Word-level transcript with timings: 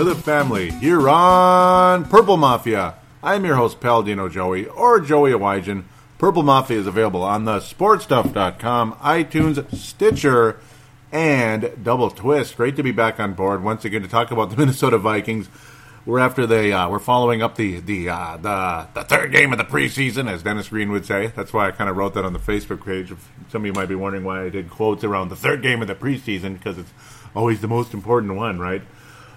to 0.00 0.04
the 0.04 0.14
family 0.14 0.70
here 0.70 1.10
on 1.10 2.06
Purple 2.06 2.38
Mafia. 2.38 2.94
I'm 3.22 3.44
your 3.44 3.56
host, 3.56 3.80
Paladino 3.80 4.30
Joey, 4.30 4.64
or 4.64 4.98
Joey 4.98 5.32
Awajan. 5.32 5.84
Purple 6.16 6.42
Mafia 6.42 6.78
is 6.78 6.86
available 6.86 7.22
on 7.22 7.44
the 7.44 7.58
sportstuff.com, 7.58 8.94
iTunes, 8.94 9.76
Stitcher, 9.76 10.58
and 11.12 11.70
Double 11.84 12.10
Twist. 12.10 12.56
Great 12.56 12.76
to 12.76 12.82
be 12.82 12.92
back 12.92 13.20
on 13.20 13.34
board 13.34 13.62
once 13.62 13.84
again 13.84 14.00
to 14.00 14.08
talk 14.08 14.30
about 14.30 14.48
the 14.48 14.56
Minnesota 14.58 14.96
Vikings. 14.96 15.50
We're 16.06 16.20
after 16.20 16.46
the 16.46 16.72
uh, 16.72 16.88
we're 16.88 16.98
following 16.98 17.42
up 17.42 17.56
the 17.56 17.80
the, 17.80 18.08
uh, 18.08 18.38
the 18.38 18.88
the 18.94 19.04
third 19.04 19.32
game 19.32 19.52
of 19.52 19.58
the 19.58 19.64
preseason, 19.64 20.30
as 20.30 20.42
Dennis 20.42 20.70
Green 20.70 20.90
would 20.92 21.04
say. 21.04 21.26
That's 21.36 21.52
why 21.52 21.68
I 21.68 21.72
kind 21.72 21.90
of 21.90 21.98
wrote 21.98 22.14
that 22.14 22.24
on 22.24 22.32
the 22.32 22.38
Facebook 22.38 22.86
page. 22.86 23.12
Some 23.50 23.60
of 23.62 23.66
you 23.66 23.74
might 23.74 23.90
be 23.90 23.96
wondering 23.96 24.24
why 24.24 24.44
I 24.44 24.48
did 24.48 24.70
quotes 24.70 25.04
around 25.04 25.28
the 25.28 25.36
third 25.36 25.60
game 25.60 25.82
of 25.82 25.88
the 25.88 25.94
preseason, 25.94 26.54
because 26.54 26.78
it's 26.78 26.92
always 27.36 27.60
the 27.60 27.68
most 27.68 27.92
important 27.92 28.34
one, 28.36 28.58
right? 28.58 28.80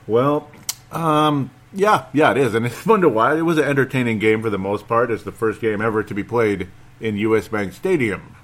Well, 0.06 0.50
um, 0.94 1.52
yeah, 1.74 2.06
yeah, 2.14 2.32
it 2.32 2.38
is, 2.38 2.54
and 2.54 2.66
it's 2.66 2.76
fun 2.76 3.02
to 3.02 3.10
watch. 3.10 3.38
It 3.38 3.44
was 3.44 3.58
an 3.58 3.66
entertaining 3.66 4.20
game 4.20 4.42
for 4.42 4.50
the 4.50 4.58
most 4.58 4.88
part. 4.88 5.12
It's 5.12 5.24
the 5.24 5.32
first 5.32 5.60
game 5.60 5.82
ever 5.82 6.04
to 6.04 6.14
be 6.14 6.24
played 6.24 6.70
in 7.00 7.18
U.S. 7.18 7.48
Bank 7.48 7.74
Stadium. 7.74 8.36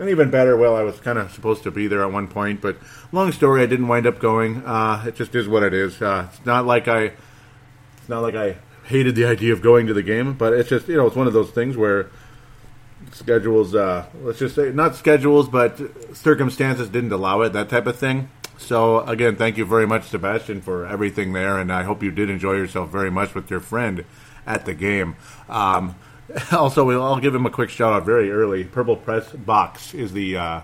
And 0.00 0.08
even 0.08 0.30
better, 0.30 0.56
well, 0.56 0.76
I 0.76 0.82
was 0.82 1.00
kind 1.00 1.18
of 1.18 1.32
supposed 1.32 1.64
to 1.64 1.72
be 1.72 1.88
there 1.88 2.04
at 2.04 2.12
one 2.12 2.28
point, 2.28 2.60
but 2.60 2.76
long 3.10 3.32
story, 3.32 3.62
I 3.62 3.66
didn't 3.66 3.88
wind 3.88 4.06
up 4.06 4.20
going. 4.20 4.64
Uh, 4.64 5.04
it 5.08 5.16
just 5.16 5.34
is 5.34 5.48
what 5.48 5.64
it 5.64 5.74
is. 5.74 6.00
Uh, 6.00 6.28
it's 6.32 6.46
not 6.46 6.66
like 6.66 6.86
I, 6.86 7.12
it's 7.96 8.08
not 8.08 8.20
like 8.20 8.36
I 8.36 8.58
hated 8.84 9.16
the 9.16 9.24
idea 9.24 9.52
of 9.52 9.60
going 9.60 9.88
to 9.88 9.94
the 9.94 10.04
game, 10.04 10.34
but 10.34 10.52
it's 10.52 10.68
just 10.68 10.86
you 10.86 10.96
know 10.96 11.06
it's 11.06 11.16
one 11.16 11.26
of 11.26 11.32
those 11.32 11.50
things 11.50 11.76
where 11.76 12.10
schedules, 13.12 13.74
uh, 13.74 14.06
let's 14.22 14.38
just 14.38 14.54
say 14.54 14.70
not 14.70 14.94
schedules, 14.94 15.48
but 15.48 15.80
circumstances 16.16 16.88
didn't 16.88 17.12
allow 17.12 17.42
it, 17.42 17.52
that 17.54 17.68
type 17.68 17.86
of 17.88 17.98
thing. 17.98 18.30
So 18.58 19.00
again, 19.06 19.36
thank 19.36 19.56
you 19.56 19.64
very 19.64 19.86
much, 19.86 20.08
Sebastian, 20.08 20.60
for 20.60 20.84
everything 20.84 21.32
there, 21.32 21.58
and 21.58 21.72
I 21.72 21.84
hope 21.84 22.02
you 22.02 22.10
did 22.10 22.28
enjoy 22.28 22.54
yourself 22.54 22.90
very 22.90 23.10
much 23.10 23.34
with 23.34 23.50
your 23.50 23.60
friend 23.60 24.04
at 24.46 24.66
the 24.66 24.74
game. 24.74 25.16
Um, 25.48 25.94
also, 26.52 26.90
I'll 26.90 27.20
give 27.20 27.34
him 27.34 27.46
a 27.46 27.50
quick 27.50 27.70
shout 27.70 27.92
out 27.92 28.04
very 28.04 28.30
early. 28.30 28.64
Purple 28.64 28.96
Press 28.96 29.30
Box 29.30 29.94
is 29.94 30.12
the 30.12 30.36
uh, 30.36 30.60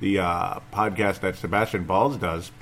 the 0.00 0.18
uh, 0.18 0.60
podcast 0.72 1.20
that 1.20 1.36
Sebastian 1.36 1.84
Balls 1.84 2.16
does 2.18 2.52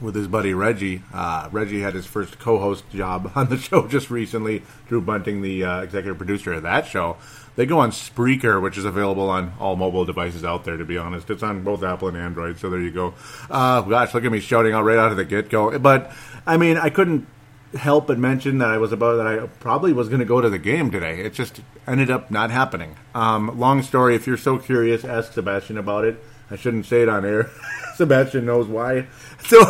with 0.00 0.14
his 0.14 0.28
buddy 0.28 0.54
Reggie. 0.54 1.02
Uh, 1.12 1.48
Reggie 1.50 1.80
had 1.80 1.94
his 1.94 2.06
first 2.06 2.38
co-host 2.38 2.88
job 2.90 3.32
on 3.34 3.48
the 3.48 3.56
show 3.56 3.88
just 3.88 4.10
recently. 4.10 4.62
Drew 4.88 5.00
Bunting, 5.00 5.42
the 5.42 5.64
uh, 5.64 5.80
executive 5.80 6.18
producer 6.18 6.52
of 6.52 6.62
that 6.62 6.86
show. 6.86 7.16
They 7.56 7.64
go 7.66 7.78
on 7.78 7.90
Spreaker, 7.90 8.60
which 8.62 8.76
is 8.76 8.84
available 8.84 9.30
on 9.30 9.54
all 9.58 9.76
mobile 9.76 10.04
devices 10.04 10.44
out 10.44 10.64
there. 10.64 10.76
To 10.76 10.84
be 10.84 10.98
honest, 10.98 11.30
it's 11.30 11.42
on 11.42 11.64
both 11.64 11.82
Apple 11.82 12.08
and 12.08 12.16
Android. 12.16 12.58
So 12.58 12.68
there 12.70 12.80
you 12.80 12.90
go. 12.90 13.14
Uh, 13.50 13.80
gosh, 13.80 14.14
look 14.14 14.24
at 14.24 14.30
me 14.30 14.40
shouting 14.40 14.74
out 14.74 14.84
right 14.84 14.98
out 14.98 15.10
of 15.10 15.16
the 15.16 15.24
get 15.24 15.48
go. 15.48 15.78
But 15.78 16.12
I 16.46 16.58
mean, 16.58 16.76
I 16.76 16.90
couldn't 16.90 17.26
help 17.74 18.06
but 18.06 18.18
mention 18.18 18.58
that 18.58 18.68
I 18.68 18.78
was 18.78 18.92
about 18.92 19.16
that 19.16 19.26
I 19.26 19.46
probably 19.46 19.92
was 19.92 20.08
going 20.08 20.20
to 20.20 20.26
go 20.26 20.40
to 20.40 20.50
the 20.50 20.58
game 20.58 20.90
today. 20.90 21.20
It 21.20 21.32
just 21.32 21.60
ended 21.86 22.10
up 22.10 22.30
not 22.30 22.50
happening. 22.50 22.96
Um, 23.14 23.58
long 23.58 23.82
story. 23.82 24.14
If 24.14 24.26
you're 24.26 24.36
so 24.36 24.58
curious, 24.58 25.04
ask 25.04 25.32
Sebastian 25.32 25.78
about 25.78 26.04
it. 26.04 26.22
I 26.50 26.56
shouldn't 26.56 26.86
say 26.86 27.02
it 27.02 27.08
on 27.08 27.24
air. 27.24 27.50
Sebastian 27.96 28.46
knows 28.46 28.66
why. 28.66 29.06
So, 29.46 29.60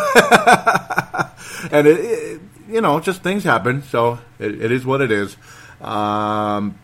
and 1.70 1.86
it, 1.86 2.00
it, 2.00 2.40
you 2.66 2.80
know, 2.80 2.98
just 2.98 3.22
things 3.22 3.44
happen. 3.44 3.82
So 3.82 4.20
it, 4.38 4.62
it 4.62 4.72
is 4.72 4.86
what 4.86 5.02
it 5.02 5.10
is. 5.10 5.36
Um, 5.82 6.78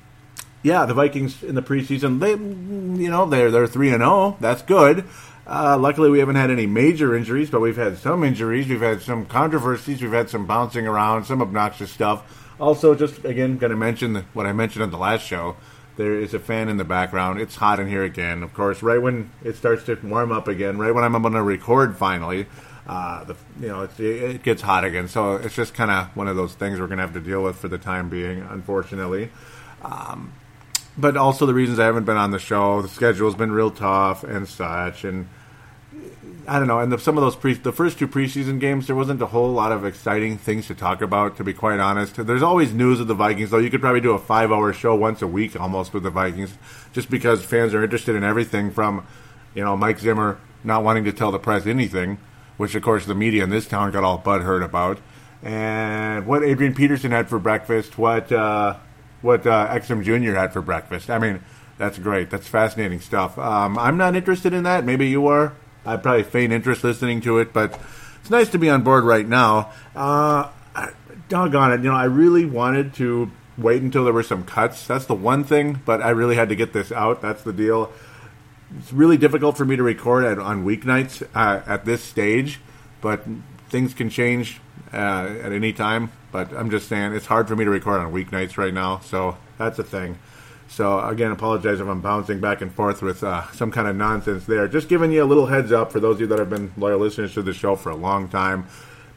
yeah, 0.63 0.87
the 0.87 0.95
Vikings 0.95 1.43
in 1.43 1.55
the 1.55 1.63
preseason, 1.63 2.21
they, 2.21 2.31
you 2.31 3.11
know, 3.11 3.27
they're 3.27 3.51
they're 3.51 3.67
three 3.67 3.89
and 3.89 3.99
zero. 3.99 4.11
Oh. 4.11 4.37
That's 4.41 4.63
good. 4.63 5.05
Uh, 5.45 5.77
luckily, 5.77 6.09
we 6.09 6.21
haven't 6.21 6.37
had 6.37 6.51
any 6.51 6.67
major 6.67 7.17
injuries, 7.17 7.51
but 7.51 7.61
we've 7.61 7.77
had 7.77 7.99
some 7.99 8.23
injuries. 8.23 8.69
We've 8.69 8.81
had 8.81 9.03
some 9.03 9.27
controversies. 9.27 10.01
We've 10.01 10.13
had 10.13 10.31
some 10.31 10.47
bouncing 10.47 10.87
around, 10.87 11.25
some 11.25 11.43
obnoxious 11.43 11.91
stuff. 11.91 12.55
Also, 12.61 12.95
just 12.95 13.25
again, 13.25 13.59
going 13.59 13.71
to 13.71 13.77
mention 13.77 14.25
what 14.35 14.47
I 14.47 14.53
mentioned 14.53 14.85
on 14.85 14.91
the 14.91 14.99
last 14.99 15.27
show. 15.27 15.57
There 15.97 16.15
is 16.15 16.33
a 16.33 16.39
fan 16.39 16.69
in 16.69 16.77
the 16.77 16.85
background. 16.85 17.41
It's 17.41 17.57
hot 17.57 17.81
in 17.81 17.89
here 17.89 18.05
again. 18.05 18.43
Of 18.43 18.55
course, 18.55 18.83
right 18.83 19.03
when 19.03 19.31
it 19.45 19.57
starts 19.57 19.85
to 19.85 19.99
warm 20.03 20.33
up 20.33 20.49
again, 20.49 20.79
right 20.79 20.95
when 20.95 21.05
I'm 21.05 21.21
going 21.21 21.35
to 21.35 21.43
record 21.43 21.97
finally, 21.97 22.47
uh, 22.87 23.25
the, 23.25 23.37
you 23.61 23.69
know, 23.69 23.89
it 23.99 24.43
gets 24.43 24.63
hot 24.63 24.85
again. 24.85 25.09
So 25.09 25.35
it's 25.35 25.55
just 25.55 25.75
kind 25.75 25.91
of 25.91 26.17
one 26.17 26.29
of 26.29 26.37
those 26.37 26.55
things 26.55 26.81
we're 26.81 26.87
going 26.87 26.99
to 26.99 27.05
have 27.05 27.13
to 27.15 27.21
deal 27.21 27.43
with 27.43 27.57
for 27.57 27.69
the 27.69 27.79
time 27.79 28.09
being, 28.09 28.47
unfortunately. 28.49 29.31
Um, 29.83 30.33
but 30.97 31.17
also 31.17 31.47
the 31.47 31.55
reasons 31.55 31.79
I 31.79 31.87
haven't 31.87 32.05
been 32.05 32.17
on 32.17 32.31
the 32.31 32.39
show. 32.39 32.83
The 32.83 32.89
schedule's 32.89 33.35
been 33.35 33.53
real 33.53 33.71
tough 33.71 34.25
and 34.25 34.47
such, 34.49 35.05
and 35.05 35.29
I 36.47 36.59
don't 36.59 36.69
know. 36.69 36.81
And 36.81 36.93
the, 36.93 36.99
some 36.99 37.17
of 37.17 37.23
those 37.23 37.37
pre, 37.37 37.55
the 37.55 37.73
first 37.73 37.99
two 37.99 38.09
preseason 38.09 38.61
games, 38.61 38.87
there 38.87 38.97
wasn't 38.97 39.23
a 39.23 39.27
whole 39.27 39.53
lot 39.53 39.73
of 39.73 39.85
exciting 39.85 40.37
things 40.39 40.67
to 40.67 40.75
talk 40.75 41.01
about. 41.01 41.37
To 41.37 41.45
be 41.45 41.55
quite 41.55 41.81
honest, 41.81 42.17
there's 42.27 42.43
always 42.43 42.75
news 42.75 43.01
of 43.01 43.07
the 43.07 43.15
Vikings. 43.15 43.51
Though 43.51 43.59
you 43.59 43.71
could 43.71 43.81
probably 43.81 44.01
do 44.01 44.13
a 44.13 44.19
five-hour 44.19 44.73
show 44.75 44.95
once 44.95 45.23
a 45.23 45.27
week 45.27 45.59
almost 45.59 45.95
with 45.95 46.03
the 46.03 46.11
Vikings, 46.11 46.55
just 46.93 47.11
because 47.11 47.45
fans 47.45 47.73
are 47.75 47.83
interested 47.83 48.15
in 48.15 48.25
everything 48.25 48.71
from, 48.71 49.07
you 49.55 49.65
know, 49.65 49.77
Mike 49.77 49.99
Zimmer 49.99 50.39
not 50.65 50.85
wanting 50.85 51.05
to 51.05 51.13
tell 51.13 51.33
the 51.33 51.39
press 51.39 51.67
anything, 51.67 52.19
which 52.57 52.75
of 52.75 52.83
course 52.83 53.07
the 53.07 53.15
media 53.15 53.45
in 53.45 53.51
this 53.51 53.67
town 53.67 53.91
got 53.91 54.05
all 54.05 54.19
butthurt 54.19 54.65
about, 54.65 54.99
and 55.43 56.27
what 56.27 56.45
Adrian 56.45 56.75
Peterson 56.75 57.11
had 57.11 57.29
for 57.29 57.39
breakfast, 57.39 57.97
what. 57.97 58.31
Uh, 58.31 58.77
what 59.23 59.47
uh, 59.47 59.69
Exum 59.69 60.05
Jr. 60.05 60.35
had 60.35 60.53
for 60.53 60.61
breakfast. 60.61 61.09
I 61.09 61.19
mean, 61.19 61.43
that's 61.79 61.99
great. 61.99 62.31
That's 62.31 62.47
fascinating 62.47 63.01
stuff. 63.01 63.39
Um, 63.39 63.79
I'm 63.79 63.97
not 63.97 64.15
interested 64.15 64.53
in 64.53 64.65
that. 64.65 64.85
Maybe 64.85 65.09
you 65.09 65.27
are. 65.29 65.55
I 65.85 65.97
probably 65.97 66.23
faint 66.23 66.53
interest 66.53 66.85
listening 66.85 67.21
to 67.23 67.39
it, 67.39 67.53
but 67.53 67.79
it's 68.21 68.31
nice 68.31 68.51
to 68.51 68.59
be 68.59 68.69
on 68.69 68.83
board 68.83 69.05
right 69.05 69.27
now. 69.27 69.73
Uh, 69.97 70.51
doggone 71.29 71.73
it. 71.73 71.79
You 71.83 71.91
know, 71.91 71.97
I 71.97 72.05
really 72.05 72.45
wanted 72.45 72.95
to 72.95 73.31
wait 73.59 73.83
until 73.83 74.05
there 74.05 74.13
were 74.13 74.23
some 74.23 74.45
cuts. 74.45 74.87
That's 74.87 75.07
the 75.07 75.15
one 75.15 75.45
thing, 75.45 75.81
but 75.85 76.03
I 76.03 76.11
really 76.11 76.37
had 76.37 76.49
to 76.51 76.55
get 76.55 76.73
this 76.73 76.93
out. 76.93 77.23
That's 77.23 77.43
the 77.43 77.53
deal. 77.53 77.93
It's 78.79 78.93
really 78.93 79.17
difficult 79.17 79.57
for 79.57 79.65
me 79.65 79.77
to 79.77 79.83
record 79.83 80.25
at, 80.25 80.39
on 80.39 80.65
weeknights 80.65 81.23
uh, 81.35 81.63
at 81.67 81.85
this 81.85 82.03
stage, 82.03 82.61
but 83.01 83.25
things 83.69 83.93
can 83.95 84.09
change 84.09 84.61
uh, 84.93 85.35
at 85.43 85.53
any 85.53 85.73
time. 85.73 86.11
But 86.31 86.53
I'm 86.53 86.71
just 86.71 86.89
saying 86.89 87.13
it's 87.13 87.27
hard 87.27 87.49
for 87.49 87.57
me 87.57 87.65
to 87.65 87.71
record 87.71 88.01
on 88.01 88.13
weeknights 88.13 88.57
right 88.57 88.73
now, 88.73 89.01
so 89.01 89.37
that's 89.59 89.79
a 89.79 89.85
thing. 89.85 90.19
So 90.69 91.07
again, 91.07 91.31
apologize 91.31 91.81
if 91.81 91.87
I'm 91.87 92.01
bouncing 92.01 92.41
back 92.41 92.63
and 92.63 92.73
forth 92.73 93.03
with 93.03 93.23
uh, 93.23 93.51
some 93.53 93.71
kind 93.71 93.87
of 93.87 93.95
nonsense 93.95 94.47
there. 94.47 94.67
Just 94.69 94.89
giving 94.89 95.13
you 95.13 95.23
a 95.23 95.27
little 95.27 95.47
heads 95.47 95.71
up 95.71 95.93
for 95.93 96.01
those 96.01 96.15
of 96.15 96.23
you 96.23 96.27
that 96.29 96.39
have 96.39 96.49
been 96.49 96.73
loyal 96.79 96.99
listeners 96.99 97.35
to 97.35 97.43
the 97.43 97.53
show 97.53 97.77
for 97.77 97.91
a 97.91 97.97
long 97.97 98.29
time. 98.29 98.67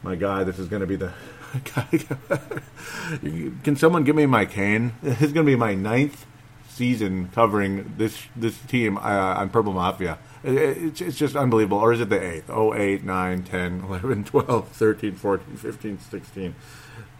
My 0.02 0.16
God, 0.16 0.46
this 0.46 0.58
is 0.58 0.68
going 0.68 0.80
to 0.80 0.86
be 0.86 0.96
the. 0.96 1.12
Can 3.64 3.76
someone 3.76 4.04
give 4.04 4.16
me 4.16 4.26
my 4.26 4.44
cane? 4.44 4.92
This 5.02 5.22
is 5.22 5.32
going 5.32 5.46
to 5.46 5.50
be 5.50 5.56
my 5.56 5.74
ninth 5.74 6.26
season 6.68 7.30
covering 7.30 7.94
this 7.96 8.18
this 8.36 8.58
team 8.58 8.98
uh, 8.98 9.00
on 9.00 9.48
Purple 9.48 9.72
Mafia. 9.72 10.18
It's, 10.46 11.00
it's 11.00 11.16
just 11.16 11.36
unbelievable. 11.36 11.78
Or 11.78 11.92
is 11.92 12.00
it 12.00 12.08
the 12.08 12.18
8th? 12.18 12.44
Oh, 12.48 12.74
8, 12.74 13.04
9, 13.04 13.42
10, 13.42 13.80
11, 13.88 14.24
12, 14.24 14.68
13, 14.68 15.14
14, 15.14 15.56
15, 15.56 15.98
16. 15.98 16.54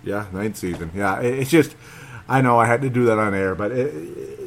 Yeah, 0.04 0.26
ninth 0.32 0.56
season. 0.56 0.92
Yeah, 0.94 1.20
it's 1.20 1.50
just, 1.50 1.74
I 2.28 2.40
know 2.40 2.58
I 2.58 2.66
had 2.66 2.82
to 2.82 2.90
do 2.90 3.04
that 3.06 3.18
on 3.18 3.34
air, 3.34 3.54
but 3.54 3.72
it, 3.72 3.92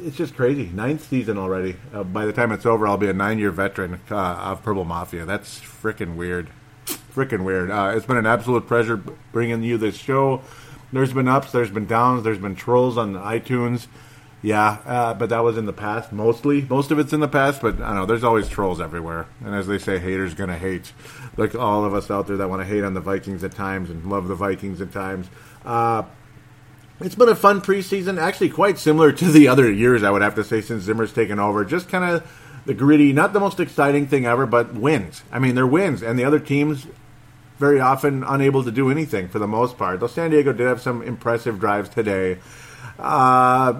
it's 0.04 0.16
just 0.16 0.34
crazy. 0.34 0.70
Ninth 0.72 1.06
season 1.08 1.36
already. 1.36 1.76
Uh, 1.92 2.02
by 2.02 2.24
the 2.24 2.32
time 2.32 2.52
it's 2.52 2.64
over, 2.64 2.86
I'll 2.88 2.96
be 2.96 3.08
a 3.08 3.12
nine 3.12 3.38
year 3.38 3.50
veteran 3.50 4.00
uh, 4.10 4.16
of 4.16 4.62
Purple 4.62 4.84
Mafia. 4.84 5.26
That's 5.26 5.60
freaking 5.60 6.16
weird. 6.16 6.48
Freaking 6.86 7.44
weird. 7.44 7.70
Uh, 7.70 7.92
it's 7.94 8.06
been 8.06 8.16
an 8.16 8.26
absolute 8.26 8.66
pleasure 8.66 8.96
bringing 8.96 9.62
you 9.62 9.76
this 9.76 9.96
show. 9.96 10.42
There's 10.92 11.12
been 11.12 11.28
ups, 11.28 11.52
there's 11.52 11.70
been 11.70 11.86
downs, 11.86 12.24
there's 12.24 12.38
been 12.38 12.56
trolls 12.56 12.96
on 12.98 13.14
iTunes. 13.14 13.86
Yeah, 14.42 14.78
uh, 14.86 15.14
but 15.14 15.28
that 15.28 15.40
was 15.40 15.58
in 15.58 15.66
the 15.66 15.72
past 15.72 16.12
mostly. 16.12 16.62
Most 16.62 16.90
of 16.90 16.98
it's 16.98 17.12
in 17.12 17.20
the 17.20 17.28
past, 17.28 17.60
but 17.60 17.74
I 17.74 17.88
don't 17.88 17.94
know. 17.96 18.06
There's 18.06 18.24
always 18.24 18.48
trolls 18.48 18.80
everywhere, 18.80 19.26
and 19.44 19.54
as 19.54 19.66
they 19.66 19.78
say, 19.78 19.98
haters 19.98 20.32
gonna 20.34 20.56
hate. 20.56 20.92
Like 21.36 21.54
all 21.54 21.84
of 21.84 21.92
us 21.92 22.10
out 22.10 22.26
there 22.26 22.38
that 22.38 22.48
want 22.48 22.62
to 22.62 22.66
hate 22.66 22.82
on 22.82 22.94
the 22.94 23.00
Vikings 23.00 23.44
at 23.44 23.52
times 23.52 23.90
and 23.90 24.10
love 24.10 24.28
the 24.28 24.34
Vikings 24.34 24.80
at 24.80 24.92
times. 24.92 25.28
Uh, 25.64 26.04
it's 27.00 27.14
been 27.14 27.28
a 27.28 27.34
fun 27.34 27.60
preseason, 27.60 28.18
actually 28.18 28.50
quite 28.50 28.78
similar 28.78 29.12
to 29.12 29.26
the 29.30 29.48
other 29.48 29.70
years. 29.70 30.02
I 30.02 30.10
would 30.10 30.22
have 30.22 30.34
to 30.36 30.44
say 30.44 30.62
since 30.62 30.84
Zimmer's 30.84 31.12
taken 31.12 31.38
over, 31.38 31.64
just 31.64 31.88
kind 31.88 32.04
of 32.04 32.62
the 32.64 32.74
gritty, 32.74 33.12
not 33.12 33.32
the 33.32 33.40
most 33.40 33.60
exciting 33.60 34.06
thing 34.06 34.24
ever, 34.24 34.46
but 34.46 34.74
wins. 34.74 35.22
I 35.30 35.38
mean, 35.38 35.54
they're 35.54 35.66
wins, 35.66 36.02
and 36.02 36.18
the 36.18 36.24
other 36.24 36.38
teams 36.38 36.86
very 37.58 37.78
often 37.78 38.24
unable 38.24 38.64
to 38.64 38.70
do 38.70 38.90
anything 38.90 39.28
for 39.28 39.38
the 39.38 39.46
most 39.46 39.76
part. 39.76 40.00
Though 40.00 40.06
San 40.06 40.30
Diego 40.30 40.52
did 40.52 40.66
have 40.66 40.80
some 40.80 41.02
impressive 41.02 41.60
drives 41.60 41.90
today. 41.90 42.38
Uh, 42.98 43.74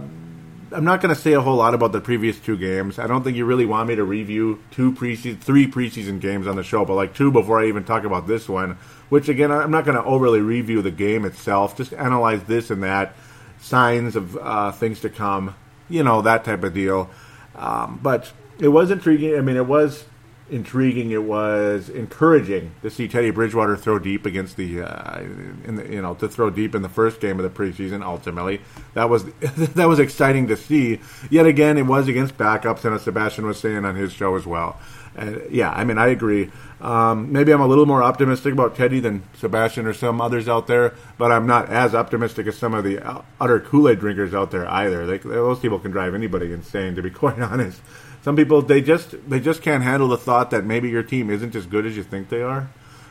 I'm 0.72 0.84
not 0.84 1.00
going 1.00 1.12
to 1.12 1.20
say 1.20 1.32
a 1.32 1.40
whole 1.40 1.56
lot 1.56 1.74
about 1.74 1.90
the 1.90 2.00
previous 2.00 2.38
two 2.38 2.56
games. 2.56 2.98
I 2.98 3.08
don't 3.08 3.24
think 3.24 3.36
you 3.36 3.44
really 3.44 3.66
want 3.66 3.88
me 3.88 3.96
to 3.96 4.04
review 4.04 4.62
two 4.70 4.92
preseason, 4.92 5.40
three 5.40 5.66
preseason 5.66 6.20
games 6.20 6.46
on 6.46 6.54
the 6.54 6.62
show, 6.62 6.84
but 6.84 6.94
like 6.94 7.12
two 7.12 7.32
before 7.32 7.60
I 7.60 7.66
even 7.66 7.82
talk 7.82 8.04
about 8.04 8.28
this 8.28 8.48
one. 8.48 8.78
Which 9.08 9.28
again, 9.28 9.50
I'm 9.50 9.72
not 9.72 9.84
going 9.84 9.96
to 9.96 10.04
overly 10.04 10.40
review 10.40 10.80
the 10.80 10.92
game 10.92 11.24
itself. 11.24 11.76
Just 11.76 11.92
analyze 11.92 12.44
this 12.44 12.70
and 12.70 12.84
that, 12.84 13.16
signs 13.58 14.14
of 14.14 14.36
uh, 14.36 14.70
things 14.70 15.00
to 15.00 15.10
come, 15.10 15.56
you 15.88 16.04
know, 16.04 16.22
that 16.22 16.44
type 16.44 16.62
of 16.62 16.72
deal. 16.72 17.10
Um, 17.56 17.98
but 18.00 18.32
it 18.60 18.68
was 18.68 18.92
intriguing. 18.92 19.36
I 19.36 19.40
mean, 19.40 19.56
it 19.56 19.66
was 19.66 20.04
intriguing. 20.50 21.10
It 21.10 21.22
was 21.22 21.88
encouraging 21.88 22.72
to 22.82 22.90
see 22.90 23.08
Teddy 23.08 23.30
Bridgewater 23.30 23.76
throw 23.76 23.98
deep 23.98 24.26
against 24.26 24.56
the, 24.56 24.82
uh, 24.82 25.22
the, 25.64 25.86
you 25.88 26.02
know, 26.02 26.14
to 26.14 26.28
throw 26.28 26.50
deep 26.50 26.74
in 26.74 26.82
the 26.82 26.88
first 26.88 27.20
game 27.20 27.40
of 27.40 27.42
the 27.42 27.50
preseason. 27.50 28.04
Ultimately, 28.04 28.60
that 28.94 29.08
was 29.08 29.24
that 29.74 29.88
was 29.88 29.98
exciting 29.98 30.48
to 30.48 30.56
see. 30.56 31.00
Yet 31.30 31.46
again, 31.46 31.78
it 31.78 31.86
was 31.86 32.08
against 32.08 32.36
backups, 32.36 32.84
and 32.84 32.94
as 32.94 33.02
Sebastian 33.02 33.46
was 33.46 33.58
saying 33.58 33.84
on 33.84 33.96
his 33.96 34.12
show 34.12 34.36
as 34.36 34.46
well. 34.46 34.78
Uh, 35.16 35.40
yeah, 35.50 35.70
I 35.70 35.84
mean, 35.84 35.98
I 35.98 36.08
agree. 36.08 36.50
Um, 36.80 37.32
maybe 37.32 37.52
I'm 37.52 37.60
a 37.60 37.66
little 37.66 37.84
more 37.84 38.02
optimistic 38.02 38.52
about 38.52 38.76
Teddy 38.76 39.00
than 39.00 39.22
Sebastian 39.34 39.86
or 39.86 39.92
some 39.92 40.20
others 40.20 40.48
out 40.48 40.66
there, 40.66 40.94
but 41.18 41.32
I'm 41.32 41.46
not 41.46 41.68
as 41.68 41.94
optimistic 41.94 42.46
as 42.46 42.56
some 42.56 42.74
of 42.74 42.84
the 42.84 43.22
utter 43.40 43.60
Kool 43.60 43.88
Aid 43.88 43.98
drinkers 43.98 44.32
out 44.34 44.50
there 44.50 44.68
either. 44.68 45.06
They, 45.06 45.18
those 45.18 45.58
people 45.58 45.78
can 45.78 45.90
drive 45.90 46.14
anybody 46.14 46.52
insane, 46.52 46.94
to 46.94 47.02
be 47.02 47.10
quite 47.10 47.38
honest. 47.40 47.82
Some 48.22 48.36
people 48.36 48.62
they 48.62 48.82
just 48.82 49.14
they 49.28 49.40
just 49.40 49.62
can't 49.62 49.82
handle 49.82 50.08
the 50.08 50.18
thought 50.18 50.50
that 50.50 50.64
maybe 50.64 50.90
your 50.90 51.02
team 51.02 51.30
isn't 51.30 51.54
as 51.54 51.66
good 51.66 51.86
as 51.86 51.96
you 51.96 52.02
think 52.02 52.28
they 52.28 52.42
are. 52.42 52.70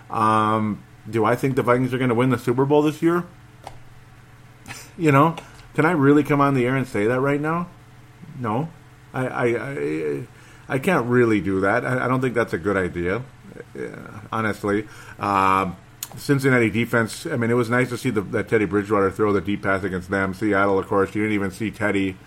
Um, 0.09 0.83
do 1.09 1.25
I 1.25 1.35
think 1.35 1.55
the 1.55 1.63
Vikings 1.63 1.93
are 1.93 1.97
going 1.97 2.09
to 2.09 2.15
win 2.15 2.29
the 2.29 2.37
Super 2.37 2.65
Bowl 2.65 2.81
this 2.81 3.01
year? 3.01 3.25
you 4.97 5.11
know, 5.11 5.35
can 5.73 5.85
I 5.85 5.91
really 5.91 6.23
come 6.23 6.41
on 6.41 6.53
the 6.53 6.65
air 6.65 6.75
and 6.75 6.87
say 6.87 7.05
that 7.07 7.19
right 7.19 7.41
now? 7.41 7.69
No, 8.39 8.69
I 9.13 9.27
I 9.27 9.45
I, 9.45 10.27
I 10.67 10.79
can't 10.79 11.07
really 11.07 11.41
do 11.41 11.61
that. 11.61 11.85
I, 11.85 12.05
I, 12.05 12.07
don't 12.07 12.21
think 12.21 12.35
that's 12.35 12.53
a 12.53 12.59
good 12.59 12.77
idea, 12.77 13.23
honestly. 14.31 14.87
Um, 15.17 15.75
Cincinnati 16.17 16.69
defense. 16.69 17.25
I 17.25 17.35
mean, 17.35 17.49
it 17.49 17.55
was 17.55 17.69
nice 17.69 17.89
to 17.89 17.97
see 17.97 18.11
the, 18.11 18.21
that 18.21 18.49
Teddy 18.49 18.65
Bridgewater 18.65 19.09
throw 19.09 19.33
the 19.33 19.41
deep 19.41 19.63
pass 19.63 19.83
against 19.83 20.09
them. 20.09 20.33
Seattle, 20.33 20.77
of 20.77 20.87
course, 20.87 21.13
you 21.15 21.23
didn't 21.23 21.33
even 21.33 21.51
see 21.51 21.71
Teddy 21.71 22.17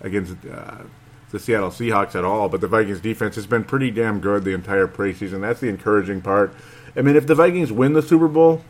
against. 0.00 0.36
Uh, 0.50 0.84
the 1.30 1.38
Seattle 1.38 1.70
Seahawks 1.70 2.14
at 2.14 2.24
all, 2.24 2.48
but 2.48 2.60
the 2.60 2.68
Vikings 2.68 3.00
defense 3.00 3.36
has 3.36 3.46
been 3.46 3.64
pretty 3.64 3.90
damn 3.90 4.20
good 4.20 4.44
the 4.44 4.52
entire 4.52 4.86
preseason. 4.86 5.40
That's 5.40 5.60
the 5.60 5.68
encouraging 5.68 6.20
part. 6.20 6.54
I 6.96 7.02
mean, 7.02 7.16
if 7.16 7.26
the 7.26 7.34
Vikings 7.34 7.72
win 7.72 7.92
the 7.92 8.02
Super 8.02 8.28
Bowl, 8.28 8.64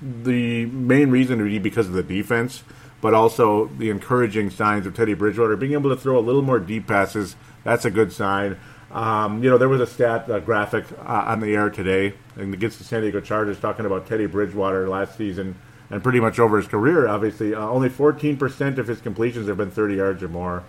the 0.00 0.66
main 0.66 1.10
reason 1.10 1.40
would 1.40 1.48
be 1.48 1.58
because 1.58 1.86
of 1.86 1.94
the 1.94 2.02
defense, 2.02 2.62
but 3.00 3.14
also 3.14 3.66
the 3.78 3.90
encouraging 3.90 4.50
signs 4.50 4.86
of 4.86 4.94
Teddy 4.94 5.14
Bridgewater 5.14 5.56
being 5.56 5.72
able 5.72 5.90
to 5.90 5.96
throw 5.96 6.18
a 6.18 6.20
little 6.20 6.42
more 6.42 6.58
deep 6.58 6.86
passes. 6.86 7.36
That's 7.62 7.84
a 7.84 7.90
good 7.90 8.12
sign. 8.12 8.58
Um, 8.90 9.42
you 9.42 9.50
know, 9.50 9.58
there 9.58 9.68
was 9.68 9.80
a 9.80 9.86
stat 9.86 10.30
a 10.30 10.40
graphic 10.40 10.84
uh, 11.00 11.24
on 11.26 11.40
the 11.40 11.54
air 11.54 11.68
today 11.68 12.14
against 12.36 12.78
the 12.78 12.84
San 12.84 13.00
Diego 13.00 13.20
Chargers 13.20 13.58
talking 13.58 13.86
about 13.86 14.06
Teddy 14.06 14.26
Bridgewater 14.26 14.88
last 14.88 15.16
season 15.16 15.56
and 15.90 16.02
pretty 16.02 16.20
much 16.20 16.38
over 16.38 16.56
his 16.56 16.66
career. 16.66 17.08
Obviously, 17.08 17.54
uh, 17.54 17.60
only 17.60 17.88
14% 17.88 18.78
of 18.78 18.86
his 18.86 19.00
completions 19.00 19.48
have 19.48 19.56
been 19.56 19.70
30 19.70 19.96
yards 19.96 20.22
or 20.22 20.28
more. 20.28 20.62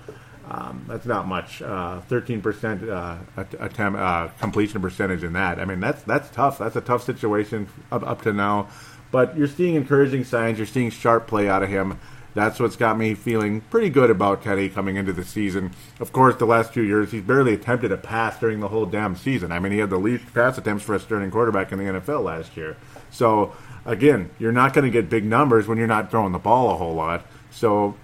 Um, 0.48 0.86
that's 0.88 1.06
not 1.06 1.28
much. 1.28 1.62
Uh, 1.62 2.02
thirteen 2.02 2.40
uh, 2.40 2.44
percent 2.44 2.88
uh, 2.88 3.18
uh, 3.38 4.28
completion 4.40 4.82
percentage 4.82 5.24
in 5.24 5.34
that. 5.34 5.60
I 5.60 5.66
mean, 5.66 5.80
that's 5.80 6.04
that's 6.04 6.30
tough. 6.30 6.60
That's 6.60 6.76
a 6.76 6.82
tough 6.82 7.04
situation 7.04 7.68
up, 7.92 8.04
up 8.04 8.22
to 8.24 8.34
now. 8.34 8.68
But 9.12 9.38
you're 9.38 9.48
seeing 9.48 9.76
encouraging 9.76 10.24
signs. 10.24 10.58
You're 10.58 10.68
seeing 10.68 10.90
sharp 10.90 11.28
play 11.28 11.50
out 11.50 11.64
of 11.64 11.70
him. 11.70 12.00
That's 12.36 12.60
what's 12.60 12.76
got 12.76 12.98
me 12.98 13.14
feeling 13.14 13.62
pretty 13.62 13.90
good 13.90 14.10
about 14.10 14.44
Teddy 14.44 14.68
coming 14.68 14.98
into 14.98 15.14
the 15.14 15.24
season. 15.24 15.72
Of 16.02 16.12
course, 16.12 16.36
the 16.36 16.46
last 16.46 16.74
two 16.74 16.84
years 16.84 17.12
he's 17.12 17.22
barely 17.22 17.54
attempted 17.54 17.94
a 17.94 17.98
pass 17.98 18.38
during 18.38 18.60
the 18.60 18.68
whole 18.68 18.86
damn 18.86 19.16
season. 19.16 19.54
I 19.54 19.60
mean, 19.60 19.72
he 19.72 19.78
had 19.78 19.90
the 19.90 19.98
least 19.98 20.32
pass 20.34 20.58
attempts 20.58 20.84
for 20.84 20.94
a 20.94 21.00
starting 21.00 21.32
quarterback 21.32 21.72
in 21.72 21.80
the 21.80 21.86
NFL 21.86 22.26
last 22.26 22.58
year. 22.58 22.76
So 23.10 23.56
again, 23.86 24.32
you're 24.38 24.52
not 24.52 24.74
going 24.74 24.84
to 24.84 24.92
get 24.92 25.10
big 25.10 25.24
numbers 25.24 25.66
when 25.66 25.78
you're 25.78 25.88
not 25.88 26.12
throwing 26.12 26.34
the 26.34 26.40
ball 26.40 26.72
a 26.72 26.76
whole 26.76 26.94
lot. 26.94 27.26
So 27.52 27.96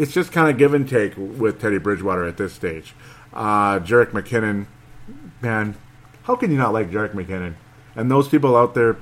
it's 0.00 0.12
just 0.12 0.32
kind 0.32 0.48
of 0.48 0.56
give 0.56 0.72
and 0.72 0.88
take 0.88 1.12
with 1.16 1.60
Teddy 1.60 1.76
Bridgewater 1.76 2.24
at 2.24 2.38
this 2.38 2.54
stage. 2.54 2.94
Uh, 3.34 3.78
Jerick 3.80 4.12
McKinnon, 4.12 4.66
man, 5.42 5.76
how 6.22 6.36
can 6.36 6.50
you 6.50 6.56
not 6.56 6.72
like 6.72 6.90
Jerick 6.90 7.12
McKinnon? 7.12 7.54
And 7.94 8.10
those 8.10 8.26
people 8.26 8.56
out 8.56 8.74
there, 8.74 8.96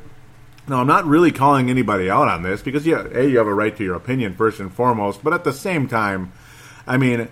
no, 0.66 0.78
I'm 0.80 0.88
not 0.88 1.04
really 1.04 1.30
calling 1.30 1.70
anybody 1.70 2.10
out 2.10 2.26
on 2.26 2.42
this 2.42 2.62
because, 2.62 2.84
yeah, 2.84 3.06
A, 3.14 3.28
you 3.28 3.38
have 3.38 3.46
a 3.46 3.54
right 3.54 3.76
to 3.76 3.84
your 3.84 3.94
opinion 3.94 4.34
first 4.34 4.58
and 4.58 4.74
foremost, 4.74 5.22
but 5.22 5.32
at 5.32 5.44
the 5.44 5.52
same 5.52 5.86
time, 5.86 6.32
I 6.84 6.96
mean, 6.96 7.28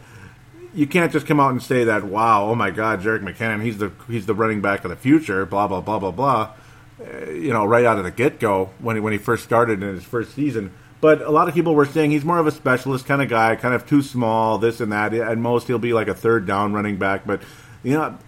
you 0.72 0.86
can't 0.86 1.10
just 1.10 1.26
come 1.26 1.40
out 1.40 1.50
and 1.50 1.60
say 1.60 1.82
that, 1.84 2.04
wow, 2.04 2.44
oh 2.44 2.54
my 2.54 2.70
God, 2.70 3.02
Jerick 3.02 3.22
McKinnon, 3.22 3.64
he's 3.64 3.78
the 3.78 3.90
he's 4.06 4.26
the 4.26 4.34
running 4.34 4.60
back 4.60 4.84
of 4.84 4.90
the 4.90 4.96
future, 4.96 5.44
blah 5.44 5.66
blah 5.66 5.80
blah 5.80 5.98
blah 5.98 6.12
blah. 6.12 6.52
Uh, 7.00 7.30
you 7.30 7.52
know, 7.52 7.64
right 7.64 7.84
out 7.84 7.98
of 7.98 8.04
the 8.04 8.10
get 8.12 8.38
go 8.38 8.70
when 8.78 8.94
he, 8.94 9.00
when 9.00 9.12
he 9.12 9.18
first 9.18 9.42
started 9.42 9.82
in 9.82 9.92
his 9.92 10.04
first 10.04 10.34
season. 10.34 10.72
But 11.06 11.22
a 11.22 11.30
lot 11.30 11.46
of 11.46 11.54
people 11.54 11.76
were 11.76 11.86
saying 11.86 12.10
he's 12.10 12.24
more 12.24 12.40
of 12.40 12.48
a 12.48 12.50
specialist 12.50 13.06
kind 13.06 13.22
of 13.22 13.28
guy, 13.28 13.54
kind 13.54 13.76
of 13.76 13.86
too 13.86 14.02
small, 14.02 14.58
this 14.58 14.80
and 14.80 14.90
that. 14.90 15.14
At 15.14 15.38
most, 15.38 15.68
he'll 15.68 15.78
be 15.78 15.92
like 15.92 16.08
a 16.08 16.14
third 16.14 16.48
down 16.48 16.72
running 16.72 16.96
back. 16.96 17.24
But 17.24 17.42
you 17.84 17.92
know, 17.92 18.18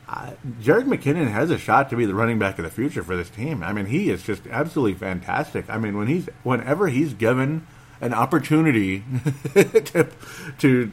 Jerick 0.61 0.85
McKinnon 0.85 1.29
has 1.29 1.51
a 1.51 1.59
shot 1.59 1.91
to 1.91 1.97
be 1.97 2.07
the 2.07 2.15
running 2.15 2.39
back 2.39 2.57
of 2.57 2.65
the 2.65 2.71
future 2.71 3.03
for 3.03 3.17
this 3.17 3.31
team. 3.31 3.65
I 3.65 3.73
mean, 3.73 3.87
he 3.87 4.11
is 4.11 4.23
just 4.23 4.47
absolutely 4.47 4.95
fantastic. 4.95 5.69
I 5.69 5.77
mean, 5.77 5.99
when 5.99 6.07
he's 6.07 6.29
whenever 6.45 6.87
he's 6.87 7.15
given 7.15 7.67
an 8.01 8.15
opportunity 8.15 9.03
to, 9.55 10.09
to 10.61 10.93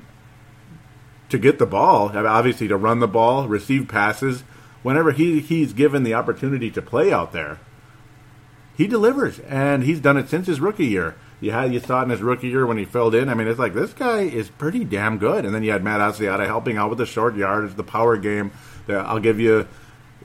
to 1.29 1.37
get 1.37 1.59
the 1.59 1.67
ball, 1.67 2.17
obviously 2.17 2.67
to 2.67 2.77
run 2.77 2.99
the 2.99 3.07
ball, 3.07 3.47
receive 3.47 3.87
passes, 3.87 4.41
whenever 4.81 5.11
he 5.11 5.39
he's 5.39 5.71
given 5.71 6.01
the 6.01 6.15
opportunity 6.15 6.71
to 6.71 6.81
play 6.81 7.13
out 7.13 7.31
there, 7.31 7.59
he 8.75 8.87
delivers, 8.87 9.37
and 9.41 9.83
he's 9.83 9.99
done 9.99 10.17
it 10.17 10.29
since 10.29 10.47
his 10.47 10.59
rookie 10.59 10.87
year. 10.87 11.13
You 11.45 11.51
had 11.51 11.71
you 11.71 11.79
it 11.79 11.89
in 11.89 12.09
his 12.09 12.23
rookie 12.23 12.47
year 12.47 12.65
when 12.65 12.77
he 12.77 12.85
filled 12.85 13.13
in. 13.13 13.29
I 13.29 13.35
mean, 13.35 13.47
it's 13.47 13.59
like 13.59 13.75
this 13.75 13.93
guy 13.93 14.21
is 14.21 14.49
pretty 14.49 14.83
damn 14.83 15.19
good. 15.19 15.45
And 15.45 15.53
then 15.53 15.61
you 15.61 15.71
had 15.71 15.83
Matt 15.83 15.99
Asiata 15.99 16.47
helping 16.47 16.77
out 16.77 16.89
with 16.89 16.97
the 16.97 17.05
short 17.05 17.35
yardage, 17.35 17.75
the 17.75 17.83
power 17.83 18.17
game. 18.17 18.51
I'll 18.89 19.19
give 19.19 19.39
you 19.39 19.67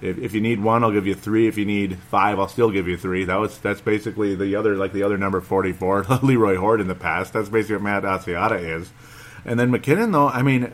if, 0.00 0.16
if 0.16 0.32
you 0.32 0.40
need 0.40 0.62
one, 0.62 0.82
I'll 0.82 0.92
give 0.92 1.06
you 1.06 1.14
three. 1.14 1.46
If 1.46 1.58
you 1.58 1.66
need 1.66 1.98
five, 1.98 2.38
I'll 2.38 2.48
still 2.48 2.70
give 2.70 2.88
you 2.88 2.96
three. 2.96 3.26
That 3.26 3.38
was 3.38 3.58
that's 3.58 3.82
basically 3.82 4.34
the 4.34 4.56
other 4.56 4.76
like 4.76 4.94
the 4.94 5.02
other 5.02 5.18
number 5.18 5.42
forty 5.42 5.72
four, 5.72 6.04
Leroy 6.22 6.56
Hoard 6.56 6.80
in 6.80 6.88
the 6.88 6.94
past. 6.94 7.34
That's 7.34 7.50
basically 7.50 7.76
what 7.76 7.82
Matt 7.82 8.02
Asiata 8.04 8.58
is. 8.58 8.90
And 9.44 9.60
then 9.60 9.70
McKinnon, 9.70 10.12
though, 10.12 10.28
I 10.28 10.40
mean, 10.40 10.72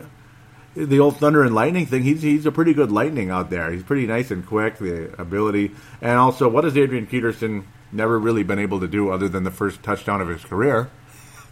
the 0.76 1.00
old 1.00 1.17
thunder 1.17 1.43
and 1.43 1.57
lightning 1.57 1.87
thing. 1.87 2.05
He's 2.05 2.23
he's 2.23 2.47
a 2.47 2.53
pretty 2.53 2.73
good 2.73 2.93
lightning 2.93 3.31
out 3.31 3.50
there. 3.50 3.73
He's 3.73 3.83
pretty 3.83 4.07
nice 4.07 4.31
and 4.31 4.47
quick. 4.47 4.79
The 4.79 5.21
ability, 5.21 5.73
and 6.00 6.19
also, 6.21 6.49
what 6.49 6.62
has 6.62 6.76
Adrian 6.76 7.09
Peterson 7.09 7.67
never 7.93 8.19
really 8.19 8.43
been 8.43 8.59
able 8.59 8.81
to 8.81 8.88
do 8.88 9.11
other 9.11 9.28
than 9.28 9.45
the 9.45 9.50
first 9.50 9.83
touchdown 9.83 10.21
of 10.21 10.28
his 10.28 10.45
career, 10.45 10.90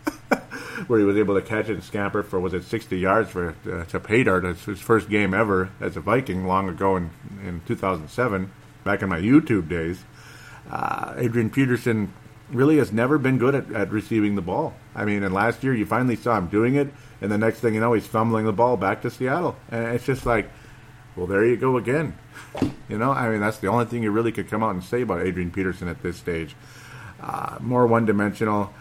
where 0.86 0.98
he 0.98 1.04
was 1.04 1.16
able 1.16 1.34
to 1.34 1.42
catch 1.42 1.68
it 1.68 1.74
and 1.74 1.84
scamper 1.84 2.22
for 2.22 2.40
was 2.40 2.52
it 2.52 2.64
60 2.64 2.98
yards 2.98 3.30
for 3.30 3.54
uh, 3.70 3.84
to 3.84 4.00
pay 4.00 4.22
dirt. 4.24 4.44
It's 4.44 4.64
his 4.64 4.80
first 4.80 5.08
game 5.08 5.34
ever 5.34 5.70
as 5.80 5.96
a 5.96 6.00
Viking 6.00 6.46
long 6.46 6.68
ago 6.68 6.96
in 6.96 7.10
in 7.44 7.62
2007, 7.66 8.50
back 8.84 9.02
in 9.02 9.08
my 9.08 9.20
YouTube 9.20 9.68
days. 9.68 10.04
Uh, 10.70 11.14
Adrian 11.16 11.50
Peterson 11.50 12.12
really 12.50 12.78
has 12.78 12.92
never 12.92 13.18
been 13.18 13.38
good 13.38 13.54
at, 13.54 13.72
at 13.72 13.90
receiving 13.90 14.34
the 14.34 14.42
ball. 14.42 14.74
I 14.94 15.04
mean, 15.04 15.22
and 15.22 15.34
last 15.34 15.62
year 15.64 15.74
you 15.74 15.86
finally 15.86 16.16
saw 16.16 16.38
him 16.38 16.48
doing 16.48 16.76
it, 16.76 16.92
and 17.20 17.30
the 17.30 17.38
next 17.38 17.60
thing 17.60 17.74
you 17.74 17.80
know, 17.80 17.92
he's 17.92 18.06
fumbling 18.06 18.46
the 18.46 18.52
ball 18.52 18.76
back 18.76 19.02
to 19.02 19.10
Seattle, 19.10 19.56
and 19.70 19.94
it's 19.94 20.04
just 20.04 20.26
like, 20.26 20.50
well, 21.16 21.26
there 21.26 21.44
you 21.44 21.56
go 21.56 21.76
again. 21.76 22.16
You 22.88 22.98
know, 22.98 23.12
I 23.12 23.28
mean, 23.28 23.40
that's 23.40 23.58
the 23.58 23.68
only 23.68 23.84
thing 23.84 24.02
you 24.02 24.10
really 24.10 24.32
could 24.32 24.48
come 24.48 24.62
out 24.62 24.70
and 24.70 24.82
say 24.82 25.02
about 25.02 25.22
Adrian 25.22 25.50
Peterson 25.50 25.88
at 25.88 26.02
this 26.02 26.16
stage. 26.16 26.54
Uh, 27.20 27.56
more 27.60 27.86
one 27.86 28.04
dimensional. 28.04 28.72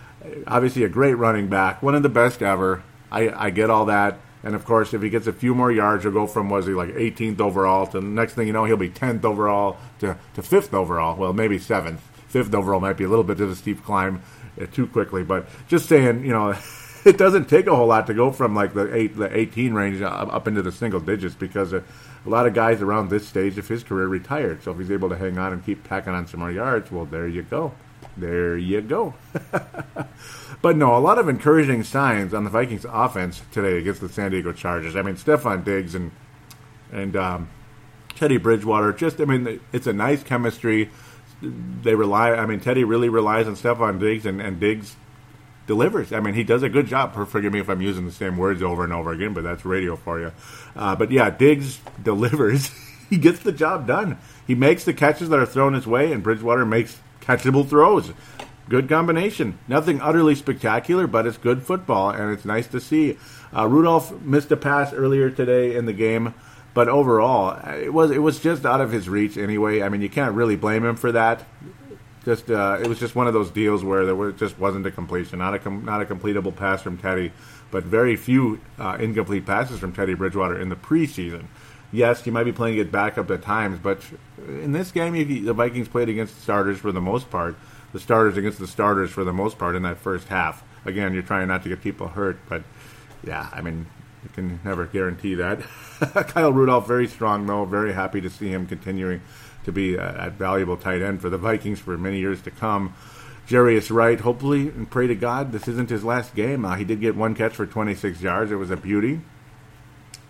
Obviously, 0.47 0.83
a 0.83 0.89
great 0.89 1.15
running 1.15 1.47
back, 1.47 1.81
one 1.81 1.95
of 1.95 2.03
the 2.03 2.09
best 2.09 2.41
ever. 2.41 2.83
I, 3.11 3.29
I 3.29 3.49
get 3.49 3.69
all 3.69 3.85
that. 3.85 4.19
And 4.43 4.55
of 4.55 4.65
course, 4.65 4.93
if 4.93 5.01
he 5.01 5.09
gets 5.09 5.27
a 5.27 5.33
few 5.33 5.55
more 5.55 5.71
yards, 5.71 6.03
he'll 6.03 6.11
go 6.11 6.27
from 6.27 6.49
was 6.49 6.65
he 6.65 6.73
like 6.73 6.89
18th 6.89 7.39
overall 7.39 7.87
to 7.87 8.01
the 8.01 8.05
next 8.05 8.33
thing 8.33 8.47
you 8.47 8.53
know, 8.53 8.65
he'll 8.65 8.75
be 8.75 8.89
10th 8.89 9.23
overall 9.23 9.77
to, 9.99 10.17
to 10.35 10.41
5th 10.41 10.73
overall. 10.73 11.15
Well, 11.15 11.31
maybe 11.31 11.57
7th. 11.57 11.99
5th 12.31 12.53
overall 12.53 12.81
might 12.81 12.97
be 12.97 13.05
a 13.05 13.07
little 13.07 13.23
bit 13.23 13.39
of 13.39 13.49
a 13.49 13.55
steep 13.55 13.83
climb 13.83 14.21
uh, 14.61 14.65
too 14.65 14.87
quickly, 14.87 15.23
but 15.23 15.47
just 15.67 15.87
saying, 15.87 16.25
you 16.25 16.31
know, 16.31 16.53
it 17.05 17.17
doesn't 17.17 17.45
take 17.45 17.67
a 17.67 17.75
whole 17.75 17.87
lot 17.87 18.07
to 18.07 18.13
go 18.13 18.31
from 18.31 18.53
like 18.53 18.73
the 18.73 18.93
eight, 18.93 19.15
the 19.15 19.35
18 19.35 19.73
range 19.73 20.01
up 20.01 20.47
into 20.47 20.61
the 20.61 20.71
single 20.71 20.99
digits 20.99 21.35
because 21.35 21.73
a 22.25 22.29
lot 22.29 22.47
of 22.47 22.53
guys 22.53 22.81
around 22.81 23.09
this 23.09 23.27
stage 23.27 23.57
of 23.57 23.67
his 23.67 23.83
career 23.83 24.07
retired. 24.07 24.63
So 24.63 24.71
if 24.71 24.77
he's 24.77 24.91
able 24.91 25.09
to 25.09 25.17
hang 25.17 25.37
on 25.37 25.53
and 25.53 25.65
keep 25.65 25.83
packing 25.83 26.13
on 26.13 26.27
some 26.27 26.39
more 26.39 26.51
yards, 26.51 26.91
well, 26.91 27.05
there 27.05 27.27
you 27.27 27.43
go. 27.43 27.73
There 28.15 28.57
you 28.57 28.81
go. 28.81 29.15
but 30.61 30.77
no, 30.77 30.95
a 30.95 30.99
lot 30.99 31.17
of 31.17 31.27
encouraging 31.27 31.83
signs 31.83 32.33
on 32.33 32.43
the 32.43 32.49
Vikings 32.49 32.85
offense 32.87 33.41
today 33.51 33.77
against 33.77 34.01
the 34.01 34.09
San 34.09 34.31
Diego 34.31 34.53
Chargers. 34.53 34.95
I 34.95 35.01
mean, 35.01 35.15
Stefon 35.15 35.63
Diggs 35.63 35.95
and 35.95 36.11
and 36.91 37.15
um, 37.15 37.49
Teddy 38.15 38.37
Bridgewater. 38.37 38.93
Just, 38.93 39.19
I 39.19 39.25
mean, 39.25 39.59
it's 39.71 39.87
a 39.87 39.93
nice 39.93 40.23
chemistry. 40.23 40.91
They 41.41 41.95
rely. 41.95 42.31
I 42.31 42.45
mean, 42.45 42.59
Teddy 42.59 42.83
really 42.83 43.09
relies 43.09 43.47
on 43.47 43.55
Stefon 43.55 43.99
Diggs, 43.99 44.25
and, 44.25 44.39
and 44.39 44.59
Diggs 44.59 44.95
delivers. 45.67 46.11
I 46.13 46.19
mean, 46.19 46.33
he 46.33 46.43
does 46.43 46.63
a 46.63 46.69
good 46.69 46.87
job. 46.87 47.13
For 47.13 47.25
forgive 47.25 47.53
me 47.53 47.59
if 47.59 47.69
I'm 47.69 47.81
using 47.81 48.05
the 48.05 48.11
same 48.11 48.37
words 48.37 48.61
over 48.61 48.83
and 48.83 48.93
over 48.93 49.11
again, 49.11 49.33
but 49.33 49.43
that's 49.43 49.65
radio 49.65 49.95
for 49.95 50.19
you. 50.19 50.31
Uh, 50.75 50.95
but 50.95 51.11
yeah, 51.11 51.29
Diggs 51.29 51.79
delivers. 52.03 52.71
he 53.09 53.17
gets 53.17 53.39
the 53.39 53.51
job 53.51 53.87
done. 53.87 54.17
He 54.45 54.55
makes 54.55 54.83
the 54.83 54.93
catches 54.93 55.29
that 55.29 55.39
are 55.39 55.45
thrown 55.45 55.73
his 55.73 55.87
way, 55.87 56.11
and 56.11 56.21
Bridgewater 56.23 56.65
makes 56.65 56.99
catchable 57.21 57.67
throws. 57.67 58.11
Good 58.69 58.87
combination. 58.87 59.59
Nothing 59.67 59.99
utterly 60.01 60.35
spectacular, 60.35 61.05
but 61.05 61.27
it's 61.27 61.37
good 61.37 61.63
football, 61.63 62.09
and 62.09 62.31
it's 62.31 62.45
nice 62.45 62.67
to 62.67 62.79
see. 62.79 63.17
Uh, 63.55 63.67
Rudolph 63.67 64.21
missed 64.21 64.51
a 64.51 64.57
pass 64.57 64.93
earlier 64.93 65.29
today 65.29 65.75
in 65.75 65.85
the 65.85 65.93
game, 65.93 66.33
But 66.73 66.87
overall, 66.89 67.59
it 67.69 67.93
was 67.93 68.09
it 68.09 68.17
was 68.19 68.39
just 68.39 68.65
out 68.65 68.81
of 68.81 68.91
his 68.91 69.07
reach 69.07 69.37
anyway. 69.37 69.83
I 69.83 69.89
mean, 69.89 70.01
you 70.01 70.09
can't 70.09 70.33
really 70.33 70.55
blame 70.55 70.83
him 70.83 70.95
for 70.95 71.11
that. 71.11 71.45
Just 72.25 72.49
uh, 72.49 72.77
it 72.81 72.87
was 72.87 72.99
just 72.99 73.15
one 73.15 73.27
of 73.27 73.33
those 73.33 73.51
deals 73.51 73.83
where 73.83 74.05
there 74.05 74.15
was, 74.15 74.35
just 74.35 74.57
wasn't 74.57 74.85
a 74.85 74.91
completion, 74.91 75.39
not 75.39 75.53
a 75.53 75.59
com- 75.59 75.83
not 75.83 76.01
a 76.01 76.05
completable 76.05 76.55
pass 76.55 76.81
from 76.81 76.97
Teddy, 76.97 77.31
but 77.69 77.83
very 77.83 78.15
few 78.15 78.61
uh, 78.79 78.97
incomplete 78.99 79.45
passes 79.45 79.79
from 79.79 79.91
Teddy 79.91 80.13
Bridgewater 80.13 80.59
in 80.59 80.69
the 80.69 80.75
preseason. 80.75 81.45
Yes, 81.91 82.25
you 82.25 82.31
might 82.31 82.45
be 82.45 82.53
playing 82.53 82.77
it 82.77 82.91
backup 82.91 83.29
at 83.29 83.41
times, 83.41 83.77
but 83.77 84.01
in 84.47 84.71
this 84.71 84.91
game, 84.91 85.15
you, 85.15 85.43
the 85.43 85.53
Vikings 85.53 85.87
played 85.87 86.09
against 86.09 86.41
starters 86.41 86.79
for 86.79 86.91
the 86.91 87.01
most 87.01 87.29
part. 87.29 87.55
The 87.91 87.99
starters 87.99 88.37
against 88.37 88.57
the 88.57 88.67
starters 88.67 89.11
for 89.11 89.23
the 89.23 89.33
most 89.33 89.59
part 89.59 89.75
in 89.75 89.83
that 89.83 89.97
first 89.97 90.27
half. 90.29 90.63
Again, 90.85 91.13
you're 91.13 91.21
trying 91.21 91.49
not 91.49 91.61
to 91.63 91.69
get 91.69 91.81
people 91.81 92.07
hurt, 92.07 92.39
but 92.49 92.63
yeah, 93.23 93.47
I 93.53 93.61
mean, 93.61 93.85
you 94.23 94.29
can 94.33 94.59
never 94.63 94.85
guarantee 94.85 95.35
that. 95.35 95.61
Kyle 96.29 96.51
Rudolph, 96.51 96.87
very 96.87 97.07
strong 97.07 97.45
though. 97.45 97.65
Very 97.65 97.93
happy 97.93 98.21
to 98.21 98.29
see 98.29 98.47
him 98.47 98.65
continuing 98.65 99.21
to 99.65 99.71
be 99.71 99.95
a, 99.95 100.27
a 100.27 100.29
valuable 100.29 100.77
tight 100.77 101.01
end 101.01 101.21
for 101.21 101.29
the 101.29 101.37
Vikings 101.37 101.79
for 101.79 101.97
many 101.97 102.19
years 102.19 102.41
to 102.43 102.51
come. 102.51 102.93
Jarius 103.47 103.93
Wright, 103.93 104.19
hopefully, 104.19 104.69
and 104.69 104.89
pray 104.89 105.07
to 105.07 105.15
God 105.15 105.51
this 105.51 105.67
isn't 105.67 105.89
his 105.89 106.03
last 106.03 106.33
game. 106.33 106.63
Uh, 106.63 106.75
he 106.75 106.85
did 106.85 107.01
get 107.01 107.15
one 107.15 107.35
catch 107.35 107.53
for 107.53 107.65
26 107.65 108.21
yards. 108.21 108.51
It 108.51 108.55
was 108.55 108.71
a 108.71 108.77
beauty. 108.77 109.21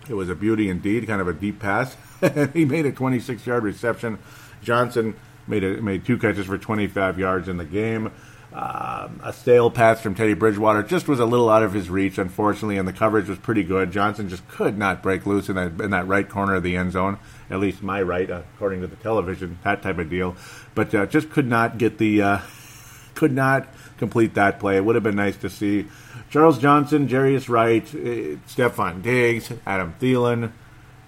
It 0.08 0.14
was 0.14 0.28
a 0.28 0.34
beauty 0.34 0.68
indeed, 0.68 1.06
kind 1.06 1.20
of 1.20 1.28
a 1.28 1.32
deep 1.32 1.60
pass. 1.60 1.96
he 2.52 2.64
made 2.64 2.86
a 2.86 2.92
26 2.92 3.46
yard 3.46 3.62
reception. 3.62 4.18
Johnson 4.62 5.14
made 5.46 5.62
a, 5.62 5.80
made 5.80 6.04
two 6.04 6.18
catches 6.18 6.46
for 6.46 6.58
25 6.58 7.18
yards 7.18 7.48
in 7.48 7.56
the 7.56 7.64
game. 7.64 8.10
Um, 8.54 9.20
a 9.24 9.32
stale 9.32 9.68
pass 9.68 10.00
from 10.00 10.14
Teddy 10.14 10.34
Bridgewater 10.34 10.84
just 10.84 11.08
was 11.08 11.18
a 11.18 11.24
little 11.24 11.50
out 11.50 11.64
of 11.64 11.72
his 11.72 11.90
reach, 11.90 12.18
unfortunately, 12.18 12.78
and 12.78 12.86
the 12.86 12.92
coverage 12.92 13.28
was 13.28 13.36
pretty 13.36 13.64
good. 13.64 13.90
Johnson 13.90 14.28
just 14.28 14.46
could 14.46 14.78
not 14.78 15.02
break 15.02 15.26
loose 15.26 15.48
in 15.48 15.56
that 15.56 15.80
in 15.80 15.90
that 15.90 16.06
right 16.06 16.28
corner 16.28 16.54
of 16.54 16.62
the 16.62 16.76
end 16.76 16.92
zone, 16.92 17.18
at 17.50 17.58
least 17.58 17.82
my 17.82 18.00
right, 18.00 18.30
according 18.30 18.80
to 18.82 18.86
the 18.86 18.94
television, 18.94 19.58
that 19.64 19.82
type 19.82 19.98
of 19.98 20.08
deal. 20.08 20.36
But 20.76 20.94
uh, 20.94 21.06
just 21.06 21.30
could 21.30 21.48
not 21.48 21.78
get 21.78 21.98
the, 21.98 22.22
uh, 22.22 22.38
could 23.16 23.32
not 23.32 23.66
complete 23.98 24.34
that 24.34 24.60
play. 24.60 24.76
It 24.76 24.84
would 24.84 24.94
have 24.94 25.04
been 25.04 25.16
nice 25.16 25.36
to 25.38 25.50
see 25.50 25.88
Charles 26.30 26.58
Johnson, 26.58 27.08
Jarius 27.08 27.48
Wright, 27.48 27.82
uh, 27.82 28.38
Stefon 28.46 29.02
Diggs, 29.02 29.52
Adam 29.66 29.96
Thielen, 30.00 30.52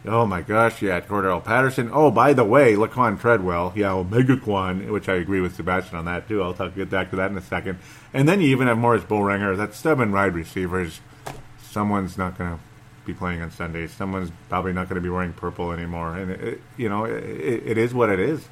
Oh 0.06 0.24
my 0.24 0.40
gosh, 0.40 0.82
yeah, 0.82 1.00
Cordarrelle 1.00 1.42
Patterson. 1.42 1.90
Oh, 1.92 2.12
by 2.12 2.32
the 2.32 2.44
way, 2.44 2.74
Laquon 2.74 3.20
Treadwell, 3.20 3.72
yeah, 3.74 3.92
Omega 3.92 4.36
Quan, 4.36 4.92
which 4.92 5.08
I 5.08 5.14
agree 5.14 5.40
with 5.40 5.56
Sebastian 5.56 5.96
on 5.96 6.04
that 6.04 6.28
too. 6.28 6.42
I'll 6.42 6.54
talk, 6.54 6.76
get 6.76 6.90
back 6.90 7.10
to 7.10 7.16
that 7.16 7.30
in 7.30 7.36
a 7.36 7.42
second. 7.42 7.78
And 8.14 8.28
then 8.28 8.40
you 8.40 8.48
even 8.48 8.68
have 8.68 8.78
Moritz 8.78 9.04
Boehringer, 9.04 9.56
that 9.56 9.74
stubborn 9.74 10.12
wide 10.12 10.34
receivers. 10.34 11.00
Someone's 11.60 12.16
not 12.16 12.38
going 12.38 12.52
to 12.56 12.60
be 13.04 13.14
playing 13.14 13.42
on 13.42 13.50
Sundays. 13.50 13.90
Someone's 13.92 14.30
probably 14.48 14.72
not 14.72 14.88
going 14.88 14.94
to 14.94 15.00
be 15.00 15.10
wearing 15.10 15.32
purple 15.32 15.72
anymore. 15.72 16.16
And, 16.16 16.30
it, 16.30 16.62
you 16.76 16.88
know, 16.88 17.04
it, 17.04 17.24
it 17.24 17.78
is 17.78 17.92
what 17.92 18.08
it 18.08 18.20
is. 18.20 18.48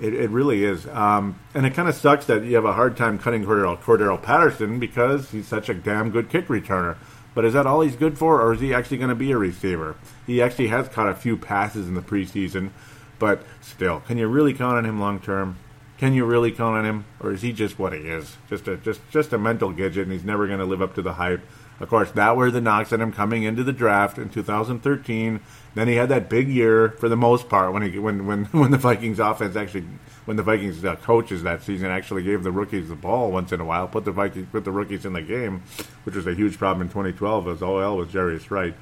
It, 0.00 0.14
it 0.14 0.30
really 0.30 0.64
is. 0.64 0.86
Um, 0.86 1.38
and 1.54 1.66
it 1.66 1.74
kind 1.74 1.88
of 1.88 1.94
sucks 1.94 2.26
that 2.26 2.42
you 2.44 2.54
have 2.56 2.64
a 2.64 2.72
hard 2.72 2.96
time 2.96 3.18
cutting 3.18 3.44
Cordarrelle, 3.44 3.80
Cordarrelle 3.80 4.22
Patterson 4.22 4.78
because 4.78 5.30
he's 5.30 5.46
such 5.46 5.68
a 5.68 5.74
damn 5.74 6.10
good 6.10 6.30
kick 6.30 6.48
returner. 6.48 6.96
But 7.36 7.44
is 7.44 7.52
that 7.52 7.66
all 7.66 7.82
he's 7.82 7.96
good 7.96 8.16
for, 8.16 8.40
or 8.40 8.54
is 8.54 8.60
he 8.60 8.72
actually 8.72 8.96
going 8.96 9.10
to 9.10 9.14
be 9.14 9.30
a 9.30 9.36
receiver? 9.36 9.94
He 10.26 10.40
actually 10.40 10.68
has 10.68 10.88
caught 10.88 11.10
a 11.10 11.14
few 11.14 11.36
passes 11.36 11.86
in 11.86 11.92
the 11.92 12.00
preseason, 12.00 12.70
but 13.18 13.42
still, 13.60 14.00
can 14.00 14.16
you 14.16 14.26
really 14.26 14.54
count 14.54 14.78
on 14.78 14.86
him 14.86 14.98
long 14.98 15.20
term? 15.20 15.58
Can 15.98 16.14
you 16.14 16.24
really 16.24 16.50
count 16.50 16.78
on 16.78 16.86
him, 16.86 17.04
or 17.20 17.32
is 17.32 17.42
he 17.42 17.52
just 17.52 17.78
what 17.78 17.92
he 17.92 18.00
is? 18.00 18.38
Just 18.48 18.66
a 18.68 18.78
just 18.78 19.02
just 19.10 19.34
a 19.34 19.38
mental 19.38 19.70
gadget, 19.70 20.04
and 20.04 20.12
he's 20.12 20.24
never 20.24 20.46
going 20.46 20.60
to 20.60 20.64
live 20.64 20.80
up 20.80 20.94
to 20.94 21.02
the 21.02 21.12
hype. 21.12 21.42
Of 21.78 21.90
course, 21.90 22.10
that 22.12 22.36
were 22.36 22.50
the 22.50 22.60
knocks 22.60 22.92
on 22.92 23.00
him 23.00 23.12
coming 23.12 23.42
into 23.42 23.62
the 23.62 23.72
draft 23.72 24.16
in 24.16 24.30
2013. 24.30 25.40
Then 25.74 25.88
he 25.88 25.96
had 25.96 26.08
that 26.08 26.30
big 26.30 26.48
year 26.48 26.90
for 26.90 27.08
the 27.08 27.16
most 27.16 27.50
part 27.50 27.72
when 27.72 27.82
he 27.82 27.98
when 27.98 28.26
when 28.26 28.44
when 28.52 28.70
the 28.70 28.78
Vikings 28.78 29.18
offense 29.18 29.56
actually 29.56 29.84
when 30.24 30.36
the 30.36 30.42
Vikings 30.42 30.84
uh, 30.84 30.96
coaches 30.96 31.42
that 31.42 31.62
season 31.62 31.88
actually 31.90 32.22
gave 32.22 32.42
the 32.42 32.50
rookies 32.50 32.88
the 32.88 32.96
ball 32.96 33.30
once 33.30 33.52
in 33.52 33.60
a 33.60 33.64
while, 33.64 33.86
put 33.86 34.04
the 34.04 34.12
Vikings 34.12 34.48
put 34.50 34.64
the 34.64 34.72
rookies 34.72 35.04
in 35.04 35.12
the 35.12 35.22
game, 35.22 35.62
which 36.04 36.14
was 36.14 36.26
a 36.26 36.34
huge 36.34 36.58
problem 36.58 36.82
in 36.82 36.88
2012 36.88 37.48
as 37.48 37.62
OL 37.62 37.96
was 37.96 38.08
Jarius 38.08 38.50
Wright. 38.50 38.74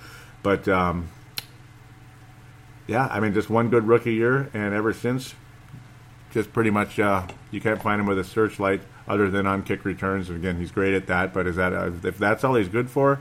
But 0.43 0.69
um, 0.69 1.09
yeah, 2.87 3.09
I 3.11 3.19
mean, 3.19 3.35
just 3.35 3.51
one 3.51 3.71
good 3.71 3.89
rookie 3.89 4.15
year, 4.15 4.51
and 4.55 4.73
ever 4.73 4.93
since, 4.93 5.35
just 6.31 6.53
pretty 6.53 6.71
much 6.71 7.01
uh, 7.01 7.27
you 7.51 7.61
can't 7.61 7.83
find 7.83 8.01
him 8.01 8.07
with 8.07 8.19
a 8.19 8.25
searchlight 8.25 8.83
other 9.07 9.31
than 9.31 9.47
on 9.47 9.63
kick 9.63 9.85
returns. 9.85 10.29
And 10.29 10.39
again, 10.39 10.59
he's 10.59 10.71
great 10.71 10.95
at 10.95 11.07
that. 11.07 11.33
But 11.33 11.47
is 11.47 11.57
that 11.57 11.73
uh, 11.73 11.93
if 12.03 12.19
that's 12.19 12.45
all 12.45 12.55
he's 12.55 12.69
good 12.69 12.91
for? 12.91 13.21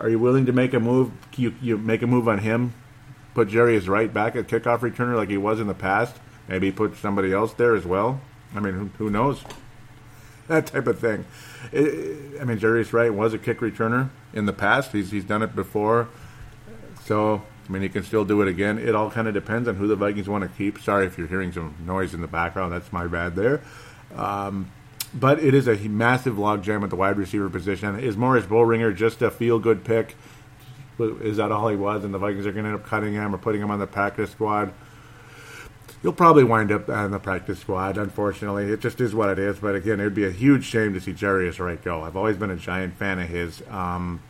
Are 0.00 0.08
you 0.08 0.18
willing 0.18 0.46
to 0.46 0.52
make 0.52 0.72
a 0.74 0.80
move? 0.80 1.12
You, 1.36 1.54
you 1.60 1.78
make 1.78 2.02
a 2.02 2.06
move 2.06 2.28
on 2.28 2.38
him, 2.38 2.74
put 3.34 3.48
Jarius 3.48 3.88
Wright 3.88 4.12
back 4.12 4.34
at 4.36 4.48
kickoff 4.48 4.78
returner 4.78 5.16
like 5.16 5.28
he 5.28 5.36
was 5.36 5.60
in 5.60 5.66
the 5.66 5.74
past. 5.74 6.16
Maybe 6.48 6.72
put 6.72 6.96
somebody 6.96 7.32
else 7.32 7.54
there 7.54 7.74
as 7.76 7.84
well. 7.84 8.20
I 8.54 8.60
mean, 8.60 8.74
who, 8.74 8.90
who 8.98 9.10
knows? 9.10 9.42
That 10.48 10.66
type 10.66 10.88
of 10.88 10.98
thing. 10.98 11.24
It, 11.70 12.40
I 12.40 12.44
mean, 12.44 12.58
Jarius 12.58 12.92
Wright. 12.92 13.14
was 13.14 13.32
a 13.32 13.38
kick 13.38 13.60
returner 13.60 14.10
in 14.34 14.44
the 14.44 14.52
past. 14.52 14.90
He's 14.90 15.12
he's 15.12 15.24
done 15.24 15.40
it 15.40 15.54
before. 15.54 16.08
So 17.04 17.42
I 17.66 17.72
mean, 17.72 17.82
he 17.82 17.88
can 17.88 18.02
still 18.02 18.24
do 18.24 18.42
it 18.42 18.48
again. 18.48 18.78
It 18.78 18.94
all 18.94 19.10
kind 19.10 19.28
of 19.28 19.34
depends 19.34 19.68
on 19.68 19.76
who 19.76 19.86
the 19.86 19.96
Vikings 19.96 20.28
want 20.28 20.42
to 20.42 20.50
keep. 20.58 20.80
Sorry 20.80 21.06
if 21.06 21.16
you're 21.16 21.28
hearing 21.28 21.52
some 21.52 21.76
noise 21.86 22.12
in 22.12 22.20
the 22.20 22.26
background. 22.26 22.72
That's 22.72 22.92
my 22.92 23.06
bad 23.06 23.36
there. 23.36 23.62
Um, 24.16 24.70
but 25.14 25.42
it 25.42 25.54
is 25.54 25.68
a 25.68 25.76
massive 25.88 26.36
logjam 26.36 26.82
at 26.82 26.90
the 26.90 26.96
wide 26.96 27.18
receiver 27.18 27.50
position. 27.50 27.98
Is 27.98 28.16
Moritz 28.16 28.46
Boehringer 28.46 28.94
just 28.94 29.22
a 29.22 29.30
feel 29.30 29.58
good 29.58 29.84
pick? 29.84 30.16
Is 30.98 31.36
that 31.38 31.52
all 31.52 31.68
he 31.68 31.76
was? 31.76 32.04
And 32.04 32.14
the 32.14 32.18
Vikings 32.18 32.46
are 32.46 32.52
going 32.52 32.64
to 32.64 32.70
end 32.70 32.80
up 32.80 32.86
cutting 32.86 33.14
him 33.14 33.34
or 33.34 33.38
putting 33.38 33.60
him 33.60 33.70
on 33.70 33.78
the 33.78 33.86
practice 33.86 34.30
squad? 34.30 34.72
He'll 36.02 36.12
probably 36.12 36.44
wind 36.44 36.72
up 36.72 36.88
on 36.88 37.12
the 37.12 37.18
practice 37.18 37.60
squad, 37.60 37.96
unfortunately. 37.96 38.64
It 38.72 38.80
just 38.80 39.00
is 39.00 39.14
what 39.14 39.28
it 39.30 39.38
is. 39.38 39.58
But 39.58 39.74
again, 39.74 40.00
it 40.00 40.04
would 40.04 40.14
be 40.14 40.26
a 40.26 40.30
huge 40.30 40.64
shame 40.64 40.94
to 40.94 41.00
see 41.00 41.12
Jarius 41.12 41.60
Wright 41.60 41.82
go. 41.82 42.02
I've 42.02 42.16
always 42.16 42.36
been 42.36 42.50
a 42.50 42.56
giant 42.56 42.94
fan 42.94 43.18
of 43.18 43.28
his. 43.28 43.62
Um, 43.70 44.20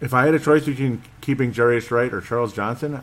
if 0.00 0.12
I 0.12 0.24
had 0.24 0.34
a 0.34 0.40
choice 0.40 0.64
between 0.64 1.02
keeping 1.20 1.52
Jarius 1.52 1.90
Wright 1.90 2.12
or 2.12 2.20
Charles 2.20 2.52
Johnson, 2.52 3.02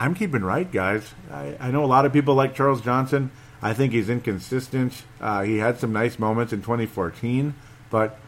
I'm 0.00 0.14
keeping 0.14 0.42
Wright, 0.42 0.70
guys. 0.70 1.14
I, 1.30 1.56
I 1.60 1.70
know 1.70 1.84
a 1.84 1.86
lot 1.86 2.04
of 2.04 2.12
people 2.12 2.34
like 2.34 2.54
Charles 2.54 2.80
Johnson. 2.80 3.30
I 3.62 3.72
think 3.72 3.92
he's 3.92 4.08
inconsistent. 4.08 5.04
Uh, 5.20 5.42
he 5.42 5.58
had 5.58 5.78
some 5.78 5.92
nice 5.92 6.18
moments 6.18 6.52
in 6.52 6.60
2014, 6.60 7.54
but 7.90 8.18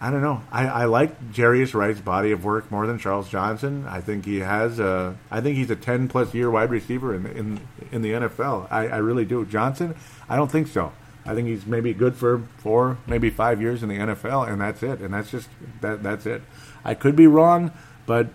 I 0.00 0.10
don't 0.10 0.20
know. 0.22 0.42
I, 0.50 0.66
I 0.66 0.84
like 0.86 1.32
Jarius 1.32 1.74
Wright's 1.74 2.00
body 2.00 2.32
of 2.32 2.44
work 2.44 2.72
more 2.72 2.88
than 2.88 2.98
Charles 2.98 3.28
Johnson. 3.28 3.86
I 3.88 4.00
think 4.00 4.24
he 4.24 4.40
has 4.40 4.80
a. 4.80 5.16
I 5.30 5.40
think 5.40 5.56
he's 5.56 5.70
a 5.70 5.76
10 5.76 6.08
plus 6.08 6.34
year 6.34 6.50
wide 6.50 6.70
receiver 6.70 7.14
in 7.14 7.26
in 7.26 7.60
in 7.92 8.02
the 8.02 8.10
NFL. 8.12 8.66
I, 8.68 8.88
I 8.88 8.96
really 8.96 9.24
do. 9.24 9.46
Johnson, 9.46 9.94
I 10.28 10.34
don't 10.34 10.50
think 10.50 10.66
so. 10.66 10.92
I 11.24 11.36
think 11.36 11.46
he's 11.46 11.66
maybe 11.66 11.94
good 11.94 12.16
for 12.16 12.42
four, 12.58 12.98
maybe 13.06 13.30
five 13.30 13.60
years 13.60 13.84
in 13.84 13.88
the 13.88 13.96
NFL, 13.96 14.50
and 14.50 14.60
that's 14.60 14.82
it. 14.82 14.98
And 14.98 15.14
that's 15.14 15.30
just 15.30 15.48
that. 15.82 16.02
That's 16.02 16.26
it. 16.26 16.42
I 16.84 16.94
could 16.94 17.14
be 17.14 17.28
wrong, 17.28 17.70
but 18.04 18.26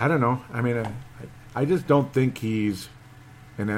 I 0.00 0.08
don't 0.08 0.22
know. 0.22 0.42
I 0.50 0.62
mean, 0.62 0.78
I, 0.78 0.90
I 1.54 1.66
just 1.66 1.86
don't 1.86 2.10
think 2.10 2.38
he's, 2.38 2.88
and 3.58 3.68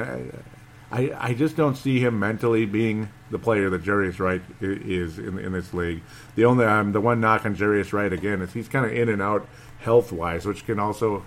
I, 0.91 1.11
I 1.17 1.33
just 1.33 1.55
don't 1.55 1.75
see 1.75 1.99
him 1.99 2.19
mentally 2.19 2.65
being 2.65 3.09
the 3.29 3.37
player 3.37 3.69
that 3.69 3.83
Jarius 3.83 4.19
Wright 4.19 4.41
is 4.59 5.19
in 5.19 5.37
in 5.37 5.51
this 5.51 5.73
league. 5.73 6.01
The 6.35 6.45
only 6.45 6.65
um, 6.65 6.93
the 6.93 7.01
one 7.01 7.21
knock 7.21 7.45
on 7.45 7.55
Jarius 7.55 7.93
Wright 7.93 8.11
again 8.11 8.41
is 8.41 8.53
he's 8.53 8.67
kind 8.67 8.85
of 8.85 8.93
in 8.93 9.07
and 9.07 9.21
out 9.21 9.47
health 9.79 10.11
wise, 10.11 10.45
which 10.45 10.65
can 10.65 10.79
also 10.79 11.23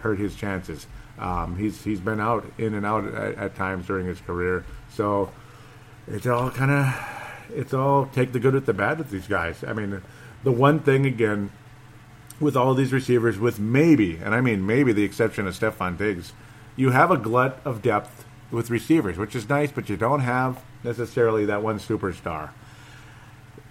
hurt 0.00 0.18
his 0.18 0.34
chances. 0.34 0.86
Um, 1.18 1.56
he's 1.56 1.84
he's 1.84 2.00
been 2.00 2.20
out 2.20 2.44
in 2.58 2.74
and 2.74 2.84
out 2.84 3.06
at, 3.06 3.36
at 3.36 3.54
times 3.54 3.86
during 3.86 4.06
his 4.06 4.20
career, 4.20 4.64
so 4.90 5.30
it's 6.08 6.26
all 6.26 6.50
kind 6.50 6.72
of 6.72 6.94
it's 7.50 7.72
all 7.72 8.06
take 8.06 8.32
the 8.32 8.40
good 8.40 8.54
with 8.54 8.66
the 8.66 8.74
bad 8.74 8.98
with 8.98 9.10
these 9.10 9.28
guys. 9.28 9.62
I 9.62 9.74
mean, 9.74 10.02
the 10.42 10.52
one 10.52 10.80
thing 10.80 11.06
again 11.06 11.50
with 12.40 12.56
all 12.56 12.74
these 12.74 12.92
receivers, 12.92 13.38
with 13.38 13.60
maybe, 13.60 14.16
and 14.16 14.34
I 14.34 14.40
mean 14.40 14.66
maybe 14.66 14.92
the 14.92 15.04
exception 15.04 15.46
of 15.46 15.54
Stefon 15.54 15.96
Diggs, 15.96 16.32
you 16.74 16.90
have 16.90 17.12
a 17.12 17.16
glut 17.16 17.60
of 17.64 17.80
depth 17.80 18.23
with 18.54 18.70
receivers, 18.70 19.18
which 19.18 19.34
is 19.34 19.48
nice, 19.48 19.70
but 19.70 19.88
you 19.88 19.96
don't 19.96 20.20
have 20.20 20.62
necessarily 20.82 21.44
that 21.46 21.62
one 21.62 21.78
superstar. 21.78 22.50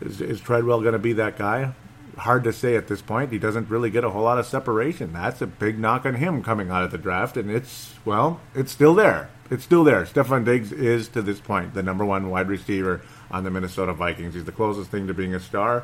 Is, 0.02 0.22
is 0.22 0.42
Treadwell 0.42 0.82
going 0.82 0.94
to 0.94 1.00
be 1.00 1.14
that 1.14 1.38
guy? 1.38 1.74
Hard 2.18 2.44
to 2.44 2.54
say 2.54 2.76
at 2.76 2.88
this 2.88 3.02
point. 3.02 3.32
He 3.32 3.40
doesn't 3.40 3.70
really 3.70 3.90
get 3.90 4.04
a 4.04 4.10
whole 4.10 4.24
lot 4.24 4.38
of 4.38 4.46
separation. 4.46 5.14
That's 5.14 5.42
a 5.42 5.48
big 5.48 5.80
knock 5.80 6.06
on 6.06 6.16
him 6.16 6.44
coming 6.44 6.70
out 6.70 6.84
of 6.84 6.92
the 6.92 6.98
draft, 6.98 7.38
and 7.38 7.50
it's, 7.50 7.96
well, 8.06 8.40
it's 8.54 8.72
still 8.72 8.94
there. 8.94 9.30
It's 9.50 9.64
still 9.64 9.84
there. 9.84 10.06
Stefon 10.06 10.46
Diggs 10.46 10.72
is, 10.72 11.08
to 11.10 11.22
this 11.22 11.40
point, 11.40 11.74
the 11.74 11.84
number 11.84 12.06
one 12.06 12.30
wide 12.30 12.48
receiver 12.48 13.02
on 13.32 13.44
the 13.44 13.52
Minnesota 13.52 13.94
Vikings. 13.94 14.36
He's 14.36 14.46
the 14.46 14.52
closest 14.52 14.92
thing 14.92 15.08
to 15.08 15.14
being 15.14 15.34
a 15.34 15.40
star. 15.40 15.84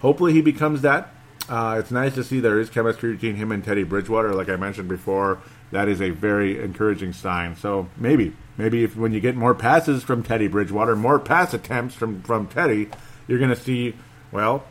Hopefully, 0.00 0.32
he 0.32 0.42
becomes 0.42 0.82
that 0.82 1.14
uh, 1.48 1.76
it's 1.78 1.90
nice 1.90 2.14
to 2.14 2.24
see 2.24 2.40
there 2.40 2.60
is 2.60 2.70
chemistry 2.70 3.12
between 3.12 3.36
him 3.36 3.50
and 3.50 3.64
Teddy 3.64 3.82
Bridgewater. 3.82 4.34
Like 4.34 4.48
I 4.48 4.56
mentioned 4.56 4.88
before, 4.88 5.40
that 5.72 5.88
is 5.88 6.00
a 6.00 6.10
very 6.10 6.62
encouraging 6.62 7.12
sign. 7.12 7.56
So 7.56 7.88
maybe, 7.96 8.34
maybe 8.56 8.84
if 8.84 8.96
when 8.96 9.12
you 9.12 9.20
get 9.20 9.36
more 9.36 9.54
passes 9.54 10.04
from 10.04 10.22
Teddy 10.22 10.46
Bridgewater, 10.46 10.94
more 10.94 11.18
pass 11.18 11.52
attempts 11.52 11.94
from 11.94 12.22
from 12.22 12.46
Teddy, 12.46 12.88
you're 13.26 13.38
going 13.38 13.50
to 13.50 13.56
see 13.56 13.94
well 14.30 14.64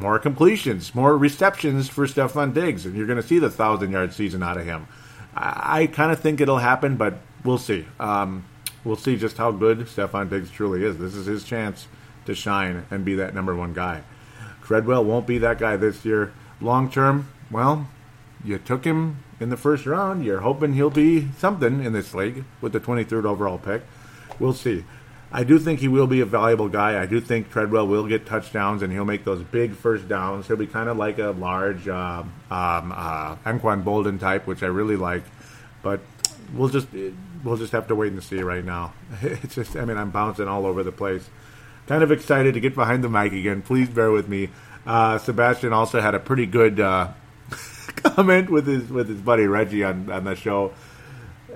more 0.00 0.18
completions, 0.18 0.94
more 0.94 1.16
receptions 1.16 1.88
for 1.88 2.06
Stefon 2.06 2.54
Diggs, 2.54 2.86
and 2.86 2.96
you're 2.96 3.06
going 3.06 3.20
to 3.20 3.26
see 3.26 3.38
the 3.38 3.50
thousand 3.50 3.92
yard 3.92 4.12
season 4.12 4.42
out 4.42 4.56
of 4.56 4.64
him. 4.64 4.88
I, 5.34 5.82
I 5.82 5.86
kind 5.86 6.10
of 6.10 6.20
think 6.20 6.40
it'll 6.40 6.58
happen, 6.58 6.96
but 6.96 7.18
we'll 7.44 7.58
see. 7.58 7.86
Um, 7.98 8.44
we'll 8.84 8.96
see 8.96 9.16
just 9.16 9.36
how 9.36 9.52
good 9.52 9.80
Stefon 9.80 10.30
Diggs 10.30 10.50
truly 10.50 10.84
is. 10.84 10.98
This 10.98 11.14
is 11.14 11.26
his 11.26 11.44
chance 11.44 11.86
to 12.26 12.34
shine 12.34 12.86
and 12.90 13.04
be 13.04 13.14
that 13.16 13.34
number 13.34 13.54
one 13.54 13.72
guy. 13.72 14.02
Treadwell 14.62 15.04
won't 15.04 15.26
be 15.26 15.38
that 15.38 15.58
guy 15.58 15.76
this 15.76 16.04
year. 16.04 16.32
Long 16.60 16.90
term, 16.90 17.28
well, 17.50 17.88
you 18.44 18.58
took 18.58 18.84
him 18.84 19.18
in 19.40 19.48
the 19.48 19.56
first 19.56 19.86
round. 19.86 20.24
You're 20.24 20.40
hoping 20.40 20.74
he'll 20.74 20.90
be 20.90 21.28
something 21.38 21.82
in 21.82 21.92
this 21.92 22.14
league 22.14 22.44
with 22.60 22.72
the 22.72 22.80
23rd 22.80 23.24
overall 23.24 23.58
pick. 23.58 23.82
We'll 24.38 24.52
see. 24.52 24.84
I 25.32 25.44
do 25.44 25.58
think 25.58 25.78
he 25.80 25.88
will 25.88 26.08
be 26.08 26.20
a 26.20 26.26
valuable 26.26 26.68
guy. 26.68 27.00
I 27.00 27.06
do 27.06 27.20
think 27.20 27.50
Treadwell 27.50 27.86
will 27.86 28.06
get 28.06 28.26
touchdowns 28.26 28.82
and 28.82 28.92
he'll 28.92 29.04
make 29.04 29.24
those 29.24 29.42
big 29.42 29.74
first 29.74 30.08
downs. 30.08 30.48
He'll 30.48 30.56
be 30.56 30.66
kind 30.66 30.88
of 30.88 30.96
like 30.96 31.18
a 31.18 31.28
large 31.28 31.86
uh, 31.86 32.24
um, 32.50 32.92
uh, 32.92 33.36
Anquan 33.46 33.84
Boldin 33.84 34.18
type, 34.18 34.46
which 34.46 34.62
I 34.62 34.66
really 34.66 34.96
like. 34.96 35.22
But 35.82 36.00
we'll 36.52 36.68
just 36.68 36.88
we'll 37.44 37.56
just 37.56 37.72
have 37.72 37.86
to 37.88 37.94
wait 37.94 38.12
and 38.12 38.22
see 38.22 38.42
right 38.42 38.64
now. 38.64 38.92
It's 39.22 39.54
just 39.54 39.76
I 39.76 39.84
mean 39.84 39.96
I'm 39.96 40.10
bouncing 40.10 40.48
all 40.48 40.66
over 40.66 40.82
the 40.82 40.92
place. 40.92 41.30
Kind 41.86 42.02
of 42.02 42.10
excited 42.10 42.54
to 42.54 42.60
get 42.60 42.74
behind 42.74 43.04
the 43.04 43.08
mic 43.08 43.32
again. 43.32 43.62
Please 43.62 43.88
bear 43.88 44.10
with 44.10 44.28
me. 44.28 44.48
Uh, 44.84 45.18
Sebastian 45.18 45.72
also 45.72 46.00
had 46.00 46.14
a 46.14 46.20
pretty 46.20 46.46
good 46.46 46.80
uh, 46.80 47.12
comment 47.96 48.50
with 48.50 48.66
his 48.66 48.88
with 48.90 49.08
his 49.08 49.20
buddy 49.20 49.46
Reggie 49.46 49.84
on 49.84 50.10
on 50.10 50.24
the 50.24 50.34
show. 50.34 50.72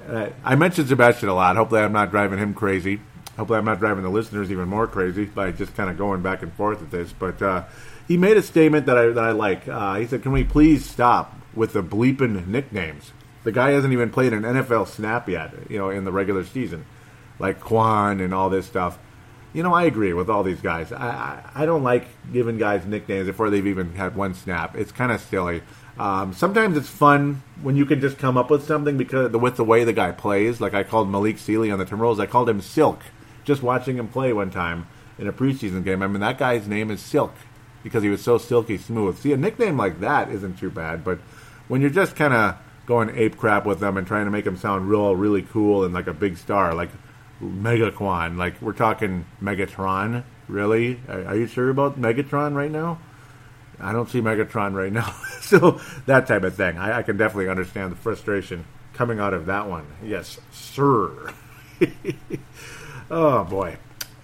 Uh, 0.09 0.31
I 0.45 0.55
mentioned 0.55 0.89
Sebastian 0.89 1.29
a 1.29 1.35
lot. 1.35 1.57
Hopefully, 1.57 1.81
I'm 1.81 1.93
not 1.93 2.11
driving 2.11 2.39
him 2.39 2.55
crazy. 2.55 3.01
Hopefully, 3.37 3.59
I'm 3.59 3.65
not 3.65 3.79
driving 3.79 4.05
the 4.05 4.11
listeners 4.11 4.51
even 4.53 4.69
more 4.69 4.87
crazy 4.87 5.25
by 5.25 5.51
just 5.51 5.75
kind 5.75 5.91
of 5.91 5.99
going 5.99 6.23
back 6.23 6.43
and 6.43 6.53
forth 6.53 6.81
with 6.81 6.91
this. 6.91 7.13
But 7.13 7.41
uh, 7.43 7.65
he 8.07 8.17
made 8.17 8.37
a 8.37 8.43
statement 8.43 8.87
that 8.87 8.99
I 8.99 9.07
that 9.09 9.25
I 9.25 9.33
like. 9.33 9.67
Uh, 9.67 9.97
he 9.97 10.07
said, 10.07 10.23
"Can 10.23 10.33
we 10.33 10.45
please 10.45 10.89
stop 10.89 11.37
with 11.55 11.73
the 11.73 11.83
bleeping 11.83 12.47
nicknames?" 12.47 13.13
The 13.45 13.53
guy 13.53 13.71
hasn't 13.71 13.93
even 13.93 14.11
played 14.11 14.33
an 14.33 14.43
NFL 14.43 14.89
snap 14.89 15.29
yet, 15.29 15.53
you 15.69 15.79
know, 15.79 15.91
in 15.91 16.05
the 16.05 16.13
regular 16.13 16.45
season, 16.45 16.87
like 17.39 17.61
Quan 17.61 18.21
and 18.21 18.33
all 18.33 18.49
this 18.49 18.67
stuff. 18.67 18.99
You 19.53 19.63
know, 19.63 19.73
I 19.73 19.85
agree 19.85 20.15
with 20.15 20.29
all 20.31 20.43
these 20.43 20.61
guys. 20.61 20.91
I, 20.91 21.07
I, 21.07 21.51
I 21.63 21.67
don't 21.67 21.85
like 21.85 22.07
giving 22.33 22.59
guys 22.59 22.87
nicknames 22.87 23.27
before 23.27 23.51
they've 23.51 23.67
even 23.67 23.95
had 23.95 24.17
one 24.17 24.35
snap. 24.35 24.77
It's 24.77 24.91
kind 24.91 25.13
of 25.13 25.21
silly. 25.21 25.63
Um, 25.99 26.33
sometimes 26.33 26.77
it's 26.77 26.89
fun 26.89 27.43
when 27.63 27.77
you 27.77 27.87
can 27.87 28.01
just 28.01 28.19
come 28.19 28.37
up 28.37 28.51
with 28.51 28.67
something 28.67 28.97
because 28.97 29.31
with 29.33 29.57
the 29.57 29.65
way 29.65 29.85
the 29.85 29.93
guy 29.93 30.11
plays. 30.13 30.61
Like 30.61 30.75
I 30.75 30.83
called 30.83 31.09
Malik 31.09 31.39
Sealy 31.39 31.71
on 31.71 31.79
the 31.79 31.87
Timberwolves, 31.87 32.21
I 32.21 32.27
called 32.27 32.49
him 32.49 32.61
Silk. 32.61 33.01
Just 33.45 33.63
watching 33.63 33.97
him 33.97 34.09
play 34.09 34.33
one 34.33 34.51
time 34.51 34.87
in 35.19 35.29
a 35.29 35.33
preseason 35.33 35.85
game. 35.85 36.03
I 36.03 36.07
mean, 36.07 36.21
that 36.21 36.39
guy's 36.39 36.67
name 36.67 36.91
is 36.91 37.01
Silk 37.01 37.35
because 37.83 38.03
he 38.03 38.09
was 38.09 38.23
so 38.23 38.39
silky 38.39 38.79
smooth. 38.79 39.19
See, 39.19 39.33
a 39.33 39.37
nickname 39.37 39.77
like 39.77 40.01
that 40.01 40.31
isn't 40.31 40.59
too 40.59 40.71
bad, 40.71 41.05
but 41.05 41.19
when 41.69 41.81
you're 41.81 41.91
just 41.91 42.17
kind 42.17 42.33
of 42.33 42.57
going 42.87 43.11
ape 43.17 43.37
crap 43.37 43.65
with 43.65 43.81
them 43.81 43.97
and 43.97 44.07
trying 44.07 44.25
to 44.25 44.31
make 44.31 44.45
them 44.45 44.57
sound 44.57 44.89
real, 44.89 45.15
really 45.15 45.43
cool 45.43 45.85
and 45.85 45.95
like 45.95 46.07
a 46.07 46.15
big 46.15 46.37
star, 46.37 46.75
like 46.75 46.91
Megaquan, 47.43 48.37
like 48.37 48.61
we're 48.61 48.73
talking 48.73 49.27
Megatron. 49.43 50.25
Really? 50.49 51.01
Are, 51.09 51.27
are 51.27 51.37
you 51.37 51.47
sure 51.47 51.71
about 51.71 52.01
Megatron 52.01 52.55
right 52.55 52.71
now? 52.71 52.99
I 53.81 53.93
don't 53.93 54.09
see 54.09 54.21
Megatron 54.21 54.75
right 54.75 54.93
now. 54.93 55.15
so 55.41 55.81
that 56.07 56.27
type 56.27 56.43
of 56.43 56.55
thing. 56.55 56.79
I, 56.79 56.99
I, 56.99 57.03
can 57.03 57.17
definitely 57.17 57.49
understand 57.49 57.93
the 57.93 57.97
frustration 57.97 58.65
coming 58.93 59.19
out 59.19 59.35
of 59.35 59.47
that 59.47 59.69
one. 59.69 59.87
Yes, 60.03 60.39
sir. 60.53 61.33
oh 63.11 63.45
boy. 63.45 63.77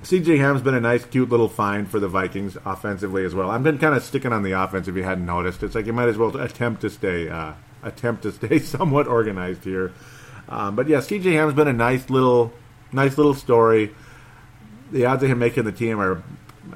CJ 0.03 0.39
Ham's 0.39 0.63
been 0.63 0.75
a 0.75 0.81
nice, 0.81 1.05
cute 1.05 1.29
little 1.29 1.49
find 1.49 1.89
for 1.91 2.01
the 2.01 2.09
Vikings 2.09 2.57
offensively 2.65 3.25
as 3.25 3.35
well. 3.35 3.51
I've 3.51 3.63
been 3.63 3.79
kind 3.79 3.95
of 3.95 4.03
sticking 4.03 4.33
on 4.33 4.43
the 4.43 4.53
offense 4.53 4.89
if 4.89 4.97
you 4.97 5.03
hadn't 5.03 5.27
noticed. 5.27 5.63
It's 5.63 5.75
like 5.75 5.85
you 5.85 5.93
might 5.93 6.09
as 6.09 6.17
well 6.17 6.35
attempt 6.39 6.81
to 6.83 6.91
stay 6.91 7.29
uh, 7.29 7.53
attempt 7.83 8.23
to 8.23 8.33
stay 8.33 8.59
somewhat 8.61 9.07
organized 9.07 9.65
here. 9.65 9.93
Um, 10.49 10.75
but 10.75 10.89
yeah, 10.89 10.99
CJ 10.99 11.33
Ham's 11.33 11.55
been 11.55 11.69
a 11.69 11.73
nice 11.73 12.09
little 12.09 12.53
nice 12.93 13.19
little 13.19 13.35
story. 13.35 13.95
The 14.91 15.05
odds 15.05 15.23
of 15.23 15.31
him 15.31 15.39
making 15.39 15.65
the 15.65 15.73
team 15.73 16.01
are 16.01 16.23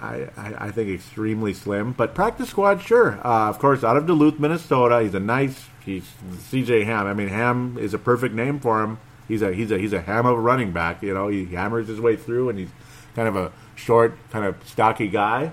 I, 0.01 0.29
I, 0.37 0.71
think 0.71 0.91
extremely 0.91 1.55
slim. 1.55 1.93
But 1.93 2.15
practice 2.15 2.51
squad, 2.51 2.83
sure. 2.83 3.19
Uh, 3.25 3.49
of 3.49 3.59
course, 3.59 3.85
out 3.85 3.97
of 3.97 4.07
Duluth, 4.07 4.39
Minnesota. 4.39 5.03
He's 5.03 5.15
a 5.15 5.21
nice. 5.21 5.67
He's 5.85 6.09
C.J. 6.39 6.85
Ham. 6.85 7.07
I 7.07 7.15
mean, 7.15 7.29
Ham 7.29 7.77
is 7.79 7.95
a 7.95 7.99
perfect 7.99 8.35
name 8.35 8.61
for 8.61 8.83
him. 8.83 8.99
He's 9.29 9.43
a 9.43 9.53
he's 9.53 9.71
a 9.71 9.79
he's 9.79 9.93
a 9.93 10.01
ham 10.01 10.27
of 10.27 10.37
a 10.37 10.41
running 10.41 10.73
back. 10.73 11.03
You 11.03 11.15
know, 11.15 11.29
he 11.29 11.47
hammers 11.47 11.89
his 11.89 12.01
way 12.01 12.17
through, 12.17 12.51
and 12.51 12.59
he's 12.59 12.69
kind 13.15 13.29
of 13.29 13.37
a 13.37 13.53
short, 13.75 14.17
kind 14.31 14.45
of 14.45 14.57
stocky 14.67 15.09
guy 15.09 15.53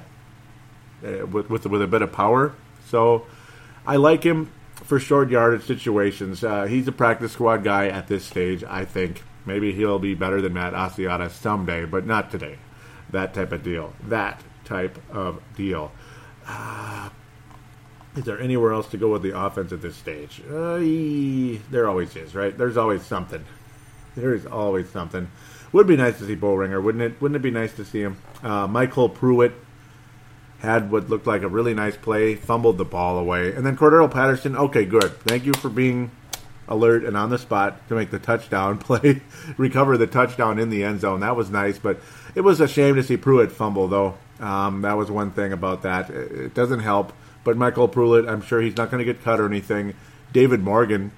uh, 1.05 1.25
with 1.25 1.49
with 1.49 1.65
with 1.65 1.81
a 1.81 1.87
bit 1.87 2.01
of 2.01 2.11
power. 2.11 2.53
So 2.85 3.25
I 3.85 3.95
like 3.95 4.23
him 4.23 4.51
for 4.75 4.99
short 4.99 5.29
yardage 5.29 5.65
situations. 5.65 6.43
Uh, 6.43 6.65
he's 6.65 6.87
a 6.87 6.91
practice 6.91 7.31
squad 7.31 7.63
guy 7.63 7.87
at 7.87 8.07
this 8.07 8.25
stage. 8.25 8.63
I 8.63 8.83
think 8.83 9.23
maybe 9.45 9.71
he'll 9.71 9.99
be 9.99 10.15
better 10.15 10.41
than 10.41 10.53
Matt 10.53 10.73
Asiata 10.73 11.29
someday, 11.29 11.85
but 11.85 12.05
not 12.05 12.29
today 12.29 12.57
that 13.11 13.33
type 13.33 13.51
of 13.51 13.63
deal. 13.63 13.93
That 14.07 14.41
type 14.65 14.97
of 15.11 15.41
deal. 15.55 15.91
Uh, 16.47 17.09
is 18.15 18.25
there 18.25 18.39
anywhere 18.39 18.73
else 18.73 18.87
to 18.89 18.97
go 18.97 19.11
with 19.11 19.21
the 19.21 19.37
offense 19.37 19.71
at 19.71 19.81
this 19.81 19.95
stage? 19.95 20.41
Uh, 20.49 20.79
there 21.69 21.87
always 21.87 22.15
is, 22.15 22.35
right? 22.35 22.57
There's 22.57 22.77
always 22.77 23.03
something. 23.03 23.43
There 24.15 24.33
is 24.33 24.45
always 24.45 24.89
something. 24.89 25.29
Would 25.71 25.87
be 25.87 25.95
nice 25.95 26.17
to 26.17 26.25
see 26.25 26.35
Boehringer, 26.35 26.83
wouldn't 26.83 27.01
it? 27.01 27.21
Wouldn't 27.21 27.37
it 27.37 27.41
be 27.41 27.51
nice 27.51 27.73
to 27.75 27.85
see 27.85 28.01
him? 28.01 28.17
Uh, 28.43 28.67
MyCole 28.67 29.13
Pruitt 29.13 29.53
had 30.59 30.91
what 30.91 31.09
looked 31.09 31.25
like 31.25 31.41
a 31.41 31.47
really 31.47 31.73
nice 31.73 31.95
play, 31.95 32.35
fumbled 32.35 32.77
the 32.77 32.85
ball 32.85 33.17
away, 33.17 33.53
and 33.53 33.65
then 33.65 33.77
Cordarrelle 33.77 34.11
Patterson. 34.11 34.55
Okay, 34.55 34.85
good. 34.85 35.17
Thank 35.21 35.45
you 35.45 35.53
for 35.53 35.69
being 35.69 36.11
alert 36.71 37.03
and 37.03 37.17
on 37.17 37.29
the 37.29 37.37
spot 37.37 37.87
to 37.89 37.95
make 37.95 38.09
the 38.09 38.19
touchdown 38.19 38.77
play, 38.79 39.21
recover 39.57 39.97
the 39.97 40.07
touchdown 40.07 40.57
in 40.57 40.69
the 40.69 40.83
end 40.83 41.01
zone. 41.01 41.19
That 41.19 41.35
was 41.35 41.49
nice, 41.49 41.77
but 41.77 41.99
it 42.33 42.41
was 42.41 42.61
a 42.61 42.67
shame 42.67 42.95
to 42.95 43.03
see 43.03 43.17
Pruitt 43.17 43.51
fumble, 43.51 43.87
though. 43.87 44.17
Um, 44.39 44.81
that 44.81 44.97
was 44.97 45.11
one 45.11 45.31
thing 45.31 45.53
about 45.53 45.83
that. 45.83 46.09
It 46.09 46.53
doesn't 46.53 46.79
help. 46.79 47.13
But 47.43 47.57
MyCole 47.57 47.91
Pruitt, 47.91 48.27
I'm 48.27 48.41
sure 48.41 48.61
he's 48.61 48.77
not 48.77 48.89
going 48.89 49.05
to 49.05 49.13
get 49.13 49.23
cut 49.23 49.39
or 49.39 49.45
anything. 49.45 49.93
David 50.31 50.61
Morgan 50.61 51.11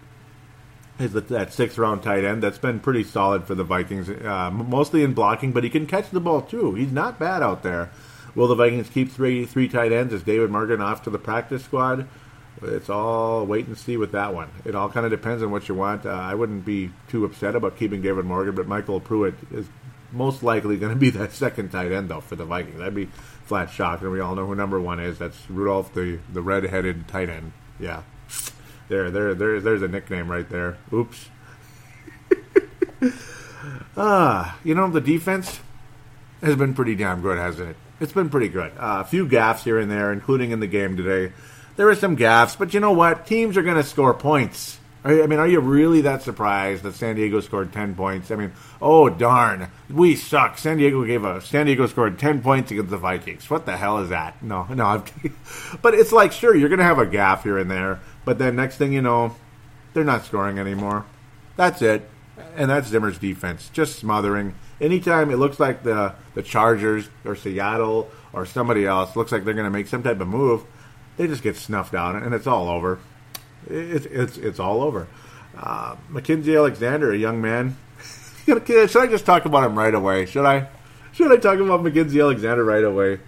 is 1.00 1.14
that 1.14 1.54
sixth 1.54 1.78
round 1.78 2.04
tight 2.04 2.24
end 2.24 2.42
that's 2.42 2.58
been 2.58 2.80
pretty 2.80 3.04
solid 3.04 3.46
for 3.46 3.56
the 3.56 3.64
Vikings, 3.64 4.10
uh, 4.10 4.52
mostly 4.52 5.04
in 5.04 5.14
blocking, 5.14 5.52
but 5.52 5.64
he 5.64 5.70
can 5.70 5.86
catch 5.86 6.10
the 6.10 6.20
ball 6.20 6.42
too. 6.42 6.76
He's 6.76 6.92
not 6.92 7.20
bad 7.20 7.44
out 7.44 7.64
there. 7.64 7.90
Will 8.36 8.48
the 8.48 8.56
Vikings 8.56 8.90
keep 8.90 9.12
three 9.12 9.46
three 9.46 9.68
tight 9.68 9.92
ends? 9.92 10.14
Is 10.14 10.24
David 10.24 10.50
Morgan 10.50 10.82
off 10.82 11.04
to 11.04 11.10
the 11.10 11.20
practice 11.20 11.64
squad? 11.64 12.08
It's 12.62 12.90
all 12.90 13.46
wait 13.46 13.68
and 13.68 13.78
see 13.78 13.98
with 13.98 14.12
that 14.12 14.34
one. 14.34 14.50
It 14.66 14.76
all 14.76 14.90
kind 14.90 15.06
of 15.06 15.12
depends 15.12 15.44
on 15.44 15.52
what 15.52 15.68
you 15.68 15.76
want. 15.76 16.06
Uh, 16.06 16.12
I 16.12 16.36
wouldn't 16.36 16.66
be 16.66 16.92
too 17.08 17.26
upset 17.26 17.56
about 17.56 17.78
keeping 17.78 18.02
David 18.02 18.26
Morgan, 18.26 18.56
but 18.56 18.68
MyCole 18.68 19.04
Pruitt 19.04 19.36
is 19.52 19.68
most 20.12 20.44
likely 20.44 20.78
going 20.78 20.94
to 20.94 21.00
be 21.00 21.10
that 21.18 21.34
second 21.34 21.72
tight 21.72 21.92
end 21.92 22.10
though 22.10 22.22
for 22.22 22.36
the 22.36 22.46
Vikings. 22.46 22.78
That'd 22.78 22.96
be 22.96 23.10
flat 23.46 23.70
shock, 23.70 24.02
and 24.02 24.12
we 24.12 24.20
all 24.20 24.36
know 24.36 24.46
who 24.46 24.56
number 24.56 24.80
one 24.80 25.00
is. 25.00 25.20
That's 25.20 25.50
Rudolph, 25.50 25.94
the 25.94 26.20
the 26.32 26.42
red-headed 26.42 27.08
tight 27.08 27.30
end. 27.30 27.52
Yeah, 27.80 28.04
there, 28.88 29.10
there, 29.12 29.34
there, 29.34 29.60
there's 29.60 29.82
a 29.82 29.88
nickname 29.88 30.30
right 30.30 30.48
there. 30.48 30.78
Oops. 30.94 31.30
ah, 33.98 34.58
you 34.64 34.76
know 34.76 34.90
the 34.90 35.02
defense 35.02 35.60
has 36.42 36.56
been 36.56 36.74
pretty 36.74 36.96
damn 36.96 37.22
good, 37.22 37.38
hasn't 37.38 37.70
it? 37.70 37.76
It's 38.00 38.14
been 38.14 38.30
pretty 38.30 38.50
good. 38.50 38.72
Uh, 38.78 39.02
a 39.02 39.06
few 39.06 39.28
gaffes 39.28 39.64
here 39.64 39.80
and 39.80 39.90
there, 39.90 40.12
including 40.12 40.52
in 40.52 40.60
the 40.60 40.68
game 40.68 40.98
today. 40.98 41.34
There 41.76 41.88
were 41.88 41.96
some 41.96 42.16
gaffes, 42.16 42.58
but 42.58 42.74
you 42.74 42.80
know 42.80 42.92
what? 42.92 43.26
Teams 43.26 43.58
are 43.58 43.64
going 43.64 43.78
to 43.78 43.84
score 43.84 44.14
points. 44.14 44.80
I 45.06 45.28
mean, 45.28 45.40
are 45.40 45.48
you 45.48 45.60
really 45.60 46.02
that 46.02 46.22
surprised 46.22 46.84
that 46.84 46.96
San 46.96 47.18
Diego 47.18 47.42
scored 47.42 47.74
ten 47.74 47.94
points? 47.94 48.32
I 48.32 48.36
mean, 48.36 48.54
oh 48.82 49.10
darn, 49.10 49.68
we 49.90 50.16
suck. 50.16 50.58
San 50.58 50.78
Diego 50.78 51.04
gave 51.04 51.26
a 51.26 51.42
San 51.42 51.66
Diego 51.66 51.88
scored 51.88 52.18
ten 52.18 52.42
points 52.42 52.72
against 52.72 52.90
the 52.90 52.98
Vikings. 52.98 53.50
What 53.50 53.66
the 53.66 53.76
hell 53.76 54.00
is 54.00 54.10
that? 54.10 54.42
No, 54.42 54.64
no. 54.70 54.86
I'm, 54.86 55.04
but 55.82 55.94
it's 55.94 56.14
like, 56.14 56.32
sure, 56.32 56.56
you're 56.56 56.70
gonna 56.70 56.84
have 56.84 57.00
a 57.00 57.06
gaff 57.06 57.44
here 57.44 57.58
and 57.58 57.70
there, 57.70 58.00
but 58.24 58.38
then 58.40 58.56
next 58.56 58.78
thing 58.78 58.94
you 58.94 59.02
know, 59.02 59.36
they're 59.94 60.06
not 60.06 60.24
scoring 60.24 60.58
anymore. 60.58 61.06
That's 61.58 61.82
it, 61.82 62.10
and 62.56 62.70
that's 62.70 62.88
Zimmer's 62.88 63.18
defense, 63.18 63.70
just 63.74 64.00
smothering. 64.00 64.56
Anytime 64.80 65.32
it 65.32 65.38
looks 65.38 65.60
like 65.60 65.84
the 65.84 66.16
the 66.34 66.44
Chargers 66.44 67.10
or 67.26 67.36
Seattle 67.36 68.10
or 68.32 68.46
somebody 68.46 68.86
else 68.86 69.18
looks 69.18 69.34
like 69.34 69.44
they're 69.44 69.54
gonna 69.54 69.70
make 69.70 69.88
some 69.88 70.02
type 70.02 70.22
of 70.22 70.30
move, 70.30 70.64
they 71.18 71.28
just 71.28 71.44
get 71.44 71.56
snuffed 71.56 71.94
out, 71.94 72.16
and 72.16 72.34
it's 72.34 72.48
all 72.48 72.70
over. 72.70 73.00
It's 73.70 74.06
it's 74.06 74.38
it's 74.38 74.60
all 74.60 74.82
over. 74.82 75.08
Uh, 75.58 75.96
Mackensie 76.12 76.58
Alexander, 76.58 77.12
a 77.12 77.18
young 77.18 77.42
man. 77.42 77.78
Should 78.46 78.98
I 78.98 79.08
just 79.08 79.26
talk 79.26 79.46
about 79.46 79.64
him 79.64 79.78
right 79.78 79.94
away? 79.94 80.26
Should 80.26 80.46
I? 80.46 80.68
Should 81.14 81.32
I 81.32 81.38
talk 81.38 81.60
about 81.60 81.82
Mackensie 81.82 82.22
Alexander 82.22 82.64
right 82.64 82.84
away? 82.84 83.20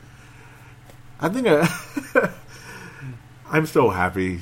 I 1.20 1.30
think 1.30 1.48
I, 1.48 2.32
I'm 3.50 3.66
so 3.66 3.90
happy 3.90 4.42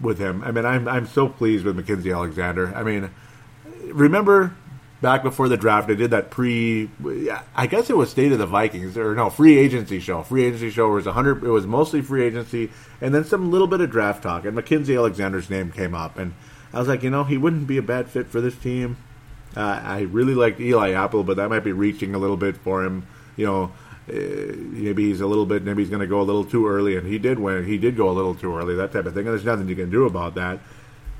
with 0.00 0.18
him. 0.18 0.42
I 0.42 0.50
mean, 0.50 0.64
I'm 0.64 0.88
I'm 0.88 1.06
so 1.06 1.28
pleased 1.28 1.64
with 1.64 1.76
Mackensie 1.76 2.14
Alexander. 2.14 2.72
I 2.74 2.82
mean, 2.82 3.10
remember 3.92 4.56
back 5.00 5.22
before 5.22 5.48
the 5.48 5.56
draft, 5.56 5.90
I 5.90 5.94
did 5.94 6.10
that 6.10 6.30
pre. 6.30 6.90
I 7.54 7.66
guess 7.66 7.90
it 7.90 7.96
was 7.96 8.10
State 8.10 8.32
of 8.32 8.38
the 8.38 8.46
Vikings 8.46 8.96
or 8.96 9.14
no 9.14 9.30
free 9.30 9.58
agency 9.58 10.00
show. 10.00 10.22
Free 10.22 10.44
agency 10.44 10.70
show 10.70 10.88
was 10.88 11.06
hundred. 11.06 11.42
It 11.44 11.50
was 11.50 11.66
mostly 11.66 12.02
free 12.02 12.24
agency, 12.24 12.70
and 13.00 13.14
then 13.14 13.24
some 13.24 13.50
little 13.50 13.66
bit 13.66 13.80
of 13.80 13.90
draft 13.90 14.22
talk. 14.22 14.44
And 14.44 14.56
Mackensie 14.56 14.96
Alexander's 14.96 15.50
name 15.50 15.72
came 15.72 15.94
up, 15.94 16.18
and 16.18 16.34
I 16.72 16.78
was 16.78 16.88
like, 16.88 17.02
you 17.02 17.10
know, 17.10 17.24
he 17.24 17.36
wouldn't 17.36 17.66
be 17.66 17.78
a 17.78 17.82
bad 17.82 18.08
fit 18.08 18.26
for 18.26 18.40
this 18.40 18.56
team. 18.56 18.96
Uh, 19.56 19.80
I 19.82 20.00
really 20.02 20.34
liked 20.34 20.60
Eli 20.60 20.92
Apple, 20.92 21.24
but 21.24 21.38
that 21.38 21.48
might 21.48 21.64
be 21.64 21.72
reaching 21.72 22.14
a 22.14 22.18
little 22.18 22.36
bit 22.36 22.56
for 22.58 22.84
him. 22.84 23.06
You 23.36 23.46
know, 23.46 23.62
uh, 24.08 24.12
maybe 24.12 25.08
he's 25.08 25.20
a 25.20 25.26
little 25.26 25.46
bit, 25.46 25.62
maybe 25.62 25.82
he's 25.82 25.90
going 25.90 26.00
to 26.00 26.06
go 26.06 26.20
a 26.20 26.22
little 26.22 26.44
too 26.44 26.68
early, 26.68 26.96
and 26.96 27.06
he 27.06 27.18
did 27.18 27.38
win. 27.38 27.64
He 27.64 27.78
did 27.78 27.96
go 27.96 28.10
a 28.10 28.12
little 28.12 28.34
too 28.34 28.54
early, 28.54 28.74
that 28.76 28.92
type 28.92 29.06
of 29.06 29.14
thing. 29.14 29.26
And 29.26 29.34
there's 29.34 29.44
nothing 29.44 29.68
you 29.68 29.76
can 29.76 29.90
do 29.90 30.04
about 30.04 30.34
that. 30.34 30.58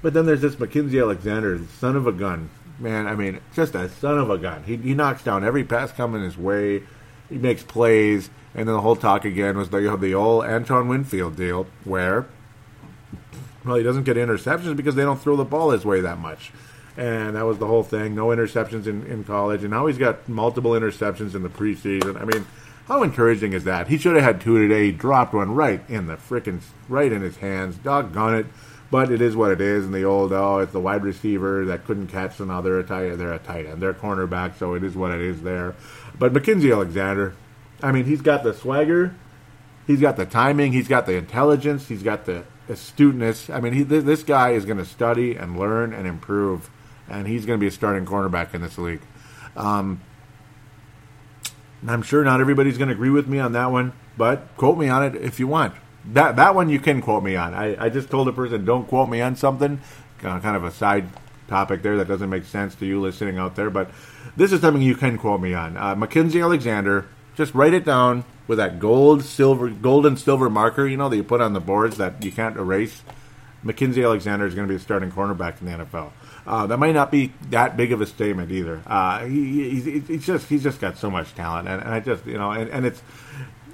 But 0.03 0.13
then 0.13 0.27
there's 0.27 0.43
this 0.43 0.57
Mackensie 0.57 1.01
Alexander, 1.01 1.61
son 1.79 1.97
of 1.97 2.07
a 2.07 2.13
gun. 2.13 2.51
Man, 2.79 3.07
I 3.07 3.15
mean, 3.15 3.41
just 3.55 3.75
a 3.75 3.89
son 3.89 4.19
of 4.19 4.31
a 4.31 4.39
gun. 4.39 4.65
He, 4.65 4.77
he 4.77 4.95
knocks 4.95 5.23
down 5.23 5.45
every 5.45 5.65
pass 5.65 5.93
coming 5.93 6.23
his 6.23 6.37
way. 6.37 6.83
He 7.29 7.39
makes 7.39 7.63
plays. 7.63 8.29
And 8.55 8.69
then 8.69 8.75
the 8.75 8.81
whole 8.81 8.97
talk 8.97 9.25
again 9.25 9.57
was 9.57 9.71
the, 9.71 9.79
you 9.79 9.89
know, 9.89 9.97
the 9.97 10.15
old 10.15 10.45
Antoine 10.45 10.89
Winfield 10.89 11.37
deal, 11.37 11.67
where, 11.85 12.27
well, 13.65 13.77
he 13.77 13.83
doesn't 13.83 14.05
get 14.05 14.17
interceptions 14.17 14.77
because 14.77 14.95
they 14.95 15.03
don't 15.03 15.21
throw 15.21 15.37
the 15.37 15.45
ball 15.45 15.71
his 15.71 15.85
way 15.85 16.01
that 16.01 16.19
much. 16.19 16.53
And 16.97 17.37
that 17.37 17.45
was 17.45 17.59
the 17.59 17.67
whole 17.67 17.83
thing. 17.83 18.15
No 18.15 18.29
interceptions 18.29 18.87
in, 18.87 19.07
in 19.07 19.25
college. 19.25 19.63
And 19.63 19.71
now 19.71 19.87
he's 19.87 19.99
got 19.99 20.29
multiple 20.29 20.71
interceptions 20.73 21.35
in 21.35 21.43
the 21.43 21.51
preseason. 21.51 22.21
I 22.21 22.25
mean, 22.25 22.47
how 22.89 23.03
encouraging 23.03 23.53
is 23.53 23.65
that? 23.65 23.89
He 23.89 23.99
should 23.99 24.15
have 24.15 24.25
had 24.25 24.41
two 24.41 24.59
today. 24.59 24.87
He 24.87 24.93
dropped 24.93 25.35
one 25.35 25.55
right 25.55 25.83
in 25.91 26.07
the 26.07 26.17
freaking, 26.17 26.61
right 26.89 27.13
in 27.13 27.21
his 27.21 27.39
hands. 27.39 27.77
Doggone 27.77 28.35
it. 28.35 28.47
But 28.91 29.11
it 29.11 29.21
is 29.21 29.35
what 29.35 29.51
it 29.51 29.61
is. 29.61 29.85
And 29.85 29.95
the 29.95 30.05
old, 30.05 30.33
oh, 30.33 30.59
it's 30.59 30.73
the 30.73 30.81
wide 30.81 31.03
receiver 31.03 31.65
that 31.67 31.85
couldn't 31.85 32.07
catch, 32.07 32.37
so 32.37 32.45
now 32.45 32.61
they're 32.61 32.79
a 32.79 32.85
tight, 32.85 33.17
they're 33.17 33.33
a 33.33 33.39
tight 33.39 33.67
end. 33.67 33.83
They're 33.83 33.95
cornerback, 33.95 34.59
so 34.59 34.75
it 34.75 34.85
is 34.85 34.95
what 34.95 35.11
it 35.11 35.21
is 35.21 35.43
there. 35.43 35.75
But 36.19 36.33
Mackensie 36.33 36.73
Alexander, 36.73 37.35
I 37.83 37.93
mean, 37.93 38.05
he's 38.05 38.23
got 38.23 38.43
the 38.43 38.55
swagger, 38.55 39.15
he's 39.87 40.01
got 40.01 40.17
the 40.17 40.25
timing, 40.25 40.73
he's 40.73 40.89
got 40.89 41.07
the 41.07 41.17
intelligence, 41.17 41.89
he's 41.89 42.03
got 42.03 42.27
the 42.27 42.45
astuteness. 42.69 43.51
I 43.51 43.61
mean, 43.61 43.73
he, 43.73 43.83
this 43.83 44.23
guy 44.23 44.51
is 44.51 44.65
going 44.65 44.79
to 44.79 44.85
study 44.85 45.37
and 45.37 45.59
learn 45.59 45.93
and 45.93 46.07
improve, 46.07 46.71
and 47.09 47.27
he's 47.27 47.45
going 47.45 47.59
to 47.59 47.61
be 47.61 47.69
a 47.69 47.73
starting 47.73 48.07
cornerback 48.07 48.55
in 48.55 48.63
this 48.63 48.79
league. 48.79 49.03
Um, 49.57 50.01
I'm 51.87 52.03
sure 52.03 52.25
not 52.25 52.41
everybody's 52.41 52.79
going 52.79 52.89
to 52.89 52.95
agree 52.95 53.11
with 53.11 53.29
me 53.29 53.39
on 53.39 53.53
that 53.53 53.71
one, 53.71 53.93
but 54.17 54.57
quote 54.57 54.79
me 54.79 54.89
on 54.89 55.05
it 55.05 55.15
if 55.17 55.39
you 55.39 55.47
want. 55.47 55.75
That 56.13 56.37
that 56.37 56.55
one 56.55 56.69
you 56.69 56.79
can 56.79 57.03
quote 57.03 57.23
me 57.23 57.37
on. 57.37 57.55
I, 57.55 57.87
I 57.87 57.89
just 57.89 58.11
told 58.11 58.29
a 58.29 58.33
person 58.33 58.65
don't 58.65 58.87
quote 58.87 59.09
me 59.09 59.21
on 59.21 59.37
something, 59.37 59.81
uh, 60.23 60.41
kind 60.41 60.57
of 60.57 60.65
a 60.65 60.71
side 60.71 61.09
topic 61.49 61.83
there 61.83 61.97
that 61.99 62.09
doesn't 62.09 62.31
make 62.31 62.45
sense 62.45 62.75
to 62.77 62.87
you 62.87 63.01
listening 63.01 63.39
out 63.39 63.57
there, 63.57 63.71
but 63.71 63.91
this 64.37 64.53
is 64.53 64.61
something 64.61 64.83
you 64.83 64.95
can 64.95 65.19
quote 65.19 65.41
me 65.41 65.55
on. 65.55 65.77
Uh, 65.77 65.95
Mackensie 65.95 66.43
Alexander, 66.43 67.07
just 67.37 67.55
write 67.55 67.75
it 67.75 67.85
down 67.85 68.25
with 68.47 68.59
that 68.59 68.79
gold, 68.79 69.25
silver, 69.25 69.69
gold 69.71 70.07
and 70.07 70.19
silver 70.19 70.49
marker, 70.49 70.87
you 70.87 70.97
know, 70.97 71.09
that 71.09 71.17
you 71.17 71.25
put 71.25 71.41
on 71.41 71.53
the 71.53 71.61
boards 71.61 71.97
that 71.97 72.25
you 72.25 72.33
can't 72.33 72.57
erase. 72.57 73.03
Mackensie 73.65 74.05
Alexander 74.05 74.47
is 74.47 74.55
going 74.55 74.67
to 74.67 74.73
be 74.73 74.77
a 74.77 74.81
starting 74.81 75.11
cornerback 75.11 75.61
in 75.61 75.67
the 75.67 75.85
NFL. 75.85 76.13
Uh, 76.47 76.67
that 76.67 76.79
might 76.79 76.95
not 76.95 77.11
be 77.11 77.33
that 77.51 77.77
big 77.77 77.93
of 77.93 78.01
a 78.01 78.07
statement 78.07 78.53
either. 78.53 78.81
Uh, 78.87 79.25
he, 79.27 79.71
he's, 79.71 80.07
he's, 80.07 80.25
just 80.25 80.49
he's 80.49 80.63
just 80.63 80.81
got 80.81 80.97
so 80.97 81.11
much 81.11 81.35
talent, 81.35 81.67
and, 81.67 81.83
and 81.83 81.93
I 81.93 81.99
just 81.99 82.25
you 82.25 82.39
know, 82.39 82.53
and, 82.53 82.71
and, 82.71 82.87
it's 82.87 83.03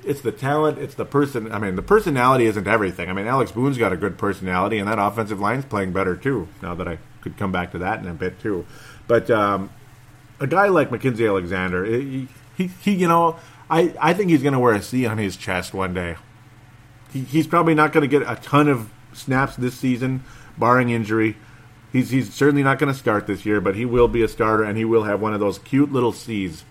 it's 0.04 0.20
the 0.20 0.32
talent, 0.32 0.78
it's 0.78 0.94
the 0.94 1.04
person. 1.04 1.52
I 1.52 1.58
mean, 1.58 1.76
the 1.76 1.82
personality 1.82 2.46
isn't 2.46 2.66
everything. 2.66 3.08
I 3.08 3.12
mean, 3.12 3.26
Alex 3.26 3.52
Boone's 3.52 3.78
got 3.78 3.92
a 3.92 3.96
good 3.96 4.18
personality, 4.18 4.78
and 4.78 4.88
that 4.88 4.98
offensive 4.98 5.40
line's 5.40 5.64
playing 5.64 5.92
better 5.92 6.16
too. 6.16 6.48
Now 6.60 6.74
that 6.74 6.88
I 6.88 6.98
could 7.20 7.36
come 7.36 7.52
back 7.52 7.72
to 7.72 7.78
that 7.78 8.00
in 8.00 8.08
a 8.08 8.14
bit 8.14 8.40
too, 8.40 8.66
but 9.06 9.30
um, 9.30 9.70
a 10.40 10.46
guy 10.46 10.68
like 10.68 10.90
Mackensie 10.90 11.28
Alexander, 11.28 11.84
he, 11.84 12.28
he, 12.56 12.66
he 12.66 12.92
you 12.94 13.08
know, 13.08 13.36
I, 13.70 13.94
I 14.00 14.12
think 14.12 14.30
he's 14.30 14.42
going 14.42 14.54
to 14.54 14.58
wear 14.58 14.74
a 14.74 14.82
C 14.82 15.06
on 15.06 15.18
his 15.18 15.36
chest 15.36 15.72
one 15.72 15.94
day. 15.94 16.16
He, 17.12 17.20
he's 17.20 17.46
probably 17.46 17.74
not 17.74 17.92
going 17.92 18.02
to 18.02 18.08
get 18.08 18.28
a 18.28 18.36
ton 18.36 18.68
of 18.68 18.90
snaps 19.12 19.56
this 19.56 19.74
season, 19.74 20.24
barring 20.58 20.90
injury. 20.90 21.36
He's, 21.92 22.10
he's 22.10 22.32
certainly 22.32 22.62
not 22.62 22.78
going 22.78 22.92
to 22.92 22.98
start 22.98 23.26
this 23.26 23.44
year, 23.44 23.60
but 23.60 23.76
he 23.76 23.84
will 23.84 24.08
be 24.08 24.22
a 24.22 24.28
starter, 24.28 24.64
and 24.64 24.78
he 24.78 24.84
will 24.84 25.04
have 25.04 25.20
one 25.20 25.34
of 25.34 25.40
those 25.40 25.58
cute 25.58 25.92
little 25.92 26.12
C's 26.12 26.64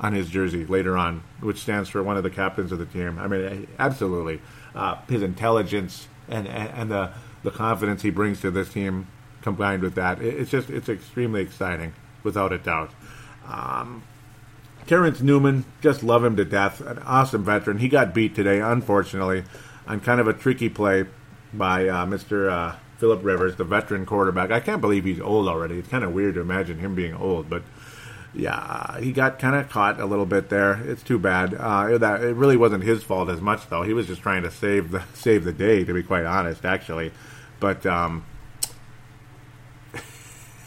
on 0.00 0.12
his 0.12 0.28
jersey 0.28 0.66
later 0.66 0.96
on, 0.96 1.22
which 1.40 1.58
stands 1.58 1.88
for 1.88 2.02
one 2.02 2.16
of 2.16 2.22
the 2.22 2.30
captains 2.30 2.72
of 2.72 2.78
the 2.78 2.86
team. 2.86 3.18
I 3.18 3.28
mean, 3.28 3.68
absolutely. 3.78 4.40
Uh, 4.74 4.96
his 5.08 5.22
intelligence 5.22 6.08
and, 6.28 6.48
and, 6.48 6.70
and, 6.70 6.90
the, 6.90 7.12
the 7.42 7.50
confidence 7.50 8.02
he 8.02 8.10
brings 8.10 8.40
to 8.40 8.50
this 8.50 8.68
team 8.70 9.06
combined 9.42 9.82
with 9.82 9.94
that, 9.94 10.20
it's 10.20 10.50
just 10.50 10.70
it's 10.70 10.88
extremely 10.88 11.42
exciting, 11.42 11.92
without 12.22 12.52
a 12.52 12.58
doubt. 12.58 12.90
Um, 13.46 14.02
Terrence 14.86 15.20
Newman, 15.20 15.64
just 15.80 16.02
love 16.02 16.24
him 16.24 16.36
to 16.36 16.44
death. 16.44 16.80
An 16.80 16.98
awesome 17.00 17.44
veteran. 17.44 17.78
He 17.78 17.88
got 17.88 18.14
beat 18.14 18.34
today, 18.34 18.60
unfortunately, 18.60 19.44
on 19.86 20.00
kind 20.00 20.20
of 20.20 20.28
a 20.28 20.32
tricky 20.32 20.68
play 20.68 21.04
by 21.52 21.88
uh, 21.88 22.06
Mr. 22.06 22.50
Uh, 22.50 22.76
Philip 22.98 23.24
Rivers, 23.24 23.56
the 23.56 23.64
veteran 23.64 24.06
quarterback. 24.06 24.50
I 24.50 24.60
can't 24.60 24.80
believe 24.80 25.04
he's 25.04 25.20
old 25.20 25.48
already. 25.48 25.78
It's 25.78 25.88
kind 25.88 26.04
of 26.04 26.12
weird 26.12 26.34
to 26.34 26.40
imagine 26.40 26.78
him 26.78 26.94
being 26.94 27.14
old, 27.14 27.48
but 27.48 27.62
yeah, 28.34 28.98
he 29.00 29.12
got 29.12 29.38
kind 29.38 29.54
of 29.54 29.68
caught 29.68 30.00
a 30.00 30.06
little 30.06 30.26
bit 30.26 30.48
there. 30.48 30.82
It's 30.88 31.02
too 31.02 31.18
bad. 31.18 31.54
Uh, 31.54 31.98
that 31.98 32.22
it 32.22 32.34
really 32.34 32.56
wasn't 32.56 32.82
his 32.82 33.02
fault 33.02 33.28
as 33.28 33.40
much 33.40 33.68
though. 33.68 33.82
He 33.82 33.92
was 33.92 34.06
just 34.06 34.22
trying 34.22 34.42
to 34.42 34.50
save 34.50 34.90
the 34.90 35.02
save 35.14 35.44
the 35.44 35.52
day, 35.52 35.84
to 35.84 35.94
be 35.94 36.02
quite 36.02 36.24
honest, 36.24 36.64
actually. 36.64 37.12
But 37.60 37.86
um, 37.86 38.24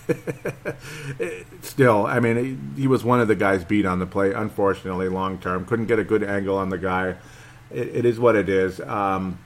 still, 1.61 2.05
I 2.05 2.19
mean, 2.19 2.69
he, 2.75 2.81
he, 2.81 2.87
was 2.87 3.03
one 3.03 3.19
of 3.19 3.27
the 3.27 3.35
guys 3.35 3.65
beat 3.65 3.85
on 3.85 3.99
the 3.99 4.07
play. 4.07 4.31
Unfortunately, 4.31 5.09
long 5.09 5.37
term, 5.37 5.65
couldn't 5.65 5.87
get 5.87 5.99
a 5.99 6.03
good 6.03 6.23
angle 6.23 6.57
on 6.57 6.69
the 6.69 6.77
guy. 6.77 7.15
it, 7.69 7.87
it 7.89 8.05
is 8.05 8.19
what 8.19 8.35
it 8.35 8.47
is. 8.47 8.79
Um, 8.79 9.39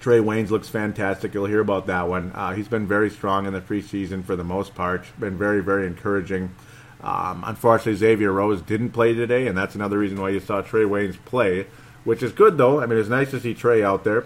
Trae 0.00 0.22
Waynes 0.22 0.50
looks 0.50 0.68
fantastic. 0.68 1.34
You'll 1.34 1.46
hear 1.46 1.60
about 1.60 1.86
that 1.88 2.08
one. 2.08 2.32
Uh, 2.32 2.52
he's 2.52 2.68
been 2.68 2.86
very 2.86 3.10
strong 3.10 3.46
in 3.46 3.52
the 3.52 3.60
preseason 3.60 4.24
for 4.24 4.36
the 4.36 4.44
most 4.44 4.74
part. 4.74 5.04
Been 5.18 5.36
very, 5.36 5.60
very 5.60 5.86
encouraging. 5.86 6.54
Um, 7.00 7.44
unfortunately, 7.46 7.94
Xavier 7.94 8.32
Rhodes 8.32 8.62
didn't 8.62 8.90
play 8.90 9.14
today, 9.14 9.46
and 9.46 9.56
that's 9.56 9.74
another 9.74 9.98
reason 9.98 10.20
why 10.20 10.30
you 10.30 10.40
saw 10.40 10.62
Trae 10.62 10.88
Waynes 10.88 11.16
play, 11.24 11.66
which 12.04 12.22
is 12.22 12.32
good 12.32 12.58
though. 12.58 12.80
I 12.80 12.86
mean, 12.86 12.98
it's 12.98 13.08
nice 13.08 13.30
to 13.30 13.40
see 13.40 13.54
Trae 13.54 13.84
out 13.84 14.04
there, 14.04 14.24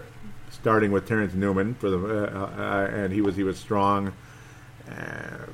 starting 0.49 0.91
with 0.91 1.07
Terrence 1.07 1.33
Newman 1.33 1.75
for 1.75 1.89
the, 1.89 1.97
uh, 1.97 2.49
uh, 2.57 2.89
and 2.91 3.13
he 3.13 3.21
was 3.21 3.35
he 3.35 3.43
was 3.43 3.57
strong. 3.57 4.13
Uh, 4.89 5.45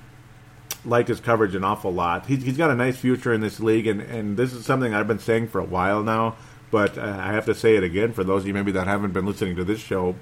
liked 0.86 1.10
his 1.10 1.20
coverage 1.20 1.56
an 1.56 1.64
awful 1.64 1.94
lot. 1.94 2.26
He's, 2.26 2.44
he's 2.44 2.58
got 2.58 2.72
a 2.72 2.76
nice 2.76 2.98
future 2.98 3.34
in 3.34 3.42
this 3.42 3.60
league, 3.60 3.86
and, 3.86 4.02
and 4.02 4.38
this 4.38 4.54
is 4.54 4.66
something 4.66 4.94
I've 4.94 5.08
been 5.08 5.20
saying 5.20 5.50
for 5.50 5.60
a 5.60 5.66
while 5.66 6.04
now. 6.04 6.36
But 6.72 6.98
uh, 6.98 7.18
I 7.20 7.34
have 7.34 7.46
to 7.46 7.56
say 7.56 7.76
it 7.76 7.84
again 7.84 8.14
for 8.14 8.24
those 8.24 8.44
of 8.44 8.48
you 8.48 8.54
maybe 8.54 8.72
that 8.74 8.88
haven't 8.88 9.12
been 9.12 9.26
listening 9.26 9.56
to 9.56 9.64
this 9.64 9.80
show 9.80 10.16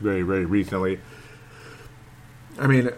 very, 0.00 0.22
very 0.22 0.44
recently. 0.44 1.00
I 2.58 2.66
mean, 2.66 2.90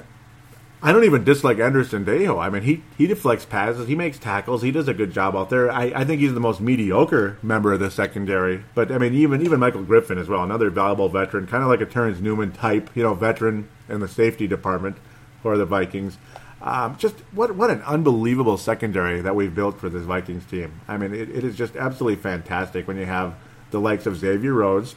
I 0.80 0.92
don't 0.92 1.04
even 1.04 1.24
dislike 1.24 1.58
Anderson 1.58 2.04
Sendejo. 2.04 2.40
I 2.40 2.50
mean, 2.50 2.62
he, 2.62 2.82
he 2.96 3.08
deflects 3.08 3.44
passes, 3.44 3.88
he 3.88 3.96
makes 3.96 4.18
tackles, 4.18 4.62
he 4.62 4.70
does 4.70 4.86
a 4.86 4.94
good 4.94 5.12
job 5.12 5.34
out 5.34 5.50
there. 5.50 5.70
I, 5.70 5.86
I 5.86 6.04
think 6.04 6.20
he's 6.20 6.34
the 6.34 6.40
most 6.40 6.60
mediocre 6.60 7.36
member 7.42 7.72
of 7.72 7.80
the 7.80 7.90
secondary. 7.90 8.62
But 8.74 8.92
I 8.92 8.98
mean, 8.98 9.12
even 9.14 9.42
even 9.42 9.58
Michael 9.58 9.82
Griffin 9.82 10.18
as 10.18 10.28
well, 10.28 10.44
another 10.44 10.70
valuable 10.70 11.08
veteran, 11.08 11.48
kind 11.48 11.64
of 11.64 11.68
like 11.68 11.80
a 11.80 11.86
Terrence 11.86 12.20
Newman 12.20 12.52
type, 12.52 12.90
you 12.94 13.02
know, 13.02 13.14
veteran 13.14 13.68
in 13.88 13.98
the 14.00 14.08
safety 14.08 14.46
department 14.46 14.96
for 15.42 15.58
the 15.58 15.66
Vikings. 15.66 16.16
Um, 16.62 16.96
just 16.96 17.16
what 17.32 17.56
what 17.56 17.70
an 17.70 17.82
unbelievable 17.82 18.56
secondary 18.56 19.20
that 19.20 19.34
we've 19.34 19.54
built 19.54 19.80
for 19.80 19.88
this 19.88 20.04
Vikings 20.04 20.44
team. 20.44 20.80
I 20.86 20.96
mean, 20.96 21.12
it, 21.12 21.28
it 21.28 21.44
is 21.44 21.56
just 21.56 21.76
absolutely 21.76 22.22
fantastic 22.22 22.86
when 22.86 22.98
you 22.98 23.06
have 23.06 23.34
the 23.72 23.80
likes 23.80 24.06
of 24.06 24.16
Xavier 24.16 24.52
Rhodes. 24.54 24.94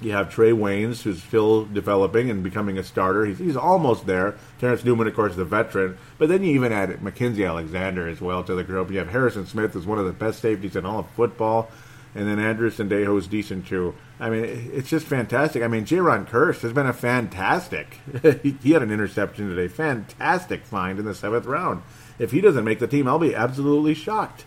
You 0.00 0.12
have 0.12 0.28
Trae 0.28 0.56
Waynes, 0.56 1.02
who's 1.02 1.22
still 1.22 1.66
developing 1.66 2.30
and 2.30 2.42
becoming 2.42 2.78
a 2.78 2.82
starter. 2.82 3.26
He's, 3.26 3.38
he's 3.38 3.56
almost 3.56 4.06
there. 4.06 4.36
Terrence 4.58 4.82
Newman, 4.82 5.06
of 5.06 5.14
course, 5.14 5.36
the 5.36 5.44
veteran. 5.44 5.98
But 6.16 6.28
then 6.28 6.42
you 6.42 6.54
even 6.54 6.72
add 6.72 6.88
Mackensie 7.00 7.46
Alexander 7.46 8.08
as 8.08 8.20
well 8.20 8.42
to 8.44 8.54
the 8.54 8.64
group. 8.64 8.90
You 8.90 8.98
have 8.98 9.10
Harrison 9.10 9.46
Smith, 9.46 9.74
who's 9.74 9.86
one 9.86 9.98
of 9.98 10.06
the 10.06 10.12
best 10.12 10.40
safeties 10.40 10.76
in 10.76 10.86
all 10.86 11.00
of 11.00 11.10
football 11.10 11.70
and 12.14 12.26
then 12.26 12.38
Andrew 12.38 12.70
Sendejo 12.70 13.16
is 13.18 13.28
decent 13.28 13.66
too. 13.66 13.94
I 14.18 14.30
mean, 14.30 14.44
it's 14.44 14.88
just 14.88 15.06
fantastic. 15.06 15.62
I 15.62 15.68
mean, 15.68 15.84
Jayron 15.84 16.28
Kearse 16.28 16.60
has 16.62 16.72
been 16.72 16.86
a 16.86 16.92
fantastic. 16.92 17.98
he 18.62 18.72
had 18.72 18.82
an 18.82 18.90
interception 18.90 19.48
today. 19.48 19.68
Fantastic 19.68 20.64
find 20.64 20.98
in 20.98 21.04
the 21.04 21.14
seventh 21.14 21.46
round. 21.46 21.82
If 22.18 22.32
he 22.32 22.40
doesn't 22.40 22.64
make 22.64 22.80
the 22.80 22.88
team, 22.88 23.06
I'll 23.06 23.18
be 23.18 23.34
absolutely 23.34 23.94
shocked. 23.94 24.44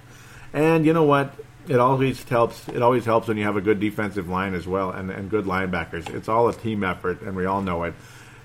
And 0.51 0.85
you 0.85 0.93
know 0.93 1.03
what? 1.03 1.33
It 1.67 1.79
always 1.79 2.21
helps. 2.23 2.67
It 2.69 2.81
always 2.81 3.05
helps 3.05 3.27
when 3.27 3.37
you 3.37 3.45
have 3.45 3.55
a 3.55 3.61
good 3.61 3.79
defensive 3.79 4.29
line 4.29 4.53
as 4.53 4.67
well, 4.67 4.91
and, 4.91 5.09
and 5.09 5.29
good 5.29 5.45
linebackers. 5.45 6.13
It's 6.13 6.27
all 6.27 6.49
a 6.49 6.53
team 6.53 6.83
effort, 6.83 7.21
and 7.21 7.35
we 7.35 7.45
all 7.45 7.61
know 7.61 7.83
it. 7.83 7.93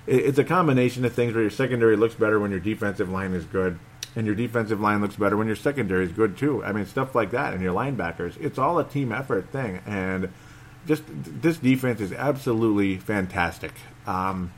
It's 0.06 0.38
a 0.38 0.44
combination 0.44 1.04
of 1.04 1.12
things 1.12 1.34
where 1.34 1.42
your 1.42 1.50
secondary 1.50 1.96
looks 1.96 2.14
better 2.14 2.40
when 2.40 2.50
your 2.50 2.60
defensive 2.60 3.10
line 3.10 3.34
is 3.34 3.44
good 3.44 3.78
and 4.16 4.26
your 4.26 4.34
defensive 4.34 4.80
line 4.80 5.00
looks 5.00 5.16
better 5.16 5.36
when 5.36 5.46
your 5.46 5.56
secondary 5.56 6.04
is 6.04 6.12
good 6.12 6.36
too. 6.36 6.64
I 6.64 6.72
mean, 6.72 6.86
stuff 6.86 7.14
like 7.14 7.30
that, 7.30 7.54
and 7.54 7.62
your 7.62 7.72
linebackers. 7.72 8.36
It's 8.40 8.58
all 8.58 8.78
a 8.78 8.84
team 8.84 9.12
effort 9.12 9.50
thing, 9.50 9.80
and 9.86 10.30
just 10.86 11.02
this 11.06 11.58
defense 11.58 12.00
is 12.00 12.12
absolutely 12.12 12.96
fantastic. 12.96 13.72
Um, 14.06 14.52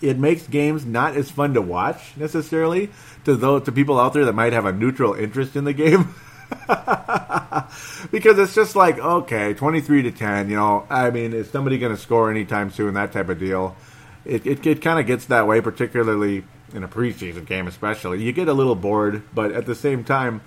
it 0.00 0.18
makes 0.18 0.46
games 0.46 0.84
not 0.84 1.16
as 1.16 1.30
fun 1.30 1.54
to 1.54 1.62
watch 1.62 2.16
necessarily 2.16 2.90
to 3.24 3.34
those 3.34 3.64
to 3.64 3.72
people 3.72 3.98
out 3.98 4.12
there 4.12 4.24
that 4.26 4.34
might 4.34 4.52
have 4.52 4.66
a 4.66 4.72
neutral 4.72 5.14
interest 5.14 5.56
in 5.56 5.64
the 5.64 5.72
game. 5.72 6.14
because 8.10 8.38
it's 8.38 8.54
just 8.54 8.76
like 8.76 8.98
okay, 8.98 9.54
twenty 9.54 9.80
three 9.80 10.02
to 10.02 10.10
ten. 10.10 10.48
You 10.50 10.56
know, 10.56 10.86
I 10.90 11.10
mean, 11.10 11.32
is 11.32 11.50
somebody 11.50 11.78
going 11.78 11.94
to 11.94 12.00
score 12.00 12.30
anytime 12.30 12.70
soon? 12.70 12.94
That 12.94 13.12
type 13.12 13.28
of 13.28 13.38
deal 13.38 13.76
it, 14.24 14.46
it, 14.46 14.66
it 14.66 14.82
kind 14.82 14.98
of 14.98 15.06
gets 15.06 15.26
that 15.26 15.46
way, 15.46 15.60
particularly 15.60 16.44
in 16.72 16.82
a 16.82 16.88
preseason 16.88 17.46
game, 17.46 17.66
especially. 17.66 18.22
You 18.22 18.32
get 18.32 18.48
a 18.48 18.52
little 18.52 18.74
bored, 18.74 19.22
but 19.34 19.52
at 19.52 19.66
the 19.66 19.74
same 19.74 20.04
time, 20.04 20.40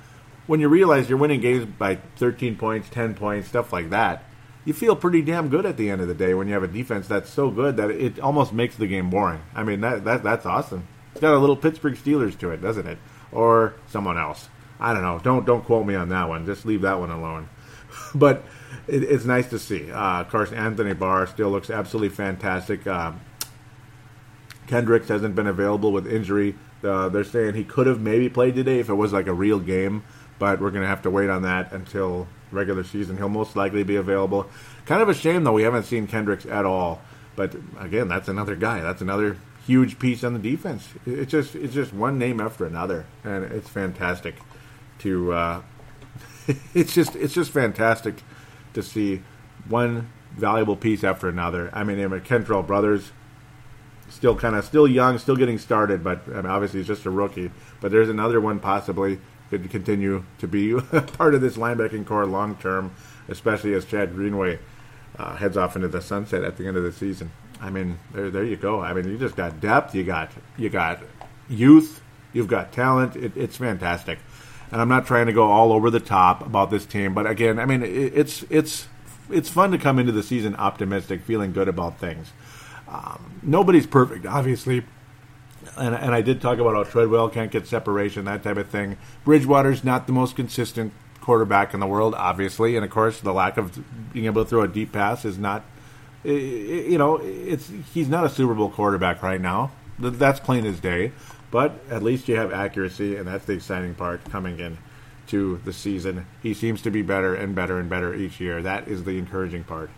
when 0.48 0.60
you 0.60 0.68
realize 0.68 1.10
you're 1.10 1.18
winning 1.18 1.42
games 1.42 1.66
by 1.66 1.96
13 2.18 2.56
points, 2.58 2.90
10 2.90 3.16
points, 3.16 3.48
stuff 3.48 3.72
like 3.72 3.90
that, 3.92 4.24
you 4.66 4.74
feel 4.74 4.96
pretty 4.96 5.22
damn 5.22 5.50
good 5.50 5.66
at 5.66 5.78
the 5.78 5.90
end 5.90 6.02
of 6.02 6.08
the 6.08 6.14
day 6.14 6.34
when 6.34 6.48
you 6.48 6.54
have 6.54 6.64
a 6.64 6.68
defense 6.68 7.08
that's 7.08 7.30
so 7.30 7.50
good 7.50 7.78
that 7.78 7.90
it 7.90 8.20
almost 8.20 8.52
makes 8.52 8.76
the 8.76 8.88
game 8.88 9.10
boring. 9.10 9.42
I 9.56 9.64
mean, 9.64 9.82
that, 9.82 10.04
that 10.04 10.24
that's 10.24 10.46
awesome. 10.46 10.88
It's 11.12 11.22
got 11.22 11.34
a 11.34 11.40
little 11.40 11.56
Pittsburgh 11.56 11.96
Steelers 11.96 12.38
to 12.40 12.52
it, 12.52 12.62
doesn't 12.62 12.86
it? 12.86 12.98
Or 13.32 13.76
someone 13.88 14.18
else. 14.18 14.50
I 14.80 14.94
don't 14.94 15.02
know. 15.02 15.20
Don't 15.20 15.46
don't 15.46 15.64
quote 15.64 15.86
me 15.86 15.96
on 15.96 16.10
that 16.10 16.30
one. 16.30 16.46
Just 16.46 16.66
leave 16.66 16.82
that 16.82 17.00
one 17.00 17.10
alone. 17.10 17.50
but 18.16 18.44
it, 18.88 19.04
it's 19.04 19.26
nice 19.26 19.50
to 19.50 19.60
see. 19.60 19.92
Uh, 19.92 20.22
of 20.22 20.30
course, 20.30 20.52
Anthony 20.52 20.94
Barr 20.94 21.28
still 21.28 21.50
looks 21.50 21.70
absolutely 21.70 22.16
fantastic. 22.16 22.86
Uh, 22.86 23.14
Kendricks 24.68 25.08
hasn't 25.08 25.36
been 25.36 25.48
available 25.48 25.92
with 25.92 26.06
injury. 26.08 26.56
Uh, 26.84 27.10
they're 27.10 27.24
saying 27.24 27.56
he 27.56 27.64
could 27.64 27.88
have 27.88 28.00
maybe 28.00 28.30
played 28.30 28.56
today 28.56 28.80
if 28.80 28.90
it 28.90 28.94
was 28.94 29.14
like 29.14 29.28
a 29.28 29.34
real 29.34 29.60
game, 29.60 30.04
but 30.38 30.60
we're 30.60 30.70
going 30.70 30.84
to 30.84 30.88
have 30.88 31.02
to 31.02 31.10
wait 31.10 31.30
on 31.30 31.42
that 31.42 31.72
until 31.72 32.28
regular 32.52 32.84
season. 32.84 33.18
He'll 33.18 33.30
most 33.30 33.56
likely 33.56 33.84
be 33.84 33.96
available. 33.96 34.48
Kind 34.86 35.02
of 35.02 35.10
a 35.10 35.14
shame 35.14 35.44
though 35.44 35.54
we 35.54 35.64
haven't 35.64 35.84
seen 35.84 36.06
Kendricks 36.06 36.46
at 36.46 36.66
all. 36.66 37.02
But 37.36 37.56
again, 37.80 38.08
that's 38.08 38.28
another 38.28 38.56
guy. 38.56 38.82
That's 38.82 39.02
another 39.02 39.38
huge 39.66 40.00
piece 40.00 40.24
on 40.24 40.34
the 40.34 40.40
defense. 40.40 40.88
It's 41.06 41.32
just 41.32 41.56
it's 41.56 41.74
just 41.74 41.94
one 41.94 42.18
name 42.18 42.40
after 42.40 42.66
another, 42.66 43.06
and 43.24 43.44
it's 43.44 43.70
fantastic 43.70 44.36
to. 45.00 45.34
Uh, 45.34 45.62
it's 46.74 46.94
just 46.94 47.16
it's 47.16 47.34
just 47.34 47.52
fantastic 47.52 48.24
to 48.74 48.82
see 48.82 49.22
one 49.68 50.10
valuable 50.32 50.76
piece 50.76 51.04
after 51.04 51.28
another. 51.28 51.70
I 51.74 51.84
mean, 51.84 51.98
the 51.98 52.20
Kentrell 52.20 52.66
Brothers 52.66 53.12
still 54.10 54.36
kind 54.36 54.56
of 54.56 54.64
still 54.64 54.88
young, 54.88 55.18
still 55.18 55.36
getting 55.36 55.58
started, 55.58 56.04
but 56.04 56.22
I 56.30 56.38
mean, 56.38 56.46
obviously 56.46 56.80
he's 56.80 56.88
just 56.88 57.06
a 57.06 57.10
rookie. 57.10 57.52
But 57.82 57.92
there's 57.92 58.10
another 58.10 58.40
one 58.40 58.60
possibly 58.60 59.20
could 59.50 59.70
continue 59.70 60.26
to 60.40 60.48
be 60.48 60.74
part 61.14 61.34
of 61.34 61.42
this 61.42 61.58
linebacking 61.58 62.06
core 62.06 62.26
long 62.26 62.56
term, 62.56 62.94
especially 63.28 63.74
as 63.74 63.86
Chad 63.86 64.14
Greenway 64.14 64.60
uh, 65.18 65.36
heads 65.36 65.58
off 65.58 65.76
into 65.76 65.88
the 65.88 66.02
sunset 66.02 66.44
at 66.44 66.58
the 66.58 66.68
end 66.68 66.78
of 66.78 66.84
the 66.84 66.92
season. 66.92 67.32
I 67.62 67.70
mean, 67.70 67.98
there, 68.14 68.30
there 68.30 68.44
you 68.44 68.56
go. 68.56 68.82
I 68.82 68.94
mean, 68.94 69.10
you 69.10 69.18
just 69.18 69.36
got 69.36 69.60
depth, 69.60 69.96
you 69.96 70.04
got 70.04 70.32
you 70.58 70.70
got 70.70 71.00
youth, 71.50 72.02
you've 72.34 72.48
got 72.48 72.72
talent. 72.72 73.16
It, 73.16 73.36
it's 73.36 73.58
fantastic, 73.58 74.20
and 74.72 74.82
I'm 74.82 74.90
not 74.90 75.06
trying 75.08 75.28
to 75.28 75.34
go 75.34 75.50
all 75.50 75.72
over 75.72 75.90
the 75.90 76.00
top 76.00 76.46
about 76.46 76.72
this 76.72 76.86
team, 76.86 77.14
but 77.14 77.26
again, 77.26 77.60
I 77.60 77.66
mean, 77.66 77.84
it's 77.84 78.44
it's 78.50 78.88
it's 79.30 79.50
fun 79.50 79.72
to 79.72 79.78
come 79.78 80.00
into 80.00 80.12
the 80.12 80.24
season 80.24 80.56
optimistic, 80.56 81.24
feeling 81.24 81.54
good 81.54 81.68
about 81.68 82.00
things. 82.00 82.32
Um, 82.88 83.40
nobody's 83.44 83.86
perfect, 83.86 84.26
obviously, 84.26 84.86
and, 85.78 85.96
and 85.96 86.14
I 86.14 86.22
did 86.22 86.42
talk 86.42 86.60
about 86.60 86.76
how 86.76 86.84
Treadwell 86.84 87.30
can't 87.30 87.52
get 87.52 87.68
separation, 87.68 88.26
that 88.26 88.44
type 88.44 88.58
of 88.58 88.70
thing. 88.70 88.98
Bridgewater's 89.26 89.84
not 89.84 90.08
the 90.08 90.14
most 90.14 90.36
consistent 90.36 90.94
quarterback 91.22 91.74
in 91.74 91.82
the 91.82 91.88
world, 91.88 92.16
obviously, 92.16 92.76
and 92.76 92.86
of 92.86 92.92
course, 92.92 93.20
the 93.20 93.34
lack 93.34 93.58
of 93.58 93.78
being 94.14 94.26
able 94.26 94.44
to 94.44 94.50
throw 94.50 94.62
a 94.62 94.68
deep 94.68 94.92
pass 94.92 95.26
is 95.26 95.38
not. 95.38 95.64
You 96.24 96.98
know, 96.98 97.18
it's 97.22 97.72
he's 97.94 98.10
not 98.10 98.26
a 98.26 98.30
Super 98.30 98.54
Bowl 98.54 98.70
quarterback 98.70 99.22
right 99.22 99.40
now. 99.40 99.72
That's 100.00 100.40
plain 100.40 100.66
as 100.66 100.80
day. 100.80 101.12
But 101.50 101.80
at 101.90 102.04
least 102.04 102.28
you 102.28 102.36
have 102.36 102.52
accuracy, 102.52 103.16
and 103.16 103.28
that's 103.28 103.46
the 103.46 103.54
exciting 103.54 103.96
part 103.96 104.24
coming 104.26 104.60
in 104.60 104.78
to 105.28 105.62
the 105.64 105.74
season. 105.74 106.26
He 106.42 106.54
seems 106.54 106.82
to 106.82 106.92
be 106.92 107.02
better 107.02 107.36
and 107.36 107.56
better 107.56 107.80
and 107.80 107.90
better 107.90 108.14
each 108.14 108.40
year. 108.40 108.62
That 108.62 108.88
is 108.88 109.04
the 109.04 109.18
encouraging 109.18 109.64
part 109.64 109.90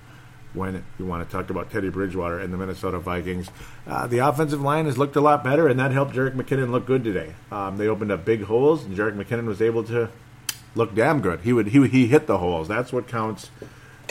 when 0.54 0.84
you 0.98 1.06
want 1.06 1.28
to 1.28 1.32
talk 1.32 1.50
about 1.50 1.70
Teddy 1.70 1.90
Bridgewater 1.90 2.40
and 2.40 2.52
the 2.52 2.58
Minnesota 2.58 3.00
Vikings. 3.00 3.50
Uh, 3.88 4.08
the 4.08 4.20
offensive 4.20 4.62
line 4.62 4.86
has 4.86 4.98
looked 4.98 5.16
a 5.16 5.22
lot 5.22 5.44
better, 5.44 5.68
and 5.68 5.80
that 5.80 5.92
helped 5.92 6.14
Jerick 6.14 6.36
McKinnon 6.36 6.72
look 6.72 6.86
good 6.86 7.04
today. 7.04 7.36
Um, 7.52 7.78
they 7.78 7.88
opened 7.88 8.12
up 8.12 8.26
big 8.26 8.44
holes, 8.44 8.84
and 8.84 8.96
Jerick 8.96 9.16
McKinnon 9.16 9.46
was 9.46 9.62
able 9.62 9.84
to 9.86 10.10
look 10.76 10.96
damn 10.96 11.22
good. 11.22 11.42
He 11.42 11.54
would 11.54 11.68
he 11.68 11.88
he 11.88 12.08
hit 12.08 12.28
the 12.28 12.40
holes. 12.40 12.68
That's 12.68 12.92
what 12.92 13.08
counts. 13.08 13.52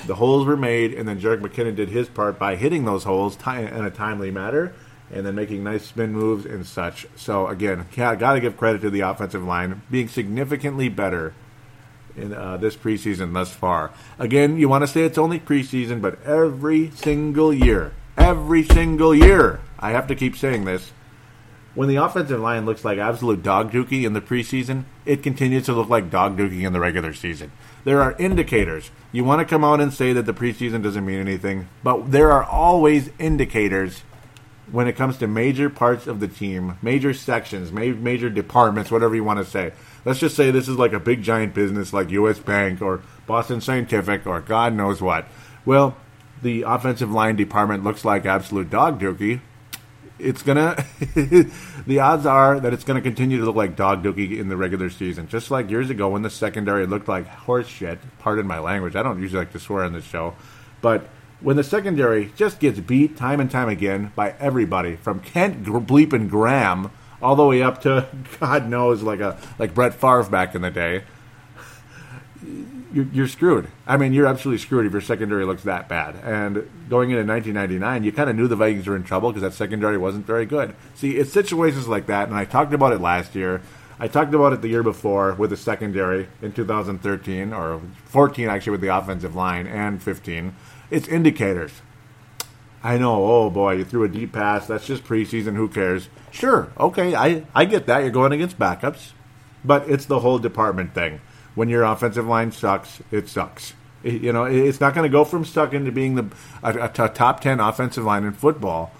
The 0.06 0.14
holes 0.14 0.46
were 0.46 0.56
made, 0.56 0.94
and 0.94 1.08
then 1.08 1.20
Jerick 1.20 1.40
McKinnon 1.40 1.74
did 1.74 1.88
his 1.88 2.08
part 2.08 2.38
by 2.38 2.54
hitting 2.54 2.84
those 2.84 3.02
holes 3.02 3.36
in 3.46 3.84
a 3.84 3.90
timely 3.90 4.30
manner, 4.30 4.72
and 5.12 5.24
then 5.24 5.34
making 5.34 5.64
nice 5.64 5.84
spin 5.86 6.12
moves 6.12 6.44
and 6.44 6.66
such. 6.66 7.06
So 7.16 7.46
again, 7.46 7.86
got 7.94 8.32
to 8.32 8.40
give 8.40 8.56
credit 8.56 8.82
to 8.82 8.90
the 8.90 9.00
offensive 9.00 9.42
line 9.42 9.82
being 9.90 10.08
significantly 10.08 10.88
better 10.88 11.34
in 12.16 12.34
uh, 12.34 12.56
this 12.56 12.76
preseason 12.76 13.32
thus 13.32 13.52
far. 13.52 13.92
Again, 14.18 14.58
you 14.58 14.68
want 14.68 14.82
to 14.82 14.88
say 14.88 15.02
it's 15.02 15.18
only 15.18 15.40
preseason, 15.40 16.02
but 16.02 16.22
every 16.24 16.90
single 16.90 17.52
year, 17.52 17.92
every 18.16 18.64
single 18.64 19.14
year, 19.14 19.60
I 19.78 19.90
have 19.90 20.06
to 20.08 20.14
keep 20.14 20.36
saying 20.36 20.64
this. 20.64 20.92
When 21.74 21.88
the 21.88 21.96
offensive 21.96 22.40
line 22.40 22.66
looks 22.66 22.84
like 22.84 22.98
absolute 22.98 23.42
dog 23.42 23.70
dookie 23.70 24.04
in 24.04 24.12
the 24.12 24.20
preseason, 24.20 24.84
it 25.06 25.22
continues 25.22 25.66
to 25.66 25.74
look 25.74 25.88
like 25.88 26.10
dog 26.10 26.36
dookie 26.36 26.66
in 26.66 26.72
the 26.72 26.80
regular 26.80 27.12
season. 27.12 27.52
There 27.84 28.02
are 28.02 28.16
indicators. 28.18 28.90
You 29.12 29.22
want 29.22 29.40
to 29.40 29.44
come 29.44 29.62
out 29.62 29.80
and 29.80 29.94
say 29.94 30.12
that 30.12 30.26
the 30.26 30.34
preseason 30.34 30.82
doesn't 30.82 31.06
mean 31.06 31.20
anything, 31.20 31.68
but 31.84 32.10
there 32.10 32.32
are 32.32 32.42
always 32.42 33.10
indicators 33.20 34.02
when 34.72 34.88
it 34.88 34.94
comes 34.94 35.18
to 35.18 35.26
major 35.26 35.70
parts 35.70 36.06
of 36.06 36.20
the 36.20 36.28
team, 36.28 36.78
major 36.82 37.14
sections, 37.14 37.72
major 37.72 38.30
departments, 38.30 38.90
whatever 38.90 39.14
you 39.14 39.24
want 39.24 39.38
to 39.38 39.44
say 39.44 39.72
let's 40.08 40.20
just 40.20 40.36
say 40.36 40.50
this 40.50 40.68
is 40.68 40.76
like 40.76 40.94
a 40.94 41.00
big 41.00 41.22
giant 41.22 41.54
business 41.54 41.92
like 41.92 42.10
U.S. 42.10 42.38
Bank 42.38 42.80
or 42.80 43.02
Boston 43.26 43.60
Scientific 43.60 44.26
or 44.26 44.40
God 44.40 44.74
knows 44.74 45.02
what. 45.02 45.26
Well, 45.66 45.96
the 46.40 46.62
offensive 46.62 47.10
line 47.10 47.36
department 47.36 47.84
looks 47.84 48.04
like 48.04 48.24
absolute 48.24 48.70
dog 48.70 49.00
dookie. 49.00 49.40
It's 50.18 50.42
gonna. 50.42 50.82
the 51.86 52.00
odds 52.00 52.26
are 52.26 52.58
that 52.58 52.72
it's 52.72 52.84
gonna 52.84 53.02
continue 53.02 53.38
to 53.38 53.44
look 53.44 53.54
like 53.54 53.76
dog 53.76 54.02
dookie 54.02 54.38
in 54.38 54.48
the 54.48 54.56
regular 54.56 54.90
season, 54.90 55.28
just 55.28 55.50
like 55.50 55.70
years 55.70 55.90
ago 55.90 56.08
when 56.08 56.22
the 56.22 56.30
secondary 56.30 56.86
looked 56.86 57.06
like 57.06 57.26
horse 57.26 57.68
shit. 57.68 57.98
Pardon 58.18 58.46
my 58.46 58.58
language. 58.58 58.96
I 58.96 59.02
don't 59.02 59.20
usually 59.20 59.40
like 59.40 59.52
to 59.52 59.60
swear 59.60 59.84
on 59.84 59.92
this 59.92 60.04
show, 60.04 60.34
but 60.80 61.08
when 61.40 61.56
the 61.56 61.64
secondary 61.64 62.32
just 62.36 62.60
gets 62.60 62.80
beat 62.80 63.16
time 63.16 63.40
and 63.40 63.50
time 63.50 63.68
again 63.68 64.12
by 64.16 64.34
everybody, 64.40 64.96
from 64.96 65.20
Kent 65.20 65.64
Bleep 65.64 66.12
and 66.12 66.28
Graham 66.30 66.90
all 67.20 67.36
the 67.36 67.44
way 67.44 67.62
up 67.62 67.80
to 67.82 68.06
God 68.40 68.68
knows 68.68 69.02
like 69.02 69.20
a 69.20 69.38
like 69.58 69.74
Brett 69.74 69.94
Favre 69.94 70.24
back 70.24 70.54
in 70.54 70.62
the 70.62 70.70
day. 70.70 71.04
You're, 72.90 73.06
you're, 73.12 73.28
screwed. 73.28 73.68
I 73.86 73.98
mean, 73.98 74.14
you're 74.14 74.26
absolutely 74.26 74.58
screwed 74.58 74.86
if 74.86 74.92
your 74.92 75.02
secondary 75.02 75.44
looks 75.44 75.62
that 75.64 75.90
bad. 75.90 76.16
And 76.24 76.70
going 76.88 77.10
into 77.10 77.22
1999, 77.22 78.02
you 78.02 78.12
kind 78.12 78.30
of 78.30 78.36
knew 78.36 78.48
the 78.48 78.56
Vikings 78.56 78.86
were 78.86 78.96
in 78.96 79.04
trouble 79.04 79.28
because 79.28 79.42
that 79.42 79.52
secondary 79.52 79.98
wasn't 79.98 80.24
very 80.24 80.46
good. 80.46 80.74
See, 80.94 81.18
it's 81.18 81.30
situations 81.30 81.86
like 81.86 82.06
that, 82.06 82.28
and 82.28 82.36
I 82.36 82.46
talked 82.46 82.72
about 82.72 82.94
it 82.94 83.00
last 83.02 83.34
year. 83.34 83.60
I 84.00 84.08
talked 84.08 84.32
about 84.32 84.54
it 84.54 84.62
the 84.62 84.68
year 84.68 84.82
before 84.82 85.34
with 85.34 85.50
the 85.50 85.56
secondary 85.56 86.28
in 86.40 86.52
2013 86.52 87.52
or 87.52 87.82
14 88.06 88.48
actually 88.48 88.70
with 88.70 88.80
the 88.80 88.96
offensive 88.96 89.34
line 89.34 89.66
and 89.66 90.02
15. 90.02 90.54
It's 90.90 91.08
indicators. 91.08 91.72
I 92.82 92.96
know. 92.96 93.24
Oh 93.24 93.50
boy, 93.50 93.72
you 93.74 93.84
threw 93.84 94.04
a 94.04 94.08
deep 94.08 94.32
pass. 94.32 94.66
That's 94.66 94.86
just 94.86 95.04
preseason. 95.04 95.56
Who 95.56 95.68
cares? 95.68 96.08
Sure. 96.30 96.70
Okay, 96.78 97.14
I 97.14 97.44
I 97.54 97.64
get 97.64 97.86
that. 97.86 98.00
You're 98.00 98.10
going 98.10 98.32
against 98.32 98.58
backups, 98.58 99.12
but 99.64 99.88
it's 99.88 100.06
the 100.06 100.20
whole 100.20 100.38
department 100.38 100.94
thing. 100.94 101.20
When 101.54 101.68
your 101.68 101.82
offensive 101.82 102.26
line 102.26 102.52
sucks, 102.52 103.00
it 103.10 103.28
sucks. 103.28 103.74
It, 104.04 104.22
you 104.22 104.32
know, 104.32 104.44
it's 104.44 104.80
not 104.80 104.94
going 104.94 105.02
to 105.02 105.12
go 105.12 105.24
from 105.24 105.44
stuck 105.44 105.72
into 105.74 105.90
being 105.90 106.14
the 106.14 106.26
a, 106.62 106.84
a 106.84 107.08
top 107.08 107.40
ten 107.40 107.58
offensive 107.58 108.04
line 108.04 108.24
in 108.24 108.32
football. 108.32 108.92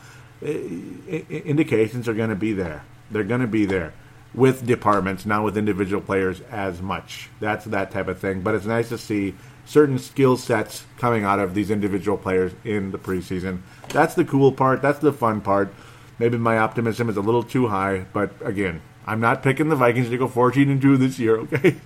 It, 0.42 1.30
indications 1.30 2.08
are 2.08 2.14
going 2.14 2.30
to 2.30 2.36
be 2.36 2.52
there. 2.52 2.84
They're 3.10 3.24
going 3.24 3.40
to 3.40 3.46
be 3.46 3.64
there 3.64 3.92
with 4.34 4.66
departments, 4.66 5.24
not 5.24 5.44
with 5.44 5.56
individual 5.56 6.02
players 6.02 6.40
as 6.50 6.82
much. 6.82 7.30
That's 7.40 7.64
that 7.66 7.90
type 7.92 8.08
of 8.08 8.18
thing. 8.18 8.42
But 8.42 8.56
it's 8.56 8.66
nice 8.66 8.88
to 8.90 8.98
see 8.98 9.34
certain 9.68 9.98
skill 9.98 10.36
sets 10.36 10.84
coming 10.96 11.24
out 11.24 11.38
of 11.38 11.54
these 11.54 11.70
individual 11.70 12.16
players 12.16 12.52
in 12.64 12.90
the 12.90 12.98
preseason. 12.98 13.60
That's 13.90 14.14
the 14.14 14.24
cool 14.24 14.50
part. 14.50 14.80
That's 14.80 14.98
the 14.98 15.12
fun 15.12 15.42
part. 15.42 15.72
Maybe 16.18 16.38
my 16.38 16.56
optimism 16.58 17.08
is 17.10 17.18
a 17.18 17.20
little 17.20 17.42
too 17.42 17.68
high, 17.68 18.06
but 18.14 18.32
again, 18.42 18.80
I'm 19.06 19.20
not 19.20 19.42
picking 19.42 19.68
the 19.68 19.76
Vikings 19.76 20.08
to 20.08 20.16
go 20.18 20.26
14 20.26 20.70
and 20.70 20.80
2 20.80 20.96
this 20.96 21.18
year, 21.18 21.36
okay? 21.40 21.76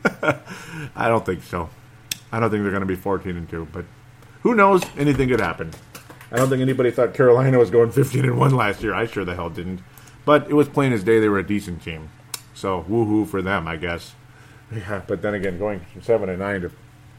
I 0.95 1.09
don't 1.09 1.27
think 1.27 1.42
so. 1.42 1.71
I 2.31 2.38
don't 2.38 2.51
think 2.51 2.62
they're 2.62 2.71
going 2.71 2.81
to 2.83 2.87
be 2.87 2.95
14 2.95 3.37
and 3.37 3.49
2, 3.51 3.68
but 3.73 3.85
who 4.42 4.55
knows? 4.55 4.83
Anything 4.97 5.29
could 5.29 5.40
happen. 5.40 5.73
I 6.31 6.37
don't 6.37 6.49
think 6.49 6.62
anybody 6.62 6.92
thought 6.92 7.14
Carolina 7.14 7.59
was 7.59 7.71
going 7.71 7.90
15 7.90 8.25
and 8.25 8.38
1 8.38 8.55
last 8.55 8.83
year. 8.83 8.95
I 8.95 9.07
sure 9.07 9.25
the 9.25 9.35
hell 9.35 9.51
didn't. 9.51 9.83
But 10.25 10.49
it 10.49 10.55
was 10.55 10.68
plain 10.68 10.92
as 10.92 11.03
day 11.03 11.18
they 11.18 11.29
were 11.29 11.40
a 11.40 11.47
decent 11.47 11.83
team. 11.83 12.11
So 12.55 12.85
woohoo 12.88 13.27
for 13.27 13.42
them, 13.42 13.66
I 13.66 13.77
guess. 13.77 14.14
Yeah, 14.75 15.03
but 15.07 15.21
then 15.21 15.35
again, 15.35 15.59
going 15.59 15.81
from 15.81 16.01
7 16.01 16.31
and 16.31 16.38
9 16.38 16.62
to 16.62 16.71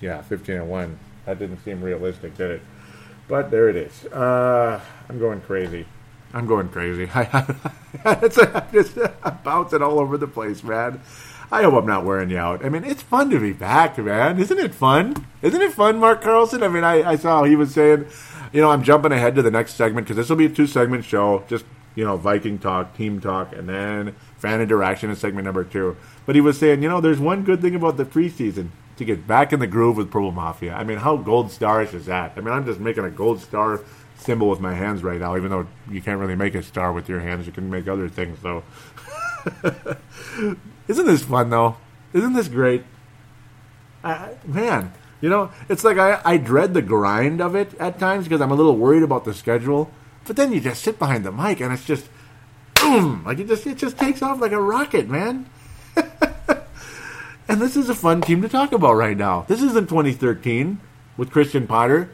yeah, 0.03 0.21
15 0.21 0.55
and 0.55 0.69
1. 0.69 0.99
That 1.25 1.39
didn't 1.39 1.63
seem 1.63 1.81
realistic, 1.81 2.37
did 2.37 2.51
it? 2.51 2.61
But 3.27 3.49
there 3.51 3.69
it 3.69 3.75
is. 3.75 4.05
Uh, 4.05 4.81
I'm 5.09 5.19
going 5.19 5.41
crazy. 5.41 5.85
I'm 6.33 6.45
going 6.45 6.69
crazy. 6.69 7.09
it's 8.05 8.37
a, 8.37 8.67
just 8.71 8.97
bouncing 9.43 9.81
all 9.81 9.99
over 9.99 10.17
the 10.17 10.27
place, 10.27 10.63
man. 10.63 10.99
I 11.51 11.63
hope 11.63 11.75
I'm 11.75 11.85
not 11.85 12.03
wearing 12.03 12.31
you 12.31 12.37
out. 12.37 12.65
I 12.65 12.69
mean, 12.69 12.83
it's 12.83 13.03
fun 13.03 13.29
to 13.29 13.39
be 13.39 13.53
back, 13.53 13.97
man. 13.97 14.39
Isn't 14.39 14.57
it 14.57 14.73
fun? 14.73 15.25
Isn't 15.41 15.61
it 15.61 15.73
fun, 15.73 15.99
Mark 15.99 16.21
Carlson? 16.21 16.63
I 16.63 16.67
mean, 16.67 16.83
I, 16.83 17.11
I 17.11 17.15
saw 17.15 17.43
he 17.43 17.55
was 17.55 17.73
saying 17.73 18.07
you 18.53 18.61
know, 18.61 18.69
I'm 18.69 18.83
jumping 18.83 19.11
ahead 19.11 19.35
to 19.35 19.41
the 19.41 19.51
next 19.51 19.73
segment 19.73 20.05
because 20.05 20.15
this 20.15 20.29
will 20.29 20.37
be 20.37 20.45
a 20.45 20.49
two 20.49 20.67
segment 20.67 21.03
show. 21.03 21.43
Just 21.47 21.65
you 21.95 22.05
know, 22.05 22.17
Viking 22.17 22.59
talk, 22.59 22.95
team 22.95 23.19
talk, 23.19 23.53
and 23.53 23.67
then 23.67 24.15
fan 24.37 24.61
interaction 24.61 25.09
in 25.09 25.15
segment 25.15 25.45
number 25.45 25.63
two. 25.63 25.97
But 26.25 26.35
he 26.35 26.41
was 26.41 26.57
saying, 26.57 26.81
you 26.81 26.89
know, 26.89 27.01
there's 27.01 27.19
one 27.19 27.43
good 27.43 27.61
thing 27.61 27.75
about 27.75 27.97
the 27.97 28.05
preseason 28.05 28.69
to 28.97 29.05
get 29.05 29.25
back 29.27 29.53
in 29.53 29.59
the 29.59 29.67
groove 29.67 29.97
with 29.97 30.11
Purple 30.11 30.31
Mafia. 30.31 30.73
I 30.73 30.83
mean, 30.83 30.97
how 30.97 31.17
gold 31.17 31.47
starish 31.47 31.93
is 31.93 32.05
that? 32.05 32.33
I 32.35 32.41
mean, 32.41 32.53
I'm 32.53 32.65
just 32.65 32.79
making 32.79 33.03
a 33.05 33.09
gold 33.09 33.41
star 33.41 33.81
symbol 34.17 34.49
with 34.49 34.59
my 34.59 34.73
hands 34.73 35.03
right 35.03 35.19
now, 35.19 35.35
even 35.35 35.49
though 35.49 35.67
you 35.89 36.01
can't 36.01 36.19
really 36.19 36.35
make 36.35 36.55
a 36.55 36.63
star 36.63 36.93
with 36.93 37.09
your 37.09 37.19
hands. 37.19 37.45
You 37.45 37.51
can 37.51 37.69
make 37.69 37.87
other 37.87 38.07
things, 38.07 38.39
though. 38.41 38.63
Isn't 40.87 41.05
this 41.05 41.23
fun, 41.23 41.49
though? 41.49 41.77
Isn't 42.13 42.33
this 42.33 42.47
great? 42.47 42.83
Man, 44.45 44.93
you 45.21 45.29
know, 45.29 45.51
it's 45.69 45.83
like 45.83 45.97
I, 45.97 46.21
I 46.25 46.37
dread 46.37 46.73
the 46.73 46.81
grind 46.81 47.41
of 47.41 47.55
it 47.55 47.73
at 47.79 47.97
times 47.99 48.25
because 48.25 48.41
I'm 48.41 48.51
a 48.51 48.55
little 48.55 48.75
worried 48.75 49.03
about 49.03 49.23
the 49.23 49.33
schedule. 49.33 49.89
But 50.25 50.35
then 50.35 50.51
you 50.51 50.59
just 50.59 50.83
sit 50.83 50.99
behind 50.99 51.25
the 51.25 51.31
mic 51.31 51.61
and 51.61 51.73
it's 51.73 51.85
just 51.85 52.09
boom, 52.75 53.23
like 53.25 53.39
it 53.39 53.47
just 53.47 53.65
it 53.65 53.77
just 53.77 53.97
takes 53.97 54.21
off 54.21 54.41
like 54.41 54.51
a 54.51 54.61
rocket, 54.61 55.07
man. 55.07 55.49
and 57.47 57.61
this 57.61 57.75
is 57.75 57.89
a 57.89 57.95
fun 57.95 58.21
team 58.21 58.41
to 58.41 58.49
talk 58.49 58.71
about 58.71 58.93
right 58.93 59.17
now. 59.17 59.45
This 59.47 59.61
isn't 59.61 59.89
2013 59.89 60.79
with 61.17 61.31
Christian 61.31 61.67
Ponder 61.67 62.09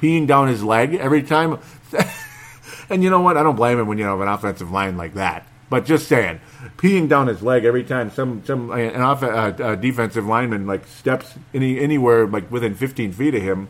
peeing 0.00 0.26
down 0.26 0.48
his 0.48 0.64
leg 0.64 0.94
every 0.94 1.22
time. 1.22 1.58
and 2.90 3.04
you 3.04 3.10
know 3.10 3.20
what? 3.20 3.36
I 3.36 3.42
don't 3.42 3.56
blame 3.56 3.78
him 3.78 3.86
when 3.86 3.98
you 3.98 4.04
have 4.04 4.20
an 4.20 4.28
offensive 4.28 4.70
line 4.70 4.96
like 4.96 5.14
that. 5.14 5.46
But 5.68 5.84
just 5.84 6.08
saying, 6.08 6.40
peeing 6.78 7.08
down 7.08 7.28
his 7.28 7.42
leg 7.42 7.64
every 7.64 7.84
time 7.84 8.10
some 8.10 8.44
some 8.44 8.72
an 8.72 9.00
off, 9.00 9.22
uh, 9.22 9.26
uh, 9.26 9.74
defensive 9.76 10.26
lineman 10.26 10.66
like 10.66 10.84
steps 10.86 11.34
any 11.54 11.78
anywhere 11.78 12.26
like 12.26 12.50
within 12.50 12.74
15 12.74 13.12
feet 13.12 13.36
of 13.36 13.42
him, 13.42 13.68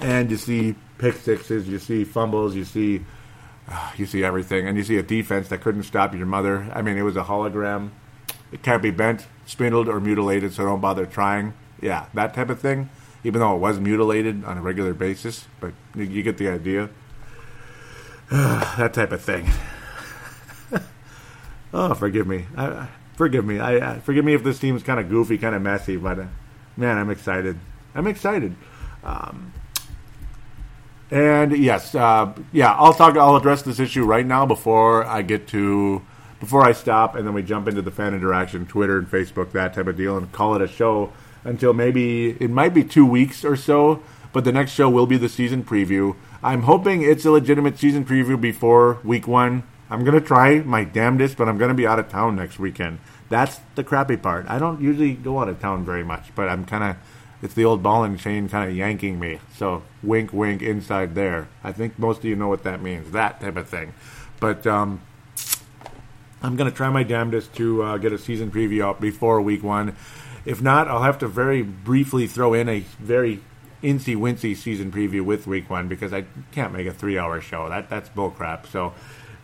and 0.00 0.30
you 0.30 0.38
see 0.38 0.76
pick 0.96 1.16
sixes, 1.16 1.68
you 1.68 1.78
see 1.78 2.04
fumbles, 2.04 2.54
you 2.54 2.64
see 2.64 3.04
uh, 3.68 3.92
you 3.98 4.06
see 4.06 4.24
everything, 4.24 4.66
and 4.66 4.78
you 4.78 4.84
see 4.84 4.96
a 4.96 5.02
defense 5.02 5.48
that 5.48 5.60
couldn't 5.60 5.82
stop 5.82 6.14
your 6.14 6.24
mother. 6.24 6.70
I 6.72 6.80
mean, 6.80 6.96
it 6.96 7.02
was 7.02 7.16
a 7.16 7.24
hologram. 7.24 7.90
It 8.50 8.62
can't 8.62 8.82
be 8.82 8.90
bent, 8.90 9.26
spindled, 9.46 9.88
or 9.88 10.00
mutilated, 10.00 10.52
so 10.52 10.64
don't 10.64 10.80
bother 10.80 11.06
trying. 11.06 11.54
Yeah, 11.80 12.06
that 12.14 12.34
type 12.34 12.50
of 12.50 12.60
thing. 12.60 12.90
Even 13.24 13.40
though 13.40 13.54
it 13.54 13.58
was 13.58 13.80
mutilated 13.80 14.44
on 14.44 14.58
a 14.58 14.62
regular 14.62 14.94
basis, 14.94 15.46
but 15.60 15.72
you, 15.94 16.04
you 16.04 16.22
get 16.22 16.38
the 16.38 16.48
idea. 16.48 16.88
that 18.30 18.94
type 18.94 19.12
of 19.12 19.20
thing. 19.20 19.48
oh, 21.74 21.94
forgive 21.94 22.26
me. 22.26 22.46
I, 22.56 22.88
forgive 23.16 23.44
me. 23.44 23.58
I, 23.58 23.94
I, 23.94 23.98
forgive 24.00 24.24
me 24.24 24.34
if 24.34 24.44
this 24.44 24.58
team's 24.58 24.82
kind 24.82 25.00
of 25.00 25.08
goofy, 25.08 25.38
kind 25.38 25.54
of 25.54 25.62
messy, 25.62 25.96
but 25.96 26.18
uh, 26.18 26.26
man, 26.76 26.96
I'm 26.98 27.10
excited. 27.10 27.58
I'm 27.94 28.06
excited. 28.06 28.54
Um, 29.02 29.52
and 31.10 31.56
yes, 31.56 31.94
uh, 31.94 32.32
yeah, 32.52 32.74
I'll 32.74 32.92
talk. 32.92 33.16
I'll 33.16 33.36
address 33.36 33.62
this 33.62 33.80
issue 33.80 34.04
right 34.04 34.26
now 34.26 34.44
before 34.44 35.04
I 35.04 35.22
get 35.22 35.48
to 35.48 36.02
before 36.40 36.64
I 36.64 36.72
stop, 36.72 37.14
and 37.14 37.26
then 37.26 37.34
we 37.34 37.42
jump 37.42 37.68
into 37.68 37.82
the 37.82 37.90
fan 37.90 38.14
interaction, 38.14 38.66
Twitter 38.66 38.98
and 38.98 39.10
Facebook, 39.10 39.52
that 39.52 39.74
type 39.74 39.86
of 39.86 39.96
deal, 39.96 40.16
and 40.16 40.30
call 40.32 40.54
it 40.54 40.62
a 40.62 40.68
show 40.68 41.12
until 41.44 41.72
maybe 41.72 42.30
it 42.40 42.50
might 42.50 42.74
be 42.74 42.84
two 42.84 43.06
weeks 43.06 43.44
or 43.44 43.56
so. 43.56 44.02
But 44.32 44.44
the 44.44 44.52
next 44.52 44.72
show 44.72 44.88
will 44.90 45.06
be 45.06 45.16
the 45.16 45.28
season 45.28 45.64
preview. 45.64 46.14
I'm 46.42 46.62
hoping 46.62 47.02
it's 47.02 47.24
a 47.24 47.30
legitimate 47.30 47.78
season 47.78 48.04
preview 48.04 48.40
before 48.40 48.98
week 49.02 49.26
one. 49.26 49.64
I'm 49.90 50.04
gonna 50.04 50.20
try 50.20 50.60
my 50.60 50.84
damnedest, 50.84 51.36
but 51.36 51.48
I'm 51.48 51.58
gonna 51.58 51.74
be 51.74 51.86
out 51.86 51.98
of 51.98 52.08
town 52.08 52.36
next 52.36 52.58
weekend. 52.58 52.98
That's 53.30 53.60
the 53.74 53.82
crappy 53.82 54.16
part. 54.16 54.46
I 54.48 54.58
don't 54.58 54.80
usually 54.80 55.14
go 55.14 55.40
out 55.40 55.48
of 55.48 55.60
town 55.60 55.84
very 55.84 56.04
much, 56.04 56.34
but 56.34 56.48
I'm 56.48 56.64
kind 56.64 56.84
of 56.84 56.96
it's 57.40 57.54
the 57.54 57.64
old 57.64 57.82
ball 57.82 58.04
and 58.04 58.18
chain 58.18 58.48
kind 58.48 58.68
of 58.68 58.76
yanking 58.76 59.18
me. 59.18 59.40
So 59.56 59.82
wink, 60.02 60.32
wink, 60.32 60.60
inside 60.60 61.14
there. 61.14 61.48
I 61.62 61.72
think 61.72 61.98
most 61.98 62.18
of 62.18 62.24
you 62.24 62.36
know 62.36 62.48
what 62.48 62.64
that 62.64 62.82
means. 62.82 63.12
That 63.12 63.40
type 63.40 63.56
of 63.56 63.68
thing. 63.68 63.94
But 64.40 64.66
um, 64.66 65.00
I'm 66.42 66.56
going 66.56 66.70
to 66.70 66.76
try 66.76 66.88
my 66.90 67.02
damnedest 67.02 67.54
to 67.56 67.82
uh, 67.82 67.96
get 67.98 68.12
a 68.12 68.18
season 68.18 68.50
preview 68.50 68.84
out 68.84 69.00
before 69.00 69.40
week 69.40 69.62
one. 69.62 69.96
If 70.44 70.62
not, 70.62 70.88
I'll 70.88 71.02
have 71.02 71.18
to 71.18 71.28
very 71.28 71.62
briefly 71.62 72.26
throw 72.26 72.54
in 72.54 72.68
a 72.68 72.80
very 73.00 73.40
incy 73.82 74.16
wincy 74.16 74.56
season 74.56 74.90
preview 74.90 75.22
with 75.24 75.46
week 75.46 75.68
one 75.70 75.88
because 75.88 76.12
I 76.12 76.24
can't 76.52 76.72
make 76.72 76.86
a 76.86 76.92
three 76.92 77.18
hour 77.18 77.40
show. 77.40 77.68
That 77.68 77.90
that's 77.90 78.08
bullcrap. 78.08 78.66
So 78.66 78.94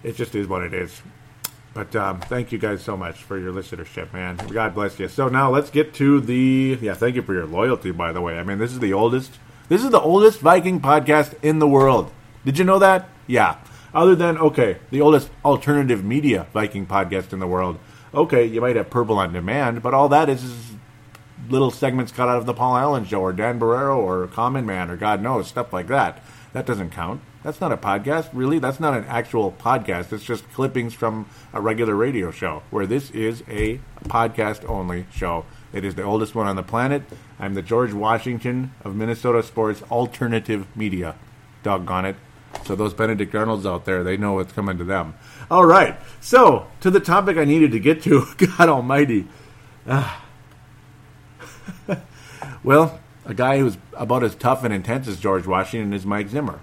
it 0.03 0.17
just 0.17 0.35
is 0.35 0.47
what 0.47 0.63
it 0.63 0.73
is. 0.73 1.03
But 1.73 1.95
um, 1.97 2.21
thank 2.21 2.53
you 2.53 2.59
guys 2.59 2.83
so 2.83 2.97
much 2.97 3.17
for 3.17 3.37
your 3.37 3.53
listenership, 3.53 4.13
man. 4.13 4.37
God 4.37 4.75
bless 4.75 4.99
you. 5.01 5.09
So 5.09 5.29
now 5.29 5.51
let's 5.51 5.71
get 5.71 5.93
to 5.95 6.21
the 6.21 6.79
yeah. 6.81 6.95
Thank 6.95 7.17
you 7.17 7.23
for 7.23 7.35
your 7.35 7.47
loyalty, 7.47 7.91
by 7.91 8.13
the 8.13 8.21
way. 8.21 8.39
I 8.39 8.45
mean, 8.45 8.59
this 8.59 8.73
is 8.73 8.79
the 8.79 8.93
oldest. 8.93 9.39
This 9.69 9.83
is 9.83 9.91
the 9.91 10.01
oldest 10.01 10.41
Viking 10.41 10.81
podcast 10.81 11.35
in 11.43 11.59
the 11.59 11.67
world. 11.67 12.13
Did 12.45 12.59
you 12.59 12.65
know 12.65 12.79
that? 12.79 13.09
Yeah. 13.27 13.57
Other 13.95 14.17
than 14.17 14.37
okay, 14.39 14.79
the 14.91 15.01
oldest 15.01 15.31
alternative 15.45 16.05
media 16.05 16.49
Viking 16.53 16.87
podcast 16.87 17.33
in 17.33 17.39
the 17.39 17.47
world. 17.47 17.79
Okay, 18.13 18.45
you 18.45 18.61
might 18.61 18.77
have 18.77 18.91
Purple 18.91 19.19
on 19.19 19.33
Demand, 19.33 19.83
but 19.83 19.95
all 19.95 20.09
that 20.09 20.29
is, 20.29 20.43
is 20.43 20.73
little 21.49 21.71
segments 21.71 22.13
cut 22.13 22.29
out 22.29 22.39
of 22.39 22.47
the 22.47 22.55
Paul 22.55 22.77
Allen 22.77 23.05
Show 23.05 23.21
or 23.21 23.33
Dan 23.33 23.61
Barreiro 23.61 23.97
or 23.97 24.27
Common 24.27 24.67
Man 24.67 24.91
or 24.91 24.97
God 24.97 25.23
knows 25.23 25.47
stuff 25.47 25.73
like 25.73 25.87
that. 25.89 26.23
That 26.53 26.67
doesn't 26.67 26.91
count. 26.91 27.21
That's 27.43 27.61
not 27.61 27.73
a 27.73 27.77
podcast, 27.77 28.31
really. 28.33 28.59
That's 28.59 28.81
not 28.81 28.97
an 28.97 29.05
actual 29.05 29.53
podcast. 29.53 30.13
It's 30.13 30.25
just 30.25 30.51
clippings 30.53 30.95
from 30.95 31.29
a 31.53 31.61
regular 31.61 31.95
radio 31.95 32.31
show, 32.31 32.63
where 32.71 32.87
this 32.87 33.11
is 33.11 33.43
a 33.49 33.81
podcast 34.05 34.69
only 34.69 35.07
show. 35.13 35.45
It 35.73 35.85
is 35.85 35.95
the 35.97 36.05
oldest 36.05 36.35
one 36.35 36.47
on 36.47 36.57
the 36.57 36.63
planet. 36.63 37.03
I'm 37.39 37.55
the 37.55 37.63
George 37.63 37.93
Washington 37.93 38.73
of 38.85 38.97
Minnesota 38.97 39.43
sports 39.43 39.83
alternative 39.91 40.67
media. 40.77 41.17
Doggone 41.63 42.07
it. 42.07 42.17
So 42.65 42.75
those 42.75 42.95
Benedict 42.95 43.35
Arnolds 43.35 43.67
out 43.67 43.85
there, 43.85 44.03
they 44.03 44.17
know 44.17 44.35
what's 44.35 44.53
coming 44.53 44.79
to 44.79 44.85
them. 44.85 45.15
All 45.51 45.65
right. 45.65 45.97
So 46.21 46.67
to 46.81 46.91
the 46.91 47.01
topic 47.01 47.37
I 47.37 47.45
needed 47.45 47.73
to 47.73 47.81
get 47.81 48.03
to. 48.05 48.27
God 48.37 48.69
Almighty. 48.69 49.27
Ah. 49.87 50.25
well, 52.65 53.01
a 53.25 53.35
guy 53.35 53.59
who's 53.59 53.77
about 53.93 54.25
as 54.25 54.35
tough 54.35 54.65
and 54.65 54.73
intense 54.73 55.07
as 55.09 55.21
George 55.21 55.47
Washington 55.47 55.93
is 55.93 56.07
Mike 56.07 56.29
Zimmer 56.29 56.61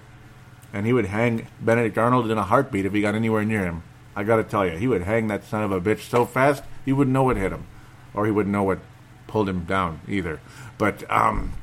and 0.73 0.85
he 0.85 0.93
would 0.93 1.05
hang 1.05 1.47
Benedict 1.59 1.97
Arnold 1.97 2.29
in 2.29 2.37
a 2.37 2.43
heartbeat 2.43 2.85
if 2.85 2.93
he 2.93 3.01
got 3.01 3.15
anywhere 3.15 3.43
near 3.43 3.63
him. 3.63 3.83
I 4.15 4.23
got 4.23 4.37
to 4.37 4.43
tell 4.43 4.65
you, 4.65 4.77
he 4.77 4.87
would 4.87 5.03
hang 5.03 5.27
that 5.27 5.43
son 5.43 5.63
of 5.63 5.71
a 5.71 5.81
bitch 5.81 6.09
so 6.09 6.25
fast 6.25 6.63
he 6.85 6.93
wouldn't 6.93 7.13
know 7.13 7.23
what 7.23 7.37
hit 7.37 7.51
him, 7.51 7.65
or 8.13 8.25
he 8.25 8.31
wouldn't 8.31 8.51
know 8.51 8.63
what 8.63 8.79
pulled 9.27 9.47
him 9.47 9.63
down 9.63 10.01
either. 10.07 10.41
But 10.77 11.09
um, 11.09 11.53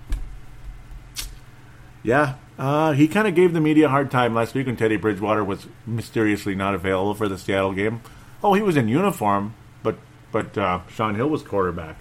yeah, 2.02 2.34
uh, 2.58 2.92
he 2.92 3.06
kind 3.06 3.28
of 3.28 3.34
gave 3.34 3.52
the 3.52 3.60
media 3.60 3.86
a 3.86 3.88
hard 3.88 4.10
time 4.10 4.34
last 4.34 4.54
week 4.54 4.66
when 4.66 4.76
Teddy 4.76 4.96
Bridgewater 4.96 5.44
was 5.44 5.68
mysteriously 5.86 6.56
not 6.56 6.74
available 6.74 7.14
for 7.14 7.28
the 7.28 7.38
Seattle 7.38 7.72
game. 7.72 8.00
Oh, 8.42 8.54
he 8.54 8.62
was 8.62 8.76
in 8.76 8.88
uniform, 8.88 9.54
but 9.82 9.96
but 10.32 10.58
uh, 10.58 10.80
Shaun 10.88 11.14
Hill 11.14 11.28
was 11.28 11.42
quarterback. 11.42 11.96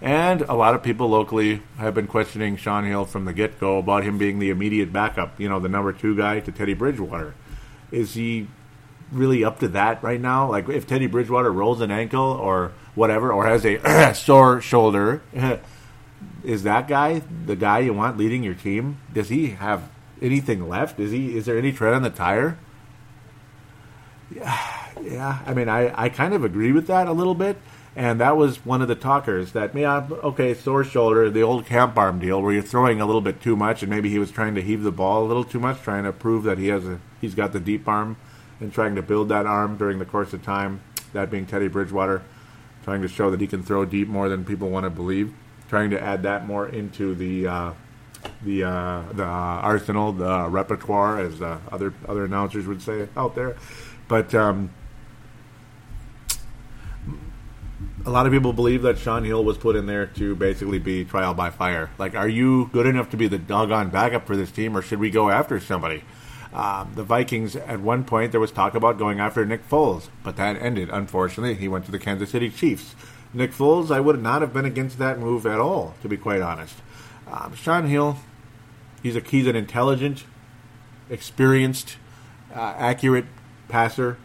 And 0.00 0.42
a 0.42 0.54
lot 0.54 0.74
of 0.74 0.82
people 0.82 1.08
locally 1.08 1.60
have 1.76 1.94
been 1.94 2.06
questioning 2.06 2.56
Shaun 2.56 2.84
Hill 2.84 3.04
from 3.04 3.24
the 3.24 3.32
get 3.32 3.58
go 3.60 3.78
about 3.78 4.04
him 4.04 4.16
being 4.16 4.38
the 4.38 4.48
immediate 4.48 4.92
backup, 4.92 5.38
you 5.40 5.48
know, 5.48 5.58
the 5.58 5.68
number 5.68 5.92
two 5.92 6.16
guy 6.16 6.40
to 6.40 6.52
Teddy 6.52 6.74
Bridgewater. 6.74 7.34
Is 7.90 8.14
he 8.14 8.46
really 9.10 9.44
up 9.44 9.58
to 9.58 9.68
that 9.68 10.02
right 10.02 10.20
now? 10.20 10.48
Like, 10.48 10.68
if 10.68 10.86
Teddy 10.86 11.08
Bridgewater 11.08 11.52
rolls 11.52 11.80
an 11.80 11.90
ankle 11.90 12.20
or 12.20 12.72
whatever, 12.94 13.32
or 13.32 13.46
has 13.46 13.66
a 13.66 14.12
sore 14.14 14.60
shoulder, 14.60 15.20
is 16.44 16.62
that 16.62 16.86
guy 16.86 17.22
the 17.46 17.56
guy 17.56 17.80
you 17.80 17.92
want 17.92 18.16
leading 18.16 18.44
your 18.44 18.54
team? 18.54 19.00
Does 19.12 19.28
he 19.28 19.50
have 19.50 19.90
anything 20.20 20.68
left? 20.68 20.98
Is 21.00 21.12
he? 21.12 21.36
Is 21.36 21.46
there 21.46 21.58
any 21.58 21.72
tread 21.72 21.94
on 21.94 22.02
the 22.02 22.10
tire? 22.10 22.58
Yeah, 24.34 24.86
yeah. 25.02 25.38
I 25.46 25.54
mean, 25.54 25.68
I, 25.68 25.92
I 26.00 26.08
kind 26.08 26.34
of 26.34 26.44
agree 26.44 26.72
with 26.72 26.86
that 26.88 27.06
a 27.06 27.12
little 27.12 27.34
bit. 27.34 27.56
And 27.96 28.20
that 28.20 28.36
was 28.36 28.64
one 28.64 28.80
of 28.80 28.86
the 28.86 28.94
talkers 28.94 29.52
that, 29.52 29.74
yeah, 29.74 30.06
okay, 30.22 30.54
sore 30.54 30.84
shoulder, 30.84 31.30
the 31.30 31.42
old 31.42 31.66
camp 31.66 31.98
arm 31.98 32.20
deal, 32.20 32.40
where 32.40 32.52
you're 32.52 32.62
throwing 32.62 33.00
a 33.00 33.06
little 33.06 33.20
bit 33.20 33.40
too 33.40 33.56
much, 33.56 33.82
and 33.82 33.90
maybe 33.90 34.08
he 34.08 34.20
was 34.20 34.30
trying 34.30 34.54
to 34.54 34.62
heave 34.62 34.84
the 34.84 34.92
ball 34.92 35.24
a 35.24 35.26
little 35.26 35.42
too 35.42 35.58
much, 35.58 35.82
trying 35.82 36.04
to 36.04 36.12
prove 36.12 36.44
that 36.44 36.58
he 36.58 36.68
has 36.68 36.86
a, 36.86 37.00
he's 37.20 37.34
got 37.34 37.52
the 37.52 37.58
deep 37.58 37.88
arm, 37.88 38.16
and 38.60 38.72
trying 38.72 38.94
to 38.94 39.02
build 39.02 39.30
that 39.30 39.46
arm 39.46 39.76
during 39.76 39.98
the 39.98 40.04
course 40.04 40.32
of 40.32 40.44
time. 40.44 40.80
That 41.12 41.28
being 41.28 41.44
Teddy 41.44 41.66
Bridgewater, 41.66 42.22
trying 42.84 43.02
to 43.02 43.08
show 43.08 43.32
that 43.32 43.40
he 43.40 43.48
can 43.48 43.64
throw 43.64 43.84
deep 43.84 44.06
more 44.06 44.28
than 44.28 44.44
people 44.44 44.68
want 44.68 44.84
to 44.84 44.90
believe, 44.90 45.34
trying 45.68 45.90
to 45.90 46.00
add 46.00 46.22
that 46.22 46.46
more 46.46 46.68
into 46.68 47.16
the 47.16 47.48
uh, 47.48 47.72
the 48.42 48.64
uh, 48.64 49.02
the 49.12 49.24
arsenal, 49.24 50.12
the 50.12 50.48
repertoire, 50.48 51.20
as 51.20 51.40
uh, 51.40 51.58
other 51.70 51.94
other 52.06 52.24
announcers 52.24 52.66
would 52.66 52.82
say 52.82 53.08
out 53.16 53.34
there. 53.34 53.56
But 54.08 54.34
um, 54.34 54.70
a 58.06 58.10
lot 58.10 58.26
of 58.26 58.32
people 58.32 58.52
believe 58.52 58.82
that 58.82 58.98
Shaun 58.98 59.24
Hill 59.24 59.44
was 59.44 59.58
put 59.58 59.76
in 59.76 59.86
there 59.86 60.06
to 60.06 60.34
basically 60.34 60.78
be 60.78 61.04
trial 61.04 61.34
by 61.34 61.50
fire. 61.50 61.90
Like, 61.98 62.14
are 62.14 62.28
you 62.28 62.70
good 62.72 62.86
enough 62.86 63.10
to 63.10 63.16
be 63.16 63.28
the 63.28 63.38
doggone 63.38 63.90
backup 63.90 64.26
for 64.26 64.36
this 64.36 64.50
team, 64.50 64.76
or 64.76 64.82
should 64.82 64.98
we 64.98 65.10
go 65.10 65.30
after 65.30 65.60
somebody? 65.60 66.04
Um, 66.52 66.92
the 66.94 67.02
Vikings, 67.02 67.56
at 67.56 67.80
one 67.80 68.04
point, 68.04 68.32
there 68.32 68.40
was 68.40 68.50
talk 68.50 68.74
about 68.74 68.98
going 68.98 69.20
after 69.20 69.44
Nick 69.44 69.68
Foles, 69.68 70.08
but 70.22 70.36
that 70.36 70.56
ended. 70.56 70.88
Unfortunately, 70.90 71.54
he 71.54 71.68
went 71.68 71.84
to 71.84 71.90
the 71.90 71.98
Kansas 71.98 72.30
City 72.30 72.48
Chiefs. 72.48 72.94
Nick 73.34 73.52
Foles, 73.52 73.90
I 73.90 74.00
would 74.00 74.22
not 74.22 74.40
have 74.40 74.54
been 74.54 74.64
against 74.64 74.98
that 74.98 75.18
move 75.18 75.44
at 75.44 75.60
all, 75.60 75.94
to 76.00 76.08
be 76.08 76.16
quite 76.16 76.40
honest. 76.40 76.76
Um, 77.30 77.54
Shaun 77.54 77.86
Hill, 77.86 78.16
he's 79.02 79.16
a 79.16 79.20
he's 79.20 79.46
an 79.46 79.56
intelligent, 79.56 80.24
experienced, 81.10 81.96
uh, 82.54 82.74
accurate 82.76 83.26
passer, 83.68 84.16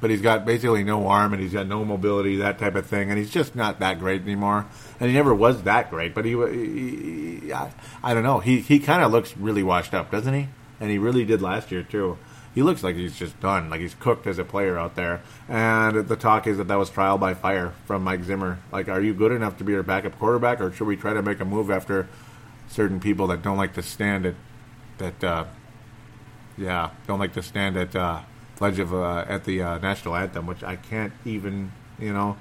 but 0.00 0.10
he's 0.10 0.20
got 0.20 0.44
basically 0.44 0.84
no 0.84 1.06
arm 1.06 1.32
and 1.32 1.40
he's 1.40 1.52
got 1.52 1.66
no 1.66 1.84
mobility, 1.84 2.36
that 2.36 2.58
type 2.58 2.74
of 2.74 2.86
thing, 2.86 3.10
and 3.10 3.18
he's 3.18 3.30
just 3.30 3.54
not 3.54 3.78
that 3.78 3.98
great 3.98 4.22
anymore. 4.22 4.66
And 4.98 5.08
he 5.08 5.14
never 5.14 5.34
was 5.34 5.62
that 5.62 5.90
great, 5.90 6.14
but 6.14 6.24
he, 6.24 6.32
he, 6.32 7.40
he 7.40 7.52
I, 7.52 7.72
I 8.02 8.14
don't 8.14 8.24
know. 8.24 8.40
He 8.40 8.60
he 8.60 8.78
kind 8.78 9.02
of 9.02 9.12
looks 9.12 9.36
really 9.36 9.62
washed 9.62 9.94
up, 9.94 10.10
doesn't 10.10 10.34
he? 10.34 10.48
And 10.80 10.90
he 10.90 10.98
really 10.98 11.24
did 11.24 11.40
last 11.40 11.70
year 11.70 11.82
too. 11.82 12.18
He 12.56 12.62
looks 12.62 12.82
like 12.82 12.96
he's 12.96 13.14
just 13.14 13.38
done, 13.38 13.68
like 13.68 13.82
he's 13.82 13.94
cooked 13.94 14.26
as 14.26 14.38
a 14.38 14.44
player 14.44 14.78
out 14.78 14.96
there. 14.96 15.20
And 15.46 16.08
the 16.08 16.16
talk 16.16 16.46
is 16.46 16.56
that 16.56 16.68
that 16.68 16.78
was 16.78 16.88
trial 16.88 17.18
by 17.18 17.34
fire 17.34 17.74
from 17.84 18.02
Mike 18.02 18.24
Zimmer. 18.24 18.58
Like, 18.72 18.88
are 18.88 19.02
you 19.02 19.12
good 19.12 19.30
enough 19.30 19.58
to 19.58 19.64
be 19.64 19.74
our 19.74 19.82
backup 19.82 20.18
quarterback, 20.18 20.62
or 20.62 20.72
should 20.72 20.86
we 20.86 20.96
try 20.96 21.12
to 21.12 21.20
make 21.20 21.38
a 21.38 21.44
move 21.44 21.70
after 21.70 22.08
certain 22.70 22.98
people 22.98 23.26
that 23.26 23.42
don't 23.42 23.58
like 23.58 23.74
to 23.74 23.82
stand 23.82 24.24
at 24.24 24.34
that? 24.96 25.22
Uh, 25.22 25.44
yeah, 26.56 26.92
don't 27.06 27.18
like 27.18 27.34
to 27.34 27.42
stand 27.42 27.76
at 27.76 27.94
uh, 27.94 28.22
pledge 28.56 28.78
of 28.78 28.94
uh, 28.94 29.26
at 29.28 29.44
the 29.44 29.60
uh, 29.60 29.76
national 29.76 30.16
anthem, 30.16 30.46
which 30.46 30.64
I 30.64 30.76
can't 30.76 31.12
even. 31.26 31.72
You 31.98 32.14
know, 32.14 32.38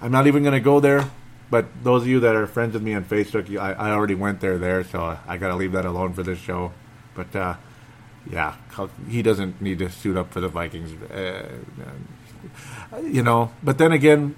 I'm 0.00 0.12
not 0.12 0.28
even 0.28 0.44
going 0.44 0.54
to 0.54 0.60
go 0.60 0.78
there. 0.78 1.10
But 1.50 1.66
those 1.82 2.02
of 2.02 2.08
you 2.08 2.20
that 2.20 2.36
are 2.36 2.46
friends 2.46 2.74
with 2.74 2.84
me 2.84 2.94
on 2.94 3.04
Facebook, 3.04 3.50
I, 3.58 3.72
I 3.72 3.90
already 3.90 4.14
went 4.14 4.40
there 4.40 4.58
there, 4.58 4.84
so 4.84 5.18
I 5.26 5.36
got 5.38 5.48
to 5.48 5.56
leave 5.56 5.72
that 5.72 5.84
alone 5.84 6.12
for 6.12 6.22
this 6.22 6.38
show. 6.38 6.70
But 7.16 7.34
uh, 7.34 7.56
yeah, 8.30 8.54
he 9.08 9.22
doesn't 9.22 9.60
need 9.60 9.78
to 9.80 9.90
suit 9.90 10.16
up 10.16 10.32
for 10.32 10.40
the 10.40 10.48
Vikings. 10.48 10.92
Uh, 11.10 11.48
you 13.02 13.22
know, 13.22 13.50
but 13.62 13.78
then 13.78 13.92
again, 13.92 14.34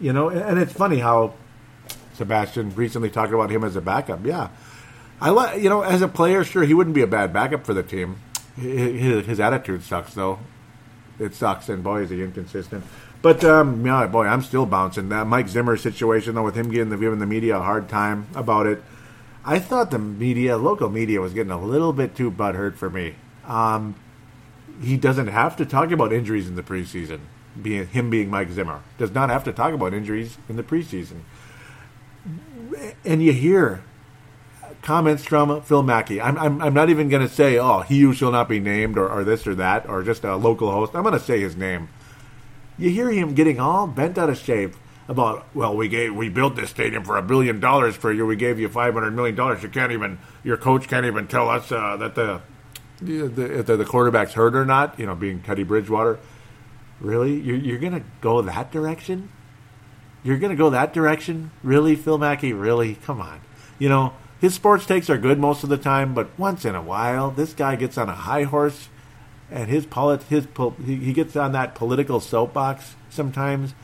you 0.00 0.12
know, 0.12 0.28
and 0.28 0.58
it's 0.58 0.72
funny 0.72 0.98
how 0.98 1.34
Sebastian 2.14 2.74
recently 2.74 3.10
talked 3.10 3.32
about 3.32 3.50
him 3.50 3.64
as 3.64 3.76
a 3.76 3.80
backup. 3.80 4.24
Yeah, 4.24 4.48
I 5.20 5.30
like 5.30 5.60
you 5.60 5.68
know, 5.68 5.82
as 5.82 6.02
a 6.02 6.08
player, 6.08 6.44
sure, 6.44 6.64
he 6.64 6.74
wouldn't 6.74 6.94
be 6.94 7.02
a 7.02 7.06
bad 7.06 7.32
backup 7.32 7.66
for 7.66 7.74
the 7.74 7.82
team. 7.82 8.20
His, 8.56 9.26
his 9.26 9.40
attitude 9.40 9.82
sucks, 9.82 10.14
though. 10.14 10.38
It 11.18 11.34
sucks, 11.34 11.68
and 11.68 11.82
boy, 11.82 12.02
is 12.02 12.10
he 12.10 12.22
inconsistent. 12.22 12.84
But 13.20 13.42
um, 13.44 13.84
yeah, 13.84 14.06
boy, 14.06 14.26
I'm 14.26 14.42
still 14.42 14.66
bouncing. 14.66 15.08
That 15.08 15.26
Mike 15.26 15.48
Zimmer 15.48 15.76
situation, 15.76 16.36
though, 16.36 16.44
with 16.44 16.54
him 16.54 16.70
getting 16.70 16.90
the, 16.90 16.96
giving 16.96 17.18
the 17.18 17.26
media 17.26 17.56
a 17.58 17.62
hard 17.62 17.88
time 17.88 18.28
about 18.34 18.66
it 18.66 18.82
I 19.48 19.58
thought 19.58 19.90
the 19.90 19.98
media, 19.98 20.58
local 20.58 20.90
media, 20.90 21.22
was 21.22 21.32
getting 21.32 21.50
a 21.50 21.58
little 21.58 21.94
bit 21.94 22.14
too 22.14 22.30
butthurt 22.30 22.76
for 22.76 22.90
me. 22.90 23.14
Um, 23.46 23.94
he 24.82 24.98
doesn't 24.98 25.28
have 25.28 25.56
to 25.56 25.64
talk 25.64 25.90
about 25.90 26.12
injuries 26.12 26.48
in 26.48 26.54
the 26.54 26.62
preseason. 26.62 27.20
Being 27.60 27.86
him 27.86 28.10
being 28.10 28.28
Mike 28.28 28.50
Zimmer 28.50 28.82
does 28.98 29.10
not 29.12 29.30
have 29.30 29.44
to 29.44 29.52
talk 29.52 29.72
about 29.72 29.94
injuries 29.94 30.36
in 30.50 30.56
the 30.56 30.62
preseason. 30.62 31.20
And 33.06 33.22
you 33.22 33.32
hear 33.32 33.82
comments 34.82 35.24
from 35.24 35.62
Phil 35.62 35.82
Mackey. 35.82 36.20
I'm, 36.20 36.36
I'm, 36.36 36.60
I'm 36.60 36.74
not 36.74 36.90
even 36.90 37.08
going 37.08 37.26
to 37.26 37.34
say, 37.34 37.58
oh, 37.58 37.80
he 37.80 38.02
who 38.02 38.12
shall 38.12 38.30
not 38.30 38.50
be 38.50 38.60
named, 38.60 38.98
or, 38.98 39.08
or 39.08 39.24
this 39.24 39.46
or 39.46 39.54
that, 39.54 39.88
or 39.88 40.02
just 40.02 40.24
a 40.24 40.36
local 40.36 40.70
host. 40.70 40.94
I'm 40.94 41.04
going 41.04 41.18
to 41.18 41.24
say 41.24 41.40
his 41.40 41.56
name. 41.56 41.88
You 42.76 42.90
hear 42.90 43.10
him 43.10 43.32
getting 43.32 43.58
all 43.58 43.86
bent 43.86 44.18
out 44.18 44.28
of 44.28 44.36
shape 44.36 44.74
about 45.08 45.46
well 45.54 45.74
we 45.74 45.88
gave 45.88 46.14
we 46.14 46.28
built 46.28 46.54
this 46.54 46.68
stadium 46.70 47.02
for 47.02 47.16
a 47.16 47.22
billion 47.22 47.58
dollars 47.60 47.96
for 47.96 48.12
you. 48.12 48.26
We 48.26 48.36
gave 48.36 48.58
you 48.60 48.68
500 48.68 49.10
million 49.10 49.34
dollars. 49.34 49.62
You 49.62 49.70
can't 49.70 49.92
even 49.92 50.18
your 50.44 50.56
coach 50.56 50.86
can't 50.86 51.06
even 51.06 51.26
tell 51.26 51.48
us 51.48 51.72
uh, 51.72 51.96
that 51.96 52.14
the 52.14 52.42
the, 53.00 53.62
the, 53.62 53.76
the 53.76 53.84
quarterback's 53.84 54.34
hurt 54.34 54.54
or 54.54 54.64
not 54.66 54.98
you 54.98 55.06
know 55.06 55.14
being 55.14 55.40
Teddy 55.42 55.62
Bridgewater. 55.62 56.18
Really? 57.00 57.40
You're, 57.40 57.56
you're 57.56 57.78
gonna 57.78 58.04
go 58.20 58.42
that 58.42 58.70
direction? 58.70 59.30
You're 60.22 60.38
gonna 60.38 60.56
go 60.56 60.70
that 60.70 60.92
direction? 60.92 61.52
Really 61.62 61.96
Phil 61.96 62.18
Mackey? 62.18 62.52
Really? 62.52 62.96
Come 62.96 63.20
on. 63.20 63.40
You 63.78 63.88
know 63.88 64.12
his 64.40 64.54
sports 64.54 64.86
takes 64.86 65.10
are 65.10 65.18
good 65.18 65.38
most 65.38 65.64
of 65.64 65.68
the 65.68 65.76
time 65.76 66.14
but 66.14 66.28
once 66.38 66.64
in 66.64 66.74
a 66.74 66.82
while 66.82 67.30
this 67.30 67.54
guy 67.54 67.76
gets 67.76 67.98
on 67.98 68.08
a 68.08 68.14
high 68.14 68.44
horse 68.44 68.88
and 69.50 69.68
his 69.68 69.86
polit- 69.86 70.22
his 70.24 70.46
he 70.84 71.12
gets 71.12 71.34
on 71.34 71.52
that 71.52 71.74
political 71.74 72.20
soapbox 72.20 72.94
sometimes 73.10 73.74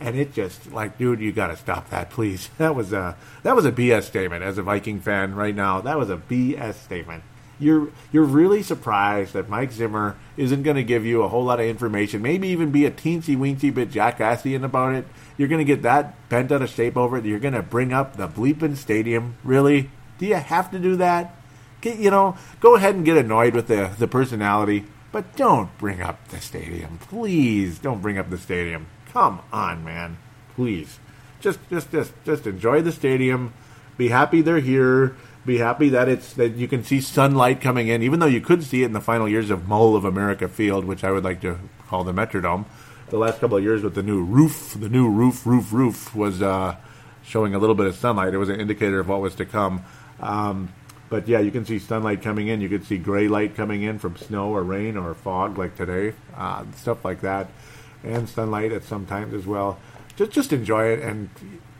and 0.00 0.16
it 0.16 0.34
just 0.34 0.72
like, 0.72 0.98
dude, 0.98 1.20
you 1.20 1.32
got 1.32 1.48
to 1.48 1.56
stop 1.56 1.90
that, 1.90 2.10
please. 2.10 2.50
That 2.58 2.74
was 2.74 2.92
a 2.92 3.16
that 3.42 3.54
was 3.54 3.64
a 3.64 3.72
BS 3.72 4.04
statement. 4.04 4.42
As 4.42 4.58
a 4.58 4.62
Viking 4.62 5.00
fan, 5.00 5.34
right 5.34 5.54
now, 5.54 5.80
that 5.82 5.98
was 5.98 6.10
a 6.10 6.16
BS 6.16 6.74
statement. 6.74 7.22
You're 7.58 7.90
you're 8.12 8.24
really 8.24 8.62
surprised 8.62 9.32
that 9.34 9.48
Mike 9.48 9.72
Zimmer 9.72 10.16
isn't 10.36 10.62
going 10.62 10.76
to 10.76 10.82
give 10.82 11.04
you 11.04 11.22
a 11.22 11.28
whole 11.28 11.44
lot 11.44 11.60
of 11.60 11.66
information, 11.66 12.22
maybe 12.22 12.48
even 12.48 12.70
be 12.70 12.84
a 12.86 12.90
teensy 12.90 13.36
weensy 13.36 13.72
bit 13.72 13.90
jackassian 13.90 14.64
about 14.64 14.94
it. 14.94 15.06
You're 15.38 15.48
going 15.48 15.64
to 15.64 15.64
get 15.64 15.82
that 15.82 16.28
bent 16.28 16.50
out 16.50 16.62
of 16.62 16.70
shape 16.70 16.96
over 16.96 17.18
it. 17.18 17.24
You're 17.24 17.38
going 17.38 17.54
to 17.54 17.62
bring 17.62 17.92
up 17.92 18.16
the 18.16 18.28
bleeping 18.28 18.76
stadium. 18.76 19.36
Really? 19.44 19.90
Do 20.18 20.26
you 20.26 20.34
have 20.34 20.70
to 20.70 20.78
do 20.78 20.96
that? 20.96 21.34
Get, 21.82 21.98
you 21.98 22.10
know, 22.10 22.36
go 22.60 22.74
ahead 22.74 22.94
and 22.94 23.04
get 23.04 23.16
annoyed 23.16 23.54
with 23.54 23.68
the 23.68 23.90
the 23.98 24.08
personality, 24.08 24.84
but 25.12 25.36
don't 25.36 25.76
bring 25.78 26.02
up 26.02 26.28
the 26.28 26.40
stadium, 26.40 26.98
please. 26.98 27.78
Don't 27.78 28.02
bring 28.02 28.18
up 28.18 28.30
the 28.30 28.38
stadium. 28.38 28.86
Come 29.16 29.40
on, 29.50 29.82
man. 29.82 30.18
Please. 30.56 30.98
Just 31.40 31.58
just 31.70 31.90
just 31.90 32.12
just 32.26 32.46
enjoy 32.46 32.82
the 32.82 32.92
stadium. 32.92 33.54
Be 33.96 34.08
happy 34.08 34.42
they're 34.42 34.60
here. 34.60 35.16
Be 35.46 35.56
happy 35.56 35.88
that 35.88 36.06
it's 36.06 36.34
that 36.34 36.56
you 36.56 36.68
can 36.68 36.84
see 36.84 37.00
sunlight 37.00 37.62
coming 37.62 37.88
in, 37.88 38.02
even 38.02 38.20
though 38.20 38.26
you 38.26 38.42
could 38.42 38.62
see 38.62 38.82
it 38.82 38.86
in 38.86 38.92
the 38.92 39.00
final 39.00 39.26
years 39.26 39.48
of 39.48 39.66
Mall 39.66 39.96
of 39.96 40.04
America 40.04 40.48
Field, 40.48 40.84
which 40.84 41.02
I 41.02 41.12
would 41.12 41.24
like 41.24 41.40
to 41.40 41.58
call 41.88 42.04
the 42.04 42.12
Metrodome. 42.12 42.66
The 43.08 43.16
last 43.16 43.40
couple 43.40 43.56
of 43.56 43.62
years 43.62 43.82
with 43.82 43.94
the 43.94 44.02
new 44.02 44.22
roof, 44.22 44.76
the 44.78 44.90
new 44.90 45.08
roof, 45.08 45.46
roof, 45.46 45.72
roof 45.72 46.14
was 46.14 46.42
uh, 46.42 46.76
showing 47.24 47.54
a 47.54 47.58
little 47.58 47.74
bit 47.74 47.86
of 47.86 47.96
sunlight. 47.96 48.34
It 48.34 48.38
was 48.38 48.50
an 48.50 48.60
indicator 48.60 49.00
of 49.00 49.08
what 49.08 49.22
was 49.22 49.34
to 49.36 49.46
come. 49.46 49.82
Um, 50.20 50.74
but 51.08 51.26
yeah, 51.26 51.40
you 51.40 51.50
can 51.50 51.64
see 51.64 51.78
sunlight 51.78 52.20
coming 52.20 52.48
in. 52.48 52.60
You 52.60 52.68
could 52.68 52.84
see 52.84 52.98
gray 52.98 53.28
light 53.28 53.56
coming 53.56 53.80
in 53.80 53.98
from 53.98 54.18
snow 54.18 54.50
or 54.50 54.62
rain 54.62 54.98
or 54.98 55.14
fog, 55.14 55.56
like 55.56 55.74
today, 55.74 56.12
uh, 56.36 56.66
stuff 56.74 57.02
like 57.02 57.22
that 57.22 57.48
and 58.06 58.28
sunlight 58.28 58.72
at 58.72 58.84
some 58.84 59.06
times 59.06 59.34
as 59.34 59.46
well. 59.46 59.78
Just 60.16 60.32
just 60.32 60.52
enjoy 60.52 60.86
it 60.86 61.00
and 61.00 61.28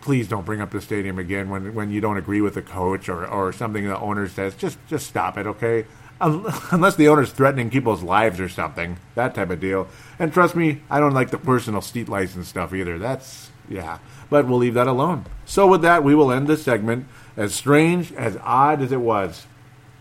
please 0.00 0.28
don't 0.28 0.46
bring 0.46 0.60
up 0.60 0.70
the 0.70 0.80
stadium 0.80 1.18
again 1.18 1.50
when 1.50 1.74
when 1.74 1.90
you 1.90 2.00
don't 2.00 2.16
agree 2.16 2.40
with 2.40 2.54
the 2.54 2.62
coach 2.62 3.08
or, 3.08 3.26
or 3.26 3.52
something 3.52 3.84
the 3.88 3.98
owner 3.98 4.28
says. 4.28 4.54
Just 4.54 4.78
just 4.88 5.06
stop 5.06 5.36
it, 5.36 5.46
okay? 5.46 5.86
Unless 6.20 6.96
the 6.96 7.08
owner's 7.08 7.32
threatening 7.32 7.68
people's 7.68 8.02
lives 8.02 8.40
or 8.40 8.48
something, 8.48 8.98
that 9.16 9.34
type 9.34 9.50
of 9.50 9.60
deal. 9.60 9.88
And 10.18 10.32
trust 10.32 10.56
me, 10.56 10.80
I 10.88 10.98
don't 10.98 11.12
like 11.12 11.30
the 11.30 11.38
personal 11.38 11.82
seat 11.82 12.08
license 12.08 12.48
stuff 12.48 12.72
either. 12.72 12.98
That's 12.98 13.50
yeah, 13.68 13.98
but 14.30 14.46
we'll 14.46 14.58
leave 14.58 14.74
that 14.74 14.86
alone. 14.86 15.26
So 15.44 15.66
with 15.66 15.82
that, 15.82 16.04
we 16.04 16.14
will 16.14 16.32
end 16.32 16.46
this 16.46 16.62
segment. 16.62 17.06
As 17.36 17.54
strange, 17.54 18.12
as 18.12 18.38
odd 18.42 18.80
as 18.80 18.92
it 18.92 19.00
was, 19.00 19.46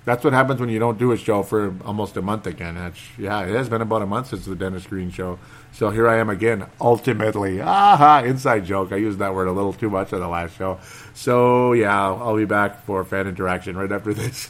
that's 0.06 0.24
what 0.24 0.34
happens 0.34 0.60
when 0.60 0.70
you 0.70 0.80
don't 0.80 1.00
do 1.00 1.12
a 1.12 1.18
show 1.18 1.42
for 1.44 1.76
almost 1.84 2.16
a 2.16 2.22
month 2.22 2.46
again. 2.46 2.76
That's, 2.76 3.00
yeah, 3.18 3.42
it 3.42 3.56
has 3.56 3.68
been 3.68 3.82
about 3.82 4.04
a 4.04 4.06
month 4.06 4.28
since 4.28 4.46
the 4.46 4.56
Dennis 4.56 4.86
Green 4.86 5.10
show. 5.10 5.40
So 5.76 5.90
here 5.90 6.08
I 6.08 6.20
am 6.20 6.30
again, 6.30 6.66
ultimately. 6.80 7.60
Aha, 7.60 8.24
inside 8.26 8.64
joke. 8.64 8.94
I 8.94 8.96
used 8.96 9.20
that 9.20 9.36
word 9.36 9.50
a 9.50 9.52
little 9.52 9.74
too 9.74 9.90
much 9.90 10.14
on 10.14 10.22
the 10.22 10.28
last 10.28 10.58
show. 10.58 10.80
So 11.14 11.74
yeah, 11.74 11.94
I'll 12.00 12.38
be 12.38 12.46
back 12.46 12.86
for 12.86 13.04
fan 13.04 13.28
interaction 13.28 13.76
right 13.76 13.92
after 13.92 14.14
this. 14.14 14.50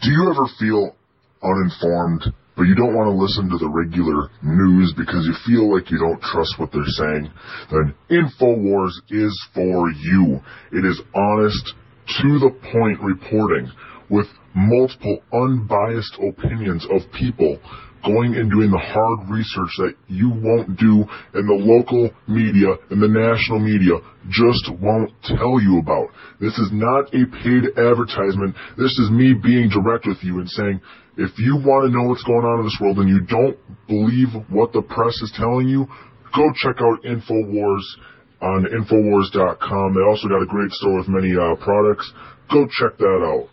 Do 0.00 0.10
you 0.10 0.30
ever 0.30 0.46
feel 0.58 0.96
uninformed, 1.42 2.32
but 2.56 2.62
you 2.62 2.74
don't 2.74 2.94
want 2.94 3.08
to 3.08 3.22
listen 3.22 3.50
to 3.50 3.58
the 3.58 3.68
regular 3.68 4.30
news 4.42 4.94
because 4.96 5.26
you 5.26 5.34
feel 5.44 5.70
like 5.70 5.90
you 5.90 5.98
don't 5.98 6.22
trust 6.22 6.58
what 6.58 6.72
they're 6.72 6.82
saying? 6.86 7.30
Then 7.70 7.94
InfoWars 8.08 8.96
is 9.10 9.48
for 9.52 9.90
you. 9.90 10.40
It 10.72 10.86
is 10.86 11.02
honest, 11.14 11.74
to 12.22 12.38
the 12.38 12.56
point 12.72 12.98
reporting 13.02 13.70
with 14.08 14.26
multiple 14.54 15.20
unbiased 15.34 16.16
opinions 16.18 16.86
of 16.90 17.02
people 17.12 17.58
going 18.04 18.34
and 18.36 18.50
doing 18.50 18.70
the 18.70 18.78
hard 18.78 19.28
research 19.28 19.70
that 19.78 19.94
you 20.08 20.30
won't 20.30 20.76
do 20.78 21.04
and 21.34 21.44
the 21.48 21.58
local 21.60 22.10
media 22.26 22.76
and 22.90 23.02
the 23.02 23.08
national 23.08 23.60
media 23.60 23.98
just 24.28 24.70
won't 24.80 25.12
tell 25.24 25.60
you 25.60 25.78
about. 25.78 26.08
This 26.40 26.56
is 26.58 26.70
not 26.72 27.12
a 27.12 27.24
paid 27.44 27.76
advertisement. 27.76 28.56
This 28.76 28.92
is 28.98 29.10
me 29.10 29.34
being 29.34 29.68
direct 29.68 30.06
with 30.06 30.22
you 30.22 30.40
and 30.40 30.48
saying, 30.48 30.80
if 31.16 31.36
you 31.38 31.56
want 31.56 31.88
to 31.88 31.92
know 31.92 32.08
what's 32.08 32.24
going 32.24 32.44
on 32.44 32.60
in 32.60 32.64
this 32.64 32.78
world 32.80 32.98
and 32.98 33.08
you 33.08 33.20
don't 33.26 33.56
believe 33.86 34.32
what 34.48 34.72
the 34.72 34.82
press 34.82 35.14
is 35.20 35.32
telling 35.36 35.68
you, 35.68 35.86
go 36.34 36.48
check 36.56 36.80
out 36.80 37.02
InfoWars 37.04 37.84
on 38.40 38.64
Infowars.com. 38.64 39.94
They 39.94 40.04
also 40.08 40.28
got 40.28 40.42
a 40.42 40.46
great 40.46 40.70
store 40.72 40.98
with 40.98 41.08
many 41.08 41.36
uh, 41.36 41.56
products. 41.56 42.10
Go 42.50 42.66
check 42.66 42.96
that 42.98 43.20
out. 43.20 43.48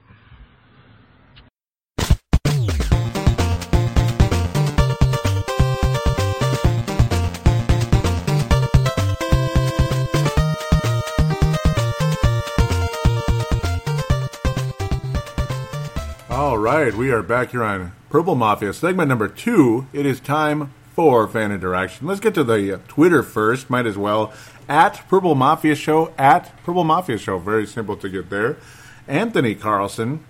Right, 16.68 16.94
we 16.94 17.12
are 17.12 17.24
back 17.24 17.52
here 17.52 17.64
on 17.64 17.94
Purple 18.10 18.36
Mafia, 18.36 18.74
segment 18.74 19.08
number 19.08 19.30
two. 19.30 19.88
It 19.94 20.06
is 20.06 20.20
time 20.20 20.74
for 20.94 21.26
fan 21.26 21.54
interaction. 21.54 22.08
Let's 22.08 22.20
get 22.20 22.34
to 22.34 22.44
the 22.44 22.74
uh, 22.74 22.80
Twitter 22.90 23.24
first. 23.24 23.70
Might 23.70 23.86
as 23.86 23.98
well 23.98 24.34
at 24.68 25.08
Purple 25.08 25.34
Mafia 25.34 25.76
Show 25.76 26.14
at 26.18 26.52
Purple 26.66 26.84
Mafia 26.84 27.18
Show. 27.18 27.40
Very 27.40 27.66
simple 27.66 27.96
to 27.96 28.10
get 28.10 28.30
there. 28.30 28.58
Anthony 29.08 29.56
Carlson 29.56 30.26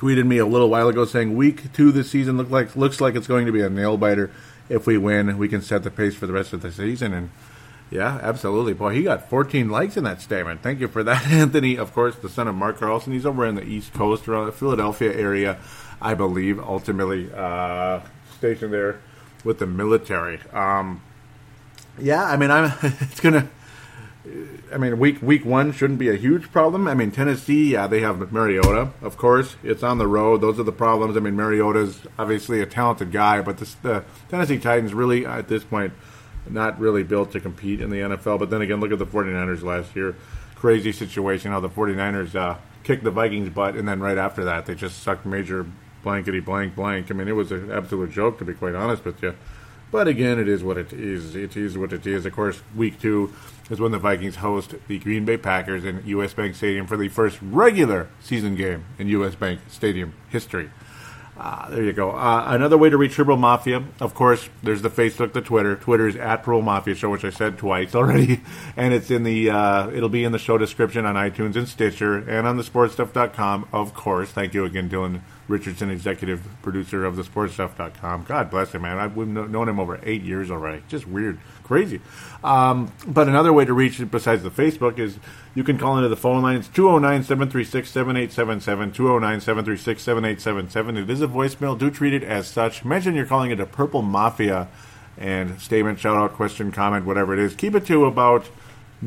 tweeted 0.00 0.26
me 0.26 0.38
a 0.38 0.46
little 0.46 0.70
while 0.70 0.88
ago 0.88 1.04
saying 1.04 1.36
week 1.36 1.74
two 1.74 1.92
this 1.92 2.10
season 2.10 2.38
look 2.38 2.48
like 2.48 2.74
looks 2.74 2.98
like 2.98 3.14
it's 3.14 3.26
going 3.26 3.44
to 3.44 3.52
be 3.52 3.60
a 3.60 3.68
nail 3.68 3.98
biter. 3.98 4.30
If 4.70 4.86
we 4.86 4.96
win, 4.96 5.36
we 5.36 5.46
can 5.46 5.60
set 5.60 5.82
the 5.82 5.90
pace 5.90 6.14
for 6.14 6.26
the 6.26 6.32
rest 6.32 6.54
of 6.54 6.62
the 6.62 6.72
season. 6.72 7.12
And 7.12 7.28
yeah, 7.92 8.18
absolutely. 8.22 8.72
Boy, 8.72 8.94
he 8.94 9.02
got 9.02 9.28
14 9.28 9.68
likes 9.68 9.98
in 9.98 10.04
that 10.04 10.22
statement. 10.22 10.62
Thank 10.62 10.80
you 10.80 10.88
for 10.88 11.02
that, 11.04 11.26
Anthony. 11.30 11.76
Of 11.76 11.92
course, 11.92 12.16
the 12.16 12.28
son 12.28 12.48
of 12.48 12.54
Mark 12.54 12.78
Carlson. 12.78 13.12
He's 13.12 13.26
over 13.26 13.46
in 13.46 13.54
the 13.54 13.64
East 13.64 13.92
Coast, 13.92 14.26
around 14.26 14.46
the 14.46 14.52
Philadelphia 14.52 15.12
area, 15.12 15.58
I 16.00 16.14
believe, 16.14 16.58
ultimately 16.58 17.30
uh, 17.34 18.00
stationed 18.38 18.72
there 18.72 19.00
with 19.44 19.58
the 19.58 19.66
military. 19.66 20.40
Um, 20.52 21.02
yeah, 21.98 22.24
I 22.24 22.36
mean, 22.36 22.50
I'm. 22.50 22.72
It's 22.82 23.20
gonna. 23.20 23.48
I 24.72 24.78
mean, 24.78 24.98
week 24.98 25.20
week 25.20 25.44
one 25.44 25.72
shouldn't 25.72 25.98
be 25.98 26.08
a 26.08 26.14
huge 26.14 26.50
problem. 26.50 26.88
I 26.88 26.94
mean, 26.94 27.10
Tennessee, 27.10 27.72
yeah, 27.72 27.88
they 27.88 28.00
have 28.00 28.32
Mariota, 28.32 28.92
of 29.02 29.18
course. 29.18 29.56
It's 29.62 29.82
on 29.82 29.98
the 29.98 30.06
road; 30.06 30.40
those 30.40 30.58
are 30.58 30.62
the 30.62 30.72
problems. 30.72 31.16
I 31.16 31.20
mean, 31.20 31.36
Mariota's 31.36 32.00
obviously 32.18 32.62
a 32.62 32.66
talented 32.66 33.12
guy, 33.12 33.42
but 33.42 33.58
this, 33.58 33.74
the 33.74 34.04
Tennessee 34.30 34.58
Titans 34.58 34.94
really, 34.94 35.26
at 35.26 35.48
this 35.48 35.64
point, 35.64 35.92
not 36.48 36.78
really 36.78 37.02
built 37.02 37.32
to 37.32 37.40
compete 37.40 37.80
in 37.80 37.90
the 37.90 37.98
NFL. 37.98 38.38
But 38.38 38.50
then 38.50 38.62
again, 38.62 38.80
look 38.80 38.92
at 38.92 38.98
the 38.98 39.06
49ers 39.06 39.62
last 39.62 39.94
year. 39.94 40.16
Crazy 40.54 40.92
situation 40.92 41.50
how 41.50 41.60
the 41.60 41.68
49ers 41.68 42.34
uh, 42.34 42.56
kicked 42.84 43.04
the 43.04 43.10
Vikings' 43.10 43.50
butt, 43.50 43.74
and 43.74 43.88
then 43.88 44.00
right 44.00 44.18
after 44.18 44.44
that, 44.44 44.66
they 44.66 44.74
just 44.74 45.02
sucked 45.02 45.26
major 45.26 45.66
blankety 46.02 46.40
blank 46.40 46.74
blank. 46.74 47.10
I 47.10 47.14
mean, 47.14 47.28
it 47.28 47.32
was 47.32 47.52
an 47.52 47.70
absolute 47.70 48.10
joke, 48.10 48.38
to 48.38 48.44
be 48.44 48.54
quite 48.54 48.74
honest 48.74 49.04
with 49.04 49.22
you. 49.22 49.34
But 49.90 50.08
again, 50.08 50.38
it 50.38 50.48
is 50.48 50.64
what 50.64 50.78
it 50.78 50.92
is. 50.92 51.36
It 51.36 51.54
is 51.54 51.76
what 51.76 51.92
it 51.92 52.06
is. 52.06 52.24
Of 52.24 52.32
course, 52.32 52.62
week 52.74 52.98
two 52.98 53.32
is 53.68 53.78
when 53.78 53.92
the 53.92 53.98
Vikings 53.98 54.36
host 54.36 54.74
the 54.88 54.98
Green 54.98 55.26
Bay 55.26 55.36
Packers 55.36 55.84
in 55.84 56.02
U.S. 56.06 56.32
Bank 56.32 56.54
Stadium 56.54 56.86
for 56.86 56.96
the 56.96 57.08
first 57.08 57.38
regular 57.42 58.08
season 58.20 58.56
game 58.56 58.86
in 58.98 59.08
U.S. 59.08 59.34
Bank 59.34 59.60
Stadium 59.68 60.14
history. 60.30 60.70
Uh, 61.42 61.68
there 61.70 61.82
you 61.82 61.92
go. 61.92 62.12
Uh, 62.12 62.44
another 62.46 62.78
way 62.78 62.88
to 62.88 62.96
reach 62.96 63.16
Purple 63.16 63.36
Mafia, 63.36 63.82
of 63.98 64.14
course, 64.14 64.48
there's 64.62 64.80
the 64.80 64.88
Facebook, 64.88 65.32
the 65.32 65.40
Twitter. 65.40 65.74
Twitter 65.74 66.06
is 66.06 66.14
at 66.14 66.44
Purple 66.44 66.62
Mafia 66.62 66.94
Show, 66.94 67.10
which 67.10 67.24
I 67.24 67.30
said 67.30 67.58
twice 67.58 67.94
already, 67.96 68.42
and 68.76 68.94
it's 68.94 69.10
in 69.10 69.24
the. 69.24 69.50
Uh, 69.50 69.90
it'll 69.90 70.08
be 70.08 70.22
in 70.22 70.30
the 70.30 70.38
show 70.38 70.56
description 70.56 71.04
on 71.04 71.16
iTunes 71.16 71.56
and 71.56 71.66
Stitcher, 71.66 72.16
and 72.16 72.46
on 72.46 72.58
the 72.58 72.62
SportsStuff.com. 72.62 73.68
Of 73.72 73.92
course, 73.92 74.30
thank 74.30 74.54
you 74.54 74.64
again, 74.64 74.88
Dylan 74.88 75.22
Richardson, 75.52 75.90
executive 75.90 76.40
producer 76.62 77.04
of 77.04 77.16
the 77.16 77.22
SportsStuff.com. 77.22 78.24
God 78.24 78.50
bless 78.50 78.72
him, 78.72 78.82
man. 78.82 78.98
I've 78.98 79.16
known 79.16 79.68
him 79.68 79.78
over 79.78 80.00
eight 80.02 80.22
years 80.22 80.50
already. 80.50 80.82
Just 80.88 81.06
weird, 81.06 81.38
crazy. 81.62 82.00
Um, 82.42 82.90
but 83.06 83.28
another 83.28 83.52
way 83.52 83.64
to 83.66 83.72
reach 83.74 84.00
it 84.00 84.10
besides 84.10 84.42
the 84.42 84.50
Facebook 84.50 84.98
is 84.98 85.18
you 85.54 85.62
can 85.62 85.78
call 85.78 85.98
into 85.98 86.08
the 86.08 86.16
phone 86.16 86.42
line. 86.42 86.56
It's 86.56 86.68
209 86.68 87.22
736 87.22 87.90
7877. 87.90 88.92
209 88.92 89.40
736 89.40 90.02
7877. 90.02 90.96
It 90.96 91.10
is 91.10 91.20
a 91.20 91.28
voicemail. 91.28 91.78
Do 91.78 91.90
treat 91.90 92.14
it 92.14 92.24
as 92.24 92.48
such. 92.48 92.84
Mention 92.84 93.14
you're 93.14 93.26
calling 93.26 93.50
it 93.50 93.60
a 93.60 93.66
Purple 93.66 94.02
Mafia 94.02 94.68
and 95.18 95.60
statement, 95.60 95.98
shout 96.00 96.16
out, 96.16 96.32
question, 96.32 96.72
comment, 96.72 97.04
whatever 97.04 97.34
it 97.34 97.38
is. 97.38 97.54
Keep 97.54 97.74
it 97.74 97.86
to 97.86 98.06
about 98.06 98.46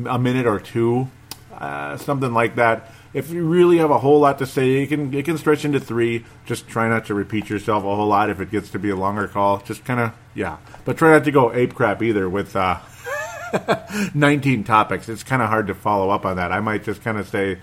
a 0.08 0.18
minute 0.18 0.46
or 0.46 0.60
two, 0.60 1.10
uh, 1.52 1.96
something 1.96 2.32
like 2.32 2.54
that 2.54 2.92
if 3.12 3.30
you 3.30 3.44
really 3.44 3.78
have 3.78 3.90
a 3.90 3.98
whole 3.98 4.20
lot 4.20 4.38
to 4.38 4.46
say, 4.46 4.82
it 4.82 4.88
can 4.88 5.12
it 5.14 5.24
can 5.24 5.38
stretch 5.38 5.64
into 5.64 5.80
three. 5.80 6.24
Just 6.44 6.68
try 6.68 6.88
not 6.88 7.06
to 7.06 7.14
repeat 7.14 7.48
yourself 7.48 7.84
a 7.84 7.94
whole 7.94 8.08
lot 8.08 8.30
if 8.30 8.40
it 8.40 8.50
gets 8.50 8.70
to 8.70 8.78
be 8.78 8.90
a 8.90 8.96
longer 8.96 9.28
call. 9.28 9.58
Just 9.58 9.84
kind 9.84 10.00
of 10.00 10.12
yeah, 10.34 10.58
but 10.84 10.96
try 10.96 11.12
not 11.12 11.24
to 11.24 11.30
go 11.30 11.52
ape 11.52 11.74
crap 11.74 12.02
either 12.02 12.28
with 12.28 12.54
uh, 12.56 12.78
19 14.14 14.64
topics. 14.64 15.08
It's 15.08 15.22
kind 15.22 15.42
of 15.42 15.48
hard 15.48 15.68
to 15.68 15.74
follow 15.74 16.10
up 16.10 16.24
on 16.24 16.36
that. 16.36 16.52
I 16.52 16.60
might 16.60 16.84
just 16.84 17.02
kind 17.02 17.18
of 17.18 17.28
say, 17.28 17.58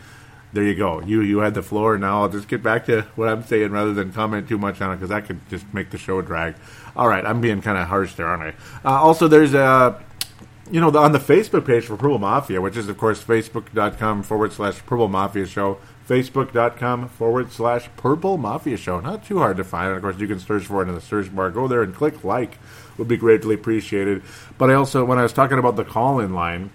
there 0.54 0.64
you 0.64 0.76
go. 0.76 1.02
You 1.02 1.22
you 1.22 1.40
had 1.40 1.54
the 1.54 1.64
floor. 1.64 1.98
Now 1.98 2.22
I'll 2.22 2.30
just 2.30 2.48
get 2.48 2.62
back 2.64 2.86
to 2.86 3.02
what 3.16 3.28
I'm 3.28 3.44
saying 3.44 3.72
rather 3.72 3.94
than 3.94 4.14
comment 4.14 4.48
too 4.48 4.58
much 4.58 4.82
on 4.82 4.92
it 4.92 4.96
because 4.98 5.10
that 5.10 5.26
could 5.26 5.40
just 5.50 5.72
make 5.74 5.90
the 5.90 5.98
show 5.98 6.22
drag. 6.22 6.56
All 6.96 7.08
right, 7.08 7.26
I'm 7.26 7.42
being 7.42 7.62
kind 7.62 7.78
of 7.78 7.88
harsh 7.88 8.14
there, 8.14 8.28
aren't 8.28 8.56
I? 8.84 8.88
Uh, 8.88 9.02
also, 9.02 9.28
there's 9.28 9.56
a 9.56 10.00
you 10.72 10.80
know, 10.80 10.92
the, 10.92 11.00
on 11.00 11.12
the 11.12 11.20
Facebook 11.20 11.66
page 11.66 11.86
for 11.86 11.98
Purple 11.98 12.20
Mafia, 12.20 12.62
which 12.62 12.78
is, 12.78 12.88
of 12.88 12.98
course, 12.98 13.24
facebook.com 13.24 14.24
forward 14.24 14.54
slash 14.54 14.86
Purple 14.86 15.08
Mafia 15.08 15.46
Show, 15.46 15.78
facebook.com 16.08 17.10
forward 17.10 17.52
slash 17.52 17.90
Purple 17.98 18.38
Mafia 18.38 18.78
Show. 18.78 19.00
Not 19.00 19.26
too 19.26 19.40
hard 19.40 19.58
to 19.58 19.64
find. 19.64 19.88
And 19.88 19.98
of 19.98 20.04
course, 20.04 20.20
you 20.20 20.28
can 20.28 20.40
search 20.40 20.66
for 20.66 20.82
it 20.82 20.88
in 20.88 20.96
the 20.96 21.02
search 21.02 21.34
bar. 21.36 21.52
Go 21.52 21.68
there 21.68 21.84
and 21.84 21.94
click 21.94 22.24
like. 22.24 22.58
Would 22.98 23.08
be 23.08 23.18
greatly 23.18 23.56
appreciated. 23.56 24.22
But 24.58 24.70
I 24.70 24.76
also, 24.76 25.04
when 25.04 25.18
I 25.18 25.24
was 25.24 25.34
talking 25.34 25.58
about 25.58 25.76
the 25.76 25.84
call 25.84 26.20
in 26.20 26.34
line, 26.34 26.70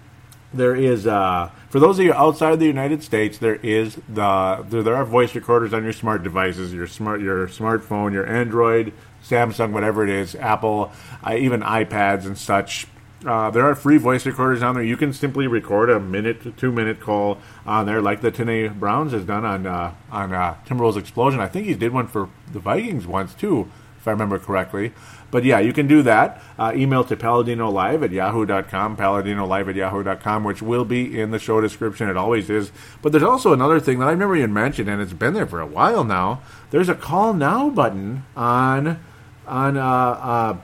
there 0.53 0.75
is, 0.75 1.07
uh, 1.07 1.49
for 1.69 1.79
those 1.79 1.97
of 1.99 2.05
you 2.05 2.13
outside 2.13 2.59
the 2.59 2.65
United 2.65 3.03
States, 3.03 3.37
there 3.37 3.55
is 3.55 3.95
the, 4.09 4.65
there, 4.67 4.83
there 4.83 4.95
are 4.95 5.05
voice 5.05 5.33
recorders 5.35 5.73
on 5.73 5.83
your 5.83 5.93
smart 5.93 6.23
devices, 6.23 6.73
your 6.73 6.87
smart, 6.87 7.21
your 7.21 7.47
smartphone, 7.47 8.11
your 8.13 8.25
Android, 8.25 8.91
Samsung, 9.23 9.71
whatever 9.71 10.03
it 10.03 10.09
is, 10.09 10.35
Apple, 10.35 10.91
uh, 11.23 11.35
even 11.35 11.61
iPads 11.61 12.25
and 12.25 12.37
such 12.37 12.87
uh, 13.25 13.49
there 13.51 13.65
are 13.65 13.75
free 13.75 13.97
voice 13.97 14.25
recorders 14.25 14.61
on 14.61 14.75
there. 14.75 14.83
You 14.83 14.95
can 14.95 15.11
simply 15.11 15.47
record 15.47 15.89
a 15.89 15.99
minute 15.99 16.41
to 16.43 16.51
two 16.51 16.71
minute 16.71 16.99
call 16.99 17.37
on 17.65 17.85
there, 17.85 18.01
like 18.01 18.21
the 18.21 18.31
Tene 18.31 18.73
Browns 18.79 19.11
has 19.11 19.25
done 19.25 19.45
on 19.45 19.65
uh, 19.65 19.93
on 20.11 20.33
uh, 20.33 20.55
Timberwolves 20.65 20.97
Explosion. 20.97 21.39
I 21.39 21.47
think 21.47 21.67
he 21.67 21.73
did 21.73 21.91
one 21.91 22.07
for 22.07 22.29
the 22.51 22.59
Vikings 22.59 23.05
once 23.05 23.33
too, 23.33 23.69
if 23.97 24.07
I 24.07 24.11
remember 24.11 24.39
correctly. 24.39 24.93
But 25.31 25.43
yeah, 25.43 25.59
you 25.59 25.73
can 25.73 25.87
do 25.87 26.01
that. 26.03 26.41
Uh, 26.57 26.71
email 26.75 27.03
to 27.03 27.15
Paladino 27.15 27.69
Live 27.69 28.03
at 28.03 28.11
yahoo.com, 28.11 28.95
Paladino 28.95 29.45
Live 29.45 29.69
at 29.69 29.75
yahoo.com, 29.75 30.43
which 30.43 30.61
will 30.61 30.85
be 30.85 31.19
in 31.19 31.31
the 31.31 31.39
show 31.39 31.61
description. 31.61 32.09
It 32.09 32.17
always 32.17 32.49
is. 32.49 32.71
But 33.01 33.11
there's 33.11 33.23
also 33.23 33.53
another 33.53 33.79
thing 33.79 33.99
that 33.99 34.07
I've 34.07 34.17
never 34.17 34.35
even 34.35 34.53
mentioned, 34.53 34.89
and 34.89 35.01
it's 35.01 35.13
been 35.13 35.33
there 35.33 35.45
for 35.45 35.59
a 35.59 35.67
while 35.67 36.03
now. 36.03 36.41
There's 36.71 36.89
a 36.89 36.95
call 36.95 37.33
now 37.33 37.69
button 37.69 38.25
on 38.35 38.99
on 39.45 39.77
uh, 39.77 39.83
uh, 39.83 40.57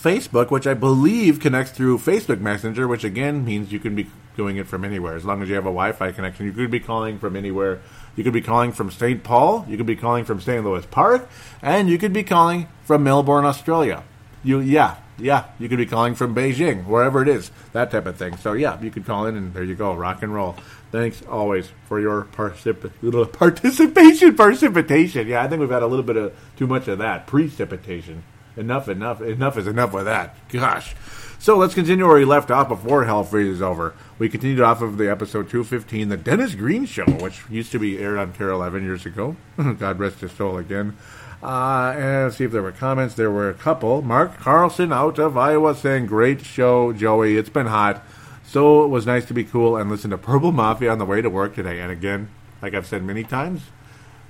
Facebook, 0.00 0.50
which 0.50 0.66
I 0.66 0.74
believe 0.74 1.40
connects 1.40 1.72
through 1.72 1.98
Facebook 1.98 2.40
Messenger, 2.40 2.86
which 2.86 3.02
again 3.02 3.44
means 3.44 3.72
you 3.72 3.80
can 3.80 3.96
be 3.96 4.06
doing 4.36 4.56
it 4.56 4.68
from 4.68 4.84
anywhere 4.84 5.16
as 5.16 5.24
long 5.24 5.42
as 5.42 5.48
you 5.48 5.56
have 5.56 5.64
a 5.64 5.74
Wi-Fi 5.74 6.12
connection. 6.12 6.46
You 6.46 6.52
could 6.52 6.70
be 6.70 6.78
calling 6.78 7.18
from 7.18 7.34
anywhere. 7.34 7.80
You 8.14 8.22
could 8.22 8.32
be 8.32 8.40
calling 8.40 8.70
from 8.70 8.92
St. 8.92 9.24
Paul. 9.24 9.66
You 9.68 9.76
could 9.76 9.86
be 9.86 9.96
calling 9.96 10.24
from 10.24 10.40
St. 10.40 10.64
Louis 10.64 10.86
Park, 10.86 11.28
and 11.62 11.88
you 11.88 11.98
could 11.98 12.12
be 12.12 12.22
calling 12.22 12.68
from 12.84 13.02
Melbourne, 13.02 13.44
Australia. 13.44 14.04
You, 14.44 14.60
yeah, 14.60 14.98
yeah, 15.18 15.46
you 15.58 15.68
could 15.68 15.78
be 15.78 15.86
calling 15.86 16.14
from 16.14 16.32
Beijing, 16.32 16.86
wherever 16.86 17.20
it 17.20 17.28
is, 17.28 17.50
that 17.72 17.90
type 17.90 18.06
of 18.06 18.16
thing. 18.16 18.36
So 18.36 18.52
yeah, 18.52 18.80
you 18.80 18.92
could 18.92 19.04
call 19.04 19.26
in, 19.26 19.36
and 19.36 19.52
there 19.52 19.64
you 19.64 19.74
go, 19.74 19.94
rock 19.94 20.22
and 20.22 20.32
roll. 20.32 20.54
Thanks 20.92 21.22
always 21.28 21.72
for 21.86 21.98
your 21.98 22.24
particip- 22.24 23.32
participation, 23.32 24.36
precipitation. 24.36 25.26
Yeah, 25.26 25.42
I 25.42 25.48
think 25.48 25.58
we've 25.58 25.70
had 25.70 25.82
a 25.82 25.88
little 25.88 26.04
bit 26.04 26.16
of 26.16 26.36
too 26.56 26.68
much 26.68 26.86
of 26.86 26.98
that 26.98 27.26
precipitation 27.26 28.22
enough, 28.58 28.88
enough, 28.88 29.20
enough 29.20 29.56
is 29.56 29.66
enough 29.66 29.92
with 29.92 30.04
that. 30.04 30.36
Gosh. 30.48 30.94
So 31.38 31.56
let's 31.56 31.74
continue 31.74 32.04
where 32.06 32.16
we 32.16 32.24
left 32.24 32.50
off 32.50 32.68
before 32.68 33.04
Hell 33.04 33.22
freezes 33.22 33.62
over. 33.62 33.94
We 34.18 34.28
continued 34.28 34.60
off 34.60 34.82
of 34.82 34.98
the 34.98 35.08
episode 35.08 35.48
215, 35.48 36.08
The 36.08 36.16
Dennis 36.16 36.56
Green 36.56 36.84
Show, 36.84 37.04
which 37.04 37.42
used 37.48 37.70
to 37.72 37.78
be 37.78 37.98
aired 37.98 38.18
on 38.18 38.32
KARE 38.32 38.50
11 38.50 38.82
years 38.82 39.06
ago. 39.06 39.36
God 39.78 40.00
rest 40.00 40.20
his 40.20 40.32
soul 40.32 40.58
again. 40.58 40.96
Uh, 41.40 41.94
and 41.96 42.34
see 42.34 42.44
if 42.44 42.50
there 42.50 42.62
were 42.62 42.72
comments. 42.72 43.14
There 43.14 43.30
were 43.30 43.48
a 43.48 43.54
couple. 43.54 44.02
Mark 44.02 44.38
Carlson 44.38 44.92
out 44.92 45.20
of 45.20 45.36
Iowa 45.36 45.76
saying, 45.76 46.06
Great 46.06 46.44
show, 46.44 46.92
Joey. 46.92 47.36
It's 47.36 47.48
been 47.48 47.66
hot. 47.66 48.04
So 48.44 48.84
it 48.84 48.88
was 48.88 49.06
nice 49.06 49.24
to 49.26 49.34
be 49.34 49.44
cool 49.44 49.76
and 49.76 49.90
listen 49.90 50.10
to 50.10 50.18
Purple 50.18 50.52
Mafia 50.52 50.90
on 50.90 50.98
the 50.98 51.04
way 51.04 51.22
to 51.22 51.30
work 51.30 51.54
today. 51.54 51.80
And 51.80 51.92
again, 51.92 52.30
like 52.60 52.74
I've 52.74 52.86
said 52.86 53.04
many 53.04 53.22
times, 53.22 53.62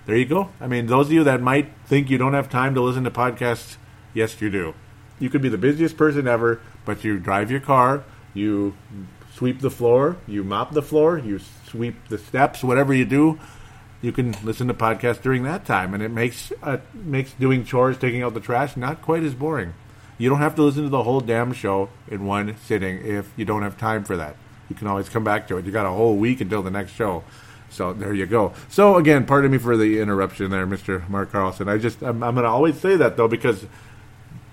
there 0.07 0.17
you 0.17 0.27
go. 0.27 0.51
I 0.61 0.67
mean, 0.67 0.87
those 0.87 1.07
of 1.07 1.13
you 1.13 1.25
that 1.25 1.41
might 1.41 1.71
think 1.87 2.11
you 2.11 2.19
don't 2.19 2.35
have 2.35 2.51
time 2.51 2.75
to 2.75 2.81
listen 2.81 3.05
to 3.05 3.11
podcasts, 3.11 3.77
Yes, 4.15 4.41
you 4.41 4.51
do. 4.51 4.75
You 5.19 5.31
could 5.31 5.43
be 5.43 5.49
the 5.49 5.59
busiest 5.59 5.97
person 5.97 6.29
ever, 6.29 6.61
but 6.85 7.05
you 7.05 7.19
drive 7.19 7.51
your 7.51 7.61
car, 7.61 8.05
you 8.35 8.75
sweep 9.35 9.61
the 9.61 9.71
floor, 9.71 10.17
you 10.27 10.45
mop 10.45 10.73
the 10.73 10.83
floor, 10.83 11.19
you 11.19 11.41
sweep 11.67 12.09
the 12.09 12.19
steps, 12.19 12.63
whatever 12.63 12.95
you 12.95 13.05
do, 13.05 13.39
you 14.01 14.13
can 14.13 14.37
listen 14.45 14.69
to 14.69 14.75
podcasts 14.75 15.21
during 15.21 15.43
that 15.43 15.65
time, 15.65 15.93
and 15.93 16.03
it 16.03 16.11
makes 16.11 16.53
uh, 16.63 16.79
makes 16.95 17.33
doing 17.33 17.65
chores, 17.65 17.99
taking 17.99 18.23
out 18.23 18.35
the 18.35 18.41
trash, 18.41 18.77
not 18.77 19.03
quite 19.03 19.23
as 19.25 19.35
boring. 19.35 19.75
You 20.19 20.29
don't 20.29 20.39
have 20.39 20.55
to 20.57 20.63
listen 20.63 20.85
to 20.85 20.89
the 20.89 21.03
whole 21.03 21.21
damn 21.21 21.53
show 21.53 21.91
in 22.09 22.25
one 22.27 22.57
sitting 22.65 23.05
if 23.05 23.33
you 23.37 23.45
don't 23.45 23.63
have 23.63 23.79
time 23.79 24.05
for 24.05 24.17
that. 24.17 24.37
You 24.69 24.77
can 24.77 24.87
always 24.87 25.09
come 25.09 25.25
back 25.25 25.49
to 25.49 25.57
it. 25.57 25.65
You 25.65 25.73
got 25.73 25.87
a 25.87 25.91
whole 25.91 26.17
week 26.17 26.41
until 26.41 26.63
the 26.63 26.71
next 26.71 26.93
show. 26.93 27.25
So 27.71 27.93
there 27.93 28.15
you 28.15 28.27
go. 28.27 28.53
So 28.69 28.97
again, 28.97 29.27
pardon 29.27 29.51
me 29.51 29.59
for 29.59 29.77
the 29.77 30.01
interruption 30.01 30.51
there, 30.51 30.67
Mr. 30.67 31.09
Mark 31.09 31.33
Carlson. 31.33 31.69
I 31.69 31.79
just 31.79 32.03
I'm, 32.03 32.23
I'm 32.23 32.35
going 32.35 32.45
to 32.45 32.51
always 32.51 32.81
say 32.81 32.97
that 32.97 33.17
though 33.17 33.29
because 33.29 33.67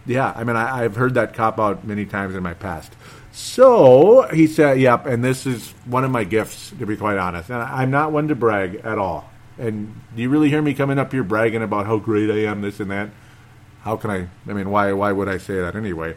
yeah, 0.06 0.34
I 0.36 0.44
mean, 0.44 0.56
I, 0.56 0.84
have 0.84 0.96
heard 0.96 1.16
that 1.16 1.34
cop 1.34 1.60
out 1.60 1.86
many 1.86 2.06
times 2.06 2.36
in 2.36 2.44
my 2.44 2.54
past. 2.54 2.94
So 3.32 4.24
he 4.34 4.48
said, 4.48 4.80
"Yep," 4.80 5.08
and 5.08 5.24
this 5.24 5.46
is 5.46 5.72
one 5.86 6.04
of 6.04 6.12
my 6.12 6.24
gifts, 6.24 6.72
to 6.80 6.86
be 6.86 6.96
quite 6.96 7.18
honest. 7.18 7.50
And 7.50 7.62
I'm 7.62 7.92
not 7.92 8.12
one 8.12 8.28
to 8.30 8.36
brag 8.36 8.76
at 8.84 8.98
all. 8.98 9.30
And 9.58 10.02
do 10.16 10.22
you 10.22 10.30
really 10.30 10.50
hear 10.50 10.62
me 10.62 10.74
coming 10.74 11.00
up 11.00 11.12
here 11.12 11.24
bragging 11.24 11.62
about 11.62 11.86
how 11.86 11.98
great 11.98 12.30
I 12.30 12.50
am, 12.50 12.62
this 12.62 12.80
and 12.80 12.92
that? 12.92 13.10
How 13.82 13.98
can 13.98 14.10
I? 14.10 14.28
I 14.48 14.54
mean, 14.54 14.70
why? 14.70 14.94
Why 14.94 15.12
would 15.12 15.28
I 15.28 15.38
say 15.38 15.56
that 15.60 15.76
anyway? 15.76 16.16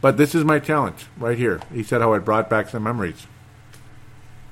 But 0.00 0.16
this 0.16 0.34
is 0.34 0.44
my 0.44 0.58
talent 0.58 1.06
right 1.16 1.38
here. 1.38 1.60
He 1.72 1.82
said 1.82 2.00
how 2.00 2.12
it 2.14 2.24
brought 2.24 2.48
back 2.48 2.68
some 2.68 2.82
memories. 2.82 3.26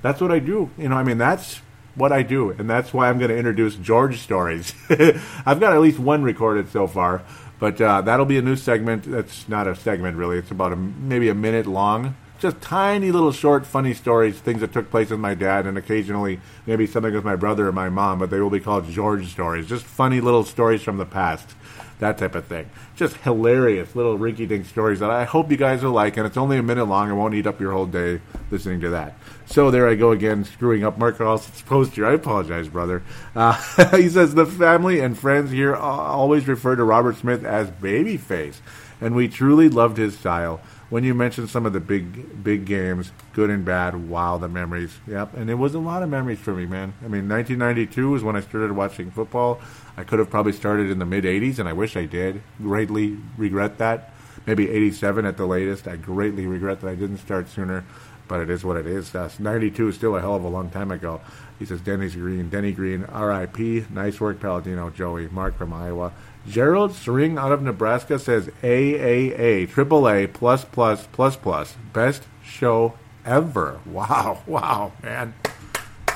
That's 0.02 0.20
what 0.20 0.32
I 0.32 0.38
do. 0.38 0.70
You 0.76 0.88
know, 0.88 0.96
I 0.96 1.02
mean, 1.02 1.18
that's 1.18 1.60
what 1.96 2.12
I 2.12 2.22
do, 2.22 2.50
and 2.50 2.68
that's 2.68 2.92
why 2.92 3.08
I'm 3.08 3.18
going 3.18 3.30
to 3.30 3.36
introduce 3.36 3.74
George 3.76 4.20
stories. 4.20 4.74
I've 4.90 5.60
got 5.60 5.72
at 5.72 5.80
least 5.80 5.98
one 5.98 6.22
recorded 6.22 6.70
so 6.70 6.86
far, 6.86 7.22
but 7.58 7.80
uh, 7.80 8.00
that'll 8.02 8.26
be 8.26 8.38
a 8.38 8.42
new 8.42 8.56
segment. 8.56 9.04
That's 9.10 9.48
not 9.48 9.66
a 9.66 9.74
segment 9.74 10.16
really. 10.16 10.38
It's 10.38 10.50
about 10.50 10.72
a, 10.72 10.76
maybe 10.76 11.28
a 11.28 11.34
minute 11.34 11.66
long. 11.66 12.16
Just 12.38 12.60
tiny 12.60 13.10
little 13.10 13.32
short, 13.32 13.64
funny 13.64 13.94
stories, 13.94 14.38
things 14.38 14.60
that 14.60 14.72
took 14.72 14.90
place 14.90 15.08
with 15.08 15.20
my 15.20 15.34
dad, 15.34 15.66
and 15.66 15.78
occasionally 15.78 16.38
maybe 16.66 16.86
something 16.86 17.14
with 17.14 17.24
my 17.24 17.36
brother 17.36 17.66
or 17.68 17.72
my 17.72 17.88
mom. 17.88 18.18
But 18.18 18.30
they 18.30 18.40
will 18.40 18.50
be 18.50 18.60
called 18.60 18.90
George 18.90 19.30
stories. 19.32 19.66
Just 19.66 19.84
funny 19.86 20.20
little 20.20 20.44
stories 20.44 20.82
from 20.82 20.98
the 20.98 21.06
past 21.06 21.54
that 21.98 22.18
type 22.18 22.34
of 22.34 22.46
thing. 22.46 22.68
Just 22.94 23.16
hilarious 23.18 23.96
little 23.96 24.18
rinky 24.18 24.46
dink 24.46 24.66
stories 24.66 25.00
that 25.00 25.10
I 25.10 25.24
hope 25.24 25.50
you 25.50 25.56
guys 25.56 25.82
will 25.82 25.92
like. 25.92 26.16
And 26.16 26.26
it's 26.26 26.36
only 26.36 26.58
a 26.58 26.62
minute 26.62 26.84
long. 26.84 27.10
I 27.10 27.14
won't 27.14 27.34
eat 27.34 27.46
up 27.46 27.60
your 27.60 27.72
whole 27.72 27.86
day 27.86 28.20
listening 28.50 28.80
to 28.80 28.90
that. 28.90 29.14
So 29.46 29.70
there 29.70 29.88
I 29.88 29.94
go 29.94 30.10
again, 30.10 30.44
screwing 30.44 30.84
up 30.84 30.98
Mark 30.98 31.18
Carlson's 31.18 31.62
poster. 31.62 32.04
I 32.04 32.12
apologize, 32.14 32.68
brother. 32.68 33.02
Uh, 33.34 33.52
he 33.96 34.08
says 34.08 34.34
the 34.34 34.44
family 34.46 35.00
and 35.00 35.16
friends 35.16 35.50
here 35.50 35.74
always 35.74 36.48
refer 36.48 36.76
to 36.76 36.84
Robert 36.84 37.16
Smith 37.16 37.44
as 37.44 37.70
Babyface, 37.70 38.56
and 39.00 39.14
we 39.14 39.28
truly 39.28 39.68
loved 39.68 39.96
his 39.96 40.18
style. 40.18 40.60
When 40.88 41.02
you 41.02 41.14
mentioned 41.14 41.48
some 41.48 41.66
of 41.66 41.72
the 41.72 41.80
big 41.80 42.44
big 42.44 42.64
games, 42.64 43.10
good 43.32 43.50
and 43.50 43.64
bad, 43.64 44.08
wow, 44.08 44.38
the 44.38 44.48
memories. 44.48 44.96
Yep, 45.08 45.34
and 45.34 45.50
it 45.50 45.54
was 45.54 45.74
a 45.74 45.80
lot 45.80 46.04
of 46.04 46.08
memories 46.08 46.38
for 46.38 46.54
me, 46.54 46.64
man. 46.64 46.92
I 47.00 47.08
mean, 47.08 47.28
1992 47.28 48.10
was 48.10 48.22
when 48.22 48.36
I 48.36 48.40
started 48.40 48.70
watching 48.72 49.10
football. 49.10 49.60
I 49.96 50.04
could 50.04 50.18
have 50.18 50.30
probably 50.30 50.52
started 50.52 50.90
in 50.90 50.98
the 50.98 51.06
mid 51.06 51.24
80s, 51.24 51.58
and 51.58 51.68
I 51.68 51.72
wish 51.72 51.96
I 51.96 52.04
did. 52.04 52.42
Greatly 52.58 53.18
regret 53.36 53.78
that. 53.78 54.12
Maybe 54.46 54.70
87 54.70 55.24
at 55.24 55.36
the 55.36 55.46
latest. 55.46 55.88
I 55.88 55.96
greatly 55.96 56.46
regret 56.46 56.80
that 56.82 56.88
I 56.88 56.94
didn't 56.94 57.18
start 57.18 57.48
sooner, 57.48 57.84
but 58.28 58.40
it 58.40 58.50
is 58.50 58.64
what 58.64 58.76
it 58.76 58.86
is. 58.86 59.14
Uh, 59.14 59.30
92 59.38 59.88
is 59.88 59.94
still 59.96 60.16
a 60.16 60.20
hell 60.20 60.36
of 60.36 60.44
a 60.44 60.48
long 60.48 60.70
time 60.70 60.90
ago. 60.90 61.20
He 61.58 61.64
says, 61.64 61.80
Denny's 61.80 62.14
Green, 62.14 62.50
Denny 62.50 62.72
Green, 62.72 63.02
RIP. 63.02 63.90
Nice 63.90 64.20
work, 64.20 64.38
Paladino, 64.38 64.90
Joey. 64.90 65.28
Mark 65.28 65.56
from 65.56 65.72
Iowa. 65.72 66.12
Gerald 66.46 66.94
String 66.94 67.38
out 67.38 67.50
of 67.50 67.62
Nebraska 67.62 68.18
says 68.18 68.48
AAA, 68.62 69.68
triple 69.70 70.08
A, 70.08 70.26
plus, 70.26 70.64
plus, 70.64 71.06
plus, 71.10 71.36
plus. 71.36 71.74
Best 71.92 72.24
show 72.44 72.94
ever. 73.24 73.80
Wow, 73.84 74.42
wow, 74.46 74.92
man. 75.02 75.34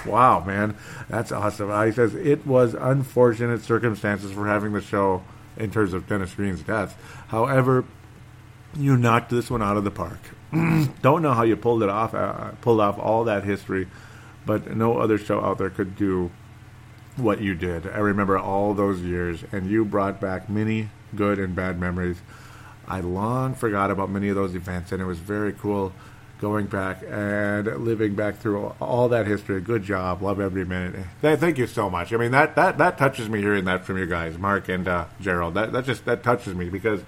Wow, 0.06 0.44
man, 0.44 0.76
that's 1.08 1.32
awesome. 1.32 1.68
He 1.86 1.92
says 1.92 2.14
it 2.14 2.46
was 2.46 2.74
unfortunate 2.74 3.62
circumstances 3.62 4.32
for 4.32 4.46
having 4.46 4.72
the 4.72 4.80
show 4.80 5.22
in 5.56 5.70
terms 5.70 5.92
of 5.92 6.06
Dennis 6.08 6.34
Green's 6.34 6.62
death. 6.62 6.96
However, 7.28 7.84
you 8.76 8.96
knocked 8.96 9.30
this 9.30 9.50
one 9.50 9.62
out 9.62 9.76
of 9.76 9.84
the 9.84 9.90
park. 9.90 10.20
Don't 11.02 11.22
know 11.22 11.32
how 11.32 11.42
you 11.42 11.56
pulled 11.56 11.82
it 11.82 11.88
off, 11.88 12.14
uh, 12.14 12.52
pulled 12.60 12.80
off 12.80 12.98
all 12.98 13.24
that 13.24 13.44
history, 13.44 13.88
but 14.46 14.74
no 14.76 14.98
other 14.98 15.18
show 15.18 15.40
out 15.40 15.58
there 15.58 15.70
could 15.70 15.96
do 15.96 16.30
what 17.16 17.40
you 17.40 17.54
did. 17.54 17.86
I 17.86 17.98
remember 17.98 18.38
all 18.38 18.74
those 18.74 19.00
years, 19.00 19.44
and 19.52 19.68
you 19.68 19.84
brought 19.84 20.20
back 20.20 20.48
many 20.48 20.90
good 21.14 21.38
and 21.38 21.54
bad 21.54 21.78
memories. 21.78 22.22
I 22.86 23.00
long 23.00 23.54
forgot 23.54 23.90
about 23.90 24.10
many 24.10 24.28
of 24.28 24.36
those 24.36 24.54
events, 24.54 24.92
and 24.92 25.02
it 25.02 25.04
was 25.04 25.18
very 25.18 25.52
cool 25.52 25.92
going 26.40 26.66
back 26.66 27.02
and 27.06 27.66
living 27.84 28.14
back 28.14 28.38
through 28.38 28.74
all 28.80 29.08
that 29.10 29.26
history. 29.26 29.60
Good 29.60 29.82
job. 29.82 30.22
Love 30.22 30.40
every 30.40 30.64
minute. 30.64 30.96
Thank 31.20 31.58
you 31.58 31.66
so 31.66 31.90
much. 31.90 32.12
I 32.12 32.16
mean, 32.16 32.32
that, 32.32 32.56
that, 32.56 32.78
that 32.78 32.98
touches 32.98 33.28
me 33.28 33.40
hearing 33.40 33.66
that 33.66 33.84
from 33.84 33.98
you 33.98 34.06
guys, 34.06 34.38
Mark 34.38 34.68
and 34.68 34.88
uh, 34.88 35.04
Gerald. 35.20 35.54
That, 35.54 35.72
that 35.72 35.84
just 35.84 36.04
that 36.06 36.22
touches 36.22 36.54
me 36.54 36.70
because, 36.70 37.02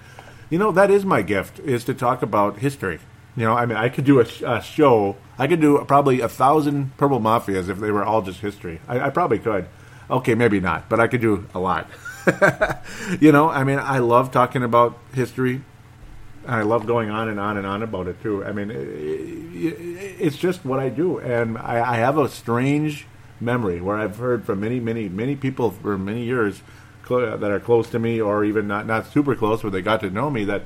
you 0.49 0.59
know, 0.59 0.71
that 0.71 0.91
is 0.91 1.03
my 1.03 1.23
gift 1.23 1.59
is 1.59 1.83
to 1.85 1.93
talk 1.93 2.21
about 2.21 2.59
history. 2.59 2.99
You 3.35 3.45
know, 3.45 3.53
I 3.53 3.65
mean, 3.65 3.77
I 3.77 3.89
could 3.89 4.05
do 4.05 4.19
a, 4.19 4.25
a 4.45 4.61
show. 4.61 5.17
I 5.39 5.47
could 5.47 5.59
do 5.59 5.83
probably 5.87 6.21
a 6.21 6.29
thousand 6.29 6.95
Purple 6.97 7.19
Mafias 7.19 7.67
if 7.69 7.79
they 7.79 7.89
were 7.89 8.05
all 8.05 8.21
just 8.21 8.39
history. 8.39 8.79
I, 8.87 9.07
I 9.07 9.09
probably 9.09 9.39
could. 9.39 9.67
Okay, 10.09 10.35
maybe 10.35 10.59
not, 10.59 10.89
but 10.89 10.99
I 10.99 11.07
could 11.07 11.21
do 11.21 11.47
a 11.55 11.59
lot. 11.59 11.89
you 13.19 13.31
know, 13.31 13.49
I 13.49 13.63
mean, 13.63 13.79
I 13.79 13.97
love 13.97 14.31
talking 14.31 14.61
about 14.61 14.99
history 15.13 15.63
I 16.47 16.61
love 16.63 16.85
going 16.85 17.09
on 17.09 17.29
and 17.29 17.39
on 17.39 17.57
and 17.57 17.65
on 17.65 17.83
about 17.83 18.07
it 18.07 18.21
too. 18.21 18.43
I 18.43 18.51
mean, 18.51 18.71
it's 18.73 20.37
just 20.37 20.65
what 20.65 20.79
I 20.79 20.89
do, 20.89 21.19
and 21.19 21.57
I, 21.57 21.93
I 21.93 21.97
have 21.97 22.17
a 22.17 22.27
strange 22.27 23.07
memory 23.39 23.81
where 23.81 23.97
I've 23.97 24.17
heard 24.17 24.45
from 24.45 24.59
many, 24.59 24.79
many, 24.79 25.09
many 25.09 25.35
people 25.35 25.71
for 25.71 25.97
many 25.97 26.23
years 26.23 26.61
that 27.09 27.43
are 27.43 27.59
close 27.59 27.89
to 27.91 27.99
me, 27.99 28.19
or 28.19 28.43
even 28.43 28.67
not 28.67 28.85
not 28.85 29.11
super 29.11 29.35
close, 29.35 29.63
where 29.63 29.71
they 29.71 29.81
got 29.81 30.01
to 30.01 30.09
know 30.09 30.29
me 30.29 30.45
that. 30.45 30.63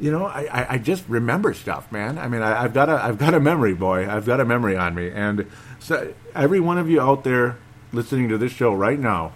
You 0.00 0.10
know, 0.10 0.24
I, 0.24 0.66
I 0.70 0.78
just 0.78 1.04
remember 1.06 1.54
stuff, 1.54 1.92
man. 1.92 2.18
I 2.18 2.26
mean, 2.26 2.42
I, 2.42 2.64
I've 2.64 2.74
got 2.74 2.88
a 2.88 2.94
I've 3.04 3.18
got 3.18 3.34
a 3.34 3.40
memory, 3.40 3.74
boy. 3.74 4.08
I've 4.08 4.26
got 4.26 4.40
a 4.40 4.44
memory 4.44 4.76
on 4.76 4.94
me, 4.94 5.10
and 5.10 5.46
so 5.78 6.14
every 6.34 6.60
one 6.60 6.78
of 6.78 6.88
you 6.88 7.00
out 7.00 7.24
there 7.24 7.58
listening 7.92 8.28
to 8.30 8.38
this 8.38 8.52
show 8.52 8.74
right 8.74 8.98
now, 8.98 9.32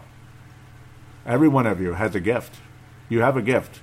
every 1.24 1.46
one 1.46 1.66
of 1.66 1.80
you 1.80 1.92
has 1.92 2.14
a 2.14 2.20
gift. 2.20 2.56
You 3.08 3.20
have 3.20 3.36
a 3.36 3.42
gift 3.42 3.80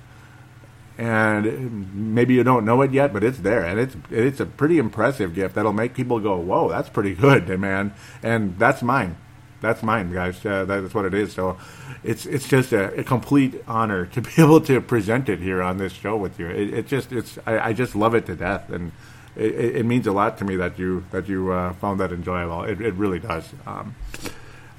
and 0.96 2.14
maybe 2.14 2.34
you 2.34 2.44
don't 2.44 2.64
know 2.64 2.82
it 2.82 2.92
yet, 2.92 3.12
but 3.12 3.24
it's 3.24 3.38
there, 3.38 3.64
and 3.64 3.80
it's 3.80 3.96
it's 4.10 4.40
a 4.40 4.46
pretty 4.46 4.78
impressive 4.78 5.34
gift 5.34 5.56
that'll 5.56 5.72
make 5.72 5.94
people 5.94 6.20
go, 6.20 6.36
"Whoa, 6.36 6.68
that's 6.68 6.88
pretty 6.88 7.14
good, 7.14 7.48
man!" 7.58 7.92
And 8.22 8.58
that's 8.58 8.82
mine. 8.82 9.16
That's 9.60 9.82
mine, 9.82 10.12
guys. 10.12 10.44
Uh, 10.44 10.66
that's 10.66 10.94
what 10.94 11.06
it 11.06 11.14
is. 11.14 11.32
So, 11.32 11.56
it's 12.04 12.26
it's 12.26 12.46
just 12.46 12.72
a, 12.72 13.00
a, 13.00 13.02
complete 13.02 13.64
honor 13.66 14.06
to 14.06 14.20
be 14.20 14.30
able 14.38 14.60
to 14.60 14.80
present 14.80 15.28
it 15.28 15.40
here 15.40 15.62
on 15.62 15.78
this 15.78 15.92
show 15.92 16.16
with 16.16 16.38
you. 16.38 16.46
It, 16.46 16.74
it 16.74 16.86
just 16.86 17.12
it's 17.12 17.38
I, 17.46 17.70
I, 17.70 17.72
just 17.72 17.96
love 17.96 18.14
it 18.14 18.26
to 18.26 18.36
death, 18.36 18.70
and 18.70 18.92
it, 19.36 19.76
it, 19.76 19.86
means 19.86 20.06
a 20.06 20.12
lot 20.12 20.38
to 20.38 20.44
me 20.44 20.56
that 20.56 20.78
you 20.78 21.04
that 21.10 21.28
you 21.28 21.50
uh, 21.50 21.72
found 21.74 21.98
that 22.00 22.12
enjoyable. 22.12 22.62
It, 22.64 22.80
it 22.80 22.94
really 22.94 23.18
does. 23.18 23.48
Um, 23.66 23.94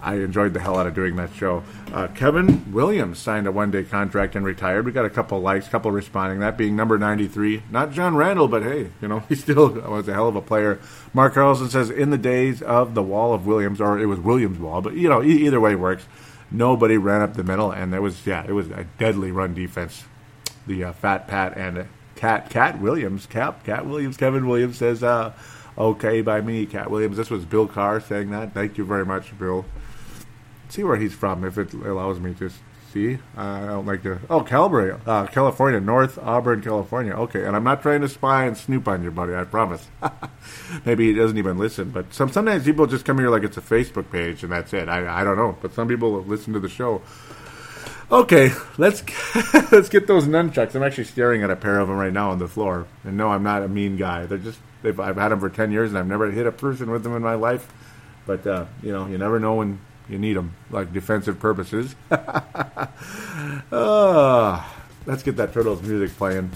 I 0.05 0.17
enjoyed 0.17 0.53
the 0.53 0.59
hell 0.59 0.77
out 0.77 0.85
of 0.85 0.93
doing 0.93 1.15
that 1.15 1.33
show. 1.33 1.63
Uh, 1.91 2.07
Kevin 2.09 2.71
Williams 2.71 3.17
signed 3.17 3.47
a 3.47 3.51
one 3.51 3.71
day 3.71 3.83
contract 3.83 4.35
and 4.35 4.45
retired. 4.45 4.85
We 4.85 4.91
got 4.91 5.03
a 5.03 5.09
couple 5.09 5.41
likes, 5.41 5.65
a 5.65 5.69
couple 5.71 5.91
responding. 5.91 6.39
That 6.39 6.59
being 6.59 6.75
number 6.75 6.99
93. 6.99 7.63
Not 7.71 7.91
John 7.91 8.15
Randle, 8.15 8.47
but 8.47 8.61
hey, 8.61 8.91
you 9.01 9.07
know, 9.07 9.19
he 9.29 9.33
still 9.33 9.69
was 9.69 10.07
a 10.07 10.13
hell 10.13 10.27
of 10.27 10.35
a 10.35 10.43
player. 10.43 10.79
Mark 11.11 11.33
Carlson 11.33 11.71
says, 11.71 11.89
in 11.89 12.11
the 12.11 12.19
days 12.19 12.61
of 12.61 12.93
the 12.93 13.01
wall 13.01 13.33
of 13.33 13.47
Williams, 13.47 13.81
or 13.81 13.97
it 13.97 14.05
was 14.05 14.19
Williams' 14.19 14.59
wall, 14.59 14.79
but 14.79 14.93
you 14.93 15.09
know, 15.09 15.23
e- 15.23 15.47
either 15.47 15.59
way 15.59 15.75
works. 15.75 16.05
Nobody 16.51 16.97
ran 16.97 17.23
up 17.23 17.33
the 17.33 17.43
middle, 17.43 17.71
and 17.71 17.91
there 17.91 18.03
was, 18.03 18.27
yeah, 18.27 18.45
it 18.47 18.51
was 18.51 18.69
a 18.69 18.85
deadly 18.99 19.31
run 19.31 19.55
defense. 19.55 20.03
The 20.67 20.83
uh, 20.83 20.93
Fat 20.93 21.27
Pat 21.27 21.57
and 21.57 21.87
Cat, 22.15 22.51
Cat 22.51 22.79
Williams, 22.79 23.25
Cap, 23.25 23.63
Cat 23.63 23.87
Williams, 23.87 24.17
Kevin 24.17 24.47
Williams 24.47 24.77
says, 24.77 25.01
uh, 25.01 25.33
okay 25.75 26.21
by 26.21 26.41
me, 26.41 26.67
Cat 26.67 26.91
Williams. 26.91 27.17
This 27.17 27.31
was 27.31 27.43
Bill 27.43 27.67
Carr 27.67 27.99
saying 27.99 28.29
that. 28.29 28.53
Thank 28.53 28.77
you 28.77 28.85
very 28.85 29.03
much, 29.03 29.37
Bill 29.39 29.65
see 30.69 30.83
where 30.83 30.97
he's 30.97 31.13
from 31.13 31.43
if 31.43 31.57
it 31.57 31.73
allows 31.73 32.19
me 32.19 32.33
to 32.35 32.49
see. 32.95 33.15
Uh, 33.37 33.41
I 33.41 33.65
don't 33.65 33.85
like 33.85 34.03
to. 34.03 34.19
Oh, 34.29 34.41
Calgary, 34.41 34.97
uh, 35.05 35.27
California, 35.27 35.79
North 35.79 36.17
Auburn, 36.17 36.61
California. 36.61 37.13
Okay, 37.13 37.45
and 37.45 37.55
I'm 37.55 37.63
not 37.63 37.81
trying 37.81 38.01
to 38.01 38.09
spy 38.09 38.45
and 38.45 38.57
snoop 38.57 38.87
on 38.87 39.03
you, 39.03 39.11
buddy. 39.11 39.35
I 39.35 39.43
promise. 39.43 39.87
Maybe 40.85 41.07
he 41.07 41.13
doesn't 41.13 41.37
even 41.37 41.57
listen, 41.57 41.89
but 41.89 42.13
some 42.13 42.31
sometimes 42.31 42.63
people 42.63 42.87
just 42.87 43.05
come 43.05 43.19
here 43.19 43.29
like 43.29 43.43
it's 43.43 43.57
a 43.57 43.61
Facebook 43.61 44.11
page 44.11 44.43
and 44.43 44.51
that's 44.51 44.73
it. 44.73 44.89
I 44.89 45.21
I 45.21 45.23
don't 45.23 45.37
know, 45.37 45.57
but 45.61 45.73
some 45.73 45.87
people 45.87 46.21
listen 46.23 46.53
to 46.53 46.59
the 46.59 46.69
show. 46.69 47.01
Okay, 48.11 48.51
let's 48.77 49.03
let's 49.71 49.89
get 49.89 50.07
those 50.07 50.25
nunchucks. 50.25 50.75
I'm 50.75 50.83
actually 50.83 51.05
staring 51.05 51.43
at 51.43 51.49
a 51.49 51.55
pair 51.55 51.79
of 51.79 51.87
them 51.87 51.97
right 51.97 52.13
now 52.13 52.31
on 52.31 52.39
the 52.39 52.47
floor, 52.47 52.87
and 53.03 53.17
no, 53.17 53.29
I'm 53.29 53.43
not 53.43 53.63
a 53.63 53.67
mean 53.67 53.97
guy. 53.97 54.25
They're 54.25 54.37
just 54.37 54.59
I've 54.83 55.17
had 55.17 55.29
them 55.29 55.39
for 55.39 55.49
ten 55.49 55.71
years, 55.71 55.89
and 55.89 55.97
I've 55.97 56.07
never 56.07 56.29
hit 56.29 56.45
a 56.45 56.51
person 56.51 56.91
with 56.91 57.03
them 57.03 57.15
in 57.15 57.23
my 57.23 57.33
life. 57.33 57.67
But 58.27 58.45
uh, 58.45 58.65
you 58.83 58.91
know, 58.91 59.07
you 59.07 59.17
never 59.17 59.39
know 59.39 59.55
when 59.55 59.79
you 60.09 60.19
need 60.19 60.33
them 60.33 60.53
like 60.69 60.93
defensive 60.93 61.39
purposes. 61.39 61.95
uh, 62.11 62.87
let's 65.05 65.23
get 65.23 65.37
that 65.37 65.53
Turtles 65.53 65.81
music 65.81 66.15
playing. 66.17 66.51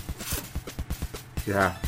Yeah. 1.48 1.76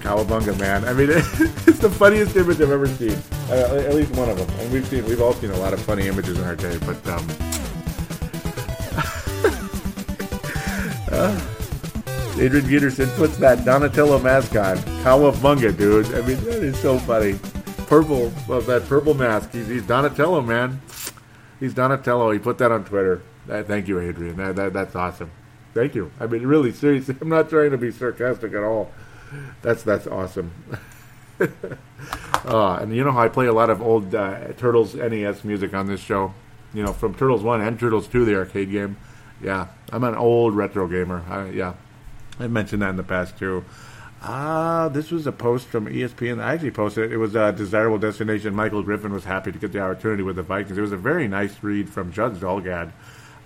Cowabunga, 0.00 0.58
man. 0.58 0.84
I 0.84 0.92
mean, 0.94 1.08
it's 1.12 1.78
the 1.78 1.90
funniest 1.90 2.34
image 2.36 2.60
I've 2.60 2.70
ever 2.70 2.88
seen. 2.88 3.16
Uh, 3.50 3.84
at 3.86 3.94
least 3.94 4.12
one 4.12 4.30
of 4.30 4.38
them. 4.38 4.48
And 4.60 4.72
we've 4.72 4.86
seen, 4.86 5.04
we've 5.04 5.20
all 5.20 5.34
seen 5.34 5.50
a 5.50 5.58
lot 5.58 5.74
of 5.74 5.80
funny 5.82 6.06
images 6.08 6.38
in 6.38 6.44
our 6.44 6.56
day. 6.56 6.78
But 6.78 7.06
um, 7.06 7.26
uh, 11.12 11.40
Adrian 12.40 12.66
Peterson 12.66 13.10
puts 13.10 13.36
that 13.36 13.66
Donatello 13.66 14.18
mask 14.20 14.56
on. 14.56 14.78
Cowabunga, 15.04 15.76
dude. 15.76 16.06
I 16.14 16.22
mean, 16.26 16.42
that 16.44 16.62
is 16.62 16.80
so 16.80 16.98
funny 16.98 17.38
purple 17.92 18.32
of 18.48 18.64
that 18.64 18.88
purple 18.88 19.12
mask. 19.12 19.52
He's, 19.52 19.66
he's 19.66 19.82
Donatello, 19.82 20.40
man. 20.40 20.80
He's 21.60 21.74
Donatello. 21.74 22.30
He 22.30 22.38
put 22.38 22.56
that 22.56 22.72
on 22.72 22.86
Twitter. 22.86 23.20
That, 23.48 23.66
thank 23.66 23.86
you, 23.86 24.00
Adrian. 24.00 24.36
That, 24.36 24.56
that, 24.56 24.72
that's 24.72 24.96
awesome. 24.96 25.30
Thank 25.74 25.94
you. 25.94 26.10
I 26.18 26.26
mean, 26.26 26.46
really, 26.46 26.72
seriously, 26.72 27.16
I'm 27.20 27.28
not 27.28 27.50
trying 27.50 27.70
to 27.70 27.76
be 27.76 27.90
sarcastic 27.90 28.54
at 28.54 28.62
all. 28.62 28.90
That's 29.60 29.82
that's 29.82 30.06
awesome. 30.06 30.52
uh, 31.40 32.78
and 32.80 32.96
you 32.96 33.04
know 33.04 33.12
how 33.12 33.24
I 33.24 33.28
play 33.28 33.44
a 33.44 33.52
lot 33.52 33.68
of 33.68 33.82
old 33.82 34.14
uh, 34.14 34.54
Turtles 34.54 34.94
NES 34.94 35.44
music 35.44 35.74
on 35.74 35.86
this 35.86 36.00
show. 36.00 36.32
You 36.72 36.84
know, 36.84 36.94
from 36.94 37.14
Turtles 37.14 37.42
One 37.42 37.60
and 37.60 37.78
Turtles 37.78 38.08
Two, 38.08 38.24
the 38.24 38.36
arcade 38.36 38.70
game. 38.70 38.96
Yeah, 39.42 39.66
I'm 39.90 40.04
an 40.04 40.14
old 40.14 40.54
retro 40.54 40.88
gamer. 40.88 41.24
I, 41.28 41.50
yeah, 41.50 41.74
I've 42.40 42.50
mentioned 42.50 42.80
that 42.80 42.90
in 42.90 42.96
the 42.96 43.02
past 43.02 43.38
too. 43.38 43.66
Uh, 44.22 44.88
this 44.90 45.10
was 45.10 45.26
a 45.26 45.32
post 45.32 45.66
from 45.66 45.86
ESPN. 45.86 46.40
I 46.40 46.54
actually 46.54 46.70
posted 46.70 47.10
it. 47.10 47.12
It 47.12 47.16
was 47.16 47.34
a 47.34 47.50
desirable 47.50 47.98
destination. 47.98 48.54
Michael 48.54 48.84
Griffin 48.84 49.12
was 49.12 49.24
happy 49.24 49.50
to 49.50 49.58
get 49.58 49.72
the 49.72 49.80
opportunity 49.80 50.22
with 50.22 50.36
the 50.36 50.44
Vikings. 50.44 50.78
It 50.78 50.80
was 50.80 50.92
a 50.92 50.96
very 50.96 51.26
nice 51.26 51.60
read 51.60 51.88
from 51.88 52.12
Judge 52.12 52.34
Dalgad. 52.34 52.92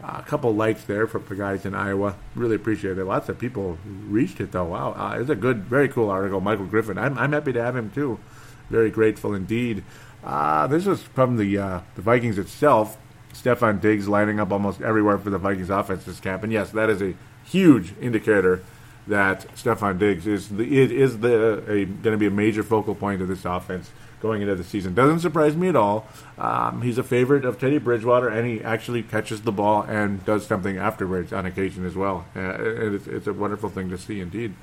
Uh, 0.04 0.16
a 0.18 0.22
couple 0.22 0.54
lights 0.54 0.84
there 0.84 1.06
from 1.06 1.24
the 1.26 1.34
guys 1.34 1.64
in 1.64 1.74
Iowa. 1.74 2.14
Really 2.34 2.56
appreciate 2.56 2.98
it. 2.98 3.04
Lots 3.06 3.30
of 3.30 3.38
people 3.38 3.78
reached 4.06 4.38
it 4.38 4.52
though. 4.52 4.64
Wow, 4.64 4.92
uh, 4.92 5.18
it's 5.18 5.30
a 5.30 5.34
good, 5.34 5.64
very 5.64 5.88
cool 5.88 6.10
article. 6.10 6.42
Michael 6.42 6.66
Griffin. 6.66 6.98
I'm, 6.98 7.16
I'm 7.16 7.32
happy 7.32 7.54
to 7.54 7.62
have 7.62 7.74
him 7.74 7.90
too. 7.90 8.20
Very 8.68 8.90
grateful 8.90 9.34
indeed. 9.34 9.82
Uh, 10.22 10.66
this 10.66 10.84
was 10.84 11.02
from 11.02 11.38
the 11.38 11.56
uh, 11.56 11.80
the 11.94 12.02
Vikings 12.02 12.36
itself. 12.36 12.98
Stefon 13.32 13.80
Diggs 13.80 14.08
lining 14.08 14.40
up 14.40 14.52
almost 14.52 14.82
everywhere 14.82 15.16
for 15.16 15.30
the 15.30 15.38
Vikings 15.38 15.70
offense 15.70 16.04
this 16.04 16.20
camp, 16.20 16.42
and 16.42 16.52
yes, 16.52 16.70
that 16.70 16.90
is 16.90 17.00
a 17.00 17.14
huge 17.44 17.94
indicator 18.00 18.62
that 19.06 19.46
Stefon 19.54 19.98
Diggs 19.98 20.26
is 20.26 20.48
the 20.48 20.64
it 20.64 20.90
is 20.90 21.18
the 21.20 21.62
going 21.66 22.02
to 22.02 22.16
be 22.16 22.26
a 22.26 22.30
major 22.30 22.62
focal 22.62 22.94
point 22.94 23.22
of 23.22 23.28
this 23.28 23.44
offense 23.44 23.90
going 24.20 24.42
into 24.42 24.54
the 24.54 24.64
season. 24.64 24.94
Doesn't 24.94 25.20
surprise 25.20 25.56
me 25.56 25.68
at 25.68 25.76
all. 25.76 26.06
Um, 26.38 26.82
he's 26.82 26.98
a 26.98 27.02
favorite 27.02 27.44
of 27.44 27.60
Teddy 27.60 27.78
Bridgewater, 27.78 28.28
and 28.28 28.46
he 28.46 28.62
actually 28.62 29.02
catches 29.02 29.42
the 29.42 29.52
ball 29.52 29.82
and 29.82 30.24
does 30.24 30.46
something 30.46 30.78
afterwards 30.78 31.32
on 31.32 31.46
occasion 31.46 31.84
as 31.84 31.94
well. 31.94 32.24
Uh, 32.34 32.56
it's, 32.58 33.06
it's, 33.06 33.26
a 33.26 33.32
wonderful 33.32 33.68
thing 33.68 33.90
to 33.90 33.98
see, 33.98 34.20
indeed. 34.20 34.54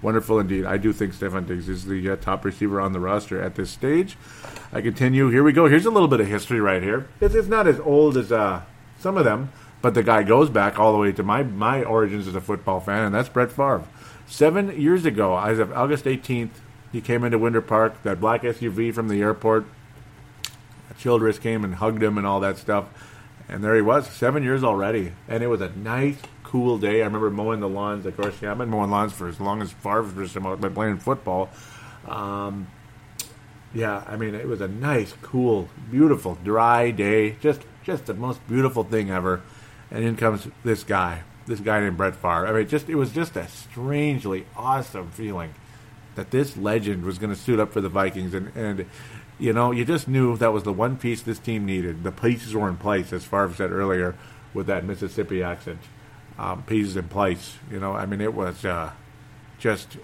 Wonderful 0.00 0.40
indeed. 0.40 0.64
I 0.64 0.78
do 0.78 0.92
think 0.92 1.14
Stefon 1.14 1.46
Diggs 1.46 1.68
is 1.68 1.84
the 1.84 2.10
uh, 2.10 2.16
top 2.16 2.44
receiver 2.44 2.80
on 2.80 2.92
the 2.92 3.00
roster 3.00 3.40
at 3.40 3.54
this 3.54 3.70
stage. 3.70 4.16
I 4.72 4.80
continue. 4.80 5.28
Here 5.28 5.44
we 5.44 5.52
go. 5.52 5.66
Here's 5.66 5.86
a 5.86 5.90
little 5.90 6.08
bit 6.08 6.20
of 6.20 6.26
history 6.26 6.60
right 6.60 6.82
here. 6.82 7.08
It's, 7.20 7.34
it's 7.34 7.48
not 7.48 7.66
as 7.66 7.78
old 7.80 8.16
as 8.16 8.32
uh, 8.32 8.62
some 8.98 9.16
of 9.16 9.24
them, 9.24 9.52
but 9.82 9.94
the 9.94 10.02
guy 10.02 10.22
goes 10.22 10.48
back 10.48 10.78
all 10.78 10.92
the 10.92 10.98
way 10.98 11.12
to 11.12 11.22
my, 11.24 11.42
my 11.42 11.82
origins 11.82 12.28
as 12.28 12.36
a 12.36 12.40
football 12.40 12.80
fan, 12.80 13.04
and 13.04 13.14
that's 13.14 13.28
Brett 13.28 13.50
Favre. 13.50 13.84
Seven 14.26 14.80
years 14.80 15.04
ago, 15.04 15.36
as 15.36 15.58
of 15.58 15.72
August 15.72 16.04
18th, 16.04 16.50
he 16.92 17.00
came 17.00 17.24
into 17.24 17.36
Winter 17.36 17.60
Park, 17.60 18.02
that 18.04 18.20
black 18.20 18.42
SUV 18.42 18.94
from 18.94 19.08
the 19.08 19.20
airport. 19.20 19.66
Childress 20.98 21.38
came 21.38 21.64
and 21.64 21.74
hugged 21.74 22.02
him 22.02 22.16
and 22.16 22.26
all 22.26 22.38
that 22.40 22.58
stuff. 22.58 22.86
And 23.48 23.64
there 23.64 23.74
he 23.74 23.82
was, 23.82 24.08
seven 24.08 24.44
years 24.44 24.62
already. 24.62 25.12
And 25.26 25.42
it 25.42 25.48
was 25.48 25.60
a 25.60 25.70
nice, 25.70 26.18
cool 26.44 26.78
day. 26.78 27.02
I 27.02 27.06
remember 27.06 27.30
mowing 27.30 27.60
the 27.60 27.68
lawns. 27.68 28.06
Of 28.06 28.16
course, 28.16 28.40
yeah, 28.40 28.52
I've 28.52 28.58
been 28.58 28.70
mowing 28.70 28.90
lawns 28.90 29.12
for 29.12 29.26
as 29.26 29.40
long 29.40 29.62
as 29.62 29.72
Favre's 29.72 30.32
been 30.34 30.74
playing 30.74 30.98
football. 30.98 31.50
Um, 32.06 32.68
yeah, 33.74 34.04
I 34.06 34.16
mean, 34.16 34.34
it 34.34 34.46
was 34.46 34.60
a 34.60 34.68
nice, 34.68 35.14
cool, 35.22 35.68
beautiful, 35.90 36.38
dry 36.44 36.90
day. 36.92 37.32
Just, 37.40 37.62
just 37.82 38.06
the 38.06 38.14
most 38.14 38.46
beautiful 38.46 38.84
thing 38.84 39.10
ever 39.10 39.42
and 39.92 40.04
in 40.04 40.16
comes 40.16 40.48
this 40.64 40.82
guy, 40.82 41.22
this 41.46 41.60
guy 41.60 41.80
named 41.80 41.98
Brett 41.98 42.16
Favre. 42.16 42.46
I 42.48 42.52
mean, 42.52 42.66
just 42.66 42.88
it 42.88 42.96
was 42.96 43.12
just 43.12 43.36
a 43.36 43.46
strangely 43.46 44.46
awesome 44.56 45.10
feeling 45.10 45.54
that 46.14 46.30
this 46.30 46.56
legend 46.56 47.04
was 47.04 47.18
going 47.18 47.32
to 47.32 47.38
suit 47.38 47.60
up 47.60 47.72
for 47.72 47.80
the 47.80 47.88
Vikings, 47.88 48.34
and 48.34 48.50
and 48.56 48.86
you 49.38 49.52
know, 49.52 49.70
you 49.70 49.84
just 49.84 50.08
knew 50.08 50.36
that 50.38 50.52
was 50.52 50.62
the 50.62 50.72
one 50.72 50.96
piece 50.96 51.20
this 51.22 51.38
team 51.38 51.66
needed. 51.66 52.04
The 52.04 52.12
pieces 52.12 52.54
were 52.54 52.68
in 52.68 52.76
place, 52.76 53.12
as 53.12 53.24
Favre 53.24 53.54
said 53.54 53.70
earlier, 53.70 54.14
with 54.54 54.66
that 54.66 54.84
Mississippi 54.84 55.42
accent. 55.42 55.80
Um, 56.38 56.62
pieces 56.62 56.96
in 56.96 57.08
place. 57.08 57.56
You 57.70 57.78
know, 57.78 57.92
I 57.92 58.06
mean, 58.06 58.20
it 58.20 58.32
was 58.32 58.64
uh, 58.64 58.92
just, 59.58 59.98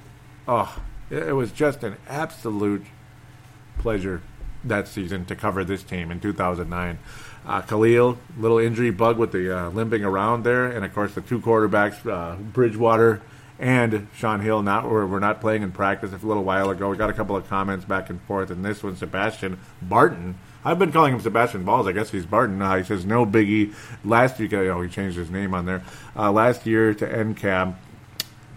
oh, 0.46 0.82
it 1.10 1.34
was 1.34 1.52
just 1.52 1.82
an 1.82 1.96
absolute 2.06 2.84
pleasure 3.78 4.20
that 4.64 4.88
season 4.88 5.24
to 5.26 5.34
cover 5.34 5.64
this 5.64 5.82
team 5.82 6.10
in 6.10 6.20
2009. 6.20 6.98
Uh, 7.48 7.62
Kalil, 7.62 8.18
little 8.36 8.58
injury 8.58 8.90
bug 8.90 9.16
with 9.16 9.32
the 9.32 9.58
uh, 9.58 9.70
limping 9.70 10.04
around 10.04 10.44
there, 10.44 10.66
and 10.66 10.84
of 10.84 10.92
course 10.94 11.14
the 11.14 11.22
two 11.22 11.40
quarterbacks, 11.40 12.06
uh, 12.06 12.36
Bridgewater 12.36 13.22
and 13.58 14.06
Shaun 14.14 14.40
Hill, 14.40 14.62
not 14.62 14.88
were, 14.88 15.06
were 15.06 15.18
not 15.18 15.40
playing 15.40 15.62
in 15.62 15.72
practice 15.72 16.12
a 16.12 16.26
little 16.26 16.44
while 16.44 16.68
ago. 16.68 16.90
We 16.90 16.98
got 16.98 17.08
a 17.08 17.14
couple 17.14 17.36
of 17.36 17.48
comments 17.48 17.86
back 17.86 18.10
and 18.10 18.20
forth, 18.22 18.50
and 18.50 18.62
this 18.62 18.82
one, 18.82 18.96
Sebastian 18.96 19.58
Barton. 19.80 20.36
I've 20.62 20.78
been 20.78 20.92
calling 20.92 21.14
him 21.14 21.20
Sebastian 21.20 21.64
Balls. 21.64 21.86
I 21.86 21.92
guess 21.92 22.10
he's 22.10 22.26
Barton. 22.26 22.60
Uh, 22.60 22.76
he 22.76 22.84
says 22.84 23.06
no 23.06 23.24
biggie. 23.24 23.74
Last 24.04 24.38
week, 24.38 24.52
oh, 24.52 24.82
he 24.82 24.90
changed 24.90 25.16
his 25.16 25.30
name 25.30 25.54
on 25.54 25.64
there. 25.64 25.82
Uh, 26.14 26.30
last 26.30 26.66
year 26.66 26.92
to 26.92 27.06
NCAB, 27.06 27.74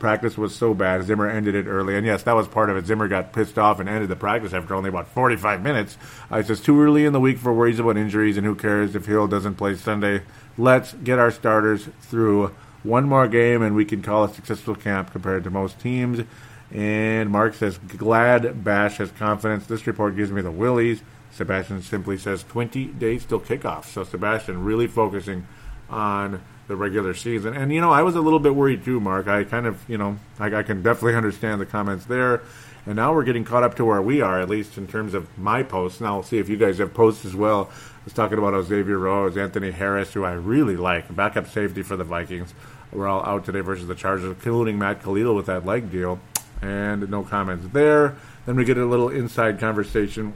practice 0.01 0.37
was 0.37 0.53
so 0.53 0.73
bad. 0.73 1.03
Zimmer 1.05 1.29
ended 1.29 1.55
it 1.55 1.67
early, 1.67 1.95
and 1.95 2.05
yes, 2.05 2.23
that 2.23 2.35
was 2.35 2.47
part 2.47 2.69
of 2.69 2.75
it. 2.75 2.85
Zimmer 2.85 3.07
got 3.07 3.31
pissed 3.31 3.57
off 3.57 3.79
and 3.79 3.87
ended 3.87 4.09
the 4.09 4.15
practice 4.17 4.51
after 4.51 4.75
only 4.75 4.89
about 4.89 5.07
45 5.07 5.61
minutes. 5.61 5.97
Uh, 6.29 6.37
it's 6.37 6.49
just 6.49 6.65
too 6.65 6.81
early 6.81 7.05
in 7.05 7.13
the 7.13 7.19
week 7.19 7.37
for 7.37 7.53
worries 7.53 7.79
about 7.79 7.95
injuries, 7.95 8.35
and 8.35 8.45
who 8.45 8.55
cares 8.55 8.95
if 8.95 9.05
Hill 9.05 9.27
doesn't 9.27 9.55
play 9.55 9.75
Sunday? 9.75 10.23
Let's 10.57 10.93
get 10.93 11.19
our 11.19 11.31
starters 11.31 11.87
through 12.01 12.53
one 12.83 13.07
more 13.07 13.27
game, 13.27 13.61
and 13.61 13.75
we 13.75 13.85
can 13.85 14.01
call 14.01 14.25
a 14.25 14.33
successful 14.33 14.75
camp 14.75 15.11
compared 15.11 15.45
to 15.45 15.49
most 15.49 15.79
teams. 15.79 16.25
And 16.73 17.29
Mark 17.29 17.53
says, 17.53 17.77
glad 17.77 18.63
Bash 18.63 18.97
has 18.97 19.11
confidence. 19.11 19.67
This 19.67 19.85
report 19.87 20.15
gives 20.15 20.31
me 20.31 20.41
the 20.41 20.51
willies. 20.51 21.01
Sebastian 21.31 21.81
simply 21.81 22.17
says 22.17 22.43
20 22.43 22.85
days 22.87 23.25
till 23.25 23.39
kickoff. 23.39 23.85
So 23.85 24.03
Sebastian 24.03 24.63
really 24.65 24.87
focusing 24.87 25.47
on 25.89 26.41
the 26.71 26.77
regular 26.77 27.13
season. 27.13 27.53
And, 27.53 27.73
you 27.73 27.81
know, 27.81 27.91
I 27.91 28.01
was 28.01 28.15
a 28.15 28.21
little 28.21 28.39
bit 28.39 28.55
worried 28.55 28.85
too, 28.85 29.01
Mark. 29.01 29.27
I 29.27 29.43
kind 29.43 29.67
of, 29.67 29.83
you 29.89 29.97
know, 29.97 30.17
I, 30.39 30.55
I 30.55 30.63
can 30.63 30.81
definitely 30.81 31.15
understand 31.15 31.59
the 31.59 31.65
comments 31.65 32.05
there. 32.05 32.43
And 32.85 32.95
now 32.95 33.13
we're 33.13 33.25
getting 33.25 33.43
caught 33.43 33.63
up 33.63 33.75
to 33.75 33.83
where 33.85 34.01
we 34.01 34.21
are, 34.21 34.39
at 34.39 34.47
least 34.47 34.77
in 34.77 34.87
terms 34.87 35.13
of 35.13 35.37
my 35.37 35.63
posts. 35.63 35.99
Now 35.99 36.15
I'll 36.15 36.23
see 36.23 36.37
if 36.37 36.47
you 36.47 36.55
guys 36.55 36.77
have 36.77 36.93
posts 36.93 37.25
as 37.25 37.35
well. 37.35 37.69
I 37.69 38.05
was 38.05 38.13
talking 38.13 38.37
about 38.37 38.59
Xavier 38.63 38.97
Rhodes, 38.97 39.35
Anthony 39.35 39.69
Harris, 39.69 40.13
who 40.13 40.23
I 40.23 40.31
really 40.31 40.77
like, 40.77 41.13
backup 41.13 41.49
safety 41.49 41.83
for 41.83 41.97
the 41.97 42.05
Vikings. 42.05 42.53
We're 42.93 43.07
all 43.07 43.23
out 43.25 43.43
today 43.43 43.59
versus 43.59 43.87
the 43.87 43.95
Chargers, 43.95 44.29
including 44.29 44.79
Matt 44.79 45.03
Kalil 45.03 45.35
with 45.35 45.47
that 45.47 45.65
leg 45.65 45.91
deal. 45.91 46.19
And 46.61 47.09
no 47.09 47.23
comments 47.23 47.67
there. 47.73 48.15
Then 48.45 48.55
we 48.55 48.63
get 48.63 48.77
a 48.77 48.85
little 48.85 49.09
inside 49.09 49.59
conversation 49.59 50.33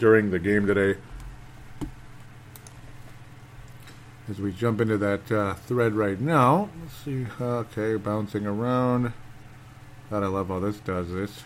during 0.00 0.32
the 0.32 0.40
game 0.40 0.66
today 0.66 0.98
as 4.30 4.38
we 4.40 4.52
jump 4.52 4.80
into 4.80 4.98
that 4.98 5.30
uh, 5.32 5.54
thread 5.54 5.94
right 5.94 6.20
now. 6.20 6.68
Let's 6.82 6.94
see. 7.04 7.26
Okay, 7.40 7.96
bouncing 7.96 8.46
around. 8.46 9.12
God, 10.10 10.22
I 10.22 10.26
love 10.26 10.48
how 10.48 10.60
this 10.60 10.78
does 10.80 11.12
this. 11.12 11.42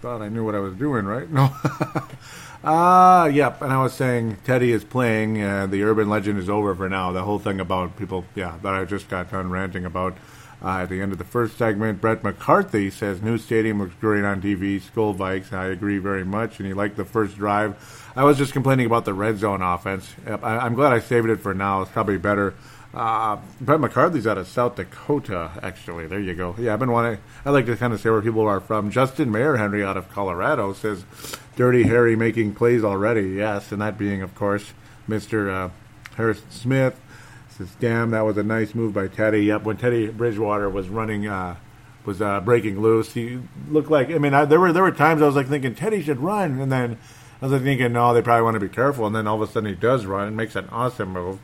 Thought 0.00 0.22
I 0.22 0.28
knew 0.28 0.44
what 0.44 0.54
I 0.54 0.58
was 0.58 0.74
doing, 0.74 1.06
right? 1.06 1.28
No. 1.30 1.50
Ah, 2.66 3.22
uh, 3.22 3.24
yep. 3.26 3.60
And 3.60 3.70
I 3.70 3.82
was 3.82 3.92
saying 3.92 4.38
Teddy 4.44 4.72
is 4.72 4.84
playing. 4.84 5.42
Uh, 5.42 5.66
the 5.66 5.82
urban 5.82 6.08
legend 6.08 6.38
is 6.38 6.48
over 6.48 6.74
for 6.74 6.88
now. 6.88 7.12
The 7.12 7.22
whole 7.22 7.38
thing 7.38 7.60
about 7.60 7.98
people, 7.98 8.24
yeah, 8.34 8.56
that 8.62 8.72
I 8.72 8.86
just 8.86 9.10
got 9.10 9.30
done 9.30 9.50
ranting 9.50 9.84
about. 9.84 10.16
Uh, 10.64 10.78
at 10.78 10.88
the 10.88 11.02
end 11.02 11.12
of 11.12 11.18
the 11.18 11.24
first 11.24 11.58
segment, 11.58 12.00
Brett 12.00 12.24
McCarthy 12.24 12.88
says 12.88 13.20
new 13.20 13.36
stadium 13.36 13.80
looks 13.80 13.94
great 14.00 14.24
on 14.24 14.40
TV. 14.40 14.80
Skol 14.80 15.14
Vikes. 15.14 15.52
I 15.52 15.66
agree 15.66 15.98
very 15.98 16.24
much, 16.24 16.58
and 16.58 16.66
he 16.66 16.72
liked 16.72 16.96
the 16.96 17.04
first 17.04 17.36
drive. 17.36 18.10
I 18.16 18.24
was 18.24 18.38
just 18.38 18.54
complaining 18.54 18.86
about 18.86 19.04
the 19.04 19.12
red 19.12 19.36
zone 19.36 19.60
offense. 19.60 20.14
I, 20.26 20.64
am 20.64 20.74
glad 20.74 20.94
I 20.94 21.00
saved 21.00 21.28
it 21.28 21.40
for 21.40 21.52
now. 21.52 21.82
It's 21.82 21.90
probably 21.90 22.16
better. 22.16 22.54
Uh, 22.94 23.36
Brett 23.60 23.78
McCarthy's 23.78 24.26
out 24.26 24.38
of 24.38 24.48
South 24.48 24.76
Dakota, 24.76 25.50
actually. 25.62 26.06
There 26.06 26.20
you 26.20 26.34
go. 26.34 26.54
Yeah, 26.58 26.72
I've 26.72 26.78
been 26.78 26.92
wanting. 26.92 27.18
I 27.44 27.50
like 27.50 27.66
to 27.66 27.76
kind 27.76 27.92
of 27.92 28.00
say 28.00 28.08
where 28.08 28.22
people 28.22 28.46
are 28.46 28.60
from. 28.60 28.90
Justin 28.90 29.30
Mayer 29.30 29.56
Henry 29.56 29.84
out 29.84 29.98
of 29.98 30.08
Colorado 30.10 30.72
says, 30.72 31.04
"Dirty 31.56 31.82
Harry 31.82 32.16
making 32.16 32.54
plays 32.54 32.82
already." 32.84 33.32
Yes, 33.32 33.70
and 33.70 33.82
that 33.82 33.98
being, 33.98 34.22
of 34.22 34.34
course, 34.34 34.72
Mister 35.06 35.50
uh, 35.50 35.70
Harrison 36.16 36.50
Smith 36.50 36.98
Says, 37.56 37.70
damn, 37.78 38.10
that 38.10 38.22
was 38.22 38.36
a 38.36 38.42
nice 38.42 38.74
move 38.74 38.94
by 38.94 39.06
Teddy. 39.06 39.44
Yep, 39.44 39.62
when 39.62 39.76
Teddy 39.76 40.08
Bridgewater 40.08 40.68
was 40.68 40.88
running, 40.88 41.28
uh, 41.28 41.54
was 42.04 42.20
uh, 42.20 42.40
breaking 42.40 42.80
loose, 42.80 43.12
he 43.12 43.38
looked 43.68 43.90
like. 43.90 44.10
I 44.10 44.18
mean, 44.18 44.34
I, 44.34 44.44
there 44.44 44.58
were 44.58 44.72
there 44.72 44.82
were 44.82 44.90
times 44.90 45.22
I 45.22 45.26
was 45.26 45.36
like 45.36 45.48
thinking 45.48 45.74
Teddy 45.74 46.02
should 46.02 46.18
run, 46.18 46.60
and 46.60 46.72
then 46.72 46.98
I 47.40 47.46
was 47.46 47.52
like 47.52 47.62
thinking, 47.62 47.92
no, 47.92 48.12
they 48.12 48.22
probably 48.22 48.42
want 48.42 48.54
to 48.54 48.60
be 48.60 48.68
careful, 48.68 49.06
and 49.06 49.14
then 49.14 49.28
all 49.28 49.40
of 49.40 49.48
a 49.48 49.52
sudden 49.52 49.68
he 49.68 49.76
does 49.76 50.04
run 50.04 50.26
and 50.26 50.36
makes 50.36 50.56
an 50.56 50.68
awesome 50.70 51.10
move. 51.10 51.38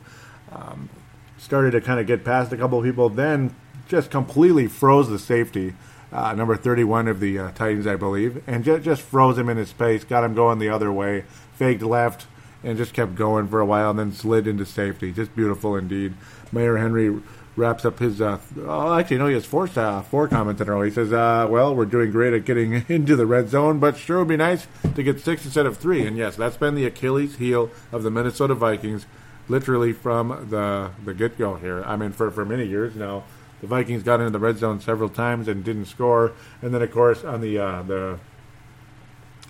Um, 0.51 0.89
started 1.37 1.71
to 1.71 1.81
kind 1.81 1.99
of 1.99 2.07
get 2.07 2.25
past 2.25 2.51
a 2.51 2.57
couple 2.57 2.77
of 2.79 2.83
people, 2.83 3.07
then 3.07 3.55
just 3.87 4.11
completely 4.11 4.67
froze 4.67 5.09
the 5.09 5.19
safety. 5.19 5.73
Uh, 6.11 6.33
number 6.33 6.57
31 6.57 7.07
of 7.07 7.21
the 7.21 7.39
uh, 7.39 7.51
Titans, 7.53 7.87
I 7.87 7.95
believe, 7.95 8.43
and 8.45 8.65
just, 8.65 8.83
just 8.83 9.01
froze 9.01 9.37
him 9.37 9.47
in 9.47 9.55
his 9.55 9.69
space, 9.69 10.03
got 10.03 10.25
him 10.25 10.33
going 10.33 10.59
the 10.59 10.67
other 10.67 10.91
way, 10.91 11.23
faked 11.53 11.81
left, 11.81 12.27
and 12.63 12.77
just 12.77 12.93
kept 12.93 13.15
going 13.15 13.47
for 13.47 13.59
a 13.59 13.65
while 13.65 13.89
and 13.91 13.99
then 13.99 14.11
slid 14.11 14.47
into 14.47 14.65
safety. 14.65 15.11
Just 15.11 15.35
beautiful 15.35 15.75
indeed. 15.75 16.13
Mayor 16.51 16.77
Henry 16.77 17.21
wraps 17.55 17.85
up 17.85 17.99
his. 17.99 18.21
Uh, 18.21 18.39
oh, 18.61 18.93
actually, 18.93 19.17
no, 19.17 19.27
he 19.27 19.33
has 19.33 19.45
four 19.45 19.69
uh, 19.75 20.01
four 20.01 20.27
comments 20.27 20.61
in 20.61 20.67
a 20.67 20.71
row. 20.71 20.81
He 20.81 20.91
says, 20.91 21.11
uh, 21.11 21.47
"Well, 21.49 21.75
we're 21.75 21.85
doing 21.85 22.11
great 22.11 22.33
at 22.33 22.45
getting 22.45 22.85
into 22.89 23.15
the 23.15 23.25
red 23.25 23.49
zone, 23.49 23.79
but 23.79 23.97
sure 23.97 24.19
would 24.19 24.27
be 24.27 24.37
nice 24.37 24.67
to 24.95 25.03
get 25.03 25.19
six 25.19 25.45
instead 25.45 25.65
of 25.65 25.77
three. 25.77 26.05
And 26.05 26.17
yes, 26.17 26.35
that's 26.35 26.57
been 26.57 26.75
the 26.75 26.85
Achilles 26.85 27.37
heel 27.37 27.69
of 27.91 28.03
the 28.03 28.11
Minnesota 28.11 28.55
Vikings, 28.55 29.05
literally 29.47 29.93
from 29.93 30.47
the 30.49 30.91
the 31.03 31.13
get 31.13 31.37
go 31.37 31.55
here. 31.55 31.83
I 31.83 31.95
mean, 31.95 32.11
for 32.11 32.31
for 32.31 32.45
many 32.45 32.65
years 32.65 32.95
now, 32.95 33.23
the 33.61 33.67
Vikings 33.67 34.03
got 34.03 34.19
into 34.19 34.31
the 34.31 34.39
red 34.39 34.57
zone 34.57 34.81
several 34.81 35.09
times 35.09 35.47
and 35.47 35.63
didn't 35.63 35.85
score. 35.85 36.33
And 36.61 36.73
then, 36.73 36.81
of 36.81 36.91
course, 36.91 37.23
on 37.23 37.41
the 37.41 37.59
uh, 37.59 37.83
the 37.83 38.19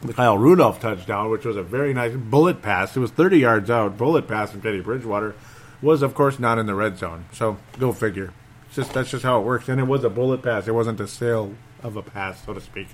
the 0.02 0.14
Kyle 0.14 0.38
Rudolph 0.38 0.80
touchdown, 0.80 1.30
which 1.30 1.46
was 1.46 1.56
a 1.56 1.64
very 1.64 1.94
nice 1.94 2.14
bullet 2.16 2.62
pass. 2.62 2.96
It 2.96 3.00
was 3.00 3.12
30 3.12 3.40
yards 3.40 3.70
out. 3.70 3.98
Bullet 3.98 4.28
pass 4.28 4.52
from 4.52 4.62
Teddy 4.62 4.82
Bridgewater 4.82 5.36
was, 5.82 6.02
of 6.02 6.14
course, 6.14 6.40
not 6.40 6.58
in 6.58 6.66
the 6.66 6.76
red 6.76 6.98
zone. 6.98 7.26
So 7.34 7.58
go 7.80 7.92
figure. 7.94 8.34
It's 8.68 8.76
just 8.76 8.94
that's 8.94 9.12
just 9.12 9.24
how 9.24 9.40
it 9.40 9.46
works. 9.46 9.70
And 9.70 9.80
it 9.80 9.86
was 9.86 10.04
a 10.04 10.10
bullet 10.10 10.42
pass. 10.44 10.68
It 10.68 10.74
wasn't 10.74 11.00
a 11.00 11.08
sail 11.08 11.54
of 11.84 11.96
a 11.96 12.02
pass, 12.02 12.46
so 12.46 12.54
to 12.54 12.62
speak. 12.62 12.88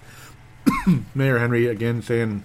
Mayor 1.16 1.40
Henry 1.40 1.68
again 1.68 2.02
saying, 2.02 2.44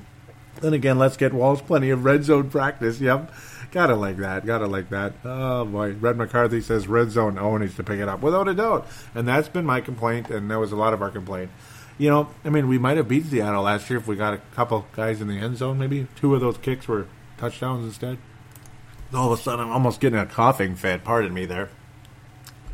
then 0.61 0.75
again, 0.75 0.99
let's 0.99 1.17
get 1.17 1.33
Walsh 1.33 1.61
plenty 1.61 1.91
of 1.91 2.05
red 2.05 2.25
zone 2.25 2.51
practice. 2.51 3.01
Yep. 3.01 3.33
Gotta 3.73 3.97
like 3.97 4.19
that. 4.19 4.45
Gotta 4.45 4.67
like 4.67 4.91
that. 4.91 5.15
Oh 5.25 5.65
boy. 5.65 5.93
Red 5.93 6.19
McCarthy 6.19 6.61
says 6.61 6.87
red 6.87 7.11
zone 7.11 7.39
oh, 7.39 7.53
O 7.53 7.57
needs 7.57 7.75
to 7.77 7.83
pick 7.83 7.99
it 8.01 8.09
up 8.09 8.21
without 8.21 8.47
a 8.47 8.55
doubt, 8.55 8.87
and 9.15 9.27
that's 9.27 9.49
been 9.49 9.65
my 9.65 9.81
complaint, 9.81 10.31
and 10.31 10.51
that 10.51 10.59
was 10.59 10.73
a 10.73 10.77
lot 10.77 10.93
of 10.93 11.01
our 11.01 11.11
complaint. 11.11 11.51
You 12.03 12.11
know, 12.11 12.29
I 12.45 12.51
mean, 12.51 12.67
we 12.67 12.79
might 12.79 12.97
have 12.97 13.07
beat 13.07 13.27
Seattle 13.27 13.63
last 13.63 13.89
year 13.89 13.97
if 13.97 14.09
we 14.09 14.17
got 14.17 14.35
a 14.35 14.39
couple 14.57 14.87
guys 14.91 15.21
in 15.21 15.29
the 15.29 15.39
end 15.39 15.57
zone. 15.57 15.79
Maybe 15.79 16.09
two 16.17 16.35
of 16.35 16.41
those 16.41 16.59
kicks 16.59 16.89
were 16.89 17.07
touchdowns 17.39 17.85
instead. 17.85 18.19
All 19.15 19.33
of 19.33 19.39
a 19.39 19.41
sudden, 19.41 19.67
I'm 19.67 19.71
almost 19.71 20.01
getting 20.01 20.19
a 20.19 20.27
coughing 20.27 20.75
fit. 20.75 21.05
Pardon 21.05 21.33
me 21.33 21.47
there. 21.47 21.69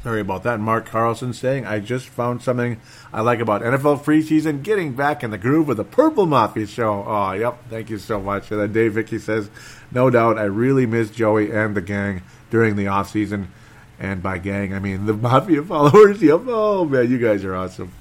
Sorry 0.03 0.23
about 0.23 0.45
that. 0.45 0.61
Mark 0.61 0.87
Carlson 0.87 1.35
saying, 1.35 1.67
I 1.67 1.79
just 1.79 2.09
found 2.09 2.41
something 2.41 2.81
I 3.13 3.21
like 3.21 3.41
about 3.41 3.61
NFL 3.61 4.03
free 4.03 4.23
season, 4.23 4.63
getting 4.63 4.95
back 4.95 5.23
in 5.23 5.31
the 5.31 5.37
groove 5.37 5.69
of 5.69 5.77
the 5.77 5.85
Purple 5.85 6.25
Mafia 6.25 6.67
show. 6.67 7.05
Oh, 7.07 7.33
yep. 7.33 7.69
Thank 7.69 7.91
you 7.91 7.99
so 7.99 8.23
much. 8.23 8.51
And 8.51 8.59
then 8.59 8.73
Dave 8.73 8.95
Vicky 8.95 9.19
says, 9.19 9.51
no 9.93 10.09
doubt, 10.09 10.39
I 10.39 10.45
really 10.45 10.87
miss 10.87 11.11
Joey 11.11 11.53
and 11.53 11.77
the 11.77 11.83
gang 11.83 12.23
during 12.49 12.77
the 12.77 12.87
off 12.87 13.11
season. 13.11 13.53
And 13.99 14.23
by 14.23 14.39
gang, 14.39 14.73
I 14.73 14.79
mean 14.79 15.05
the 15.05 15.13
Mafia 15.29 15.63
followers. 15.65 16.23
Yep. 16.23 16.45
Oh, 16.47 16.87
man, 16.87 17.11
you 17.11 17.19
guys 17.19 17.45
are 17.45 17.55
awesome. 17.55 17.93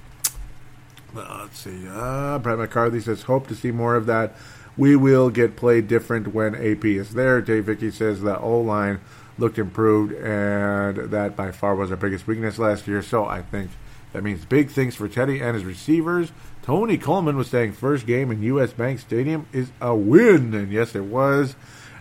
Let's 1.13 1.59
see. 1.59 1.87
Uh, 1.87 2.37
Brett 2.39 2.57
McCarthy 2.57 2.99
says, 2.99 3.23
hope 3.23 3.47
to 3.47 3.55
see 3.55 3.71
more 3.71 3.95
of 3.95 4.05
that. 4.07 4.35
We 4.75 4.95
will 4.95 5.29
get 5.29 5.55
played 5.55 5.87
different 5.87 6.33
when 6.33 6.53
AP 6.53 6.85
is 6.85 7.13
there. 7.13 7.41
Dave 7.41 7.65
Vicky 7.65 7.89
says 7.89 8.21
the 8.21 8.39
O 8.39 8.59
line 8.59 8.99
looked 9.39 9.57
improved, 9.57 10.13
and 10.13 11.11
that 11.11 11.35
by 11.35 11.51
far 11.51 11.75
was 11.75 11.89
our 11.91 11.97
biggest 11.97 12.27
weakness 12.27 12.59
last 12.59 12.87
year. 12.87 13.01
So 13.01 13.25
I 13.25 13.41
think 13.41 13.71
that 14.13 14.23
means 14.23 14.45
big 14.45 14.69
things 14.69 14.95
for 14.95 15.07
Teddy 15.07 15.39
and 15.41 15.55
his 15.55 15.65
receivers. 15.65 16.31
Tony 16.61 16.97
Coleman 16.97 17.37
was 17.37 17.47
saying 17.49 17.73
first 17.73 18.05
game 18.05 18.29
in 18.29 18.43
U.S. 18.43 18.73
Bank 18.73 18.99
Stadium 18.99 19.47
is 19.53 19.71
a 19.81 19.95
win, 19.95 20.53
and 20.53 20.71
yes, 20.71 20.95
it 20.95 21.05
was. 21.05 21.55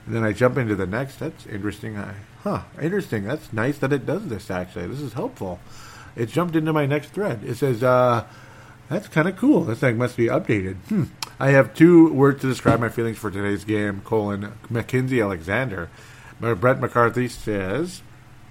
And 0.05 0.15
then 0.15 0.23
I 0.23 0.33
jump 0.33 0.59
into 0.59 0.75
the 0.75 0.87
next. 0.87 1.19
That's 1.19 1.47
interesting. 1.47 1.97
I, 1.97 2.15
huh, 2.43 2.63
interesting. 2.81 3.25
That's 3.25 3.53
nice 3.53 3.79
that 3.79 3.93
it 3.93 4.07
does 4.07 4.29
this. 4.29 4.51
Actually, 4.51 4.89
this 4.89 5.01
is 5.01 5.15
helpful. 5.15 5.61
It 6.15 6.27
jumped 6.27 6.57
into 6.57 6.73
my 6.73 6.87
next 6.87 7.11
thread. 7.11 7.43
It 7.45 7.57
says, 7.57 7.83
uh, 7.83 8.25
"That's 8.89 9.09
kind 9.09 9.29
of 9.29 9.37
cool. 9.37 9.65
This 9.65 9.81
thing 9.81 9.99
must 9.99 10.17
be 10.17 10.27
updated." 10.27 10.77
Hmm. 10.89 11.05
I 11.39 11.51
have 11.51 11.75
two 11.75 12.13
words 12.13 12.41
to 12.41 12.49
describe 12.49 12.81
my 12.81 12.89
feelings 12.89 13.19
for 13.19 13.31
today's 13.31 13.65
game: 13.65 14.03
colon 14.05 14.53
Mackensie 14.71 15.23
Alexander. 15.23 15.91
Brett 16.41 16.81
McCarthy 16.81 17.29
says, 17.29 18.03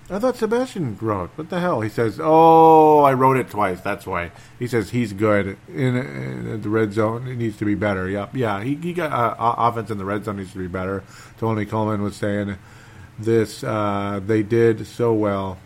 I 0.07 0.19
thought 0.19 0.35
Sebastian 0.35 0.97
wrote. 1.01 1.31
What 1.35 1.49
the 1.49 1.59
hell? 1.59 1.81
He 1.81 1.89
says, 1.89 2.19
"Oh, 2.21 3.01
I 3.01 3.13
wrote 3.13 3.37
it 3.37 3.49
twice. 3.49 3.81
That's 3.81 4.05
why." 4.05 4.31
He 4.59 4.67
says 4.67 4.91
he's 4.91 5.13
good 5.13 5.57
in, 5.67 5.95
in 5.95 6.61
the 6.61 6.69
red 6.69 6.93
zone. 6.93 7.27
It 7.27 7.37
needs 7.37 7.57
to 7.57 7.65
be 7.65 7.73
better. 7.73 8.07
Yep, 8.07 8.35
yeah. 8.35 8.61
He, 8.61 8.75
he 8.75 8.93
got 8.93 9.11
uh, 9.11 9.55
offense 9.57 9.89
in 9.89 9.97
the 9.97 10.05
red 10.05 10.25
zone 10.25 10.37
needs 10.37 10.51
to 10.51 10.59
be 10.59 10.67
better. 10.67 11.03
Tony 11.39 11.65
Coleman 11.65 12.03
was 12.03 12.15
saying 12.15 12.57
this. 13.17 13.63
Uh, 13.63 14.19
they 14.23 14.43
did 14.43 14.85
so 14.85 15.11
well 15.11 15.57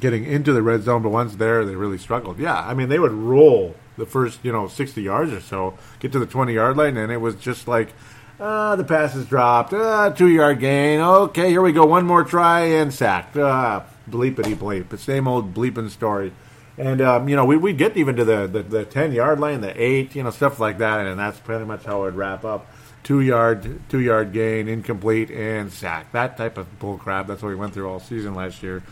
getting 0.00 0.24
into 0.24 0.52
the 0.52 0.62
red 0.62 0.82
zone, 0.82 1.02
but 1.02 1.10
once 1.10 1.36
there, 1.36 1.64
they 1.64 1.76
really 1.76 1.98
struggled. 1.98 2.38
Yeah, 2.38 2.58
I 2.58 2.74
mean, 2.74 2.88
they 2.88 2.98
would 2.98 3.12
roll 3.12 3.76
the 3.96 4.06
first 4.06 4.40
you 4.42 4.52
know 4.52 4.66
sixty 4.66 5.02
yards 5.02 5.32
or 5.32 5.40
so, 5.40 5.78
get 6.00 6.12
to 6.12 6.18
the 6.18 6.26
twenty 6.26 6.54
yard 6.54 6.76
line, 6.76 6.96
and 6.96 7.12
it 7.12 7.18
was 7.18 7.36
just 7.36 7.68
like 7.68 7.92
uh, 8.40 8.74
the 8.76 8.84
pass 8.84 9.14
is 9.14 9.26
dropped. 9.26 9.72
Uh, 9.72 10.10
two 10.10 10.28
yard 10.28 10.60
gain. 10.60 11.00
Okay, 11.00 11.50
here 11.50 11.60
we 11.60 11.72
go. 11.72 11.84
One 11.84 12.06
more 12.06 12.24
try 12.24 12.60
and 12.60 12.92
sacked. 12.92 13.36
Uh, 13.36 13.82
bleepity 14.08 14.56
bleep. 14.56 14.88
The 14.88 14.98
same 14.98 15.28
old 15.28 15.54
bleeping 15.54 15.90
story. 15.90 16.32
And, 16.78 17.02
um, 17.02 17.28
you 17.28 17.36
know, 17.36 17.44
we, 17.44 17.58
we'd 17.58 17.76
get 17.76 17.98
even 17.98 18.16
to 18.16 18.24
the, 18.24 18.46
the, 18.46 18.62
the 18.62 18.84
10 18.86 19.12
yard 19.12 19.38
line, 19.38 19.60
the 19.60 19.78
8, 19.80 20.14
you 20.16 20.22
know, 20.22 20.30
stuff 20.30 20.58
like 20.58 20.78
that. 20.78 21.06
And 21.06 21.20
that's 21.20 21.38
pretty 21.38 21.66
much 21.66 21.84
how 21.84 21.98
it 21.98 22.04
would 22.06 22.14
wrap 22.14 22.42
up. 22.42 22.66
Two 23.02 23.20
yard, 23.20 23.80
two 23.90 24.00
yard 24.00 24.32
gain, 24.32 24.68
incomplete, 24.68 25.30
and 25.30 25.70
sack. 25.70 26.12
That 26.12 26.38
type 26.38 26.56
of 26.56 26.78
bull 26.78 26.96
crap. 26.96 27.26
That's 27.26 27.42
what 27.42 27.50
we 27.50 27.54
went 27.54 27.74
through 27.74 27.90
all 27.90 28.00
season 28.00 28.34
last 28.34 28.62
year. 28.62 28.82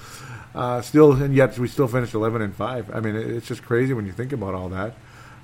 Uh, 0.59 0.83
still, 0.83 1.13
and 1.13 1.33
yet 1.37 1.57
we 1.57 1.69
still 1.69 1.87
finished 1.87 2.15
11 2.15 2.43
and 2.43 2.53
5. 2.53 2.91
I 2.93 2.99
mean, 2.99 3.15
it's 3.15 3.47
just 3.47 3.63
crazy 3.63 3.95
when 3.95 4.07
you 4.07 4.13
think 4.13 4.33
about 4.33 4.55
all 4.55 4.69
that. 4.71 4.95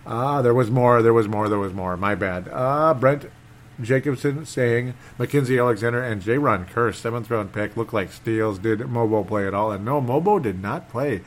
Ah, 0.05 0.39
uh, 0.39 0.43
there 0.43 0.53
was 0.53 0.73
more, 0.73 1.03
there 1.03 1.13
was 1.13 1.29
more, 1.29 1.49
there 1.49 1.59
was 1.59 1.73
more. 1.73 1.97
My 1.97 2.17
bad. 2.17 2.49
Uh, 2.51 2.95
Brent 2.95 3.31
Jacobson 3.81 4.45
saying 4.45 4.95
Mackensie 5.17 5.61
Alexander 5.61 6.03
and 6.03 6.21
J. 6.21 6.35
Jayron 6.35 6.69
Kearse, 6.69 6.97
seventh 6.97 7.31
round 7.31 7.53
pick, 7.53 7.77
look 7.77 7.93
like 7.93 8.11
steals. 8.11 8.59
Did 8.59 8.81
Mobo 8.81 9.25
play 9.25 9.47
at 9.47 9.55
all? 9.55 9.71
And 9.71 9.85
no, 9.85 10.03
Mobo 10.03 10.43
did 10.43 10.61
not 10.61 10.89
play. 10.89 11.23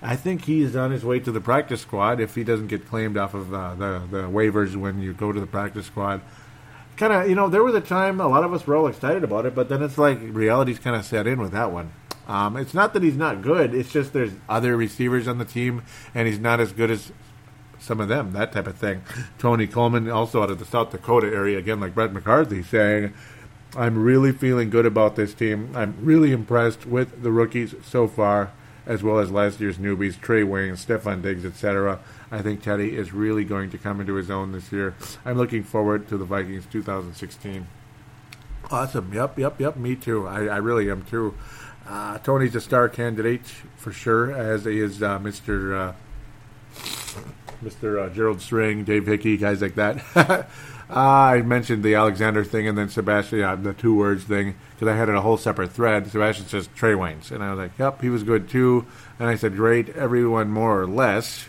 I 0.00 0.16
think 0.16 0.46
he's 0.46 0.74
on 0.74 0.90
his 0.90 1.04
way 1.04 1.20
to 1.20 1.30
the 1.30 1.40
practice 1.40 1.82
squad 1.82 2.20
if 2.20 2.36
he 2.36 2.42
doesn't 2.42 2.68
get 2.68 2.88
claimed 2.88 3.18
off 3.18 3.34
of 3.34 3.52
uh, 3.52 3.74
the 3.74 4.02
the 4.10 4.22
waivers 4.22 4.74
when 4.76 5.02
you 5.02 5.12
go 5.12 5.30
to 5.30 5.40
the 5.40 5.46
practice 5.46 5.84
squad. 5.84 6.22
Kind 6.96 7.12
of, 7.12 7.28
you 7.28 7.34
know, 7.34 7.50
there 7.50 7.62
was 7.62 7.74
a 7.74 7.82
time 7.82 8.18
a 8.18 8.28
lot 8.28 8.44
of 8.44 8.54
us 8.54 8.66
were 8.66 8.76
all 8.76 8.86
excited 8.86 9.24
about 9.24 9.44
it, 9.44 9.54
but 9.54 9.68
then 9.68 9.82
it's 9.82 9.98
like 9.98 10.18
reality's 10.22 10.78
kind 10.78 10.96
of 10.96 11.04
set 11.04 11.26
in 11.26 11.38
with 11.38 11.52
that 11.52 11.70
one. 11.70 11.92
Um, 12.28 12.56
it's 12.56 12.74
not 12.74 12.92
that 12.94 13.02
he's 13.02 13.16
not 13.16 13.42
good; 13.42 13.74
it's 13.74 13.92
just 13.92 14.12
there's 14.12 14.32
other 14.48 14.76
receivers 14.76 15.28
on 15.28 15.38
the 15.38 15.44
team, 15.44 15.82
and 16.14 16.26
he's 16.26 16.40
not 16.40 16.60
as 16.60 16.72
good 16.72 16.90
as 16.90 17.12
some 17.78 18.00
of 18.00 18.08
them, 18.08 18.32
that 18.32 18.52
type 18.52 18.66
of 18.66 18.76
thing. 18.76 19.02
Tony 19.38 19.66
Coleman, 19.66 20.10
also 20.10 20.42
out 20.42 20.50
of 20.50 20.58
the 20.58 20.64
South 20.64 20.90
Dakota 20.90 21.28
area, 21.28 21.58
again, 21.58 21.80
like 21.80 21.94
Brett 21.94 22.12
McCarthy, 22.12 22.62
saying, 22.62 23.14
I'm 23.76 24.02
really 24.02 24.32
feeling 24.32 24.70
good 24.70 24.86
about 24.86 25.16
this 25.16 25.34
team. 25.34 25.70
I'm 25.74 25.94
really 26.00 26.32
impressed 26.32 26.86
with 26.86 27.22
the 27.22 27.30
rookies 27.30 27.74
so 27.84 28.08
far, 28.08 28.52
as 28.86 29.02
well 29.02 29.18
as 29.18 29.30
last 29.30 29.60
year's 29.60 29.78
newbies, 29.78 30.14
Trae 30.14 30.46
Wayne, 30.46 30.74
Stefon 30.74 31.22
Diggs, 31.22 31.44
etc. 31.44 32.00
I 32.30 32.42
think 32.42 32.62
Teddy 32.62 32.96
is 32.96 33.12
really 33.12 33.44
going 33.44 33.70
to 33.70 33.78
come 33.78 34.00
into 34.00 34.14
his 34.14 34.30
own 34.30 34.52
this 34.52 34.72
year. 34.72 34.94
I'm 35.24 35.36
looking 35.36 35.62
forward 35.62 36.08
to 36.08 36.16
the 36.16 36.24
Vikings 36.24 36.66
2016. 36.70 37.66
Awesome. 38.70 39.12
Yep, 39.12 39.38
yep, 39.38 39.60
yep. 39.60 39.76
Me 39.76 39.94
too. 39.94 40.26
I, 40.26 40.46
I 40.46 40.56
really 40.56 40.90
am 40.90 41.02
too. 41.02 41.34
Uh, 41.86 42.18
Tony's 42.18 42.54
a 42.54 42.60
star 42.60 42.88
candidate 42.88 43.46
for 43.76 43.92
sure, 43.92 44.32
as 44.32 44.66
is 44.66 45.02
uh, 45.02 45.18
Mr. 45.18 45.74
Uh, 45.74 45.92
Mr. 47.62 48.04
Uh, 48.04 48.08
Gerald 48.12 48.40
String, 48.40 48.84
Dave 48.84 49.06
Hickey, 49.06 49.36
guys 49.36 49.62
like 49.62 49.76
that. 49.76 50.04
uh, 50.16 50.44
I 50.90 51.42
mentioned 51.42 51.82
the 51.82 51.94
Alexander 51.94 52.44
thing 52.44 52.68
and 52.68 52.76
then 52.76 52.88
Sebastian, 52.88 53.42
uh, 53.42 53.56
the 53.56 53.72
two 53.72 53.94
words 53.94 54.24
thing, 54.24 54.56
because 54.74 54.88
I 54.88 54.96
had 54.96 55.08
it 55.08 55.14
a 55.14 55.20
whole 55.20 55.36
separate 55.36 55.72
thread. 55.72 56.10
Sebastian 56.10 56.46
says 56.46 56.68
Trae 56.68 56.96
Waynes. 56.96 57.30
And 57.30 57.42
I 57.42 57.50
was 57.50 57.58
like, 57.58 57.78
yep, 57.78 58.02
he 58.02 58.10
was 58.10 58.22
good 58.22 58.48
too. 58.48 58.86
And 59.18 59.28
I 59.28 59.36
said, 59.36 59.56
great, 59.56 59.90
everyone 59.90 60.50
more 60.50 60.80
or 60.80 60.86
less. 60.86 61.46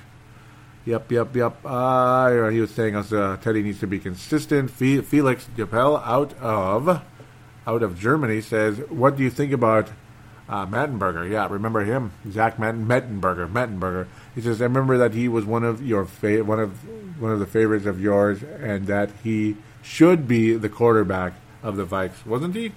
Yep, 0.85 1.11
yep, 1.11 1.35
yep. 1.35 1.57
Uh, 1.65 2.47
he 2.47 2.61
was 2.61 2.71
saying 2.71 2.95
uh, 2.95 3.37
Teddy 3.37 3.61
needs 3.61 3.81
to 3.81 3.87
be 3.87 3.99
consistent. 3.99 4.71
Felix 4.71 5.49
Diepel 5.57 6.01
out 6.05 6.33
of 6.39 7.01
out 7.67 7.83
of 7.83 7.99
Germany 7.99 8.39
says, 8.39 8.77
what 8.87 9.17
do 9.17 9.23
you 9.23 9.29
think 9.29 9.51
about 9.51 9.89
uh, 10.49 10.65
Mettenberger? 10.65 11.29
Yeah, 11.29 11.47
remember 11.49 11.83
him, 11.83 12.11
Zach 12.31 12.57
Metten- 12.57 12.85
Mettenberger. 12.87 13.51
Mettenberger. 13.51 14.07
He 14.35 14.41
says, 14.41 14.61
"I 14.61 14.65
remember 14.65 14.97
that 14.97 15.13
he 15.13 15.27
was 15.27 15.45
one 15.45 15.63
of 15.63 15.85
your 15.85 16.05
fa- 16.05 16.43
one 16.43 16.59
of 16.59 16.71
one 17.21 17.31
of 17.31 17.39
the 17.39 17.45
favorites 17.47 17.85
of 17.85 17.99
yours, 18.01 18.43
and 18.43 18.87
that 18.87 19.09
he 19.23 19.57
should 19.81 20.27
be 20.27 20.53
the 20.53 20.69
quarterback 20.69 21.33
of 21.63 21.75
the 21.77 21.85
Vikes, 21.85 22.25
wasn't 22.25 22.55
he?" 22.55 22.71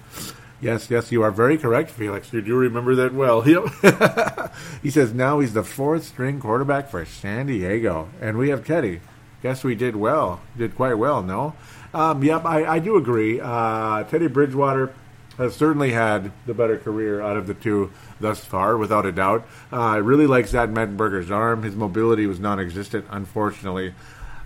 Yes, 0.59 0.91
yes, 0.91 1.11
you 1.11 1.23
are 1.23 1.31
very 1.31 1.57
correct, 1.57 1.89
Felix. 1.89 2.31
You 2.31 2.41
do 2.41 2.55
remember 2.55 2.93
that 2.95 3.13
well. 3.15 3.43
Yep. 3.47 4.53
he 4.83 4.89
says 4.91 5.11
now 5.13 5.39
he's 5.39 5.53
the 5.53 5.63
fourth 5.63 6.03
string 6.03 6.39
quarterback 6.39 6.89
for 6.89 7.03
San 7.05 7.47
Diego, 7.47 8.09
and 8.21 8.37
we 8.37 8.49
have 8.49 8.63
Teddy. 8.65 9.01
Guess 9.41 9.63
we 9.63 9.73
did 9.73 9.95
well, 9.95 10.39
did 10.55 10.75
quite 10.75 10.93
well. 10.99 11.23
No, 11.23 11.55
um, 11.95 12.23
yep, 12.23 12.45
I, 12.45 12.63
I 12.65 12.79
do 12.79 12.95
agree. 12.95 13.39
Uh, 13.41 14.03
Teddy 14.03 14.27
Bridgewater 14.27 14.93
has 15.37 15.55
certainly 15.55 15.91
had 15.91 16.31
the 16.45 16.53
better 16.53 16.77
career 16.77 17.21
out 17.21 17.37
of 17.37 17.47
the 17.47 17.53
two 17.53 17.91
thus 18.19 18.43
far, 18.43 18.77
without 18.77 19.05
a 19.05 19.11
doubt. 19.11 19.47
Uh, 19.71 19.79
I 19.79 19.97
really 19.97 20.27
like 20.27 20.47
Zach 20.47 20.69
Mettenberger's 20.69 21.31
arm. 21.31 21.63
His 21.63 21.75
mobility 21.75 22.25
was 22.27 22.39
non 22.39 22.59
existent, 22.59 23.05
unfortunately. 23.09 23.93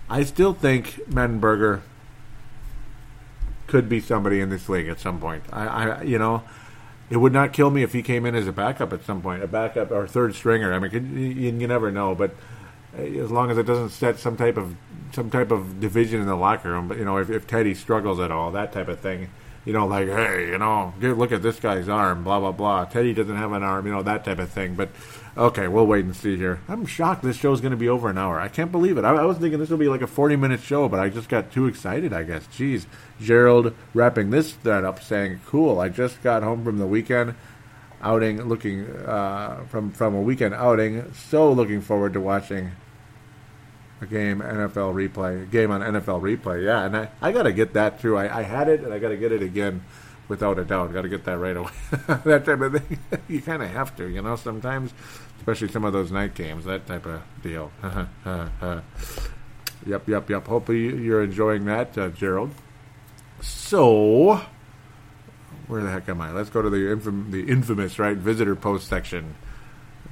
I 0.09 0.23
still 0.23 0.53
think 0.53 0.99
Mettenberger 1.09 1.81
could 3.67 3.89
be 3.89 3.99
somebody 3.99 4.39
in 4.39 4.49
this 4.49 4.69
league 4.69 4.87
at 4.87 4.99
some 4.99 5.19
point. 5.19 5.43
I, 5.51 5.67
I, 5.67 6.01
you 6.03 6.19
know, 6.19 6.43
it 7.09 7.17
would 7.17 7.33
not 7.33 7.53
kill 7.53 7.71
me 7.71 7.83
if 7.83 7.93
he 7.93 8.03
came 8.03 8.25
in 8.25 8.35
as 8.35 8.47
a 8.47 8.51
backup 8.51 8.93
at 8.93 9.03
some 9.03 9.21
point, 9.21 9.43
a 9.43 9.47
backup 9.47 9.91
or 9.91 10.07
third 10.07 10.35
stringer. 10.35 10.73
I 10.73 10.79
mean, 10.79 10.91
you, 11.17 11.51
you 11.51 11.67
never 11.67 11.91
know, 11.91 12.13
but 12.13 12.35
as 12.97 13.31
long 13.31 13.51
as 13.51 13.57
it 13.57 13.63
doesn't 13.63 13.89
set 13.89 14.19
some 14.19 14.37
type 14.37 14.57
of 14.57 14.75
some 15.11 15.29
type 15.29 15.51
of 15.51 15.79
division 15.79 16.21
in 16.21 16.27
the 16.27 16.35
locker 16.35 16.71
room. 16.71 16.87
But 16.87 16.97
you 16.97 17.05
know, 17.05 17.17
if, 17.17 17.29
if 17.29 17.47
Teddy 17.47 17.73
struggles 17.73 18.19
at 18.19 18.31
all, 18.31 18.51
that 18.51 18.71
type 18.71 18.87
of 18.87 18.99
thing 18.99 19.29
you 19.65 19.73
know, 19.73 19.87
like, 19.87 20.07
hey, 20.07 20.49
you 20.49 20.59
know, 20.59 20.93
look 21.01 21.31
at 21.31 21.41
this 21.41 21.59
guy's 21.59 21.89
arm, 21.89 22.23
blah, 22.23 22.39
blah, 22.39 22.51
blah. 22.51 22.85
Teddy 22.85 23.13
doesn't 23.13 23.35
have 23.35 23.51
an 23.51 23.63
arm, 23.63 23.87
you 23.87 23.91
know, 23.91 24.03
that 24.03 24.23
type 24.23 24.37
of 24.37 24.51
thing. 24.51 24.75
But, 24.75 24.89
okay, 25.35 25.67
we'll 25.67 25.87
wait 25.87 26.05
and 26.05 26.15
see 26.15 26.37
here. 26.37 26.59
I'm 26.67 26.85
shocked 26.85 27.23
this 27.23 27.35
show's 27.35 27.61
going 27.61 27.71
to 27.71 27.77
be 27.77 27.89
over 27.89 28.07
an 28.07 28.17
hour. 28.17 28.39
I 28.39 28.47
can't 28.47 28.71
believe 28.71 28.99
it. 28.99 29.05
I, 29.05 29.15
I 29.15 29.25
was 29.25 29.39
thinking 29.39 29.59
this 29.59 29.71
will 29.71 29.77
be 29.77 29.89
like 29.89 30.03
a 30.03 30.07
40 30.07 30.35
minute 30.35 30.61
show, 30.61 30.87
but 30.87 30.99
I 30.99 31.09
just 31.09 31.29
got 31.29 31.51
too 31.51 31.65
excited, 31.65 32.13
I 32.13 32.23
guess. 32.23 32.45
Jeez. 32.47 32.85
Gerald 33.19 33.73
wrapping 33.95 34.29
this 34.29 34.53
thread 34.53 34.85
up 34.85 35.01
saying, 35.01 35.39
cool, 35.47 35.79
I 35.79 35.89
just 35.89 36.21
got 36.21 36.43
home 36.43 36.63
from 36.63 36.77
the 36.77 36.87
weekend 36.87 37.33
outing, 38.01 38.43
looking, 38.43 38.85
uh, 38.85 39.63
from, 39.69 39.91
from 39.91 40.13
a 40.13 40.21
weekend 40.21 40.53
outing. 40.53 41.11
So 41.13 41.51
looking 41.51 41.81
forward 41.81 42.13
to 42.13 42.21
watching 42.21 42.71
a 44.01 44.05
game 44.05 44.39
NFL 44.39 44.93
replay, 44.93 45.43
a 45.43 45.45
game 45.45 45.71
on 45.71 45.81
NFL 45.81 46.21
replay. 46.21 46.65
Yeah, 46.65 46.85
and 46.85 46.97
I, 46.97 47.09
I 47.21 47.31
got 47.31 47.43
to 47.43 47.53
get 47.53 47.73
that 47.73 48.01
too. 48.01 48.17
I, 48.17 48.39
I 48.39 48.41
had 48.43 48.67
it, 48.67 48.81
and 48.81 48.93
I 48.93 48.99
got 48.99 49.09
to 49.09 49.17
get 49.17 49.31
it 49.31 49.41
again, 49.41 49.83
without 50.27 50.59
a 50.59 50.65
doubt. 50.65 50.93
Got 50.93 51.03
to 51.03 51.09
get 51.09 51.23
that 51.25 51.37
right 51.37 51.55
away. 51.55 51.71
that 52.07 52.45
type 52.45 52.61
of 52.61 52.73
thing. 52.73 52.99
you 53.27 53.41
kind 53.41 53.63
of 53.63 53.69
have 53.69 53.95
to, 53.97 54.07
you 54.07 54.21
know. 54.21 54.35
Sometimes, 54.35 54.93
especially 55.37 55.69
some 55.69 55.85
of 55.85 55.93
those 55.93 56.11
night 56.11 56.35
games, 56.35 56.65
that 56.65 56.85
type 56.87 57.05
of 57.05 57.21
deal. 57.41 57.71
yep, 59.85 60.07
yep, 60.07 60.29
yep. 60.29 60.47
Hopefully 60.47 61.03
you're 61.03 61.23
enjoying 61.23 61.65
that, 61.65 61.97
uh, 61.97 62.09
Gerald. 62.09 62.51
So, 63.41 64.41
where 65.67 65.83
the 65.83 65.91
heck 65.91 66.09
am 66.09 66.21
I? 66.21 66.31
Let's 66.31 66.49
go 66.49 66.61
to 66.61 66.69
the 66.69 66.77
infam- 66.77 67.31
the 67.31 67.49
infamous 67.49 67.99
right 67.99 68.17
visitor 68.17 68.55
post 68.55 68.87
section. 68.87 69.35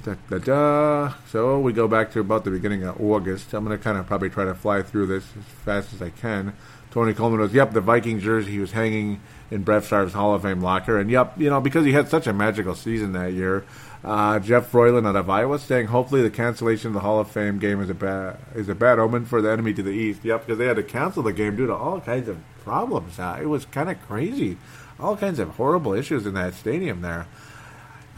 Da, 0.04 0.16
da, 0.28 0.36
da. 0.36 1.14
So 1.30 1.58
we 1.58 1.72
go 1.72 1.88
back 1.88 2.12
to 2.12 2.20
about 2.20 2.44
the 2.44 2.50
beginning 2.50 2.82
of 2.82 3.00
August. 3.00 3.54
I'm 3.54 3.64
going 3.64 3.76
to 3.76 3.82
kind 3.82 3.96
of 3.96 4.06
probably 4.06 4.28
try 4.28 4.44
to 4.44 4.54
fly 4.54 4.82
through 4.82 5.06
this 5.06 5.24
as 5.34 5.44
fast 5.64 5.94
as 5.94 6.02
I 6.02 6.10
can. 6.10 6.52
Tony 6.90 7.14
Coleman 7.14 7.40
goes, 7.40 7.54
"Yep, 7.54 7.72
the 7.72 7.80
Viking 7.80 8.20
jersey 8.20 8.52
he 8.52 8.58
was 8.58 8.72
hanging 8.72 9.20
in 9.50 9.62
Brett 9.62 9.82
Favre's 9.82 10.12
Hall 10.12 10.34
of 10.34 10.42
Fame 10.42 10.60
locker." 10.60 10.98
And 10.98 11.10
yep, 11.10 11.32
you 11.38 11.48
know 11.48 11.58
because 11.58 11.86
he 11.86 11.92
had 11.92 12.10
such 12.10 12.26
a 12.26 12.34
magical 12.34 12.74
season 12.74 13.12
that 13.12 13.32
year. 13.32 13.64
Uh, 14.04 14.38
Jeff 14.40 14.70
Froyland 14.70 15.06
out 15.06 15.16
of 15.16 15.30
Iowa 15.30 15.58
saying, 15.58 15.86
"Hopefully 15.86 16.20
the 16.20 16.28
cancellation 16.28 16.88
of 16.88 16.92
the 16.94 17.00
Hall 17.00 17.18
of 17.18 17.30
Fame 17.30 17.58
game 17.58 17.80
is 17.80 17.88
a 17.88 17.94
bad 17.94 18.36
is 18.54 18.68
a 18.68 18.74
bad 18.74 18.98
omen 18.98 19.24
for 19.24 19.40
the 19.40 19.50
enemy 19.50 19.72
to 19.72 19.82
the 19.82 19.90
east." 19.90 20.22
Yep, 20.22 20.44
because 20.44 20.58
they 20.58 20.66
had 20.66 20.76
to 20.76 20.82
cancel 20.82 21.22
the 21.22 21.32
game 21.32 21.56
due 21.56 21.66
to 21.66 21.74
all 21.74 22.00
kinds 22.00 22.28
of 22.28 22.36
problems. 22.62 23.18
Uh, 23.18 23.38
it 23.40 23.46
was 23.46 23.64
kind 23.64 23.88
of 23.88 23.96
crazy, 24.06 24.58
all 25.00 25.16
kinds 25.16 25.38
of 25.38 25.56
horrible 25.56 25.94
issues 25.94 26.26
in 26.26 26.34
that 26.34 26.52
stadium 26.52 27.00
there. 27.00 27.26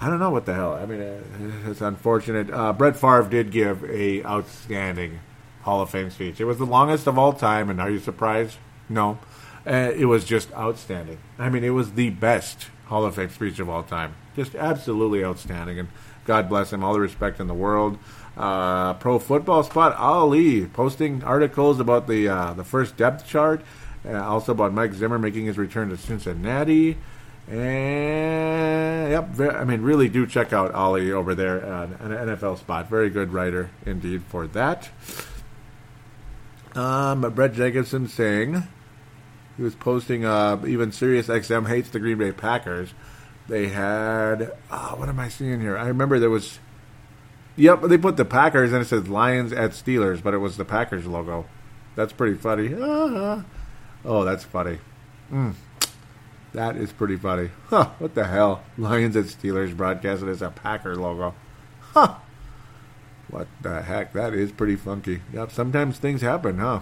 I 0.00 0.08
don't 0.10 0.18
know 0.18 0.30
what 0.30 0.44
the 0.44 0.54
hell. 0.54 0.74
I 0.74 0.84
mean, 0.84 1.00
uh, 1.00 1.70
it's 1.70 1.80
unfortunate. 1.80 2.50
Uh, 2.50 2.72
Brett 2.72 2.96
Favre 2.96 3.28
did 3.28 3.50
give 3.50 3.82
a 3.84 4.22
outstanding 4.24 5.20
Hall 5.62 5.80
of 5.80 5.90
Fame 5.90 6.10
speech. 6.10 6.40
It 6.40 6.44
was 6.44 6.58
the 6.58 6.66
longest 6.66 7.06
of 7.06 7.18
all 7.18 7.32
time, 7.32 7.70
and 7.70 7.80
are 7.80 7.90
you 7.90 7.98
surprised? 7.98 8.58
No. 8.88 9.18
Uh, 9.66 9.92
it 9.96 10.04
was 10.04 10.24
just 10.24 10.52
outstanding. 10.52 11.18
I 11.38 11.48
mean, 11.48 11.64
it 11.64 11.70
was 11.70 11.92
the 11.92 12.10
best 12.10 12.68
Hall 12.86 13.04
of 13.04 13.14
Fame 13.16 13.30
speech 13.30 13.58
of 13.58 13.68
all 13.68 13.82
time. 13.82 14.14
Just 14.36 14.54
absolutely 14.54 15.24
outstanding, 15.24 15.78
and 15.78 15.88
God 16.24 16.48
bless 16.48 16.72
him. 16.72 16.84
All 16.84 16.92
the 16.92 17.00
respect 17.00 17.40
in 17.40 17.46
the 17.46 17.54
world. 17.54 17.98
Uh, 18.36 18.92
Pro 18.94 19.18
Football 19.18 19.62
Spot 19.62 19.96
Ali 19.96 20.66
posting 20.66 21.24
articles 21.24 21.80
about 21.80 22.06
the 22.06 22.28
uh, 22.28 22.52
the 22.52 22.64
first 22.64 22.96
depth 22.98 23.26
chart, 23.26 23.62
uh, 24.06 24.22
also 24.22 24.52
about 24.52 24.74
Mike 24.74 24.92
Zimmer 24.92 25.18
making 25.18 25.46
his 25.46 25.56
return 25.56 25.88
to 25.88 25.96
Cincinnati. 25.96 26.98
And 27.48 29.10
yep, 29.10 29.28
very, 29.28 29.54
I 29.54 29.64
mean, 29.64 29.82
really 29.82 30.08
do 30.08 30.26
check 30.26 30.52
out 30.52 30.74
Ollie 30.74 31.12
over 31.12 31.34
there 31.34 31.64
on 31.64 31.92
an 32.00 32.10
NFL 32.10 32.58
spot. 32.58 32.88
Very 32.88 33.08
good 33.08 33.32
writer 33.32 33.70
indeed 33.84 34.24
for 34.24 34.46
that. 34.48 34.88
Um, 36.74 37.20
Brett 37.34 37.54
Jacobson 37.54 38.08
saying 38.08 38.64
he 39.56 39.62
was 39.62 39.74
posting. 39.74 40.24
Uh, 40.24 40.62
even 40.66 40.92
Sirius 40.92 41.28
XM 41.28 41.68
hates 41.68 41.88
the 41.88 42.00
Green 42.00 42.18
Bay 42.18 42.32
Packers. 42.32 42.92
They 43.48 43.68
had 43.68 44.52
oh, 44.70 44.96
what 44.96 45.08
am 45.08 45.20
I 45.20 45.28
seeing 45.28 45.60
here? 45.60 45.76
I 45.76 45.86
remember 45.86 46.18
there 46.18 46.30
was. 46.30 46.58
Yep, 47.58 47.82
they 47.84 47.96
put 47.96 48.18
the 48.18 48.26
Packers 48.26 48.72
and 48.72 48.82
it 48.82 48.86
says 48.86 49.08
Lions 49.08 49.52
at 49.52 49.70
Steelers, 49.70 50.22
but 50.22 50.34
it 50.34 50.38
was 50.38 50.58
the 50.58 50.64
Packers 50.64 51.06
logo. 51.06 51.46
That's 51.94 52.12
pretty 52.12 52.36
funny. 52.36 52.74
Ah, 52.78 53.44
oh, 54.04 54.24
that's 54.24 54.44
funny. 54.44 54.78
Mm. 55.32 55.54
That 56.52 56.76
is 56.76 56.92
pretty 56.92 57.16
funny. 57.16 57.50
Huh, 57.68 57.90
what 57.98 58.14
the 58.14 58.24
hell? 58.24 58.62
Lions 58.78 59.16
and 59.16 59.26
Steelers 59.26 59.76
broadcasted 59.76 60.28
as 60.28 60.42
a 60.42 60.50
Packer 60.50 60.96
logo. 60.96 61.34
Huh. 61.80 62.16
What 63.28 63.48
the 63.60 63.82
heck? 63.82 64.12
That 64.12 64.34
is 64.34 64.52
pretty 64.52 64.76
funky. 64.76 65.20
Yep, 65.32 65.50
sometimes 65.50 65.98
things 65.98 66.22
happen, 66.22 66.58
huh? 66.58 66.80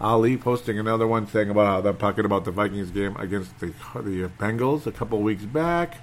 Ali 0.00 0.36
posting 0.36 0.78
another 0.78 1.06
one 1.06 1.28
saying 1.28 1.50
about 1.50 1.66
how 1.66 1.80
they're 1.80 1.92
talking 1.92 2.24
about 2.24 2.44
the 2.44 2.50
Vikings 2.50 2.90
game 2.90 3.16
against 3.16 3.60
the 3.60 3.68
the 3.94 4.28
Bengals 4.38 4.86
a 4.86 4.92
couple 4.92 5.20
weeks 5.22 5.44
back. 5.44 5.98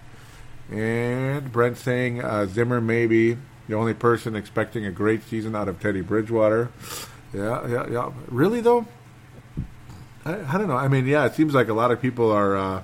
And 0.71 1.51
Brent 1.51 1.77
saying 1.77 2.23
uh, 2.23 2.45
Zimmer 2.45 2.79
may 2.79 3.05
be 3.05 3.37
the 3.67 3.75
only 3.75 3.93
person 3.93 4.35
expecting 4.35 4.85
a 4.85 4.91
great 4.91 5.23
season 5.23 5.55
out 5.55 5.67
of 5.67 5.79
Teddy 5.81 6.01
Bridgewater. 6.01 6.69
Yeah, 7.33 7.67
yeah, 7.67 7.89
yeah. 7.89 8.11
Really, 8.27 8.61
though? 8.61 8.85
I, 10.23 10.55
I 10.55 10.57
don't 10.57 10.67
know. 10.67 10.77
I 10.77 10.87
mean, 10.87 11.05
yeah, 11.05 11.25
it 11.25 11.35
seems 11.35 11.53
like 11.53 11.67
a 11.67 11.73
lot 11.73 11.91
of 11.91 12.01
people 12.01 12.31
are. 12.31 12.55
Uh, 12.55 12.83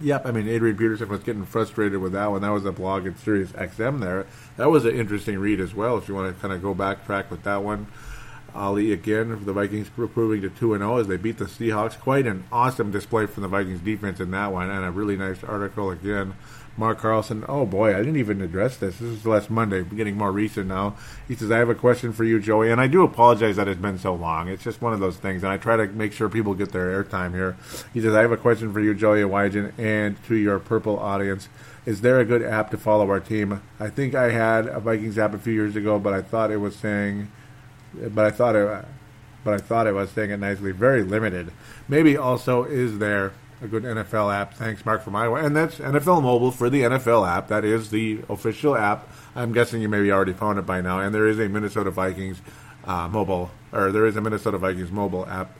Yep, 0.00 0.26
I 0.26 0.30
mean 0.30 0.46
Adrian 0.46 0.76
Peterson 0.76 1.08
was 1.08 1.22
getting 1.22 1.46
frustrated 1.46 2.00
with 2.00 2.12
that 2.12 2.30
one. 2.30 2.42
That 2.42 2.50
was 2.50 2.66
a 2.66 2.72
blog 2.72 3.06
at 3.06 3.18
Sirius 3.18 3.52
XM 3.52 4.00
there. 4.00 4.26
That 4.56 4.70
was 4.70 4.84
an 4.84 4.94
interesting 4.94 5.38
read 5.38 5.58
as 5.58 5.74
well. 5.74 5.96
If 5.96 6.08
you 6.08 6.14
want 6.14 6.34
to 6.34 6.40
kind 6.40 6.52
of 6.52 6.60
go 6.60 6.74
backtrack 6.74 7.30
with 7.30 7.44
that 7.44 7.62
one, 7.62 7.86
Ali 8.54 8.92
again, 8.92 9.36
for 9.38 9.44
the 9.44 9.52
Vikings 9.54 9.88
proving 9.88 10.42
to 10.42 10.50
two 10.50 10.74
and 10.74 10.82
zero 10.82 10.98
as 10.98 11.06
they 11.06 11.16
beat 11.16 11.38
the 11.38 11.46
Seahawks. 11.46 11.98
Quite 11.98 12.26
an 12.26 12.44
awesome 12.52 12.90
display 12.90 13.26
from 13.26 13.42
the 13.42 13.48
Vikings 13.48 13.80
defense 13.80 14.20
in 14.20 14.30
that 14.32 14.52
one, 14.52 14.70
and 14.70 14.84
a 14.84 14.90
really 14.90 15.16
nice 15.16 15.42
article 15.42 15.90
again 15.90 16.34
Mark 16.76 16.98
Carlson. 16.98 17.44
Oh 17.48 17.64
boy, 17.64 17.94
I 17.94 17.98
didn't 17.98 18.16
even 18.16 18.42
address 18.42 18.76
this. 18.76 18.98
This 18.98 19.10
is 19.10 19.26
last 19.26 19.50
Monday, 19.50 19.82
getting 19.82 20.16
more 20.16 20.30
recent 20.30 20.68
now. 20.68 20.96
He 21.26 21.34
says, 21.34 21.50
I 21.50 21.58
have 21.58 21.70
a 21.70 21.74
question 21.74 22.12
for 22.12 22.24
you, 22.24 22.38
Joey, 22.40 22.70
and 22.70 22.80
I 22.80 22.86
do 22.86 23.02
apologize 23.02 23.56
that 23.56 23.68
it's 23.68 23.80
been 23.80 23.98
so 23.98 24.14
long. 24.14 24.48
It's 24.48 24.64
just 24.64 24.82
one 24.82 24.92
of 24.92 25.00
those 25.00 25.16
things, 25.16 25.42
and 25.42 25.52
I 25.52 25.56
try 25.56 25.76
to 25.76 25.86
make 25.86 26.12
sure 26.12 26.28
people 26.28 26.54
get 26.54 26.72
their 26.72 27.02
airtime 27.02 27.34
here. 27.34 27.56
He 27.94 28.00
says, 28.00 28.14
I 28.14 28.20
have 28.20 28.32
a 28.32 28.36
question 28.36 28.72
for 28.72 28.80
you, 28.80 28.94
Joey 28.94 29.22
Wygen, 29.22 29.72
and 29.78 30.22
to 30.24 30.34
your 30.34 30.58
purple 30.58 30.98
audience. 30.98 31.48
Is 31.86 32.00
there 32.00 32.18
a 32.20 32.24
good 32.24 32.42
app 32.42 32.70
to 32.72 32.76
follow 32.76 33.08
our 33.08 33.20
team? 33.20 33.62
I 33.78 33.88
think 33.88 34.14
I 34.14 34.30
had 34.30 34.66
a 34.66 34.80
Vikings 34.80 35.18
app 35.18 35.34
a 35.34 35.38
few 35.38 35.52
years 35.52 35.76
ago, 35.76 35.98
but 35.98 36.12
I 36.12 36.20
thought 36.20 36.50
it 36.50 36.56
was 36.56 36.76
saying, 36.76 37.30
but 37.94 38.24
I 38.24 38.30
thought 38.30 38.56
it, 38.56 38.84
but 39.44 39.54
I 39.54 39.58
thought 39.58 39.86
it 39.86 39.92
was 39.92 40.10
saying 40.10 40.30
it 40.30 40.40
nicely. 40.40 40.72
Very 40.72 41.04
limited. 41.04 41.52
Maybe 41.88 42.16
also 42.16 42.64
is 42.64 42.98
there 42.98 43.32
a 43.62 43.66
good 43.66 43.84
NFL 43.84 44.34
app. 44.34 44.54
Thanks, 44.54 44.84
Mark, 44.84 45.02
from 45.02 45.16
Iowa. 45.16 45.44
And 45.44 45.56
that's 45.56 45.76
NFL 45.76 46.22
Mobile 46.22 46.50
for 46.50 46.68
the 46.68 46.82
NFL 46.82 47.28
app. 47.28 47.48
That 47.48 47.64
is 47.64 47.90
the 47.90 48.20
official 48.28 48.76
app. 48.76 49.08
I'm 49.34 49.52
guessing 49.52 49.82
you 49.82 49.88
maybe 49.88 50.12
already 50.12 50.32
found 50.32 50.58
it 50.58 50.66
by 50.66 50.80
now. 50.80 51.00
And 51.00 51.14
there 51.14 51.26
is 51.26 51.38
a 51.38 51.48
Minnesota 51.48 51.90
Vikings 51.90 52.40
uh, 52.84 53.08
mobile, 53.08 53.50
or 53.72 53.90
there 53.90 54.06
is 54.06 54.16
a 54.16 54.20
Minnesota 54.20 54.58
Vikings 54.58 54.90
mobile 54.90 55.26
app 55.26 55.50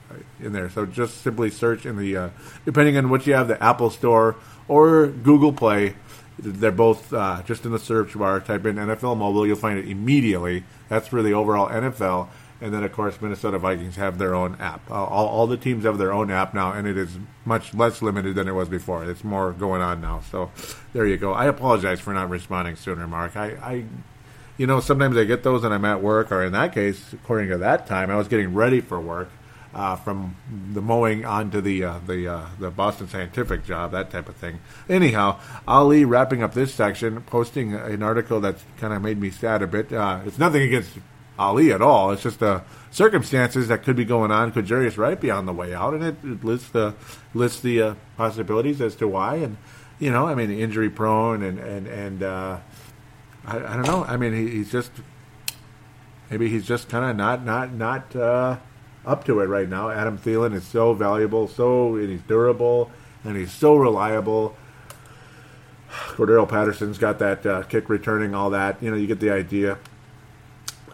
in 0.40 0.52
there. 0.52 0.70
So 0.70 0.86
just 0.86 1.22
simply 1.22 1.50
search 1.50 1.84
in 1.84 1.96
the, 1.96 2.16
uh, 2.16 2.28
depending 2.64 2.96
on 2.96 3.10
what 3.10 3.26
you 3.26 3.34
have, 3.34 3.48
the 3.48 3.62
Apple 3.62 3.90
Store 3.90 4.36
or 4.68 5.08
Google 5.08 5.52
Play. 5.52 5.96
They're 6.38 6.70
both 6.70 7.12
uh, 7.12 7.42
just 7.44 7.64
in 7.64 7.72
the 7.72 7.78
search 7.78 8.16
bar. 8.16 8.40
Type 8.40 8.66
in 8.66 8.76
NFL 8.76 9.16
Mobile, 9.16 9.46
you'll 9.46 9.56
find 9.56 9.78
it 9.78 9.88
immediately. 9.88 10.64
That's 10.88 11.08
for 11.08 11.22
the 11.22 11.32
overall 11.32 11.68
NFL. 11.68 12.28
And 12.60 12.72
then, 12.72 12.82
of 12.84 12.92
course, 12.92 13.20
Minnesota 13.20 13.58
Vikings 13.58 13.96
have 13.96 14.16
their 14.16 14.34
own 14.34 14.56
app. 14.60 14.90
Uh, 14.90 14.94
all, 14.94 15.26
all 15.26 15.46
the 15.46 15.58
teams 15.58 15.84
have 15.84 15.98
their 15.98 16.12
own 16.12 16.30
app 16.30 16.54
now, 16.54 16.72
and 16.72 16.88
it 16.88 16.96
is 16.96 17.18
much 17.44 17.74
less 17.74 18.00
limited 18.00 18.34
than 18.34 18.48
it 18.48 18.52
was 18.52 18.68
before. 18.68 19.04
It's 19.04 19.22
more 19.22 19.52
going 19.52 19.82
on 19.82 20.00
now. 20.00 20.22
So 20.30 20.50
there 20.94 21.06
you 21.06 21.18
go. 21.18 21.34
I 21.34 21.46
apologize 21.46 22.00
for 22.00 22.14
not 22.14 22.30
responding 22.30 22.76
sooner, 22.76 23.06
Mark. 23.06 23.36
I, 23.36 23.46
I 23.62 23.84
you 24.56 24.66
know, 24.66 24.80
sometimes 24.80 25.18
I 25.18 25.24
get 25.24 25.42
those 25.42 25.64
and 25.64 25.74
I'm 25.74 25.84
at 25.84 26.00
work, 26.00 26.32
or 26.32 26.42
in 26.42 26.52
that 26.52 26.72
case, 26.72 27.12
according 27.12 27.50
to 27.50 27.58
that 27.58 27.86
time, 27.86 28.10
I 28.10 28.16
was 28.16 28.28
getting 28.28 28.54
ready 28.54 28.80
for 28.80 29.00
work. 29.00 29.30
Uh, 29.74 29.94
from 29.94 30.34
the 30.72 30.80
mowing 30.80 31.26
onto 31.26 31.60
the 31.60 31.84
uh, 31.84 31.98
the 32.06 32.26
uh, 32.26 32.46
the 32.58 32.70
Boston 32.70 33.06
Scientific 33.08 33.62
job, 33.66 33.92
that 33.92 34.10
type 34.10 34.26
of 34.26 34.34
thing. 34.36 34.58
Anyhow, 34.88 35.38
Ali 35.68 36.06
wrapping 36.06 36.42
up 36.42 36.54
this 36.54 36.72
section, 36.72 37.20
posting 37.20 37.74
an 37.74 38.02
article 38.02 38.40
that 38.40 38.56
kind 38.78 38.94
of 38.94 39.02
made 39.02 39.20
me 39.20 39.28
sad 39.28 39.60
a 39.60 39.66
bit. 39.66 39.92
Uh, 39.92 40.20
it's 40.24 40.38
nothing 40.38 40.62
against 40.62 40.96
Ali 41.38 41.72
at 41.72 41.82
all. 41.82 42.10
It's 42.12 42.22
just 42.22 42.40
the 42.40 42.62
circumstances 42.90 43.68
that 43.68 43.82
could 43.82 43.96
be 43.96 44.04
going 44.04 44.30
on. 44.30 44.52
Could 44.52 44.66
Jarius 44.66 44.96
Wright 44.96 45.20
be 45.20 45.30
on 45.30 45.46
the 45.46 45.52
way 45.52 45.74
out? 45.74 45.94
And 45.94 46.02
it, 46.02 46.16
it 46.24 46.44
lists 46.44 46.70
the 46.70 46.94
lists 47.34 47.60
the 47.60 47.82
uh, 47.82 47.94
possibilities 48.16 48.80
as 48.80 48.94
to 48.96 49.08
why. 49.08 49.36
And 49.36 49.56
you 49.98 50.10
know, 50.10 50.26
I 50.26 50.34
mean, 50.34 50.50
injury 50.50 50.90
prone 50.90 51.42
and 51.42 51.58
and 51.58 51.86
and 51.86 52.22
uh, 52.22 52.58
I, 53.46 53.56
I, 53.56 53.76
don't 53.76 53.86
know. 53.86 54.04
I 54.04 54.16
mean, 54.16 54.32
he, 54.32 54.50
he's 54.50 54.70
just 54.70 54.90
maybe 56.30 56.48
he's 56.48 56.66
just 56.66 56.88
kind 56.88 57.04
of 57.04 57.16
not 57.16 57.44
not 57.44 57.72
not 57.72 58.16
uh, 58.16 58.56
up 59.04 59.24
to 59.24 59.40
it 59.40 59.46
right 59.46 59.68
now. 59.68 59.90
Adam 59.90 60.18
Thielen 60.18 60.54
is 60.54 60.64
so 60.64 60.94
valuable, 60.94 61.48
so 61.48 61.96
and 61.96 62.10
he's 62.10 62.22
durable, 62.22 62.90
and 63.24 63.36
he's 63.36 63.52
so 63.52 63.76
reliable. 63.76 64.56
Cordarrelle 65.88 66.48
Patterson's 66.48 66.98
got 66.98 67.18
that 67.20 67.46
uh, 67.46 67.62
kick 67.62 67.88
returning, 67.88 68.34
all 68.34 68.50
that. 68.50 68.82
You 68.82 68.90
know, 68.90 68.96
you 68.96 69.06
get 69.06 69.20
the 69.20 69.30
idea. 69.30 69.78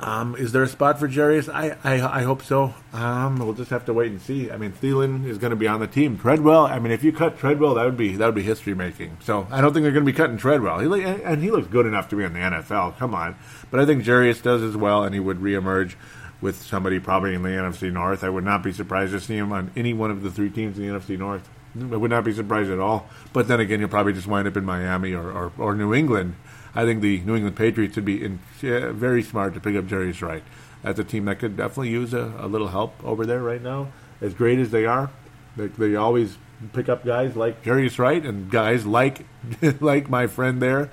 Um, 0.02 0.34
is 0.34 0.50
there 0.50 0.64
a 0.64 0.68
spot 0.68 0.98
for 0.98 1.08
Jarius? 1.08 1.48
I, 1.48 1.76
I, 1.84 2.18
I 2.18 2.22
hope 2.22 2.42
so. 2.42 2.74
Um, 2.92 3.38
we'll 3.38 3.54
just 3.54 3.70
have 3.70 3.84
to 3.84 3.92
wait 3.92 4.10
and 4.10 4.20
see. 4.20 4.50
I 4.50 4.56
mean, 4.56 4.72
Thielen 4.72 5.24
is 5.24 5.38
going 5.38 5.50
to 5.52 5.56
be 5.56 5.68
on 5.68 5.78
the 5.78 5.86
team. 5.86 6.18
Treadwell. 6.18 6.66
I 6.66 6.80
mean, 6.80 6.90
if 6.90 7.04
you 7.04 7.12
cut 7.12 7.38
Treadwell, 7.38 7.74
that 7.74 7.84
would 7.84 7.96
be 7.96 8.16
that 8.16 8.26
would 8.26 8.34
be 8.34 8.42
history 8.42 8.74
making. 8.74 9.18
So 9.20 9.46
I 9.48 9.60
don't 9.60 9.72
think 9.72 9.84
they're 9.84 9.92
going 9.92 10.04
to 10.04 10.12
be 10.12 10.16
cutting 10.16 10.38
Treadwell. 10.38 10.80
He, 10.80 11.04
and 11.04 11.40
he 11.40 11.52
looks 11.52 11.68
good 11.68 11.86
enough 11.86 12.08
to 12.08 12.16
be 12.16 12.24
in 12.24 12.32
the 12.32 12.40
NFL. 12.40 12.98
Come 12.98 13.14
on, 13.14 13.36
but 13.70 13.78
I 13.78 13.86
think 13.86 14.02
Jarius 14.02 14.42
does 14.42 14.62
as 14.62 14.76
well, 14.76 15.04
and 15.04 15.14
he 15.14 15.20
would 15.20 15.38
reemerge 15.38 15.94
with 16.40 16.60
somebody 16.60 16.98
probably 16.98 17.34
in 17.34 17.42
the 17.42 17.50
NFC 17.50 17.92
North. 17.92 18.24
I 18.24 18.28
would 18.28 18.44
not 18.44 18.64
be 18.64 18.72
surprised 18.72 19.12
to 19.12 19.20
see 19.20 19.36
him 19.36 19.52
on 19.52 19.70
any 19.76 19.92
one 19.92 20.10
of 20.10 20.22
the 20.22 20.30
three 20.32 20.50
teams 20.50 20.76
in 20.78 20.88
the 20.88 20.98
NFC 20.98 21.16
North. 21.16 21.48
I 21.80 21.96
would 21.96 22.10
not 22.10 22.24
be 22.24 22.32
surprised 22.32 22.70
at 22.70 22.80
all. 22.80 23.08
But 23.32 23.46
then 23.46 23.60
again, 23.60 23.78
you'll 23.78 23.88
probably 23.88 24.12
just 24.12 24.26
wind 24.26 24.48
up 24.48 24.56
in 24.56 24.64
Miami 24.64 25.14
or, 25.14 25.30
or, 25.30 25.52
or 25.56 25.74
New 25.74 25.94
England 25.94 26.34
I 26.74 26.84
think 26.84 27.02
the 27.02 27.20
New 27.20 27.36
England 27.36 27.56
Patriots 27.56 27.96
would 27.96 28.04
be 28.04 28.24
in, 28.24 28.38
very 28.60 29.22
smart 29.22 29.54
to 29.54 29.60
pick 29.60 29.76
up 29.76 29.84
Jarius 29.84 30.22
Wright. 30.22 30.42
That's 30.82 30.98
a 30.98 31.04
team 31.04 31.26
that 31.26 31.38
could 31.38 31.56
definitely 31.56 31.90
use 31.90 32.12
a, 32.14 32.32
a 32.38 32.46
little 32.46 32.68
help 32.68 32.94
over 33.04 33.26
there 33.26 33.42
right 33.42 33.62
now. 33.62 33.92
As 34.20 34.34
great 34.34 34.58
as 34.58 34.70
they 34.70 34.86
are, 34.86 35.10
they, 35.56 35.66
they 35.68 35.94
always 35.96 36.38
pick 36.72 36.88
up 36.88 37.04
guys 37.04 37.36
like 37.36 37.62
Jarius 37.62 37.98
Wright 37.98 38.24
and 38.24 38.50
guys 38.50 38.86
like 38.86 39.26
like 39.80 40.08
my 40.08 40.26
friend 40.26 40.62
there 40.62 40.90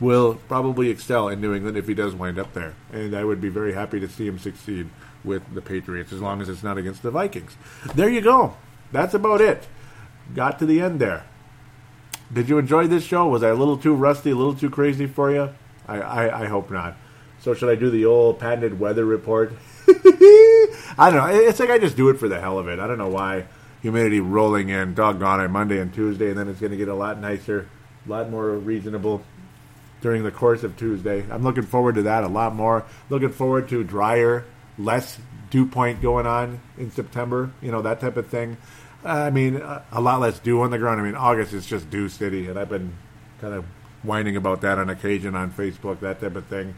will 0.00 0.34
probably 0.48 0.90
excel 0.90 1.28
in 1.28 1.40
New 1.40 1.54
England 1.54 1.76
if 1.76 1.86
he 1.86 1.94
does 1.94 2.14
wind 2.14 2.38
up 2.38 2.52
there. 2.54 2.74
And 2.92 3.14
I 3.14 3.24
would 3.24 3.40
be 3.40 3.48
very 3.48 3.72
happy 3.72 4.00
to 4.00 4.08
see 4.08 4.26
him 4.26 4.38
succeed 4.38 4.88
with 5.24 5.54
the 5.54 5.62
Patriots 5.62 6.12
as 6.12 6.20
long 6.20 6.42
as 6.42 6.48
it's 6.48 6.64
not 6.64 6.76
against 6.76 7.02
the 7.02 7.10
Vikings. 7.10 7.56
There 7.94 8.08
you 8.08 8.20
go. 8.20 8.56
That's 8.90 9.14
about 9.14 9.40
it. 9.40 9.68
Got 10.34 10.58
to 10.58 10.66
the 10.66 10.80
end 10.80 11.00
there. 11.00 11.24
Did 12.32 12.48
you 12.48 12.58
enjoy 12.58 12.86
this 12.86 13.04
show? 13.04 13.28
Was 13.28 13.42
I 13.42 13.48
a 13.48 13.54
little 13.54 13.76
too 13.76 13.94
rusty, 13.94 14.30
a 14.30 14.34
little 14.34 14.54
too 14.54 14.70
crazy 14.70 15.06
for 15.06 15.30
you? 15.30 15.50
I, 15.86 16.00
I, 16.00 16.42
I 16.42 16.46
hope 16.46 16.70
not. 16.70 16.96
So 17.40 17.54
should 17.54 17.68
I 17.68 17.74
do 17.74 17.90
the 17.90 18.06
old 18.06 18.38
patented 18.38 18.78
weather 18.78 19.04
report? 19.04 19.52
I 19.88 21.10
don't 21.10 21.16
know. 21.16 21.26
It's 21.26 21.60
like 21.60 21.70
I 21.70 21.78
just 21.78 21.96
do 21.96 22.08
it 22.08 22.18
for 22.18 22.28
the 22.28 22.40
hell 22.40 22.58
of 22.58 22.68
it. 22.68 22.78
I 22.78 22.86
don't 22.86 22.98
know 22.98 23.08
why. 23.08 23.46
Humidity 23.82 24.20
rolling 24.20 24.68
in, 24.68 24.94
doggone 24.94 25.40
it, 25.40 25.48
Monday 25.48 25.80
and 25.80 25.92
Tuesday, 25.92 26.30
and 26.30 26.38
then 26.38 26.48
it's 26.48 26.60
going 26.60 26.70
to 26.70 26.78
get 26.78 26.88
a 26.88 26.94
lot 26.94 27.18
nicer, 27.18 27.68
a 28.06 28.10
lot 28.10 28.30
more 28.30 28.52
reasonable 28.52 29.22
during 30.00 30.22
the 30.22 30.30
course 30.30 30.62
of 30.62 30.76
Tuesday. 30.76 31.24
I'm 31.30 31.42
looking 31.42 31.64
forward 31.64 31.96
to 31.96 32.02
that 32.02 32.22
a 32.22 32.28
lot 32.28 32.54
more. 32.54 32.84
Looking 33.10 33.30
forward 33.30 33.68
to 33.70 33.82
drier, 33.82 34.44
less 34.78 35.18
dew 35.50 35.66
point 35.66 36.00
going 36.00 36.26
on 36.26 36.60
in 36.78 36.90
September, 36.90 37.50
you 37.60 37.70
know, 37.70 37.82
that 37.82 38.00
type 38.00 38.16
of 38.16 38.28
thing. 38.28 38.56
I 39.04 39.30
mean, 39.30 39.56
uh, 39.56 39.82
a 39.90 40.00
lot 40.00 40.20
less 40.20 40.38
dew 40.38 40.62
on 40.62 40.70
the 40.70 40.78
ground. 40.78 41.00
I 41.00 41.04
mean, 41.04 41.14
August 41.16 41.52
is 41.52 41.66
just 41.66 41.90
dew 41.90 42.08
city, 42.08 42.48
and 42.48 42.58
I've 42.58 42.68
been 42.68 42.92
kind 43.40 43.54
of 43.54 43.64
whining 44.02 44.36
about 44.36 44.60
that 44.60 44.78
on 44.78 44.90
occasion 44.90 45.34
on 45.34 45.50
Facebook, 45.52 46.00
that 46.00 46.20
type 46.20 46.36
of 46.36 46.46
thing. 46.46 46.74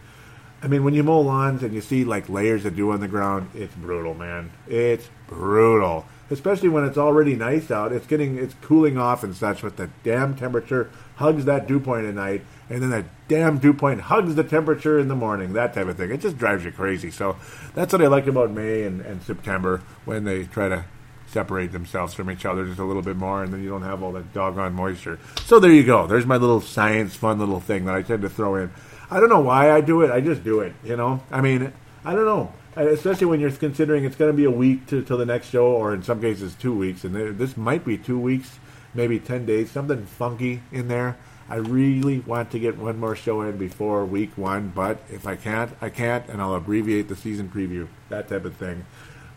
I 0.62 0.66
mean, 0.66 0.83
when 0.83 0.95
you 0.95 1.03
mow 1.03 1.20
lawns 1.20 1.62
and 1.62 1.75
you 1.75 1.83
see 1.83 2.05
like 2.05 2.31
layers 2.31 2.64
of 2.64 2.75
dew 2.75 2.91
on 2.91 3.01
the 3.01 3.09
ground, 3.09 3.51
it's 3.55 3.75
brutal, 3.75 4.14
man. 4.14 4.51
It's 4.66 5.11
brutal. 5.27 6.07
Especially 6.31 6.70
when 6.70 6.85
it's 6.85 6.97
already 6.97 7.37
nice 7.37 7.70
out. 7.70 7.93
It's 7.93 8.07
getting, 8.07 8.39
it's 8.39 8.55
cooling 8.62 8.97
off 8.97 9.22
and 9.22 9.37
such, 9.37 9.61
but 9.61 9.77
the 9.77 9.91
damn 10.03 10.35
temperature 10.35 10.91
hugs 11.16 11.45
that 11.45 11.68
dew 11.68 11.79
point 11.79 12.07
at 12.07 12.14
night, 12.14 12.47
and 12.70 12.81
then 12.81 12.89
that 12.91 13.05
damn 13.29 13.59
dew 13.59 13.75
point 13.75 14.01
hugs 14.01 14.35
the 14.35 14.45
temperature 14.45 14.99
in 14.99 15.09
the 15.09 15.14
morning, 15.14 15.53
that 15.53 15.75
type 15.75 15.87
of 15.87 15.99
thing. 15.99 16.11
It 16.11 16.22
just 16.22 16.39
drives 16.39 16.64
you 16.64 16.72
crazy. 16.72 17.11
So 17.11 17.37
that's 17.75 17.93
what 17.93 18.01
I 18.01 18.07
like 18.07 18.27
about 18.27 18.51
May 18.51 18.85
and, 18.85 19.03
and 19.03 19.22
September 19.22 19.83
when 20.07 20.25
they 20.25 20.45
try 20.45 20.70
to 20.70 20.87
separate 21.35 21.72
themselves 21.72 22.14
from 22.14 22.30
each 22.30 22.47
other 22.47 22.64
just 22.64 22.78
a 22.78 22.85
little 22.85 23.03
bit 23.03 23.16
more, 23.16 23.43
and 23.43 23.53
then 23.53 23.62
you 23.62 23.68
don't 23.68 23.82
have 23.82 24.03
all 24.03 24.12
that 24.12 24.32
doggone 24.32 24.72
moisture. 24.72 25.18
So 25.45 25.59
there 25.59 25.72
you 25.72 25.82
go. 25.82 26.07
There's 26.07 26.24
my 26.24 26.37
little 26.37 26.61
science, 26.61 27.14
fun 27.16 27.39
little 27.39 27.61
thing 27.61 27.85
that 27.85 27.95
I 27.95 28.03
tend 28.03 28.22
to 28.22 28.30
throw 28.30 28.55
in. 28.55 28.72
I 29.11 29.20
don't 29.20 29.28
know 29.28 29.41
why 29.41 29.72
I 29.72 29.80
do 29.80 30.03
it. 30.03 30.11
I 30.11 30.20
just 30.20 30.45
do 30.45 30.61
it. 30.61 30.72
You 30.85 30.97
know. 30.97 31.22
I 31.30 31.41
mean, 31.41 31.72
I 32.05 32.14
don't 32.14 32.24
know. 32.24 32.53
Especially 32.76 33.26
when 33.26 33.41
you're 33.41 33.51
considering 33.51 34.05
it's 34.05 34.16
going 34.16 34.32
to 34.32 34.37
be 34.37 34.45
a 34.45 34.51
week 34.51 34.87
to 34.87 35.03
till 35.03 35.18
the 35.18 35.26
next 35.26 35.51
show, 35.51 35.66
or 35.66 35.93
in 35.93 36.03
some 36.03 36.20
cases 36.20 36.55
two 36.55 36.74
weeks, 36.74 37.05
and 37.05 37.14
this 37.37 37.57
might 37.57 37.85
be 37.85 37.99
two 37.99 38.18
weeks, 38.18 38.59
maybe 38.95 39.18
ten 39.18 39.45
days, 39.45 39.70
something 39.70 40.07
funky 40.07 40.62
in 40.72 40.89
there. 40.89 41.16
I 41.49 41.57
really 41.57 42.20
want 42.20 42.51
to 42.53 42.59
get 42.59 42.78
one 42.78 42.99
more 42.99 43.14
show 43.14 43.43
in 43.43 43.59
before 43.59 44.07
week 44.07 44.39
one, 44.39 44.72
but 44.74 44.99
if 45.11 45.26
I 45.26 45.37
can't, 45.37 45.70
I 45.82 45.91
can't, 45.91 46.26
and 46.28 46.41
I'll 46.41 46.55
abbreviate 46.55 47.09
the 47.09 47.16
season 47.16 47.51
preview, 47.55 47.87
that 48.09 48.28
type 48.28 48.47
of 48.47 48.55
thing 48.55 48.87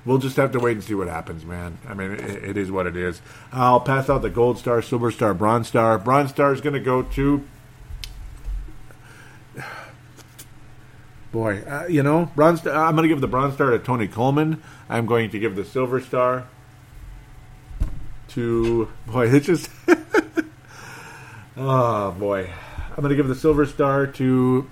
we'll 0.07 0.17
just 0.17 0.37
have 0.37 0.51
to 0.53 0.59
wait 0.59 0.71
and 0.71 0.83
see 0.83 0.95
what 0.95 1.07
happens, 1.09 1.45
man. 1.45 1.77
I 1.87 1.93
mean, 1.93 2.13
it, 2.13 2.21
it 2.21 2.57
is 2.57 2.71
what 2.71 2.87
it 2.87 2.95
is. 2.95 3.21
I'll 3.51 3.81
pass 3.81 4.09
out 4.09 4.21
the 4.23 4.29
gold 4.29 4.57
star, 4.57 4.81
silver 4.81 5.11
star, 5.11 5.33
bronze 5.33 5.67
star. 5.67 5.99
Bronze 5.99 6.29
star 6.31 6.53
is 6.53 6.61
going 6.61 6.73
to 6.73 6.79
go 6.79 7.03
to. 7.03 7.45
Boy, 11.31 11.61
uh, 11.67 11.85
you 11.87 12.01
know, 12.01 12.31
bronze. 12.35 12.61
Star, 12.61 12.73
I'm 12.73 12.95
going 12.95 13.03
to 13.03 13.09
give 13.09 13.19
the 13.21 13.27
bronze 13.27 13.55
star 13.55 13.71
to 13.71 13.79
Tony 13.79 14.07
Coleman. 14.07 14.63
I'm 14.89 15.05
going 15.05 15.29
to 15.31 15.39
give 15.39 15.57
the 15.57 15.65
silver 15.65 15.99
star 15.99 16.47
to. 18.29 18.87
Boy, 19.05 19.27
it 19.33 19.41
just. 19.41 19.69
oh 21.57 22.11
boy, 22.11 22.49
I'm 22.89 22.95
going 22.95 23.09
to 23.09 23.15
give 23.15 23.27
the 23.27 23.35
silver 23.35 23.65
star 23.65 24.07
to 24.07 24.69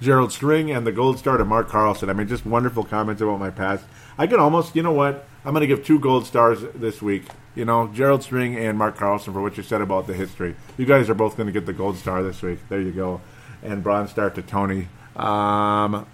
Gerald 0.00 0.32
String 0.32 0.70
and 0.70 0.86
the 0.86 0.92
gold 0.92 1.18
star 1.18 1.36
to 1.36 1.44
Mark 1.44 1.68
Carlson. 1.68 2.10
I 2.10 2.12
mean, 2.12 2.28
just 2.28 2.44
wonderful 2.44 2.84
comments 2.84 3.22
about 3.22 3.40
my 3.40 3.50
past. 3.50 3.84
I 4.18 4.26
can 4.26 4.38
almost, 4.38 4.76
you 4.76 4.82
know 4.82 4.92
what? 4.92 5.26
I'm 5.44 5.52
going 5.52 5.60
to 5.62 5.66
give 5.66 5.84
two 5.84 5.98
gold 5.98 6.26
stars 6.26 6.60
this 6.74 7.00
week. 7.00 7.24
You 7.54 7.64
know, 7.64 7.88
Gerald 7.88 8.22
String 8.22 8.56
and 8.56 8.76
Mark 8.76 8.96
Carlson 8.96 9.32
for 9.32 9.40
what 9.40 9.56
you 9.56 9.62
said 9.62 9.80
about 9.80 10.06
the 10.06 10.14
history. 10.14 10.56
You 10.76 10.84
guys 10.84 11.08
are 11.08 11.14
both 11.14 11.36
going 11.36 11.46
to 11.46 11.52
get 11.52 11.66
the 11.66 11.72
gold 11.72 11.96
star 11.96 12.22
this 12.22 12.42
week. 12.42 12.58
There 12.68 12.80
you 12.80 12.92
go. 12.92 13.20
And 13.62 13.82
bronze 13.82 14.10
star 14.10 14.28
to 14.30 14.42
Tony. 14.42 14.88
Um, 15.14 16.06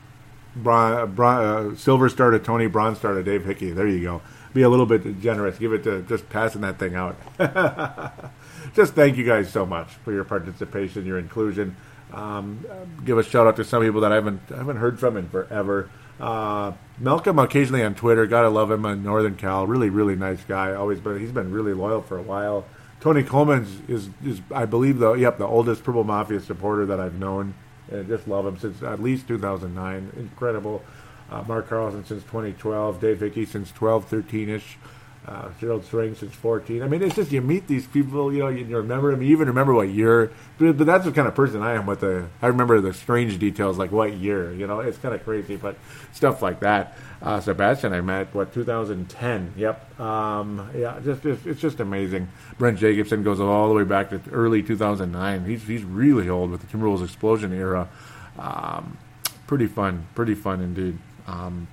bron- 0.54 1.14
bron- 1.14 1.72
uh, 1.72 1.76
silver 1.76 2.08
star 2.08 2.30
to 2.30 2.38
Tony. 2.38 2.66
Bronze 2.66 2.98
star 2.98 3.14
to 3.14 3.22
Dave 3.22 3.44
Hickey. 3.44 3.70
There 3.72 3.88
you 3.88 4.02
go. 4.02 4.22
Be 4.54 4.62
a 4.62 4.68
little 4.68 4.86
bit 4.86 5.20
generous. 5.20 5.58
Give 5.58 5.72
it 5.72 5.82
to 5.84 6.02
just 6.02 6.28
passing 6.28 6.60
that 6.60 6.78
thing 6.78 6.94
out. 6.94 7.16
just 8.74 8.92
thank 8.94 9.16
you 9.16 9.24
guys 9.24 9.50
so 9.50 9.64
much 9.64 9.88
for 10.04 10.12
your 10.12 10.24
participation, 10.24 11.06
your 11.06 11.18
inclusion. 11.18 11.74
Um, 12.12 12.64
give 13.04 13.18
a 13.18 13.22
shout 13.22 13.46
out 13.46 13.56
to 13.56 13.64
some 13.64 13.82
people 13.82 14.00
that 14.02 14.12
I 14.12 14.16
haven't 14.16 14.40
I 14.52 14.58
haven't 14.58 14.76
heard 14.76 15.00
from 15.00 15.16
in 15.16 15.28
forever. 15.28 15.90
Uh, 16.20 16.72
Malcolm 16.98 17.38
occasionally 17.38 17.82
on 17.82 17.94
Twitter. 17.94 18.26
Gotta 18.26 18.48
love 18.48 18.70
him 18.70 18.84
in 18.84 19.02
Northern 19.02 19.36
Cal. 19.36 19.66
Really, 19.66 19.90
really 19.90 20.14
nice 20.14 20.44
guy. 20.44 20.74
Always 20.74 21.00
been. 21.00 21.18
He's 21.18 21.32
been 21.32 21.52
really 21.52 21.72
loyal 21.72 22.02
for 22.02 22.18
a 22.18 22.22
while. 22.22 22.64
Tony 23.00 23.24
Coleman 23.24 23.66
is, 23.88 24.10
is 24.24 24.40
I 24.54 24.64
believe 24.64 24.98
the 24.98 25.14
yep 25.14 25.38
the 25.38 25.46
oldest 25.46 25.82
Purple 25.82 26.04
Mafia 26.04 26.40
supporter 26.40 26.86
that 26.86 27.00
I've 27.00 27.18
known. 27.18 27.54
And 27.90 28.06
just 28.06 28.28
love 28.28 28.46
him 28.46 28.58
since 28.58 28.82
at 28.82 29.02
least 29.02 29.28
2009. 29.28 30.12
Incredible. 30.16 30.82
Uh, 31.30 31.42
Mark 31.48 31.68
Carlson 31.68 32.04
since 32.04 32.22
2012. 32.24 33.00
Dave 33.00 33.20
Hickey 33.20 33.44
since 33.44 33.72
12, 33.72 34.06
13 34.06 34.48
ish 34.48 34.78
uh, 35.26 35.50
Gerald 35.60 35.84
String 35.84 36.14
since 36.16 36.34
14. 36.34 36.82
I 36.82 36.88
mean, 36.88 37.00
it's 37.02 37.14
just 37.14 37.30
you 37.30 37.40
meet 37.40 37.68
these 37.68 37.86
people, 37.86 38.32
you 38.32 38.40
know, 38.40 38.48
you, 38.48 38.64
remember 38.76 39.12
them, 39.12 39.22
you 39.22 39.30
even 39.30 39.46
remember 39.46 39.72
what 39.72 39.88
year. 39.88 40.32
But, 40.58 40.76
but, 40.76 40.86
that's 40.86 41.04
the 41.04 41.12
kind 41.12 41.28
of 41.28 41.34
person 41.34 41.62
I 41.62 41.74
am. 41.74 41.86
With 41.86 42.00
the, 42.00 42.26
I 42.40 42.48
remember 42.48 42.80
the 42.80 42.92
strange 42.92 43.38
details, 43.38 43.78
like 43.78 43.92
what 43.92 44.12
year. 44.14 44.52
You 44.52 44.66
know, 44.66 44.80
it's 44.80 44.98
kind 44.98 45.14
of 45.14 45.22
crazy, 45.22 45.56
but 45.56 45.76
stuff 46.12 46.42
like 46.42 46.60
that. 46.60 46.96
Uh, 47.20 47.40
Sebastian, 47.40 47.92
I 47.92 48.00
met 48.00 48.34
what 48.34 48.52
2010. 48.52 49.54
Yep. 49.56 50.00
Um, 50.00 50.70
yeah, 50.74 50.98
just, 51.04 51.22
just 51.22 51.46
it's 51.46 51.60
just 51.60 51.78
amazing. 51.78 52.28
Brent 52.58 52.78
Jacobson 52.78 53.22
goes 53.22 53.38
all 53.38 53.68
the 53.68 53.74
way 53.74 53.84
back 53.84 54.10
to 54.10 54.20
early 54.32 54.62
2009. 54.62 55.44
He's 55.44 55.62
he's 55.62 55.84
really 55.84 56.28
old 56.28 56.50
with 56.50 56.62
the 56.62 56.66
Timberwolves 56.66 57.04
explosion 57.04 57.52
era. 57.52 57.88
Um, 58.36 58.98
pretty 59.46 59.68
fun, 59.68 60.08
pretty 60.16 60.34
fun 60.34 60.60
indeed. 60.60 60.98
Um, 61.28 61.68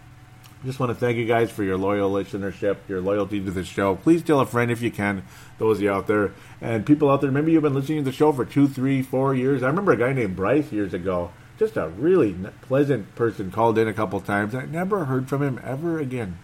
just 0.66 0.80
want 0.80 0.90
to 0.90 0.96
thank 0.96 1.18
you 1.18 1.26
guys 1.26 1.50
for 1.50 1.64
your 1.64 1.78
loyal 1.78 2.12
listenership, 2.12 2.78
your 2.88 3.00
loyalty 3.00 3.40
to 3.40 3.52
the 3.52 3.64
show. 3.64 3.96
Please 3.96 4.22
tell 4.22 4.42
a 4.42 4.46
friend 4.46 4.70
if 4.70 4.82
you 4.82 4.92
can, 4.92 5.24
those 5.58 5.78
of 5.78 5.84
you 5.84 5.92
out 5.92 6.08
there. 6.08 6.34
And 6.60 6.86
people 6.86 7.10
out 7.10 7.22
there, 7.22 7.32
maybe 7.32 7.54
you've 7.54 7.64
been 7.64 7.74
listening 7.74 8.00
to 8.00 8.12
the 8.12 8.16
show 8.16 8.34
for 8.34 8.44
two, 8.44 8.68
three, 8.68 9.02
four 9.02 9.34
years. 9.34 9.64
I 9.64 9.68
remember 9.68 9.94
a 9.94 9.98
guy 9.98 10.12
named 10.12 10.36
Bryce 10.36 10.72
years 10.72 10.94
ago. 10.94 11.32
Just 11.58 11.78
a 11.78 11.90
really 11.90 12.36
pleasant 12.62 13.16
person 13.16 13.52
called 13.52 13.78
in 13.78 13.88
a 13.88 13.94
couple 13.94 14.20
times. 14.22 14.54
I 14.54 14.66
never 14.66 15.06
heard 15.06 15.30
from 15.30 15.42
him 15.42 15.62
ever 15.64 16.00
again. 16.00 16.38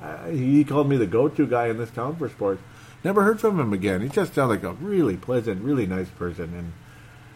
Uh, 0.00 0.28
he 0.28 0.64
called 0.64 0.88
me 0.88 0.96
the 0.96 1.06
go-to 1.06 1.46
guy 1.46 1.68
in 1.68 1.78
this 1.78 1.90
town 1.90 2.16
for 2.16 2.28
sports. 2.28 2.62
Never 3.02 3.22
heard 3.22 3.40
from 3.40 3.58
him 3.58 3.72
again. 3.72 4.00
He 4.00 4.08
just 4.08 4.34
sounded 4.34 4.62
like 4.62 4.64
a 4.64 4.72
really 4.74 5.16
pleasant, 5.16 5.62
really 5.62 5.86
nice 5.86 6.08
person. 6.10 6.54
And 6.54 6.72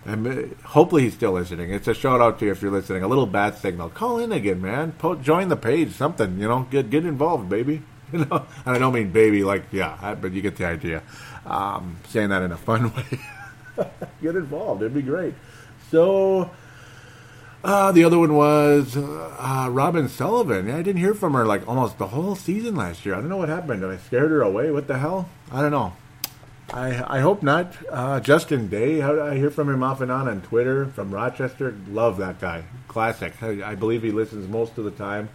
and 0.04 0.26
uh, 0.26 0.54
hopefully 0.68 1.02
he's 1.04 1.14
still 1.14 1.32
listening. 1.32 1.70
It's 1.72 1.88
a 1.88 1.94
shout 1.94 2.20
out 2.20 2.38
to 2.38 2.44
you 2.46 2.52
if 2.52 2.62
you're 2.62 2.70
listening. 2.70 3.02
A 3.02 3.08
little 3.08 3.26
bat 3.26 3.58
signal. 3.58 3.88
Call 3.90 4.18
in 4.18 4.32
again, 4.32 4.60
man. 4.60 4.92
Po- 4.92 5.14
join 5.16 5.48
the 5.48 5.56
page. 5.56 5.92
Something, 5.92 6.38
you 6.38 6.48
know. 6.48 6.66
Get 6.70 6.90
get 6.90 7.04
involved, 7.04 7.48
baby. 7.48 7.82
You 8.12 8.24
know, 8.26 8.46
and 8.64 8.76
I 8.76 8.78
don't 8.78 8.92
mean 8.94 9.10
baby 9.10 9.42
like 9.42 9.64
yeah, 9.72 10.14
but 10.20 10.30
you 10.32 10.40
get 10.42 10.54
the 10.54 10.66
idea. 10.66 11.02
Um, 11.46 11.96
saying 12.10 12.28
that 12.28 12.42
in 12.42 12.52
a 12.52 12.56
fun 12.56 12.92
way. 13.76 13.84
get 14.22 14.36
involved. 14.36 14.82
It'd 14.82 14.94
be 14.94 15.02
great. 15.02 15.34
So. 15.90 16.50
Uh, 17.64 17.90
the 17.92 18.04
other 18.04 18.18
one 18.18 18.34
was 18.34 18.94
uh, 18.94 19.68
Robin 19.70 20.06
Sullivan. 20.08 20.70
I 20.70 20.82
didn't 20.82 21.00
hear 21.00 21.14
from 21.14 21.32
her 21.32 21.46
like 21.46 21.66
almost 21.66 21.96
the 21.96 22.08
whole 22.08 22.36
season 22.36 22.76
last 22.76 23.06
year. 23.06 23.14
I 23.14 23.20
don't 23.20 23.30
know 23.30 23.38
what 23.38 23.48
happened. 23.48 23.80
Did 23.80 23.90
I 23.90 23.96
scared 23.96 24.30
her 24.30 24.42
away? 24.42 24.70
What 24.70 24.86
the 24.86 24.98
hell? 24.98 25.30
I 25.50 25.62
don't 25.62 25.70
know. 25.70 25.94
I, 26.72 27.18
I 27.18 27.20
hope 27.20 27.42
not. 27.42 27.74
Uh, 27.90 28.20
Justin 28.20 28.68
Day, 28.68 29.02
I 29.02 29.36
hear 29.36 29.50
from 29.50 29.68
him 29.68 29.82
off 29.82 30.00
and 30.00 30.10
on 30.10 30.28
on 30.28 30.40
Twitter 30.40 30.86
from 30.86 31.12
Rochester. 31.12 31.76
Love 31.88 32.18
that 32.18 32.40
guy. 32.40 32.64
Classic. 32.88 33.34
I, 33.42 33.72
I 33.72 33.74
believe 33.74 34.02
he 34.02 34.10
listens 34.10 34.48
most 34.48 34.78
of 34.78 34.84
the 34.84 34.90
time. 34.90 35.28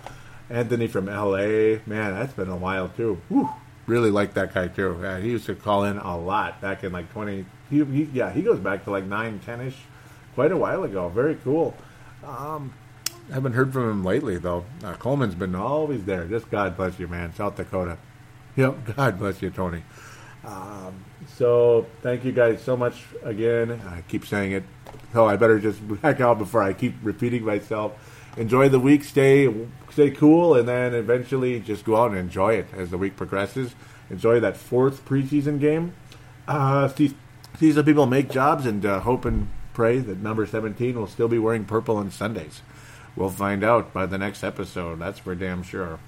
Anthony 0.49 0.87
from 0.87 1.05
LA. 1.05 1.77
Man, 1.85 2.13
that's 2.13 2.33
been 2.33 2.49
a 2.49 2.57
while 2.57 2.89
too. 2.89 3.21
Whew. 3.29 3.49
Really 3.85 4.11
like 4.11 4.33
that 4.33 4.53
guy 4.53 4.67
too. 4.67 4.97
Yeah, 5.01 5.19
he 5.19 5.29
used 5.29 5.45
to 5.45 5.55
call 5.55 5.83
in 5.83 5.97
a 5.97 6.17
lot 6.17 6.61
back 6.61 6.83
in 6.83 6.91
like 6.91 7.11
20. 7.11 7.45
He, 7.69 7.85
he, 7.85 8.03
yeah, 8.13 8.31
he 8.31 8.41
goes 8.41 8.59
back 8.59 8.83
to 8.85 8.91
like 8.91 9.05
9, 9.05 9.39
10 9.39 9.61
ish. 9.61 9.77
Quite 10.35 10.51
a 10.51 10.57
while 10.57 10.83
ago. 10.83 11.09
Very 11.09 11.35
cool. 11.35 11.75
Um, 12.23 12.73
haven't 13.31 13.53
heard 13.53 13.71
from 13.71 13.89
him 13.89 14.03
lately 14.03 14.37
though. 14.37 14.65
Uh, 14.83 14.93
Coleman's 14.93 15.35
been 15.35 15.55
always 15.55 16.03
there. 16.05 16.25
Just 16.25 16.49
God 16.49 16.75
bless 16.75 16.99
you, 16.99 17.07
man. 17.07 17.33
South 17.35 17.55
Dakota. 17.55 17.97
Yep. 18.55 18.95
God 18.95 19.19
bless 19.19 19.41
you, 19.41 19.51
Tony. 19.51 19.83
Um, 20.43 21.05
so 21.35 21.85
thank 22.01 22.25
you 22.25 22.31
guys 22.31 22.61
so 22.61 22.75
much 22.75 23.05
again. 23.23 23.81
I 23.87 24.01
keep 24.07 24.25
saying 24.25 24.51
it. 24.51 24.63
So 25.13 25.25
I 25.25 25.35
better 25.35 25.59
just 25.59 25.79
back 26.01 26.21
out 26.21 26.37
before 26.37 26.61
I 26.63 26.73
keep 26.73 26.95
repeating 27.01 27.43
myself. 27.43 27.93
enjoy 28.37 28.69
the 28.69 28.79
week, 28.79 29.03
stay 29.03 29.53
stay 29.91 30.11
cool, 30.11 30.55
and 30.55 30.67
then 30.67 30.93
eventually 30.93 31.59
just 31.59 31.85
go 31.85 31.95
out 31.95 32.11
and 32.11 32.19
enjoy 32.19 32.53
it 32.53 32.67
as 32.75 32.89
the 32.89 32.97
week 32.97 33.15
progresses. 33.15 33.75
Enjoy 34.09 34.39
that 34.39 34.57
fourth 34.57 35.05
preseason 35.05 35.59
game. 35.59 35.93
Uh, 36.47 36.87
see, 36.87 37.15
see 37.59 37.71
some 37.71 37.85
people 37.85 38.05
make 38.05 38.29
jobs, 38.29 38.65
and 38.65 38.85
uh, 38.85 38.99
hope 39.01 39.25
and 39.25 39.49
pray 39.73 39.99
that 39.99 40.17
number 40.19 40.45
17 40.45 40.97
will 40.97 41.07
still 41.07 41.27
be 41.27 41.39
wearing 41.39 41.65
purple 41.65 41.97
on 41.97 42.11
Sundays. 42.11 42.61
We'll 43.15 43.29
find 43.29 43.63
out 43.63 43.93
by 43.93 44.05
the 44.05 44.17
next 44.17 44.43
episode. 44.43 44.99
That's 44.99 45.19
for 45.19 45.35
damn 45.35 45.63
sure. 45.63 45.99